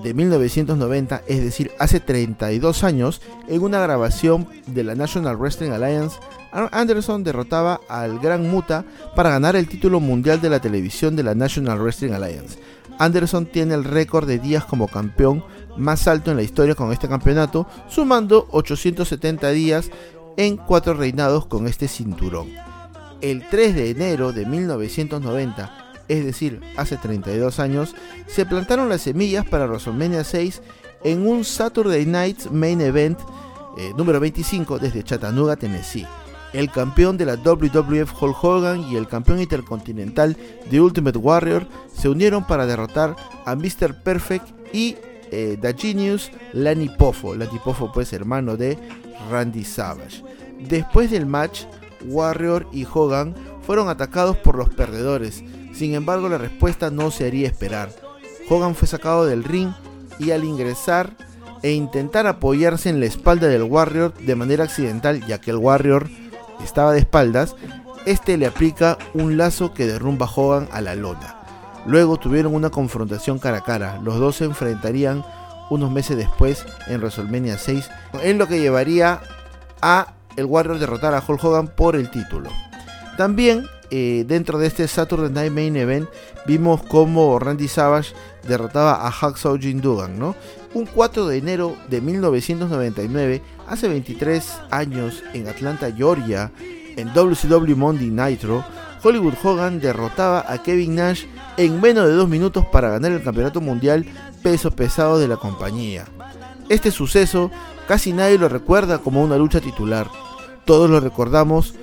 de 0.02 0.14
1990, 0.14 1.22
es 1.26 1.42
decir, 1.42 1.70
hace 1.78 2.00
32 2.00 2.84
años, 2.84 3.20
en 3.48 3.62
una 3.62 3.80
grabación 3.80 4.48
de 4.66 4.84
la 4.84 4.94
National 4.94 5.36
Wrestling 5.36 5.70
Alliance, 5.70 6.18
Anderson 6.52 7.22
derrotaba 7.22 7.80
al 7.88 8.18
Gran 8.18 8.50
Muta 8.50 8.84
para 9.14 9.30
ganar 9.30 9.56
el 9.56 9.68
título 9.68 10.00
mundial 10.00 10.40
de 10.40 10.50
la 10.50 10.60
televisión 10.60 11.16
de 11.16 11.22
la 11.22 11.34
National 11.34 11.78
Wrestling 11.78 12.12
Alliance. 12.12 12.58
Anderson 12.98 13.46
tiene 13.46 13.74
el 13.74 13.84
récord 13.84 14.26
de 14.26 14.38
días 14.38 14.64
como 14.64 14.88
campeón 14.88 15.44
más 15.76 16.06
alto 16.08 16.30
en 16.30 16.36
la 16.36 16.42
historia 16.42 16.74
con 16.74 16.92
este 16.92 17.08
campeonato, 17.08 17.66
sumando 17.88 18.46
870 18.50 19.50
días 19.50 19.90
en 20.36 20.56
cuatro 20.56 20.94
reinados 20.94 21.46
con 21.46 21.66
este 21.66 21.88
cinturón. 21.88 22.48
El 23.20 23.46
3 23.48 23.74
de 23.74 23.90
enero 23.90 24.32
de 24.32 24.46
1990, 24.46 25.94
es 26.08 26.24
decir, 26.24 26.60
hace 26.76 26.96
32 26.96 27.60
años, 27.60 27.94
se 28.26 28.46
plantaron 28.46 28.88
las 28.88 29.02
semillas 29.02 29.46
para 29.46 29.66
WrestleMania 29.66 30.24
6 30.24 30.62
en 31.04 31.26
un 31.26 31.44
Saturday 31.44 32.06
Night 32.06 32.46
Main 32.50 32.80
Event 32.80 33.18
eh, 33.78 33.92
número 33.96 34.20
25 34.20 34.78
desde 34.78 35.02
Chattanooga, 35.02 35.56
Tennessee. 35.56 36.06
El 36.52 36.70
campeón 36.70 37.16
de 37.16 37.26
la 37.26 37.36
WWF 37.36 38.20
Hulk 38.20 38.44
Hogan 38.44 38.82
y 38.90 38.96
el 38.96 39.06
campeón 39.06 39.40
intercontinental 39.40 40.36
de 40.68 40.80
Ultimate 40.80 41.18
Warrior 41.18 41.66
se 41.94 42.08
unieron 42.08 42.44
para 42.46 42.66
derrotar 42.66 43.14
a 43.44 43.54
Mr. 43.54 44.02
Perfect 44.02 44.48
y 44.74 44.96
eh, 45.30 45.56
The 45.60 45.74
Genius 45.74 46.30
Lanny 46.52 46.88
Poffo. 46.88 47.34
Lanny 47.34 47.58
Poffo 47.58 47.92
pues 47.92 48.12
hermano 48.12 48.56
de 48.56 48.78
Randy 49.30 49.64
Savage. 49.64 50.22
Después 50.58 51.10
del 51.10 51.26
match, 51.26 51.64
Warrior 52.06 52.66
y 52.72 52.86
Hogan 52.92 53.34
fueron 53.66 53.88
atacados 53.88 54.36
por 54.36 54.56
los 54.56 54.68
perdedores. 54.68 55.42
Sin 55.72 55.94
embargo, 55.94 56.28
la 56.28 56.38
respuesta 56.38 56.90
no 56.90 57.10
se 57.10 57.26
haría 57.26 57.46
esperar. 57.46 57.90
Hogan 58.48 58.74
fue 58.74 58.88
sacado 58.88 59.26
del 59.26 59.44
ring 59.44 59.70
y 60.18 60.32
al 60.32 60.44
ingresar 60.44 61.16
e 61.62 61.72
intentar 61.72 62.26
apoyarse 62.26 62.88
en 62.88 63.00
la 63.00 63.06
espalda 63.06 63.48
del 63.48 63.62
Warrior 63.62 64.14
de 64.14 64.34
manera 64.34 64.64
accidental, 64.64 65.24
ya 65.26 65.40
que 65.40 65.50
el 65.50 65.58
Warrior 65.58 66.08
estaba 66.64 66.92
de 66.92 67.00
espaldas, 67.00 67.54
este 68.06 68.36
le 68.36 68.46
aplica 68.46 68.98
un 69.14 69.36
lazo 69.36 69.72
que 69.74 69.86
derrumba 69.86 70.26
a 70.26 70.30
Hogan 70.34 70.68
a 70.72 70.80
la 70.80 70.94
lona. 70.94 71.39
Luego 71.86 72.16
tuvieron 72.16 72.54
una 72.54 72.70
confrontación 72.70 73.38
cara 73.38 73.58
a 73.58 73.64
cara. 73.64 74.00
Los 74.02 74.18
dos 74.18 74.36
se 74.36 74.44
enfrentarían 74.44 75.24
unos 75.70 75.90
meses 75.90 76.16
después 76.16 76.66
en 76.88 77.00
WrestleMania 77.00 77.56
6, 77.56 77.88
en 78.22 78.38
lo 78.38 78.46
que 78.46 78.60
llevaría 78.60 79.20
a 79.80 80.14
el 80.36 80.44
Warrior 80.44 80.78
derrotar 80.78 81.14
a 81.14 81.22
Hulk 81.26 81.42
Hogan 81.42 81.68
por 81.68 81.96
el 81.96 82.10
título. 82.10 82.50
También 83.16 83.66
eh, 83.90 84.24
dentro 84.26 84.58
de 84.58 84.68
este 84.68 84.86
Saturday 84.86 85.30
Night 85.30 85.52
Main 85.52 85.76
Event 85.76 86.08
vimos 86.46 86.82
cómo 86.82 87.38
Randy 87.38 87.66
Savage 87.66 88.14
derrotaba 88.46 89.06
a 89.06 89.10
Hacksaw 89.10 89.58
Jim 89.58 89.80
Duggan, 89.80 90.18
¿no? 90.18 90.36
Un 90.74 90.86
4 90.86 91.26
de 91.26 91.38
enero 91.38 91.76
de 91.88 92.00
1999, 92.00 93.42
hace 93.66 93.88
23 93.88 94.60
años 94.70 95.24
en 95.34 95.48
Atlanta, 95.48 95.90
Georgia, 95.92 96.52
en 96.96 97.12
WCW 97.12 97.76
Monday 97.76 98.10
Nitro, 98.10 98.64
Hollywood 99.02 99.34
Hogan 99.42 99.80
derrotaba 99.80 100.44
a 100.46 100.62
Kevin 100.62 100.94
Nash 100.94 101.24
en 101.64 101.80
menos 101.80 102.06
de 102.06 102.12
dos 102.14 102.28
minutos 102.28 102.64
para 102.66 102.88
ganar 102.90 103.12
el 103.12 103.22
campeonato 103.22 103.60
mundial 103.60 104.06
peso 104.42 104.70
pesado 104.70 105.18
de 105.18 105.28
la 105.28 105.36
compañía. 105.36 106.06
Este 106.68 106.90
suceso 106.90 107.50
casi 107.86 108.12
nadie 108.12 108.38
lo 108.38 108.48
recuerda 108.48 108.98
como 108.98 109.22
una 109.22 109.36
lucha 109.36 109.60
titular. 109.60 110.08
Todos 110.64 110.88
lo 110.88 111.00
recordamos 111.00 111.74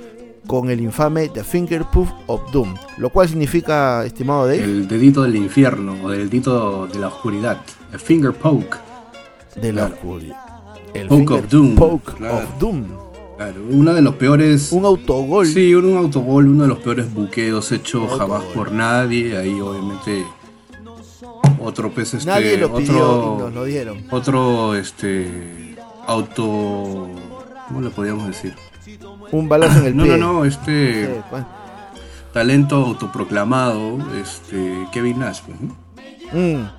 con 0.48 0.70
el 0.72 0.80
infame 0.82 1.30
The 1.30 1.44
Fingerproof 1.44 2.10
of 2.28 2.52
Doom, 2.52 2.74
lo 2.98 3.10
cual 3.10 3.28
significa, 3.30 4.04
estimado 4.06 4.46
Dave, 4.48 4.64
El 4.64 4.88
dedito 4.88 5.22
del 5.24 5.36
infierno 5.36 5.96
o 6.04 6.10
del 6.10 6.30
dedito 6.30 6.88
de 6.88 7.00
la 7.00 7.08
oscuridad. 7.10 7.58
El 7.94 8.00
finger 8.00 8.34
poke. 8.34 8.78
de 9.62 9.74
la 9.74 9.82
claro. 9.88 9.96
oscuridad. 9.96 10.38
El 10.94 11.08
Poke 11.08 11.34
of 11.34 11.50
Doom, 11.50 11.76
Poke 11.76 12.14
claro. 12.14 12.38
of 12.38 12.60
Doom. 12.60 12.86
Claro, 13.38 13.62
uno 13.70 13.94
de 13.94 14.02
los 14.02 14.16
peores. 14.16 14.72
Un 14.72 14.86
autogol. 14.86 15.46
Sí, 15.46 15.74
un, 15.76 15.86
un 15.86 15.98
autogol, 15.98 16.48
uno 16.48 16.64
de 16.64 16.70
los 16.70 16.80
peores 16.80 17.14
buqueos 17.14 17.72
hecho 17.72 18.02
Un 18.04 18.10
jamás 18.10 18.42
autogol. 18.42 18.54
por 18.54 18.72
nadie. 18.72 19.38
Ahí 19.38 19.60
obviamente 19.62 20.26
otro 21.60 21.92
pez 21.92 22.14
este, 22.16 22.30
Nadie 22.30 22.58
lo 22.58 22.74
pidió 22.74 22.98
otro, 22.98 23.36
y 23.40 23.44
nos 23.44 23.54
lo 23.54 23.64
dieron. 23.66 24.04
otro 24.12 24.76
este 24.76 25.76
auto 26.08 27.10
¿cómo 27.68 27.82
le 27.82 27.90
podríamos 27.90 28.28
decir? 28.28 28.56
Un 29.32 29.50
balazo 29.50 29.80
en 29.80 29.86
el 29.88 29.98
No, 29.98 30.04
pie. 30.04 30.18
no, 30.18 30.34
no, 30.34 30.46
este 30.46 31.06
Sí, 31.06 31.22
¿cuál? 31.30 31.46
talento 32.34 32.76
autoproclamado, 32.76 33.98
este 34.22 34.88
Kevin 34.92 35.20
Nash, 35.20 35.42
pues, 35.46 35.60
¿no? 35.62 35.76
Mm. 36.34 36.70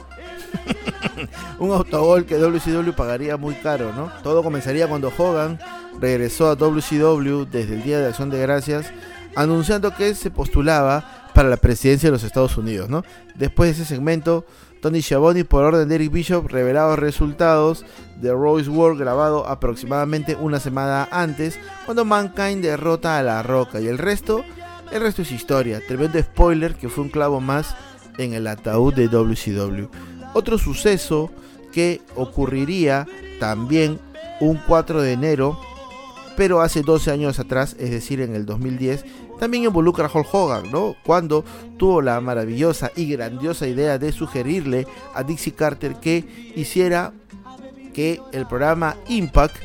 un 1.59 1.71
autogol 1.73 2.25
que 2.25 2.37
WCW 2.37 2.93
pagaría 2.93 3.37
muy 3.37 3.55
caro, 3.55 3.93
¿no? 3.93 4.11
Todo 4.23 4.43
comenzaría 4.43 4.89
cuando 4.89 5.13
Hogan 5.17 5.59
regresó 6.01 6.49
a 6.49 6.57
WCW 6.57 7.45
desde 7.51 7.75
el 7.75 7.83
Día 7.83 7.99
de 7.99 8.07
Acción 8.07 8.31
de 8.31 8.41
Gracias, 8.41 8.93
anunciando 9.35 9.95
que 9.95 10.15
se 10.15 10.31
postulaba 10.31 11.31
para 11.35 11.49
la 11.49 11.57
presidencia 11.57 12.09
de 12.09 12.13
los 12.13 12.25
Estados 12.25 12.57
Unidos, 12.57 12.89
¿no? 12.89 13.05
Después 13.35 13.69
de 13.69 13.83
ese 13.83 13.95
segmento, 13.95 14.45
Tony 14.81 15.03
Schiavone, 15.03 15.45
por 15.45 15.65
orden 15.65 15.89
de 15.89 15.97
Eric 15.97 16.13
Bishop, 16.13 16.49
revelaba 16.49 16.97
resultados 16.97 17.85
de 18.21 18.33
Royce 18.33 18.71
World 18.71 19.01
grabado 19.01 19.47
aproximadamente 19.47 20.37
una 20.37 20.61
semana 20.61 21.09
antes, 21.11 21.59
cuando 21.85 22.05
Mankind 22.05 22.63
derrota 22.63 23.19
a 23.19 23.23
La 23.23 23.43
Roca 23.43 23.81
y 23.81 23.89
el 23.89 23.99
resto, 23.99 24.45
el 24.93 25.01
resto 25.01 25.23
es 25.23 25.33
historia. 25.33 25.81
Tremendo 25.87 26.21
spoiler 26.21 26.75
que 26.75 26.89
fue 26.89 27.05
un 27.05 27.11
clavo 27.11 27.41
más 27.41 27.77
en 28.19 28.35
el 28.35 28.47
ataúd 28.47 28.95
de 28.95 29.09
WCW. 29.09 29.89
Otro 30.35 30.59
suceso 30.59 31.31
que 31.73 32.01
ocurriría 32.17 33.07
también 33.41 33.99
un 34.41 34.61
4 34.67 35.03
de 35.03 35.13
enero, 35.13 35.59
pero 36.37 36.61
hace 36.61 36.83
12 36.83 37.11
años 37.11 37.39
atrás, 37.39 37.77
es 37.79 37.91
decir, 37.91 38.21
en 38.21 38.35
el 38.35 38.47
2010, 38.47 39.05
también 39.39 39.65
involucra 39.65 40.07
a 40.07 40.11
Hulk 40.13 40.35
Hogan, 40.35 40.71
¿no? 40.71 40.97
Cuando 41.05 41.45
tuvo 41.77 42.03
la 42.03 42.21
maravillosa 42.21 42.91
y 42.97 43.11
grandiosa 43.11 43.67
idea 43.67 43.99
de 43.99 44.13
sugerirle 44.13 44.87
a 45.15 45.23
Dixie 45.23 45.53
Carter 45.53 45.97
que 45.97 46.53
hiciera 46.57 47.13
que 47.95 48.21
el 48.33 48.47
programa 48.47 48.97
Impact 49.09 49.57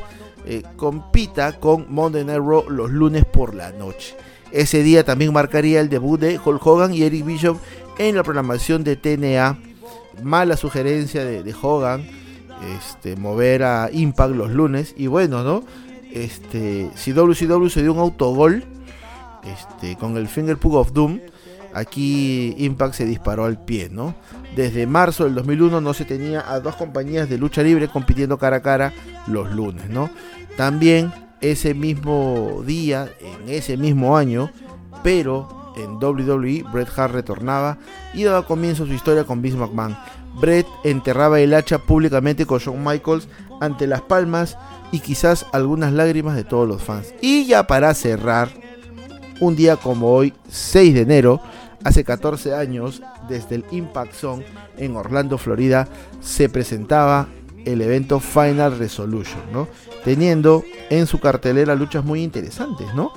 eh, 0.45 0.63
compita 0.75 1.59
con 1.59 1.85
Monday 1.89 2.25
Night 2.25 2.39
Raw 2.39 2.69
los 2.69 2.91
lunes 2.91 3.25
por 3.25 3.55
la 3.55 3.71
noche. 3.71 4.15
Ese 4.51 4.83
día 4.83 5.03
también 5.03 5.33
marcaría 5.33 5.79
el 5.79 5.89
debut 5.89 6.19
de 6.19 6.39
Hulk 6.43 6.65
Hogan 6.65 6.93
y 6.93 7.03
Eric 7.03 7.25
Bishop 7.25 7.57
en 7.97 8.15
la 8.15 8.23
programación 8.23 8.83
de 8.83 8.95
TNA. 8.95 9.72
Mala 10.21 10.57
sugerencia 10.57 11.25
de, 11.25 11.43
de 11.43 11.55
Hogan, 11.59 12.05
este, 12.77 13.15
mover 13.15 13.63
a 13.63 13.89
Impact 13.91 14.35
los 14.35 14.51
lunes. 14.51 14.93
Y 14.97 15.07
bueno, 15.07 15.43
¿no? 15.43 15.63
Este, 16.11 16.89
si 16.95 17.11
WCW 17.11 17.69
se 17.69 17.81
dio 17.81 17.93
un 17.93 17.99
autogol 17.99 18.63
este, 19.43 19.95
con 19.95 20.17
el 20.17 20.27
Finger 20.27 20.57
Pug 20.57 20.75
of 20.75 20.93
Doom, 20.93 21.19
aquí 21.73 22.53
Impact 22.57 22.93
se 22.93 23.05
disparó 23.05 23.45
al 23.45 23.63
pie, 23.63 23.89
¿no? 23.91 24.15
Desde 24.55 24.85
marzo 24.85 25.23
del 25.23 25.35
2001 25.35 25.81
no 25.81 25.93
se 25.93 26.05
tenía 26.05 26.51
a 26.51 26.59
dos 26.59 26.75
compañías 26.75 27.27
de 27.29 27.37
lucha 27.37 27.63
libre 27.63 27.87
compitiendo 27.87 28.37
cara 28.37 28.57
a 28.57 28.61
cara 28.61 28.93
los 29.27 29.51
lunes, 29.51 29.89
¿no? 29.89 30.09
También 30.55 31.11
ese 31.41 31.73
mismo 31.73 32.63
día, 32.65 33.09
en 33.19 33.49
ese 33.49 33.75
mismo 33.75 34.15
año, 34.15 34.51
pero 35.03 35.62
en 35.75 35.95
WWE, 35.95 36.63
Bret 36.71 36.89
Hart 36.97 37.13
retornaba 37.13 37.77
y 38.13 38.23
daba 38.23 38.45
comienzo 38.45 38.83
a 38.83 38.87
su 38.87 38.93
historia 38.93 39.23
con 39.23 39.41
Vince 39.41 39.57
McMahon. 39.57 39.97
Bret 40.39 40.65
enterraba 40.83 41.39
el 41.39 41.53
hacha 41.53 41.77
públicamente 41.77 42.45
con 42.45 42.59
Shawn 42.59 42.83
Michaels 42.83 43.27
ante 43.61 43.87
las 43.87 44.01
palmas 44.01 44.57
y 44.91 44.99
quizás 44.99 45.45
algunas 45.51 45.93
lágrimas 45.93 46.35
de 46.35 46.43
todos 46.43 46.67
los 46.67 46.81
fans. 46.81 47.13
Y 47.21 47.45
ya 47.45 47.67
para 47.67 47.93
cerrar, 47.93 48.49
un 49.39 49.55
día 49.55 49.75
como 49.75 50.13
hoy, 50.13 50.33
6 50.49 50.93
de 50.93 51.01
enero, 51.01 51.41
hace 51.83 52.03
14 52.03 52.55
años, 52.55 53.01
desde 53.27 53.55
el 53.55 53.65
Impact 53.71 54.13
Zone 54.13 54.45
en 54.77 54.95
Orlando, 54.95 55.37
Florida, 55.37 55.87
se 56.21 56.49
presentaba 56.49 57.27
el 57.65 57.81
evento 57.81 58.19
Final 58.19 58.77
Resolution, 58.77 59.41
¿no? 59.51 59.67
Teniendo 60.03 60.63
en 60.89 61.07
su 61.07 61.19
cartelera 61.19 61.75
luchas 61.75 62.03
muy 62.03 62.21
interesantes, 62.21 62.93
¿no? 62.93 63.13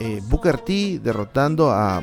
Eh, 0.00 0.22
Booker 0.28 0.58
T 0.58 1.00
derrotando 1.02 1.70
a 1.70 2.02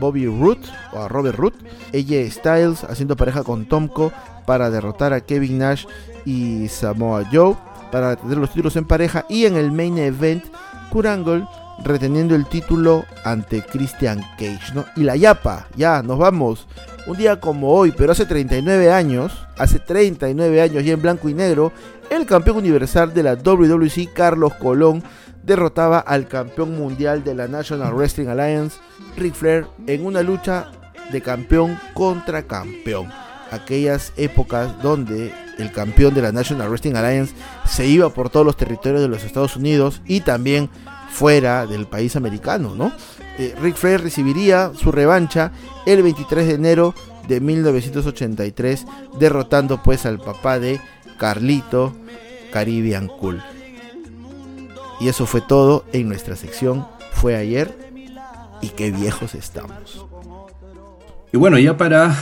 Bobby 0.00 0.26
Root 0.26 0.58
o 0.92 1.00
a 1.00 1.08
Robert 1.08 1.36
Root, 1.36 1.54
AJ 1.92 2.30
Styles 2.30 2.84
haciendo 2.84 3.16
pareja 3.16 3.42
con 3.42 3.66
Tomko 3.66 4.12
para 4.46 4.70
derrotar 4.70 5.12
a 5.12 5.20
Kevin 5.20 5.58
Nash 5.58 5.86
y 6.24 6.68
Samoa 6.68 7.24
Joe 7.30 7.56
para 7.92 8.16
tener 8.16 8.38
los 8.38 8.50
títulos 8.50 8.76
en 8.76 8.86
pareja 8.86 9.24
y 9.28 9.44
en 9.44 9.56
el 9.56 9.72
main 9.72 9.98
event 9.98 10.44
Kurt 10.90 11.06
Angle 11.06 11.46
reteniendo 11.82 12.34
el 12.34 12.46
título 12.46 13.04
ante 13.24 13.62
Christian 13.62 14.20
Cage. 14.38 14.72
Y 14.96 15.02
la 15.02 15.16
Yapa, 15.16 15.66
ya, 15.76 16.02
nos 16.02 16.18
vamos. 16.18 16.66
Un 17.06 17.16
día 17.16 17.40
como 17.40 17.72
hoy, 17.72 17.92
pero 17.96 18.12
hace 18.12 18.24
39 18.24 18.90
años, 18.90 19.46
hace 19.58 19.78
39 19.78 20.62
años 20.62 20.82
y 20.84 20.90
en 20.90 21.02
blanco 21.02 21.28
y 21.28 21.34
negro, 21.34 21.72
el 22.10 22.26
campeón 22.26 22.58
universal 22.58 23.12
de 23.12 23.22
la 23.22 23.36
WWC, 23.36 24.12
Carlos 24.14 24.54
Colón, 24.54 25.02
derrotaba 25.44 25.98
al 25.98 26.26
campeón 26.28 26.76
mundial 26.76 27.24
de 27.24 27.34
la 27.34 27.48
National 27.48 27.94
Wrestling 27.94 28.28
Alliance, 28.28 28.78
Ric 29.16 29.34
Flair, 29.34 29.66
en 29.86 30.06
una 30.06 30.22
lucha 30.22 30.72
de 31.12 31.20
campeón 31.20 31.78
contra 31.92 32.42
campeón. 32.44 33.10
Aquellas 33.50 34.12
épocas 34.16 34.80
donde 34.82 35.32
el 35.58 35.70
campeón 35.70 36.14
de 36.14 36.22
la 36.22 36.32
National 36.32 36.68
Wrestling 36.68 36.94
Alliance 36.94 37.34
se 37.66 37.86
iba 37.86 38.08
por 38.10 38.30
todos 38.30 38.44
los 38.44 38.56
territorios 38.56 39.00
de 39.00 39.08
los 39.08 39.22
Estados 39.22 39.56
Unidos 39.56 40.02
y 40.06 40.20
también 40.20 40.70
fuera 41.10 41.66
del 41.66 41.86
país 41.86 42.16
americano, 42.16 42.74
¿no? 42.74 42.90
Eh, 43.38 43.54
Ric 43.60 43.76
Flair 43.76 44.00
recibiría 44.00 44.72
su 44.74 44.90
revancha 44.90 45.52
el 45.86 46.02
23 46.02 46.48
de 46.48 46.54
enero 46.54 46.94
de 47.28 47.40
1983, 47.40 48.86
derrotando 49.18 49.82
pues 49.82 50.06
al 50.06 50.18
papá 50.18 50.58
de 50.58 50.80
Carlito 51.18 51.94
Caribbean 52.52 53.08
Cool. 53.08 53.53
Y 55.04 55.08
eso 55.08 55.26
fue 55.26 55.42
todo 55.42 55.84
en 55.92 56.08
nuestra 56.08 56.34
sección 56.34 56.86
Fue 57.12 57.36
ayer 57.36 57.92
y 58.62 58.70
qué 58.70 58.90
viejos 58.90 59.34
estamos. 59.34 60.06
Y 61.30 61.36
bueno, 61.36 61.58
ya 61.58 61.76
para 61.76 62.16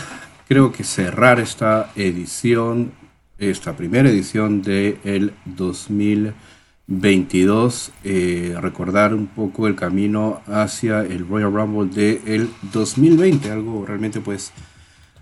creo 0.49 0.73
que 0.73 0.83
cerrar 0.83 1.39
esta 1.39 1.93
edición, 1.95 2.91
esta 3.39 3.77
primera 3.77 4.09
edición 4.09 4.63
del 4.63 4.99
el 5.05 5.33
2022, 5.45 7.93
eh, 8.03 8.57
recordar 8.61 9.15
un 9.15 9.29
poco 9.29 9.69
el 9.69 9.77
camino 9.77 10.43
hacia 10.49 11.03
el 11.03 11.29
Royal 11.29 11.53
Rumble 11.53 11.95
del 11.95 12.21
el 12.27 12.51
2020, 12.73 13.49
algo 13.49 13.87
realmente 13.87 14.21
pues 14.21 14.51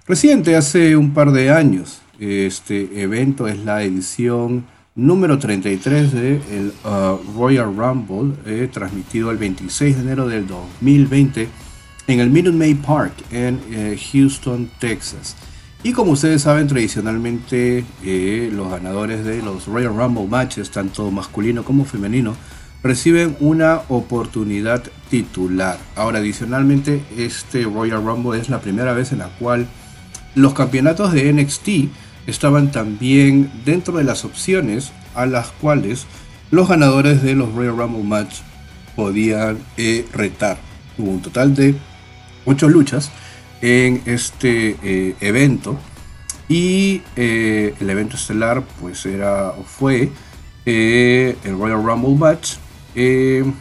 reciente, 0.06 0.56
hace 0.56 0.96
un 0.96 1.12
par 1.12 1.32
de 1.32 1.50
años. 1.50 2.00
Este 2.18 3.02
evento 3.02 3.48
es 3.48 3.58
la 3.58 3.82
edición 3.82 4.64
número 4.94 5.38
33 5.38 6.12
del 6.12 6.40
de 6.40 6.72
uh, 6.84 7.38
Royal 7.38 7.74
Rumble, 7.74 8.34
eh, 8.44 8.68
transmitido 8.72 9.30
el 9.30 9.38
26 9.38 9.96
de 9.96 10.02
enero 10.02 10.28
del 10.28 10.46
2020 10.46 11.48
en 12.06 12.20
el 12.20 12.30
Minute 12.30 12.56
Maid 12.56 12.78
Park 12.78 13.12
en 13.30 13.60
eh, 13.70 13.98
Houston, 14.12 14.68
Texas. 14.78 15.36
Y 15.82 15.92
como 15.92 16.12
ustedes 16.12 16.42
saben, 16.42 16.66
tradicionalmente 16.66 17.84
eh, 18.04 18.50
los 18.52 18.70
ganadores 18.70 19.24
de 19.24 19.40
los 19.42 19.66
Royal 19.66 19.96
Rumble 19.96 20.26
matches, 20.26 20.70
tanto 20.70 21.10
masculino 21.10 21.64
como 21.64 21.84
femenino, 21.84 22.34
reciben 22.82 23.36
una 23.40 23.82
oportunidad 23.88 24.82
titular. 25.08 25.78
Ahora, 25.96 26.18
adicionalmente, 26.18 27.02
este 27.16 27.62
Royal 27.62 28.04
Rumble 28.04 28.38
es 28.38 28.48
la 28.50 28.60
primera 28.60 28.92
vez 28.92 29.12
en 29.12 29.18
la 29.18 29.28
cual 29.38 29.68
los 30.34 30.52
campeonatos 30.52 31.12
de 31.12 31.32
NXT 31.32 31.68
estaban 32.26 32.70
también 32.70 33.50
dentro 33.64 33.96
de 33.96 34.04
las 34.04 34.24
opciones 34.24 34.92
a 35.14 35.26
las 35.26 35.48
cuales 35.52 36.06
los 36.50 36.68
ganadores 36.68 37.22
de 37.22 37.34
los 37.34 37.52
Royal 37.54 37.76
Rumble 37.76 38.02
Match 38.02 38.40
podían 38.96 39.58
eh, 39.76 40.06
retar. 40.12 40.58
Hubo 40.98 41.10
un 41.10 41.22
total 41.22 41.54
de 41.54 41.74
8 42.44 42.68
luchas 42.68 43.10
en 43.62 44.02
este 44.06 44.76
eh, 44.82 45.14
evento 45.20 45.78
y 46.48 47.02
eh, 47.16 47.74
el 47.78 47.90
evento 47.90 48.16
estelar 48.16 48.62
pues 48.80 49.06
era 49.06 49.52
fue 49.64 50.10
el 50.64 51.58
Royal 51.58 51.82
Rumble 51.82 52.16
Match 52.16 52.54
en 52.94 53.54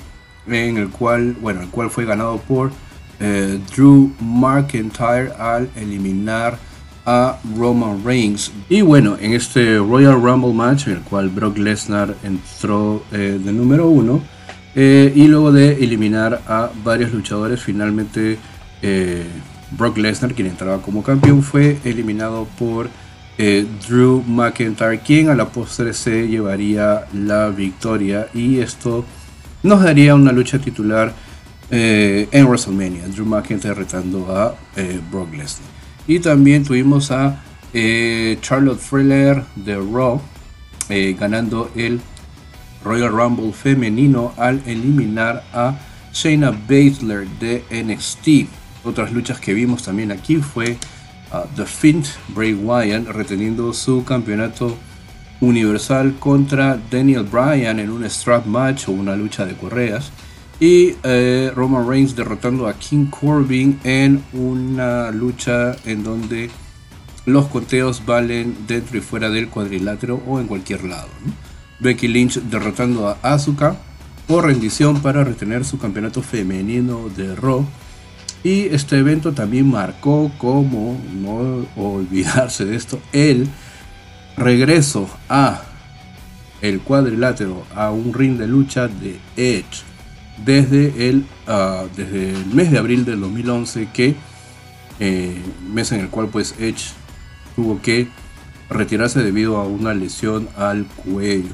el 0.45 0.89
cual 0.89 1.37
bueno 1.41 1.61
el 1.61 1.69
cual 1.69 1.89
fue 1.89 2.05
ganado 2.05 2.37
por 2.39 2.71
Drew 3.19 4.13
McIntyre 4.19 5.31
al 5.37 5.69
eliminar 5.75 6.57
a 7.11 7.39
Roman 7.57 8.03
Reigns. 8.05 8.51
Y 8.69 8.81
bueno, 8.81 9.17
en 9.19 9.33
este 9.33 9.79
Royal 9.79 10.21
Rumble 10.21 10.53
match, 10.53 10.85
en 10.85 10.93
el 10.93 10.99
cual 11.01 11.29
Brock 11.29 11.57
Lesnar 11.57 12.15
entró 12.23 13.03
eh, 13.11 13.39
de 13.43 13.51
número 13.51 13.87
uno, 13.87 14.21
eh, 14.75 15.11
y 15.15 15.27
luego 15.27 15.51
de 15.51 15.83
eliminar 15.83 16.43
a 16.47 16.69
varios 16.83 17.11
luchadores, 17.11 17.63
finalmente 17.63 18.37
eh, 18.83 19.25
Brock 19.71 19.97
Lesnar, 19.97 20.35
quien 20.35 20.49
entraba 20.49 20.83
como 20.83 21.01
campeón, 21.01 21.41
fue 21.41 21.79
eliminado 21.83 22.47
por 22.59 22.89
Drew 23.87 24.21
McIntyre, 24.27 24.99
quien 24.99 25.29
a 25.29 25.35
la 25.35 25.47
postre 25.47 25.93
se 25.93 26.27
llevaría 26.27 27.05
la 27.13 27.49
victoria. 27.49 28.27
Y 28.33 28.59
esto 28.59 29.05
nos 29.63 29.81
daría 29.81 30.13
una 30.13 30.33
lucha 30.33 30.59
titular 30.59 31.13
en 31.71 32.45
WrestleMania. 32.45 33.07
Drew 33.07 33.25
McIntyre 33.25 33.75
retando 33.75 34.27
a 34.35 34.55
Brock 35.09 35.31
Lesnar. 35.31 35.68
Y 36.07 36.19
también 36.19 36.63
tuvimos 36.63 37.11
a 37.11 37.43
eh, 37.73 38.37
Charlotte 38.41 38.79
Flair 38.79 39.43
de 39.55 39.75
Raw 39.75 40.21
eh, 40.89 41.15
ganando 41.19 41.69
el 41.75 42.01
Royal 42.83 43.11
Rumble 43.11 43.53
femenino 43.53 44.33
al 44.37 44.61
eliminar 44.65 45.43
a 45.53 45.77
Shayna 46.13 46.51
Baszler 46.51 47.27
de 47.39 47.63
NXT. 47.69 48.49
Otras 48.83 49.11
luchas 49.11 49.39
que 49.39 49.53
vimos 49.53 49.83
también 49.83 50.11
aquí 50.11 50.37
fue 50.37 50.77
uh, 51.31 51.45
The 51.55 51.65
Fint 51.65 52.07
Bray 52.29 52.53
Wyatt 52.53 53.07
reteniendo 53.09 53.73
su 53.73 54.03
campeonato 54.03 54.77
universal 55.41 56.15
contra 56.19 56.79
Daniel 56.89 57.23
Bryan 57.23 57.79
en 57.79 57.89
un 57.89 58.03
strap 58.05 58.45
match 58.45 58.87
o 58.87 58.91
una 58.91 59.15
lucha 59.15 59.45
de 59.45 59.55
correas. 59.55 60.11
Y 60.59 60.95
eh, 61.03 61.51
Roman 61.55 61.87
Reigns 61.87 62.15
derrotando 62.15 62.67
a 62.67 62.73
King 62.73 63.05
Corbin 63.05 63.79
en 63.83 64.21
una 64.33 65.09
lucha 65.11 65.75
en 65.85 66.03
donde 66.03 66.49
los 67.25 67.47
conteos 67.47 68.05
valen 68.05 68.55
dentro 68.67 68.97
y 68.97 69.01
fuera 69.01 69.29
del 69.29 69.47
cuadrilátero 69.47 70.21
o 70.27 70.39
en 70.39 70.47
cualquier 70.47 70.83
lado. 70.83 71.07
Becky 71.79 72.09
Lynch 72.09 72.41
derrotando 72.41 73.07
a 73.07 73.17
Asuka 73.21 73.77
por 74.27 74.45
rendición 74.45 75.01
para 75.01 75.23
retener 75.23 75.63
su 75.63 75.79
campeonato 75.79 76.21
femenino 76.21 77.07
de 77.15 77.35
Raw. 77.35 77.65
Y 78.43 78.65
este 78.67 78.97
evento 78.97 79.33
también 79.33 79.69
marcó, 79.69 80.31
como 80.37 80.99
no 81.21 81.65
olvidarse 81.81 82.65
de 82.65 82.75
esto, 82.75 82.99
el 83.11 83.47
regreso 84.37 85.09
a 85.29 85.61
el 86.61 86.81
cuadrilátero, 86.81 87.63
a 87.73 87.91
un 87.91 88.13
ring 88.13 88.37
de 88.37 88.47
lucha 88.47 88.87
de 88.87 89.19
Edge 89.37 89.88
desde 90.45 91.09
el, 91.09 91.25
uh, 91.47 91.87
desde 91.95 92.31
el 92.31 92.45
mes 92.47 92.71
de 92.71 92.77
abril 92.77 93.05
del 93.05 93.19
2011 93.21 93.89
que 93.93 94.15
eh, 94.99 95.41
mes 95.71 95.91
en 95.91 96.01
el 96.01 96.09
cual 96.09 96.27
pues 96.27 96.55
Edge 96.59 96.91
tuvo 97.55 97.81
que 97.81 98.09
retirarse 98.69 99.23
debido 99.23 99.57
a 99.57 99.65
una 99.65 99.93
lesión 99.93 100.49
al 100.57 100.85
cuello. 100.85 101.53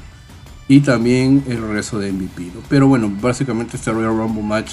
y 0.68 0.80
también 0.80 1.44
el 1.46 1.62
regreso 1.62 2.00
de 2.00 2.10
MVP. 2.10 2.50
Pero 2.68 2.88
bueno, 2.88 3.10
básicamente 3.20 3.76
este 3.76 3.92
Royal 3.92 4.16
Rumble 4.16 4.42
match 4.42 4.72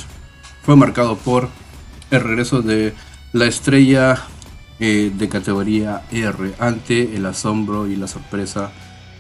fue 0.64 0.76
marcado 0.76 1.16
por 1.18 1.50
el 2.10 2.22
regreso 2.22 2.64
de 2.64 2.94
la 3.32 3.46
estrella 3.46 4.18
eh, 4.80 5.12
de 5.16 5.30
categoría 5.30 6.02
R 6.12 6.56
ante 6.58 7.16
el 7.16 7.28
asombro 7.28 7.88
y 7.88 7.96
la 7.96 8.08
sorpresa 8.08 8.72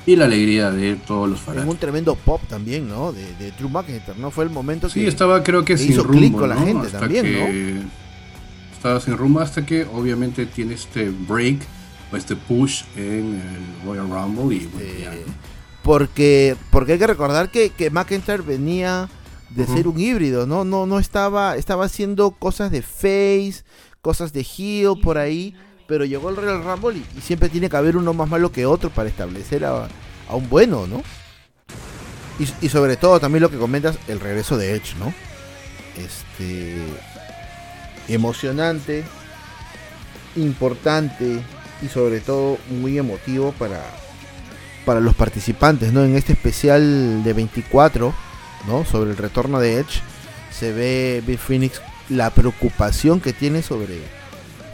y 0.05 0.15
la 0.15 0.25
alegría 0.25 0.71
de 0.71 0.95
todos 0.97 1.29
los 1.29 1.39
En 1.39 1.45
fanáticos. 1.45 1.73
un 1.73 1.77
tremendo 1.79 2.15
pop 2.15 2.41
también, 2.47 2.87
¿no? 2.89 3.11
De, 3.13 3.33
de 3.35 3.51
Drew 3.51 3.69
McIntyre, 3.69 4.17
¿no? 4.19 4.31
Fue 4.31 4.43
el 4.43 4.49
momento 4.49 4.89
Sí, 4.89 5.01
que... 5.01 5.07
estaba 5.07 5.43
creo 5.43 5.63
que 5.63 5.77
que 5.77 5.77
sin 5.77 5.91
hizo 5.91 6.03
rumbo, 6.03 6.17
clic 6.19 6.33
con 6.33 6.49
la 6.49 6.55
¿no? 6.55 6.65
gente 6.65 6.87
hasta 6.87 6.99
también, 6.99 7.23
que 7.25 7.81
Estaba 8.73 8.99
sin 8.99 9.17
rumbo 9.17 9.39
hasta 9.39 9.65
que 9.65 9.85
obviamente 9.85 10.45
tiene 10.45 10.73
este 10.73 11.09
break 11.09 11.59
o 12.11 12.17
este 12.17 12.35
push 12.35 12.83
en 12.97 13.41
el 13.41 13.85
Royal 13.85 14.09
Rumble 14.09 14.55
y 14.57 14.65
bueno, 14.67 14.89
ya, 15.01 15.11
¿no? 15.11 15.33
porque, 15.83 16.55
porque 16.69 16.93
hay 16.93 16.99
que 16.99 17.07
recordar 17.07 17.49
que, 17.49 17.69
que 17.69 17.89
McIntyre 17.89 18.41
venía 18.43 19.09
de 19.49 19.67
ser 19.67 19.87
un 19.87 19.99
híbrido, 19.99 20.47
¿no? 20.47 20.63
No, 20.65 20.85
no 20.85 20.99
estaba, 20.99 21.55
estaba 21.57 21.85
haciendo 21.85 22.31
cosas 22.31 22.71
de 22.71 22.81
face, 22.81 23.63
cosas 24.01 24.33
de 24.33 24.41
heel 24.41 24.99
por 25.01 25.17
ahí, 25.17 25.53
pero 25.87 26.05
llegó 26.05 26.29
el 26.29 26.35
Royal 26.35 26.63
Rumble 26.63 26.99
y, 26.99 27.17
y 27.17 27.21
siempre 27.21 27.49
tiene 27.49 27.69
que 27.69 27.77
haber 27.77 27.97
uno 27.97 28.13
más 28.13 28.29
malo 28.29 28.51
que 28.51 28.65
otro 28.65 28.89
para 28.89 29.09
establecer 29.09 29.65
a, 29.65 29.87
un 30.29 30.49
bueno, 30.49 30.87
¿no? 30.87 31.03
Y, 32.39 32.65
y 32.65 32.69
sobre 32.69 32.97
todo 32.97 33.19
también 33.19 33.43
lo 33.43 33.51
que 33.51 33.57
comentas, 33.57 33.97
el 34.07 34.19
regreso 34.19 34.57
de 34.57 34.75
Edge, 34.75 34.95
¿no? 34.97 35.13
Este 35.97 36.77
emocionante, 38.07 39.03
importante 40.35 41.41
y 41.81 41.87
sobre 41.87 42.19
todo 42.19 42.57
muy 42.69 42.97
emotivo 42.97 43.53
para, 43.53 43.81
para 44.85 44.99
los 44.99 45.15
participantes, 45.15 45.93
¿no? 45.93 46.03
En 46.03 46.15
este 46.15 46.33
especial 46.33 47.23
de 47.23 47.33
24, 47.33 48.13
¿no? 48.67 48.85
Sobre 48.85 49.11
el 49.11 49.17
retorno 49.17 49.59
de 49.59 49.79
Edge, 49.79 50.01
se 50.51 50.71
ve 50.71 51.23
Bill 51.25 51.37
Phoenix 51.37 51.81
la 52.09 52.29
preocupación 52.29 53.19
que 53.19 53.33
tiene 53.33 53.61
sobre, 53.61 53.99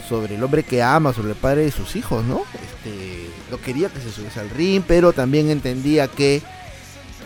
sobre 0.10 0.36
el 0.36 0.44
hombre 0.44 0.64
que 0.64 0.82
ama, 0.82 1.14
sobre 1.14 1.30
el 1.30 1.36
padre 1.36 1.62
de 1.62 1.72
sus 1.72 1.96
hijos, 1.96 2.26
¿no? 2.26 2.42
Este, 2.56 3.30
no 3.52 3.62
quería 3.62 3.90
que 3.90 4.02
se 4.02 4.12
subiese 4.12 4.40
al 4.40 4.50
ring, 4.50 4.84
pero 4.86 5.14
también 5.14 5.50
entendía 5.50 6.08
que 6.08 6.38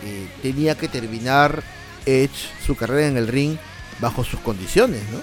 eh, 0.04 0.28
tenía 0.42 0.76
que 0.76 0.88
terminar 0.88 1.62
Edge 2.04 2.50
su 2.64 2.76
carrera 2.76 3.08
en 3.08 3.16
el 3.16 3.26
ring 3.26 3.56
bajo 4.00 4.22
sus 4.22 4.38
condiciones, 4.40 5.02
¿no? 5.10 5.18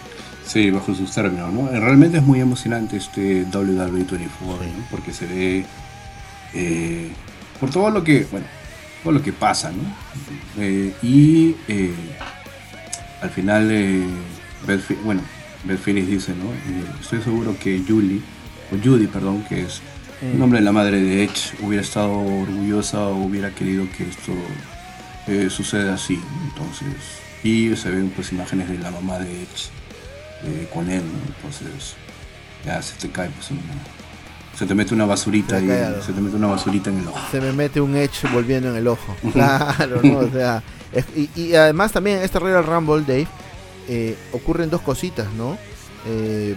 Sí, 0.45 0.71
bajo 0.71 0.95
sus 0.95 1.13
términos, 1.13 1.53
¿no? 1.53 1.69
Realmente 1.69 2.17
es 2.17 2.23
muy 2.23 2.39
emocionante 2.41 2.97
este 2.97 3.43
WWE 3.43 3.91
24, 3.91 4.65
¿no? 4.65 4.85
Porque 4.89 5.13
se 5.13 5.27
ve 5.27 5.65
eh, 6.53 7.11
por 7.59 7.69
todo 7.69 7.91
lo 7.91 8.03
que, 8.03 8.25
bueno, 8.31 8.47
todo 9.03 9.13
lo 9.13 9.21
que 9.21 9.33
pasa, 9.33 9.71
¿no? 9.71 9.83
Eh, 10.57 10.93
y 11.01 11.55
eh, 11.67 11.93
al 13.21 13.29
final, 13.29 13.69
eh, 13.71 14.03
bueno, 15.03 15.21
Beth 15.63 15.79
Phoenix 15.79 16.07
dice, 16.07 16.33
¿no? 16.33 16.45
Eh, 16.51 16.85
estoy 17.01 17.21
seguro 17.21 17.55
que 17.59 17.81
Julie, 17.87 18.21
o 18.71 18.77
Judy, 18.83 19.07
perdón, 19.07 19.43
que 19.47 19.61
es 19.61 19.81
el 20.21 20.37
nombre 20.37 20.59
de 20.59 20.65
la 20.65 20.71
madre 20.71 21.01
de 21.01 21.23
Edge, 21.23 21.53
hubiera 21.61 21.83
estado 21.83 22.11
orgullosa 22.11 23.07
o 23.07 23.23
hubiera 23.23 23.49
querido 23.51 23.85
que 23.97 24.03
esto 24.07 24.31
eh, 25.27 25.49
suceda 25.49 25.95
así. 25.95 26.19
Entonces, 26.49 26.87
y 27.43 27.75
se 27.75 27.89
ven 27.89 28.11
pues 28.15 28.31
imágenes 28.31 28.69
de 28.69 28.77
la 28.77 28.91
mamá 28.91 29.17
de 29.19 29.31
Edge 29.41 29.69
eh, 30.43 30.67
con 30.73 30.89
él, 30.89 31.01
¿no? 31.03 31.33
Entonces, 31.35 31.95
ya 32.65 32.81
se 32.81 32.95
te 32.95 33.09
cae, 33.09 33.29
pues 33.29 33.51
una- 33.51 33.61
se 34.57 34.65
te 34.67 34.75
mete 34.75 34.93
una 34.93 35.05
basurita 35.05 35.57
Se 35.59 35.65
y 35.65 35.67
se 36.05 36.13
te 36.13 36.21
mete 36.21 36.35
una 36.35 36.47
basurita 36.47 36.89
en 36.91 36.99
el 36.99 37.07
ojo. 37.07 37.19
se 37.31 37.39
me 37.41 37.51
mete 37.53 37.81
un 37.81 37.95
Edge 37.95 38.27
volviendo 38.33 38.69
en 38.69 38.75
el 38.75 38.87
ojo. 38.87 39.15
Claro, 39.33 40.01
¿no? 40.03 40.19
O 40.19 40.29
sea, 40.29 40.61
es- 40.91 41.05
y, 41.15 41.29
y 41.35 41.55
además 41.55 41.91
también 41.93 42.19
este 42.21 42.37
Royal 42.37 42.63
Rumble, 42.65 43.01
Dave, 43.01 43.27
eh, 43.87 44.15
ocurren 44.31 44.69
dos 44.69 44.81
cositas, 44.81 45.31
¿no? 45.33 45.57
Eh, 46.07 46.55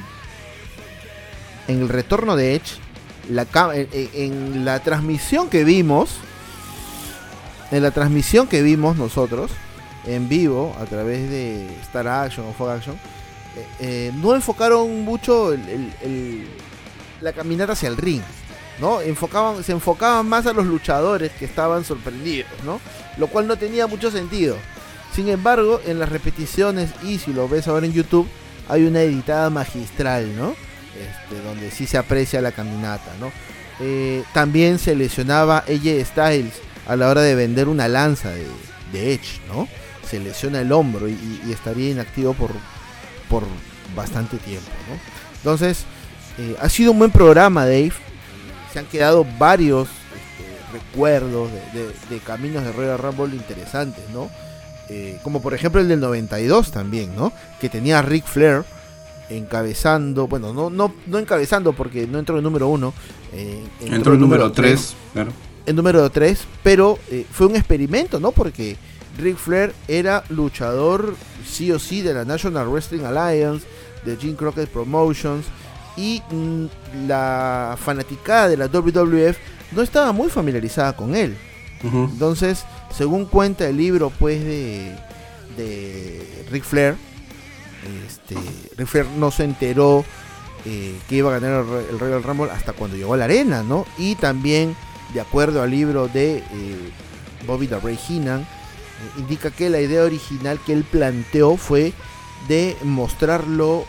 en 1.69 1.81
el 1.83 1.89
retorno 1.89 2.37
de 2.37 2.55
Edge, 2.57 2.77
ca- 3.51 3.73
en, 3.75 4.65
la 4.65 4.81
transmisión 4.81 5.49
que 5.49 5.65
vimos, 5.65 6.11
en 7.71 7.83
la 7.83 7.91
transmisión 7.91 8.47
que 8.47 8.63
vimos 8.63 8.97
nosotros, 8.97 9.51
en 10.07 10.29
vivo, 10.29 10.75
a 10.81 10.85
través 10.85 11.31
de 11.31 11.67
Star 11.83 12.07
Action 12.07 12.47
o 12.47 12.53
Fog 12.53 12.71
Action, 12.71 12.95
eh, 13.57 13.67
eh, 13.81 14.13
no 14.17 14.35
enfocaron 14.35 15.01
mucho 15.03 15.55
la 17.21 17.33
caminata 17.33 17.73
hacia 17.73 17.89
el 17.89 17.97
ring. 17.97 18.23
¿no? 18.81 19.01
Enfocaban, 19.01 19.63
se 19.63 19.71
enfocaban 19.71 20.29
más 20.29 20.47
a 20.47 20.53
los 20.53 20.67
luchadores 20.67 21.31
que 21.39 21.45
estaban 21.45 21.85
sorprendidos, 21.85 22.51
¿no? 22.65 22.81
Lo 23.19 23.29
cual 23.29 23.47
no 23.47 23.57
tenía 23.57 23.87
mucho 23.87 24.11
sentido. 24.11 24.57
Sin 25.15 25.29
embargo, 25.29 25.81
en 25.87 25.99
las 26.01 26.09
repeticiones, 26.09 26.91
y 27.05 27.19
si 27.19 27.33
lo 27.33 27.49
ves 27.49 27.69
ahora 27.69 27.87
en 27.87 27.93
YouTube, 27.93 28.29
hay 28.69 28.85
una 28.85 29.01
editada 29.03 29.49
magistral, 29.51 30.35
¿no? 30.37 30.51
Este, 30.97 31.41
donde 31.45 31.71
sí 31.71 31.87
se 31.87 31.99
aprecia 31.99 32.41
la 32.41 32.53
caminata, 32.53 33.13
¿no? 33.21 33.31
Eh, 33.81 34.23
también 34.33 34.79
se 34.79 34.95
lesionaba 34.95 35.59
AJ 35.59 36.05
Styles 36.07 36.55
a 36.87 36.97
la 36.97 37.09
hora 37.09 37.23
de 37.23 37.35
vender 37.35 37.69
una 37.69 37.89
lanza 37.89 38.31
de, 38.31 38.47
Edge, 39.13 39.41
¿no? 39.49 39.69
Se 40.09 40.21
lesiona 40.21 40.61
el 40.61 40.71
hombro 40.71 41.09
y, 41.09 41.41
estaría 41.53 41.91
inactivo 41.91 42.33
por, 42.35 42.51
por 43.29 43.43
bastante 43.97 44.37
tiempo, 44.39 44.71
¿no? 44.89 44.97
Entonces, 45.37 45.85
eh, 46.39 46.57
ha 46.61 46.69
sido 46.69 46.93
un 46.93 46.99
buen 47.01 47.11
programa, 47.11 47.65
Dave. 47.65 47.93
Se 48.73 48.79
han 48.79 48.87
quedado 48.87 49.27
varios 49.39 49.89
este, 49.89 50.73
recuerdos 50.79 51.51
de, 51.53 51.81
de- 51.81 51.95
de 52.11 52.19
caminos 52.21 52.65
de 52.65 52.73
Royal 52.73 52.99
Rumble 52.99 53.35
interesantes, 53.37 54.05
¿no? 54.13 54.31
Eh, 54.91 55.19
como 55.23 55.41
por 55.41 55.55
ejemplo 55.55 55.81
el 55.81 55.89
del 55.89 56.01
92 56.01 56.71
también, 56.71 57.17
¿no? 57.17 57.33
Que 57.61 57.69
tenía 57.69 58.01
a 58.01 58.03
Ric 58.03 58.27
Flair 58.27 58.65
encabezando, 59.31 60.27
bueno, 60.27 60.53
no, 60.53 60.71
no, 60.71 60.95
no 61.07 61.19
encabezando 61.19 61.73
porque 61.73 62.07
no 62.07 62.19
entró 62.19 62.37
en 62.39 62.45
número 62.45 62.69
uno. 62.69 62.93
eh, 63.33 63.63
Entró 63.81 64.13
el 64.13 64.21
número 64.21 64.53
tres 64.53 64.95
3, 64.95 65.13
claro. 65.15 65.33
el 65.67 65.77
número 65.77 66.11
3, 66.11 66.39
pero 66.63 66.99
eh, 67.11 67.27
fue 67.31 67.47
un 67.47 67.57
experimento, 67.57 68.21
¿no? 68.21 68.33
Porque 68.33 68.77
Ric 69.19 69.37
Flair 69.37 69.73
era 69.89 70.25
luchador 70.29 71.17
sí 71.47 71.71
o 71.73 71.79
sí 71.79 72.03
de 72.03 72.15
la 72.15 72.25
National 72.25 72.69
Wrestling 72.69 73.05
Alliance, 73.05 73.67
de 74.05 74.17
Jim 74.17 74.35
Crockett 74.37 74.69
Promotions, 74.69 75.47
y 75.97 76.23
mm, 76.31 77.07
la 77.09 77.77
fanaticada 77.83 78.49
de 78.49 78.57
la 78.57 78.67
WWF 78.67 79.37
no 79.73 79.83
estaba 79.83 80.13
muy 80.13 80.29
familiarizada 80.29 80.95
con 80.95 81.15
él. 81.17 81.37
Entonces, 81.83 82.65
según 82.97 83.27
cuenta 83.27 83.69
el 83.69 83.77
libro, 83.77 84.11
pues, 84.11 84.43
de, 84.45 84.95
de 85.57 86.47
Ric 86.51 86.65
Flair, 86.65 86.97
este, 88.07 88.37
Ric 88.77 88.87
Flair 88.87 89.07
no 89.19 89.31
se 89.31 89.45
enteró 89.45 90.05
eh, 90.65 90.97
que 91.09 91.17
iba 91.17 91.35
a 91.35 91.39
ganar 91.39 91.65
el, 91.65 91.95
el 91.95 91.99
Royal 91.99 92.23
Rumble 92.23 92.51
hasta 92.51 92.73
cuando 92.73 92.97
llegó 92.97 93.15
a 93.15 93.17
la 93.17 93.25
arena, 93.25 93.63
¿no? 93.63 93.87
Y 93.99 94.15
también, 94.15 94.77
de 95.13 95.21
acuerdo 95.21 95.63
al 95.63 95.71
libro 95.71 96.09
de 96.09 96.39
eh, 96.39 96.43
Bobby 97.47 97.67
the 97.67 97.79
Ray 97.81 97.99
Heenan, 98.09 98.41
eh, 98.43 98.47
indica 99.19 99.51
que 99.51 99.69
la 99.69 99.81
idea 99.81 100.05
original 100.05 100.59
que 100.65 100.73
él 100.73 100.85
planteó 100.85 101.57
fue 101.57 101.93
de 102.49 102.77
mostrarlo 102.83 103.85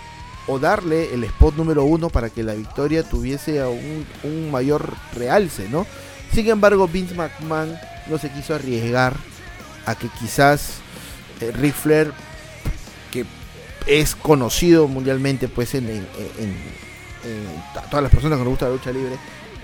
o 0.48 0.60
darle 0.60 1.14
el 1.14 1.23
spot 1.23 1.56
número 1.56 1.84
uno 1.84 2.10
para 2.10 2.30
que 2.30 2.44
la 2.44 2.53
victoria 2.53 3.03
tuviese 3.03 3.64
un, 3.65 4.06
un 4.23 4.52
mayor 4.52 4.94
realce, 5.15 5.69
¿no? 5.69 5.86
Sin 6.34 6.49
embargo, 6.49 6.88
Vince 6.88 7.15
McMahon 7.15 7.76
no 8.07 8.18
se 8.18 8.32
quiso 8.32 8.56
arriesgar 8.56 9.15
a 9.86 9.95
que 9.95 10.07
quizás 10.19 10.80
eh, 11.41 11.52
Ric 11.52 11.76
que 13.11 13.26
es 13.86 14.15
conocido 14.15 14.88
mundialmente, 14.88 15.48
pues 15.48 15.76
en, 15.76 16.06
todas 17.90 18.03
las 18.03 18.11
personas 18.11 18.38
que 18.38 18.44
nos 18.44 18.52
gusta 18.52 18.65
la 18.65 18.73
lucha 18.73 18.91
libre, 18.91 19.18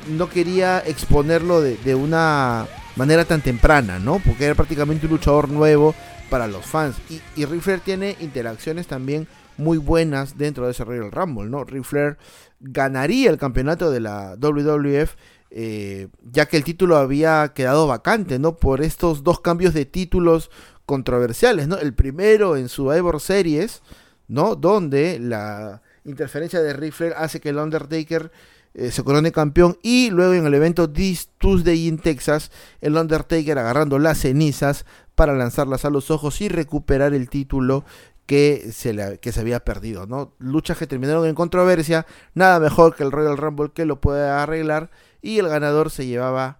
no 0.09 0.29
quería 0.29 0.79
exponerlo 0.79 1.61
de, 1.61 1.95
una 1.95 2.67
manera 2.95 3.25
tan 3.25 3.41
temprana, 3.41 3.99
¿no? 3.99 4.19
Porque 4.19 4.45
era 4.45 4.55
prácticamente 4.55 5.05
un 5.05 5.13
luchador 5.13 5.49
nuevo 5.49 5.95
para 6.29 6.47
los 6.47 6.65
fans. 6.65 6.97
Y, 7.09 7.21
y 7.35 7.45
tiene 7.83 8.15
interacciones 8.19 8.87
también 8.87 9.27
muy 9.57 9.77
buenas 9.77 10.37
dentro 10.37 10.65
de 10.65 10.71
ese 10.71 10.83
Royal 10.83 11.11
Rumble, 11.11 11.49
¿no? 11.49 11.63
Ric 11.63 11.83
Flair 11.83 12.17
ganaría 12.59 13.29
el 13.29 13.37
campeonato 13.37 13.91
de 13.91 13.99
la 13.99 14.35
WWF 14.39 15.15
eh, 15.51 16.07
ya 16.31 16.47
que 16.47 16.57
el 16.57 16.63
título 16.63 16.97
había 16.97 17.51
quedado 17.53 17.85
vacante, 17.87 18.39
¿no? 18.39 18.55
Por 18.57 18.81
estos 18.81 19.23
dos 19.23 19.41
cambios 19.41 19.73
de 19.73 19.85
títulos 19.85 20.49
controversiales, 20.85 21.67
¿no? 21.67 21.77
El 21.77 21.93
primero 21.93 22.57
en 22.57 22.69
su 22.69 22.83
Survivor 22.85 23.19
Series, 23.21 23.81
¿no? 24.27 24.55
Donde 24.55 25.19
la 25.19 25.81
interferencia 26.05 26.61
de 26.61 26.73
Ric 26.73 26.93
Flair 26.93 27.13
hace 27.17 27.39
que 27.39 27.49
el 27.49 27.57
Undertaker 27.57 28.31
eh, 28.73 28.91
se 28.91 29.03
corone 29.03 29.31
campeón 29.31 29.77
y 29.83 30.09
luego 30.09 30.33
en 30.33 30.45
el 30.45 30.53
evento 30.53 30.89
This 30.89 31.29
Tuesday 31.37 31.87
in 31.87 31.97
Texas, 31.99 32.51
el 32.79 32.95
Undertaker 32.95 33.57
agarrando 33.59 33.99
las 33.99 34.19
cenizas 34.19 34.85
para 35.15 35.33
lanzarlas 35.35 35.83
a 35.85 35.89
los 35.89 36.09
ojos 36.09 36.39
y 36.41 36.47
recuperar 36.47 37.13
el 37.13 37.29
título 37.29 37.83
que 38.25 38.69
se, 38.71 38.93
le- 38.93 39.17
que 39.19 39.33
se 39.33 39.41
había 39.41 39.59
perdido, 39.65 40.07
¿no? 40.07 40.33
Luchas 40.39 40.77
que 40.77 40.87
terminaron 40.87 41.27
en 41.27 41.35
controversia, 41.35 42.05
nada 42.33 42.59
mejor 42.61 42.95
que 42.95 43.03
el 43.03 43.11
Royal 43.11 43.35
Rumble 43.37 43.71
que 43.73 43.85
lo 43.85 43.99
pueda 43.99 44.41
arreglar 44.41 44.89
y 45.21 45.39
el 45.39 45.47
ganador 45.47 45.91
se 45.91 46.05
llevaba 46.05 46.59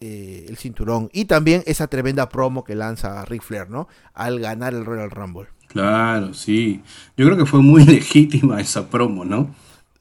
eh, 0.00 0.46
el 0.48 0.56
cinturón. 0.56 1.08
Y 1.12 1.26
también 1.26 1.62
esa 1.66 1.86
tremenda 1.86 2.28
promo 2.28 2.64
que 2.64 2.74
lanza 2.74 3.24
Ric 3.24 3.42
Flair, 3.42 3.70
¿no? 3.70 3.88
Al 4.12 4.40
ganar 4.40 4.74
el 4.74 4.84
Royal 4.84 5.10
Rumble. 5.10 5.46
Claro, 5.68 6.34
sí. 6.34 6.82
Yo 7.16 7.26
creo 7.26 7.38
que 7.38 7.46
fue 7.46 7.60
muy 7.60 7.84
legítima 7.86 8.60
esa 8.60 8.90
promo, 8.90 9.24
¿no? 9.24 9.54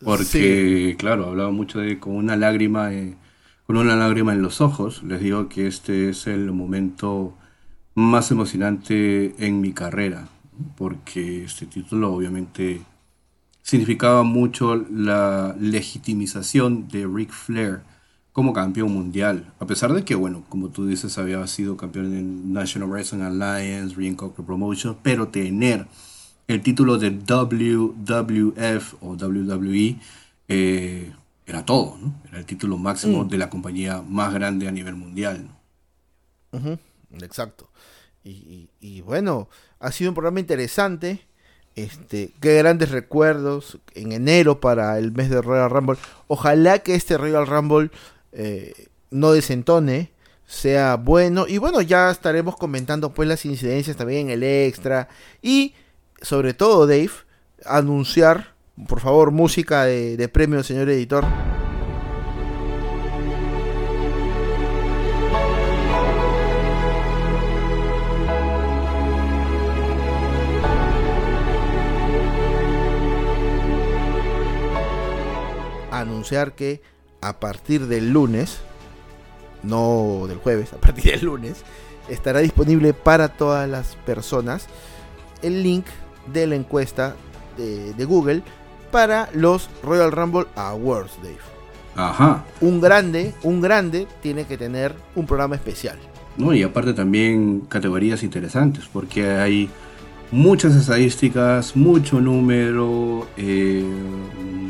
Porque, 0.03 0.95
claro, 0.99 1.27
hablaba 1.27 1.51
mucho 1.51 1.79
de 1.79 1.99
con 1.99 2.15
una 2.15 2.35
lágrima, 2.35 2.93
eh, 2.93 3.15
con 3.65 3.77
una 3.77 3.95
lágrima 3.95 4.33
en 4.33 4.41
los 4.41 4.59
ojos. 4.59 5.01
Les 5.03 5.21
digo 5.21 5.47
que 5.47 5.67
este 5.67 6.09
es 6.09 6.27
el 6.27 6.51
momento 6.51 7.37
más 7.95 8.31
emocionante 8.31 9.33
en 9.37 9.61
mi 9.61 9.71
carrera, 9.71 10.27
porque 10.75 11.45
este 11.45 11.65
título 11.65 12.11
obviamente 12.11 12.81
significaba 13.61 14.23
mucho 14.23 14.75
la 14.75 15.55
legitimización 15.57 16.87
de 16.89 17.07
Ric 17.07 17.31
Flair 17.31 17.81
como 18.33 18.51
campeón 18.51 18.91
mundial, 18.91 19.53
a 19.59 19.65
pesar 19.67 19.93
de 19.93 20.03
que, 20.03 20.15
bueno, 20.15 20.43
como 20.49 20.69
tú 20.69 20.85
dices, 20.87 21.17
había 21.19 21.45
sido 21.47 21.77
campeón 21.77 22.05
en 22.17 22.51
National 22.51 22.89
Wrestling 22.89 23.21
Alliance, 23.21 23.95
Ring 23.95 24.17
Promotion, 24.45 24.97
pero 25.03 25.27
tener 25.29 25.85
el 26.47 26.61
título 26.61 26.97
de 26.97 27.11
WWF 27.11 28.95
o 29.01 29.15
WWE 29.15 29.97
eh, 30.49 31.11
era 31.45 31.63
todo, 31.65 31.97
¿no? 32.01 32.13
Era 32.29 32.39
el 32.39 32.45
título 32.45 32.77
máximo 32.77 33.23
Mm. 33.23 33.27
de 33.29 33.37
la 33.37 33.49
compañía 33.49 34.01
más 34.01 34.33
grande 34.33 34.67
a 34.67 34.71
nivel 34.71 34.95
mundial. 34.95 35.47
¿no? 36.51 36.79
Exacto. 37.21 37.69
Y, 38.23 38.31
y- 38.31 38.69
y 38.79 39.01
bueno, 39.01 39.47
ha 39.79 39.91
sido 39.91 40.11
un 40.11 40.15
programa 40.15 40.39
interesante. 40.39 41.21
Este, 41.75 42.31
qué 42.39 42.55
grandes 42.57 42.91
recuerdos 42.91 43.79
en 43.95 44.11
enero 44.11 44.59
para 44.59 44.97
el 44.99 45.11
mes 45.11 45.29
de 45.31 45.41
Royal 45.41 45.69
Rumble. 45.71 45.97
Ojalá 46.27 46.79
que 46.79 46.93
este 46.95 47.17
Royal 47.17 47.47
Rumble 47.47 47.89
eh, 48.33 48.87
no 49.11 49.31
desentone, 49.31 50.11
sea 50.45 50.95
bueno. 50.95 51.45
Y 51.47 51.57
bueno, 51.57 51.81
ya 51.81 52.11
estaremos 52.11 52.57
comentando 52.57 53.13
pues 53.13 53.27
las 53.27 53.45
incidencias 53.45 53.97
también 53.97 54.29
el 54.29 54.43
extra. 54.43 55.09
Y 55.41 55.73
sobre 56.21 56.53
todo, 56.53 56.87
Dave, 56.87 57.11
anunciar, 57.65 58.55
por 58.87 58.99
favor, 58.99 59.31
música 59.31 59.85
de, 59.85 60.17
de 60.17 60.29
premio, 60.29 60.63
señor 60.63 60.89
editor. 60.89 61.25
anunciar 76.03 76.53
que 76.53 76.81
a 77.23 77.39
partir 77.39 77.87
del 77.87 78.11
lunes, 78.11 78.59
no 79.63 80.25
del 80.27 80.37
jueves, 80.37 80.73
a 80.73 80.77
partir 80.77 81.05
del 81.05 81.25
lunes, 81.25 81.63
estará 82.09 82.39
disponible 82.39 82.93
para 82.93 83.29
todas 83.29 83.67
las 83.69 83.95
personas 84.05 84.67
el 85.41 85.63
link 85.63 85.85
de 86.31 86.47
la 86.47 86.55
encuesta 86.55 87.15
de, 87.57 87.93
de 87.93 88.05
Google 88.05 88.43
para 88.91 89.29
los 89.33 89.69
Royal 89.81 90.11
Rumble 90.11 90.45
Awards, 90.55 91.17
Dave. 91.21 91.37
Ajá. 91.95 92.43
Un 92.61 92.81
grande, 92.81 93.33
un 93.43 93.61
grande 93.61 94.07
tiene 94.21 94.45
que 94.45 94.57
tener 94.57 94.93
un 95.15 95.25
programa 95.25 95.55
especial. 95.55 95.97
¿no? 96.37 96.53
Y 96.53 96.63
aparte 96.63 96.93
también 96.93 97.61
categorías 97.61 98.23
interesantes, 98.23 98.85
porque 98.91 99.31
hay 99.31 99.69
muchas 100.31 100.75
estadísticas, 100.75 101.75
mucho 101.75 102.19
número, 102.19 103.27
eh, 103.37 103.85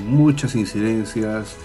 muchas 0.05 0.55
incidencias. 0.55 1.55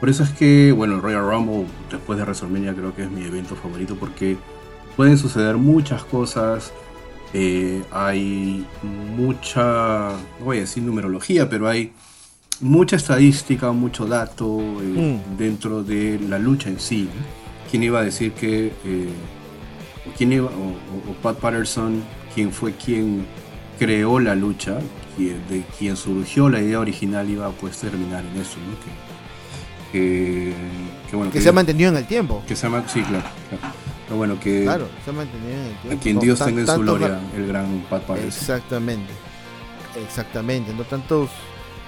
Por 0.00 0.08
eso 0.08 0.22
es 0.22 0.30
que, 0.30 0.72
bueno, 0.72 0.94
el 0.96 1.02
Royal 1.02 1.22
Rumble, 1.28 1.66
después 1.90 2.18
de 2.18 2.24
WrestleMania, 2.24 2.74
creo 2.74 2.94
que 2.94 3.02
es 3.04 3.10
mi 3.10 3.22
evento 3.22 3.54
favorito, 3.54 3.96
porque 4.00 4.36
pueden 4.96 5.18
suceder 5.18 5.56
muchas 5.56 6.04
cosas. 6.04 6.72
eh, 7.32 7.84
hay 7.92 8.66
mucha, 9.16 10.08
no 10.40 10.44
voy 10.46 10.56
a 10.56 10.60
decir 10.62 10.82
numerología, 10.82 11.48
pero 11.48 11.68
hay 11.68 11.92
mucha 12.60 12.96
estadística, 12.96 13.70
mucho 13.70 14.04
dato 14.06 14.58
eh, 14.82 15.20
Mm. 15.32 15.36
dentro 15.36 15.84
de 15.84 16.18
la 16.28 16.40
lucha 16.40 16.68
en 16.70 16.80
sí. 16.80 17.08
¿Quién 17.70 17.84
iba 17.84 18.00
a 18.00 18.02
decir 18.04 18.32
que, 18.32 18.72
eh, 18.84 19.08
o, 20.08 20.12
quién 20.18 20.32
iba, 20.32 20.46
o, 20.46 20.48
o- 20.48 21.10
o 21.10 21.14
Pat 21.22 21.38
Patterson, 21.38 22.02
quien 22.34 22.50
fue 22.50 22.72
quien 22.72 23.24
creó 23.78 24.18
la 24.18 24.34
lucha, 24.34 24.78
quien- 25.16 25.40
de 25.48 25.62
quien 25.78 25.96
surgió 25.96 26.48
la 26.48 26.60
idea 26.60 26.80
original, 26.80 27.30
iba 27.30 27.46
a 27.46 27.50
pues 27.50 27.78
terminar 27.78 28.24
en 28.24 28.40
eso, 28.40 28.56
¿no? 28.58 28.74
Que, 28.80 28.90
que, 29.92 30.52
que, 31.10 31.16
bueno, 31.16 31.30
Que 31.32 31.40
se 31.40 31.48
ha 31.48 31.52
mantenido 31.52 31.90
en 31.90 31.96
el 31.96 32.06
tiempo. 32.06 32.42
que 32.46 32.54
se 32.56 32.62
llama, 32.66 32.84
sí, 32.88 33.02
claro, 33.02 33.24
claro. 33.48 33.74
Pero 34.06 34.16
bueno, 34.16 34.40
que 34.40 34.62
Claro, 34.64 34.88
se 35.04 35.10
ha 35.10 35.12
mantenido 35.12 35.52
en 35.52 35.66
el 35.66 35.76
tiempo. 35.76 35.98
a 35.98 36.02
quien 36.02 36.18
Dios 36.20 36.38
tenga 36.38 36.60
en 36.62 36.66
su 36.66 36.78
gloria, 36.80 37.20
el 37.36 37.46
gran 37.46 37.84
Pat 37.88 38.02
Patterson. 38.02 38.28
Exactamente. 38.28 39.12
Exactamente. 40.06 40.72
No 40.74 40.84
tantos 40.84 41.30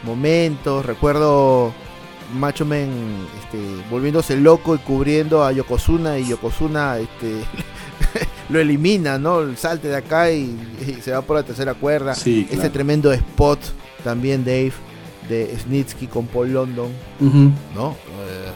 momentos. 0.05 0.85
Recuerdo 0.85 1.73
Macho 2.35 2.65
Man 2.65 2.89
este, 3.43 3.59
volviéndose 3.91 4.37
loco 4.37 4.75
y 4.75 4.79
cubriendo 4.79 5.45
a 5.45 5.53
Yokozuna 5.53 6.19
y 6.19 6.29
Yokozuna 6.29 6.99
este, 6.99 7.43
lo 8.49 8.59
elimina, 8.61 9.19
¿no? 9.19 9.41
El 9.41 9.57
salte 9.57 9.89
de 9.89 9.97
acá 9.97 10.31
y, 10.31 10.57
y 10.87 11.01
se 11.03 11.13
va 11.13 11.23
por 11.23 11.37
la 11.37 11.43
tercera 11.43 11.75
cuerda. 11.75 12.15
Sí, 12.15 12.43
Este 12.43 12.57
claro. 12.57 12.73
tremendo 12.73 13.13
spot 13.13 13.61
también 14.05 14.45
Dave 14.45 14.73
de 15.29 15.57
Snitsky 15.59 16.07
con 16.07 16.27
Paul 16.27 16.53
London. 16.53 16.91
¿no? 17.75 17.91
Eh, 17.91 18.51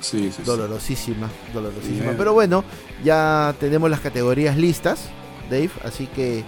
Sí, 0.00 0.24
sí, 0.24 0.32
sí. 0.36 0.42
dolorosísima, 0.42 1.30
dolorosísima. 1.54 2.12
Pero 2.18 2.34
bueno, 2.34 2.62
ya 3.02 3.54
tenemos 3.58 3.88
las 3.88 4.00
categorías 4.00 4.54
listas, 4.56 5.08
Dave, 5.50 5.70
así 5.82 6.06
que 6.08 6.44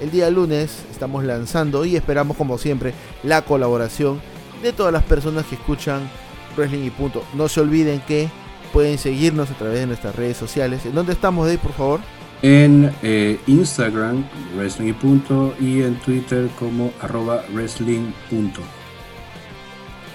el 0.00 0.12
día 0.12 0.30
lunes 0.30 0.84
estamos 0.92 1.24
lanzando 1.24 1.84
y 1.84 1.96
esperamos 1.96 2.36
como 2.36 2.56
siempre 2.56 2.94
la 3.24 3.42
colaboración 3.42 4.20
de 4.62 4.72
todas 4.72 4.92
las 4.92 5.02
personas 5.02 5.44
que 5.46 5.56
escuchan 5.56 6.08
Wrestling 6.56 6.84
y 6.84 6.90
Punto. 6.90 7.24
No 7.34 7.48
se 7.48 7.60
olviden 7.60 8.00
que 8.06 8.28
pueden 8.72 8.96
seguirnos 8.96 9.50
a 9.50 9.54
través 9.54 9.80
de 9.80 9.86
nuestras 9.88 10.14
redes 10.14 10.36
sociales. 10.36 10.86
¿En 10.86 10.94
dónde 10.94 11.12
estamos, 11.12 11.46
Dave, 11.46 11.58
por 11.58 11.72
favor? 11.72 12.00
En 12.42 12.90
eh, 13.02 13.38
Instagram, 13.46 14.24
wrestling 14.56 14.88
y 14.88 14.92
punto, 14.94 15.54
y 15.60 15.82
en 15.82 15.96
Twitter 16.00 16.48
como 16.58 16.92
arroba 17.00 17.44
wrestling 17.52 18.12
punto. 18.30 18.62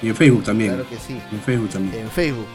Y 0.01 0.09
en 0.09 0.15
Facebook 0.15 0.43
también. 0.43 0.73
Claro 0.73 0.89
que 0.89 0.97
sí. 0.97 1.19
En 1.31 1.39
Facebook 1.39 1.69
también. 1.69 2.03
en 2.03 2.09
Facebook, 2.09 2.47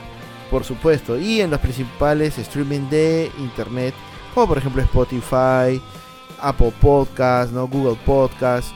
por 0.50 0.64
supuesto, 0.64 1.18
y 1.18 1.40
en 1.40 1.50
los 1.50 1.60
principales 1.60 2.36
streaming 2.38 2.88
de 2.90 3.30
internet, 3.38 3.94
como 4.34 4.48
por 4.48 4.58
ejemplo 4.58 4.82
Spotify, 4.82 5.80
Apple 6.40 6.72
Podcast, 6.80 7.52
¿no? 7.52 7.68
Google 7.68 7.98
Podcast, 8.04 8.68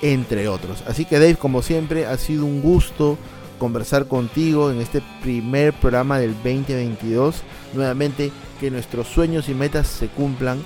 entre 0.00 0.48
otros. 0.48 0.82
Así 0.86 1.04
que 1.04 1.18
Dave, 1.18 1.36
como 1.36 1.62
siempre, 1.62 2.06
ha 2.06 2.16
sido 2.18 2.44
un 2.44 2.60
gusto 2.60 3.16
conversar 3.58 4.08
contigo 4.08 4.72
en 4.72 4.80
este 4.80 5.00
primer 5.22 5.72
programa 5.72 6.18
del 6.18 6.34
2022. 6.34 7.42
Nuevamente, 7.74 8.32
que 8.62 8.70
nuestros 8.70 9.08
sueños 9.08 9.48
y 9.48 9.54
metas 9.54 9.88
se 9.88 10.06
cumplan. 10.06 10.62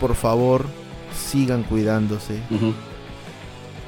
Por 0.00 0.16
favor, 0.16 0.66
sigan 1.16 1.62
cuidándose. 1.62 2.40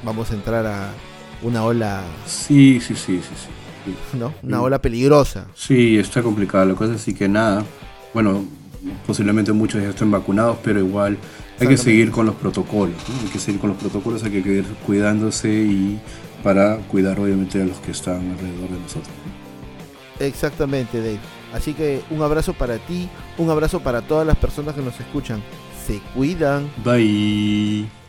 Vamos 0.05 0.31
a 0.31 0.35
entrar 0.35 0.65
a 0.65 0.93
una 1.41 1.65
ola, 1.65 2.01
Sí, 2.25 2.79
sí, 2.79 2.95
sí, 2.95 3.19
sí, 3.19 3.35
sí. 3.35 4.17
¿no? 4.17 4.33
Una 4.41 4.61
ola 4.61 4.81
peligrosa. 4.81 5.47
Sí, 5.53 5.97
está 5.97 6.23
complicada 6.23 6.63
la 6.63 6.75
cosa, 6.75 6.93
así 6.93 7.13
que 7.13 7.27
nada. 7.27 7.65
Bueno, 8.13 8.45
posiblemente 9.05 9.51
muchos 9.51 9.83
ya 9.83 9.89
estén 9.89 10.09
vacunados, 10.11 10.57
pero 10.63 10.79
igual 10.79 11.17
hay 11.59 11.67
que 11.67 11.75
seguir 11.75 12.09
con 12.09 12.25
los 12.27 12.35
protocolos. 12.35 12.95
¿no? 13.09 13.21
Hay 13.21 13.33
que 13.33 13.39
seguir 13.39 13.59
con 13.59 13.71
los 13.71 13.79
protocolos, 13.79 14.23
hay 14.23 14.31
que 14.31 14.41
seguir 14.41 14.65
cuidándose 14.85 15.49
y 15.49 15.99
para 16.41 16.77
cuidar 16.87 17.19
obviamente 17.19 17.61
a 17.61 17.65
los 17.65 17.79
que 17.79 17.91
están 17.91 18.31
alrededor 18.31 18.69
de 18.69 18.79
nosotros. 18.79 19.13
Exactamente, 20.19 20.99
Dave. 20.99 21.40
Así 21.53 21.73
que 21.73 22.01
un 22.09 22.21
abrazo 22.21 22.53
para 22.53 22.77
ti, 22.77 23.09
un 23.37 23.49
abrazo 23.49 23.81
para 23.81 24.01
todas 24.01 24.25
las 24.25 24.37
personas 24.37 24.75
que 24.75 24.81
nos 24.81 24.99
escuchan. 24.99 25.41
Se 25.85 25.99
cuidan. 26.13 26.69
Bye. 26.83 28.00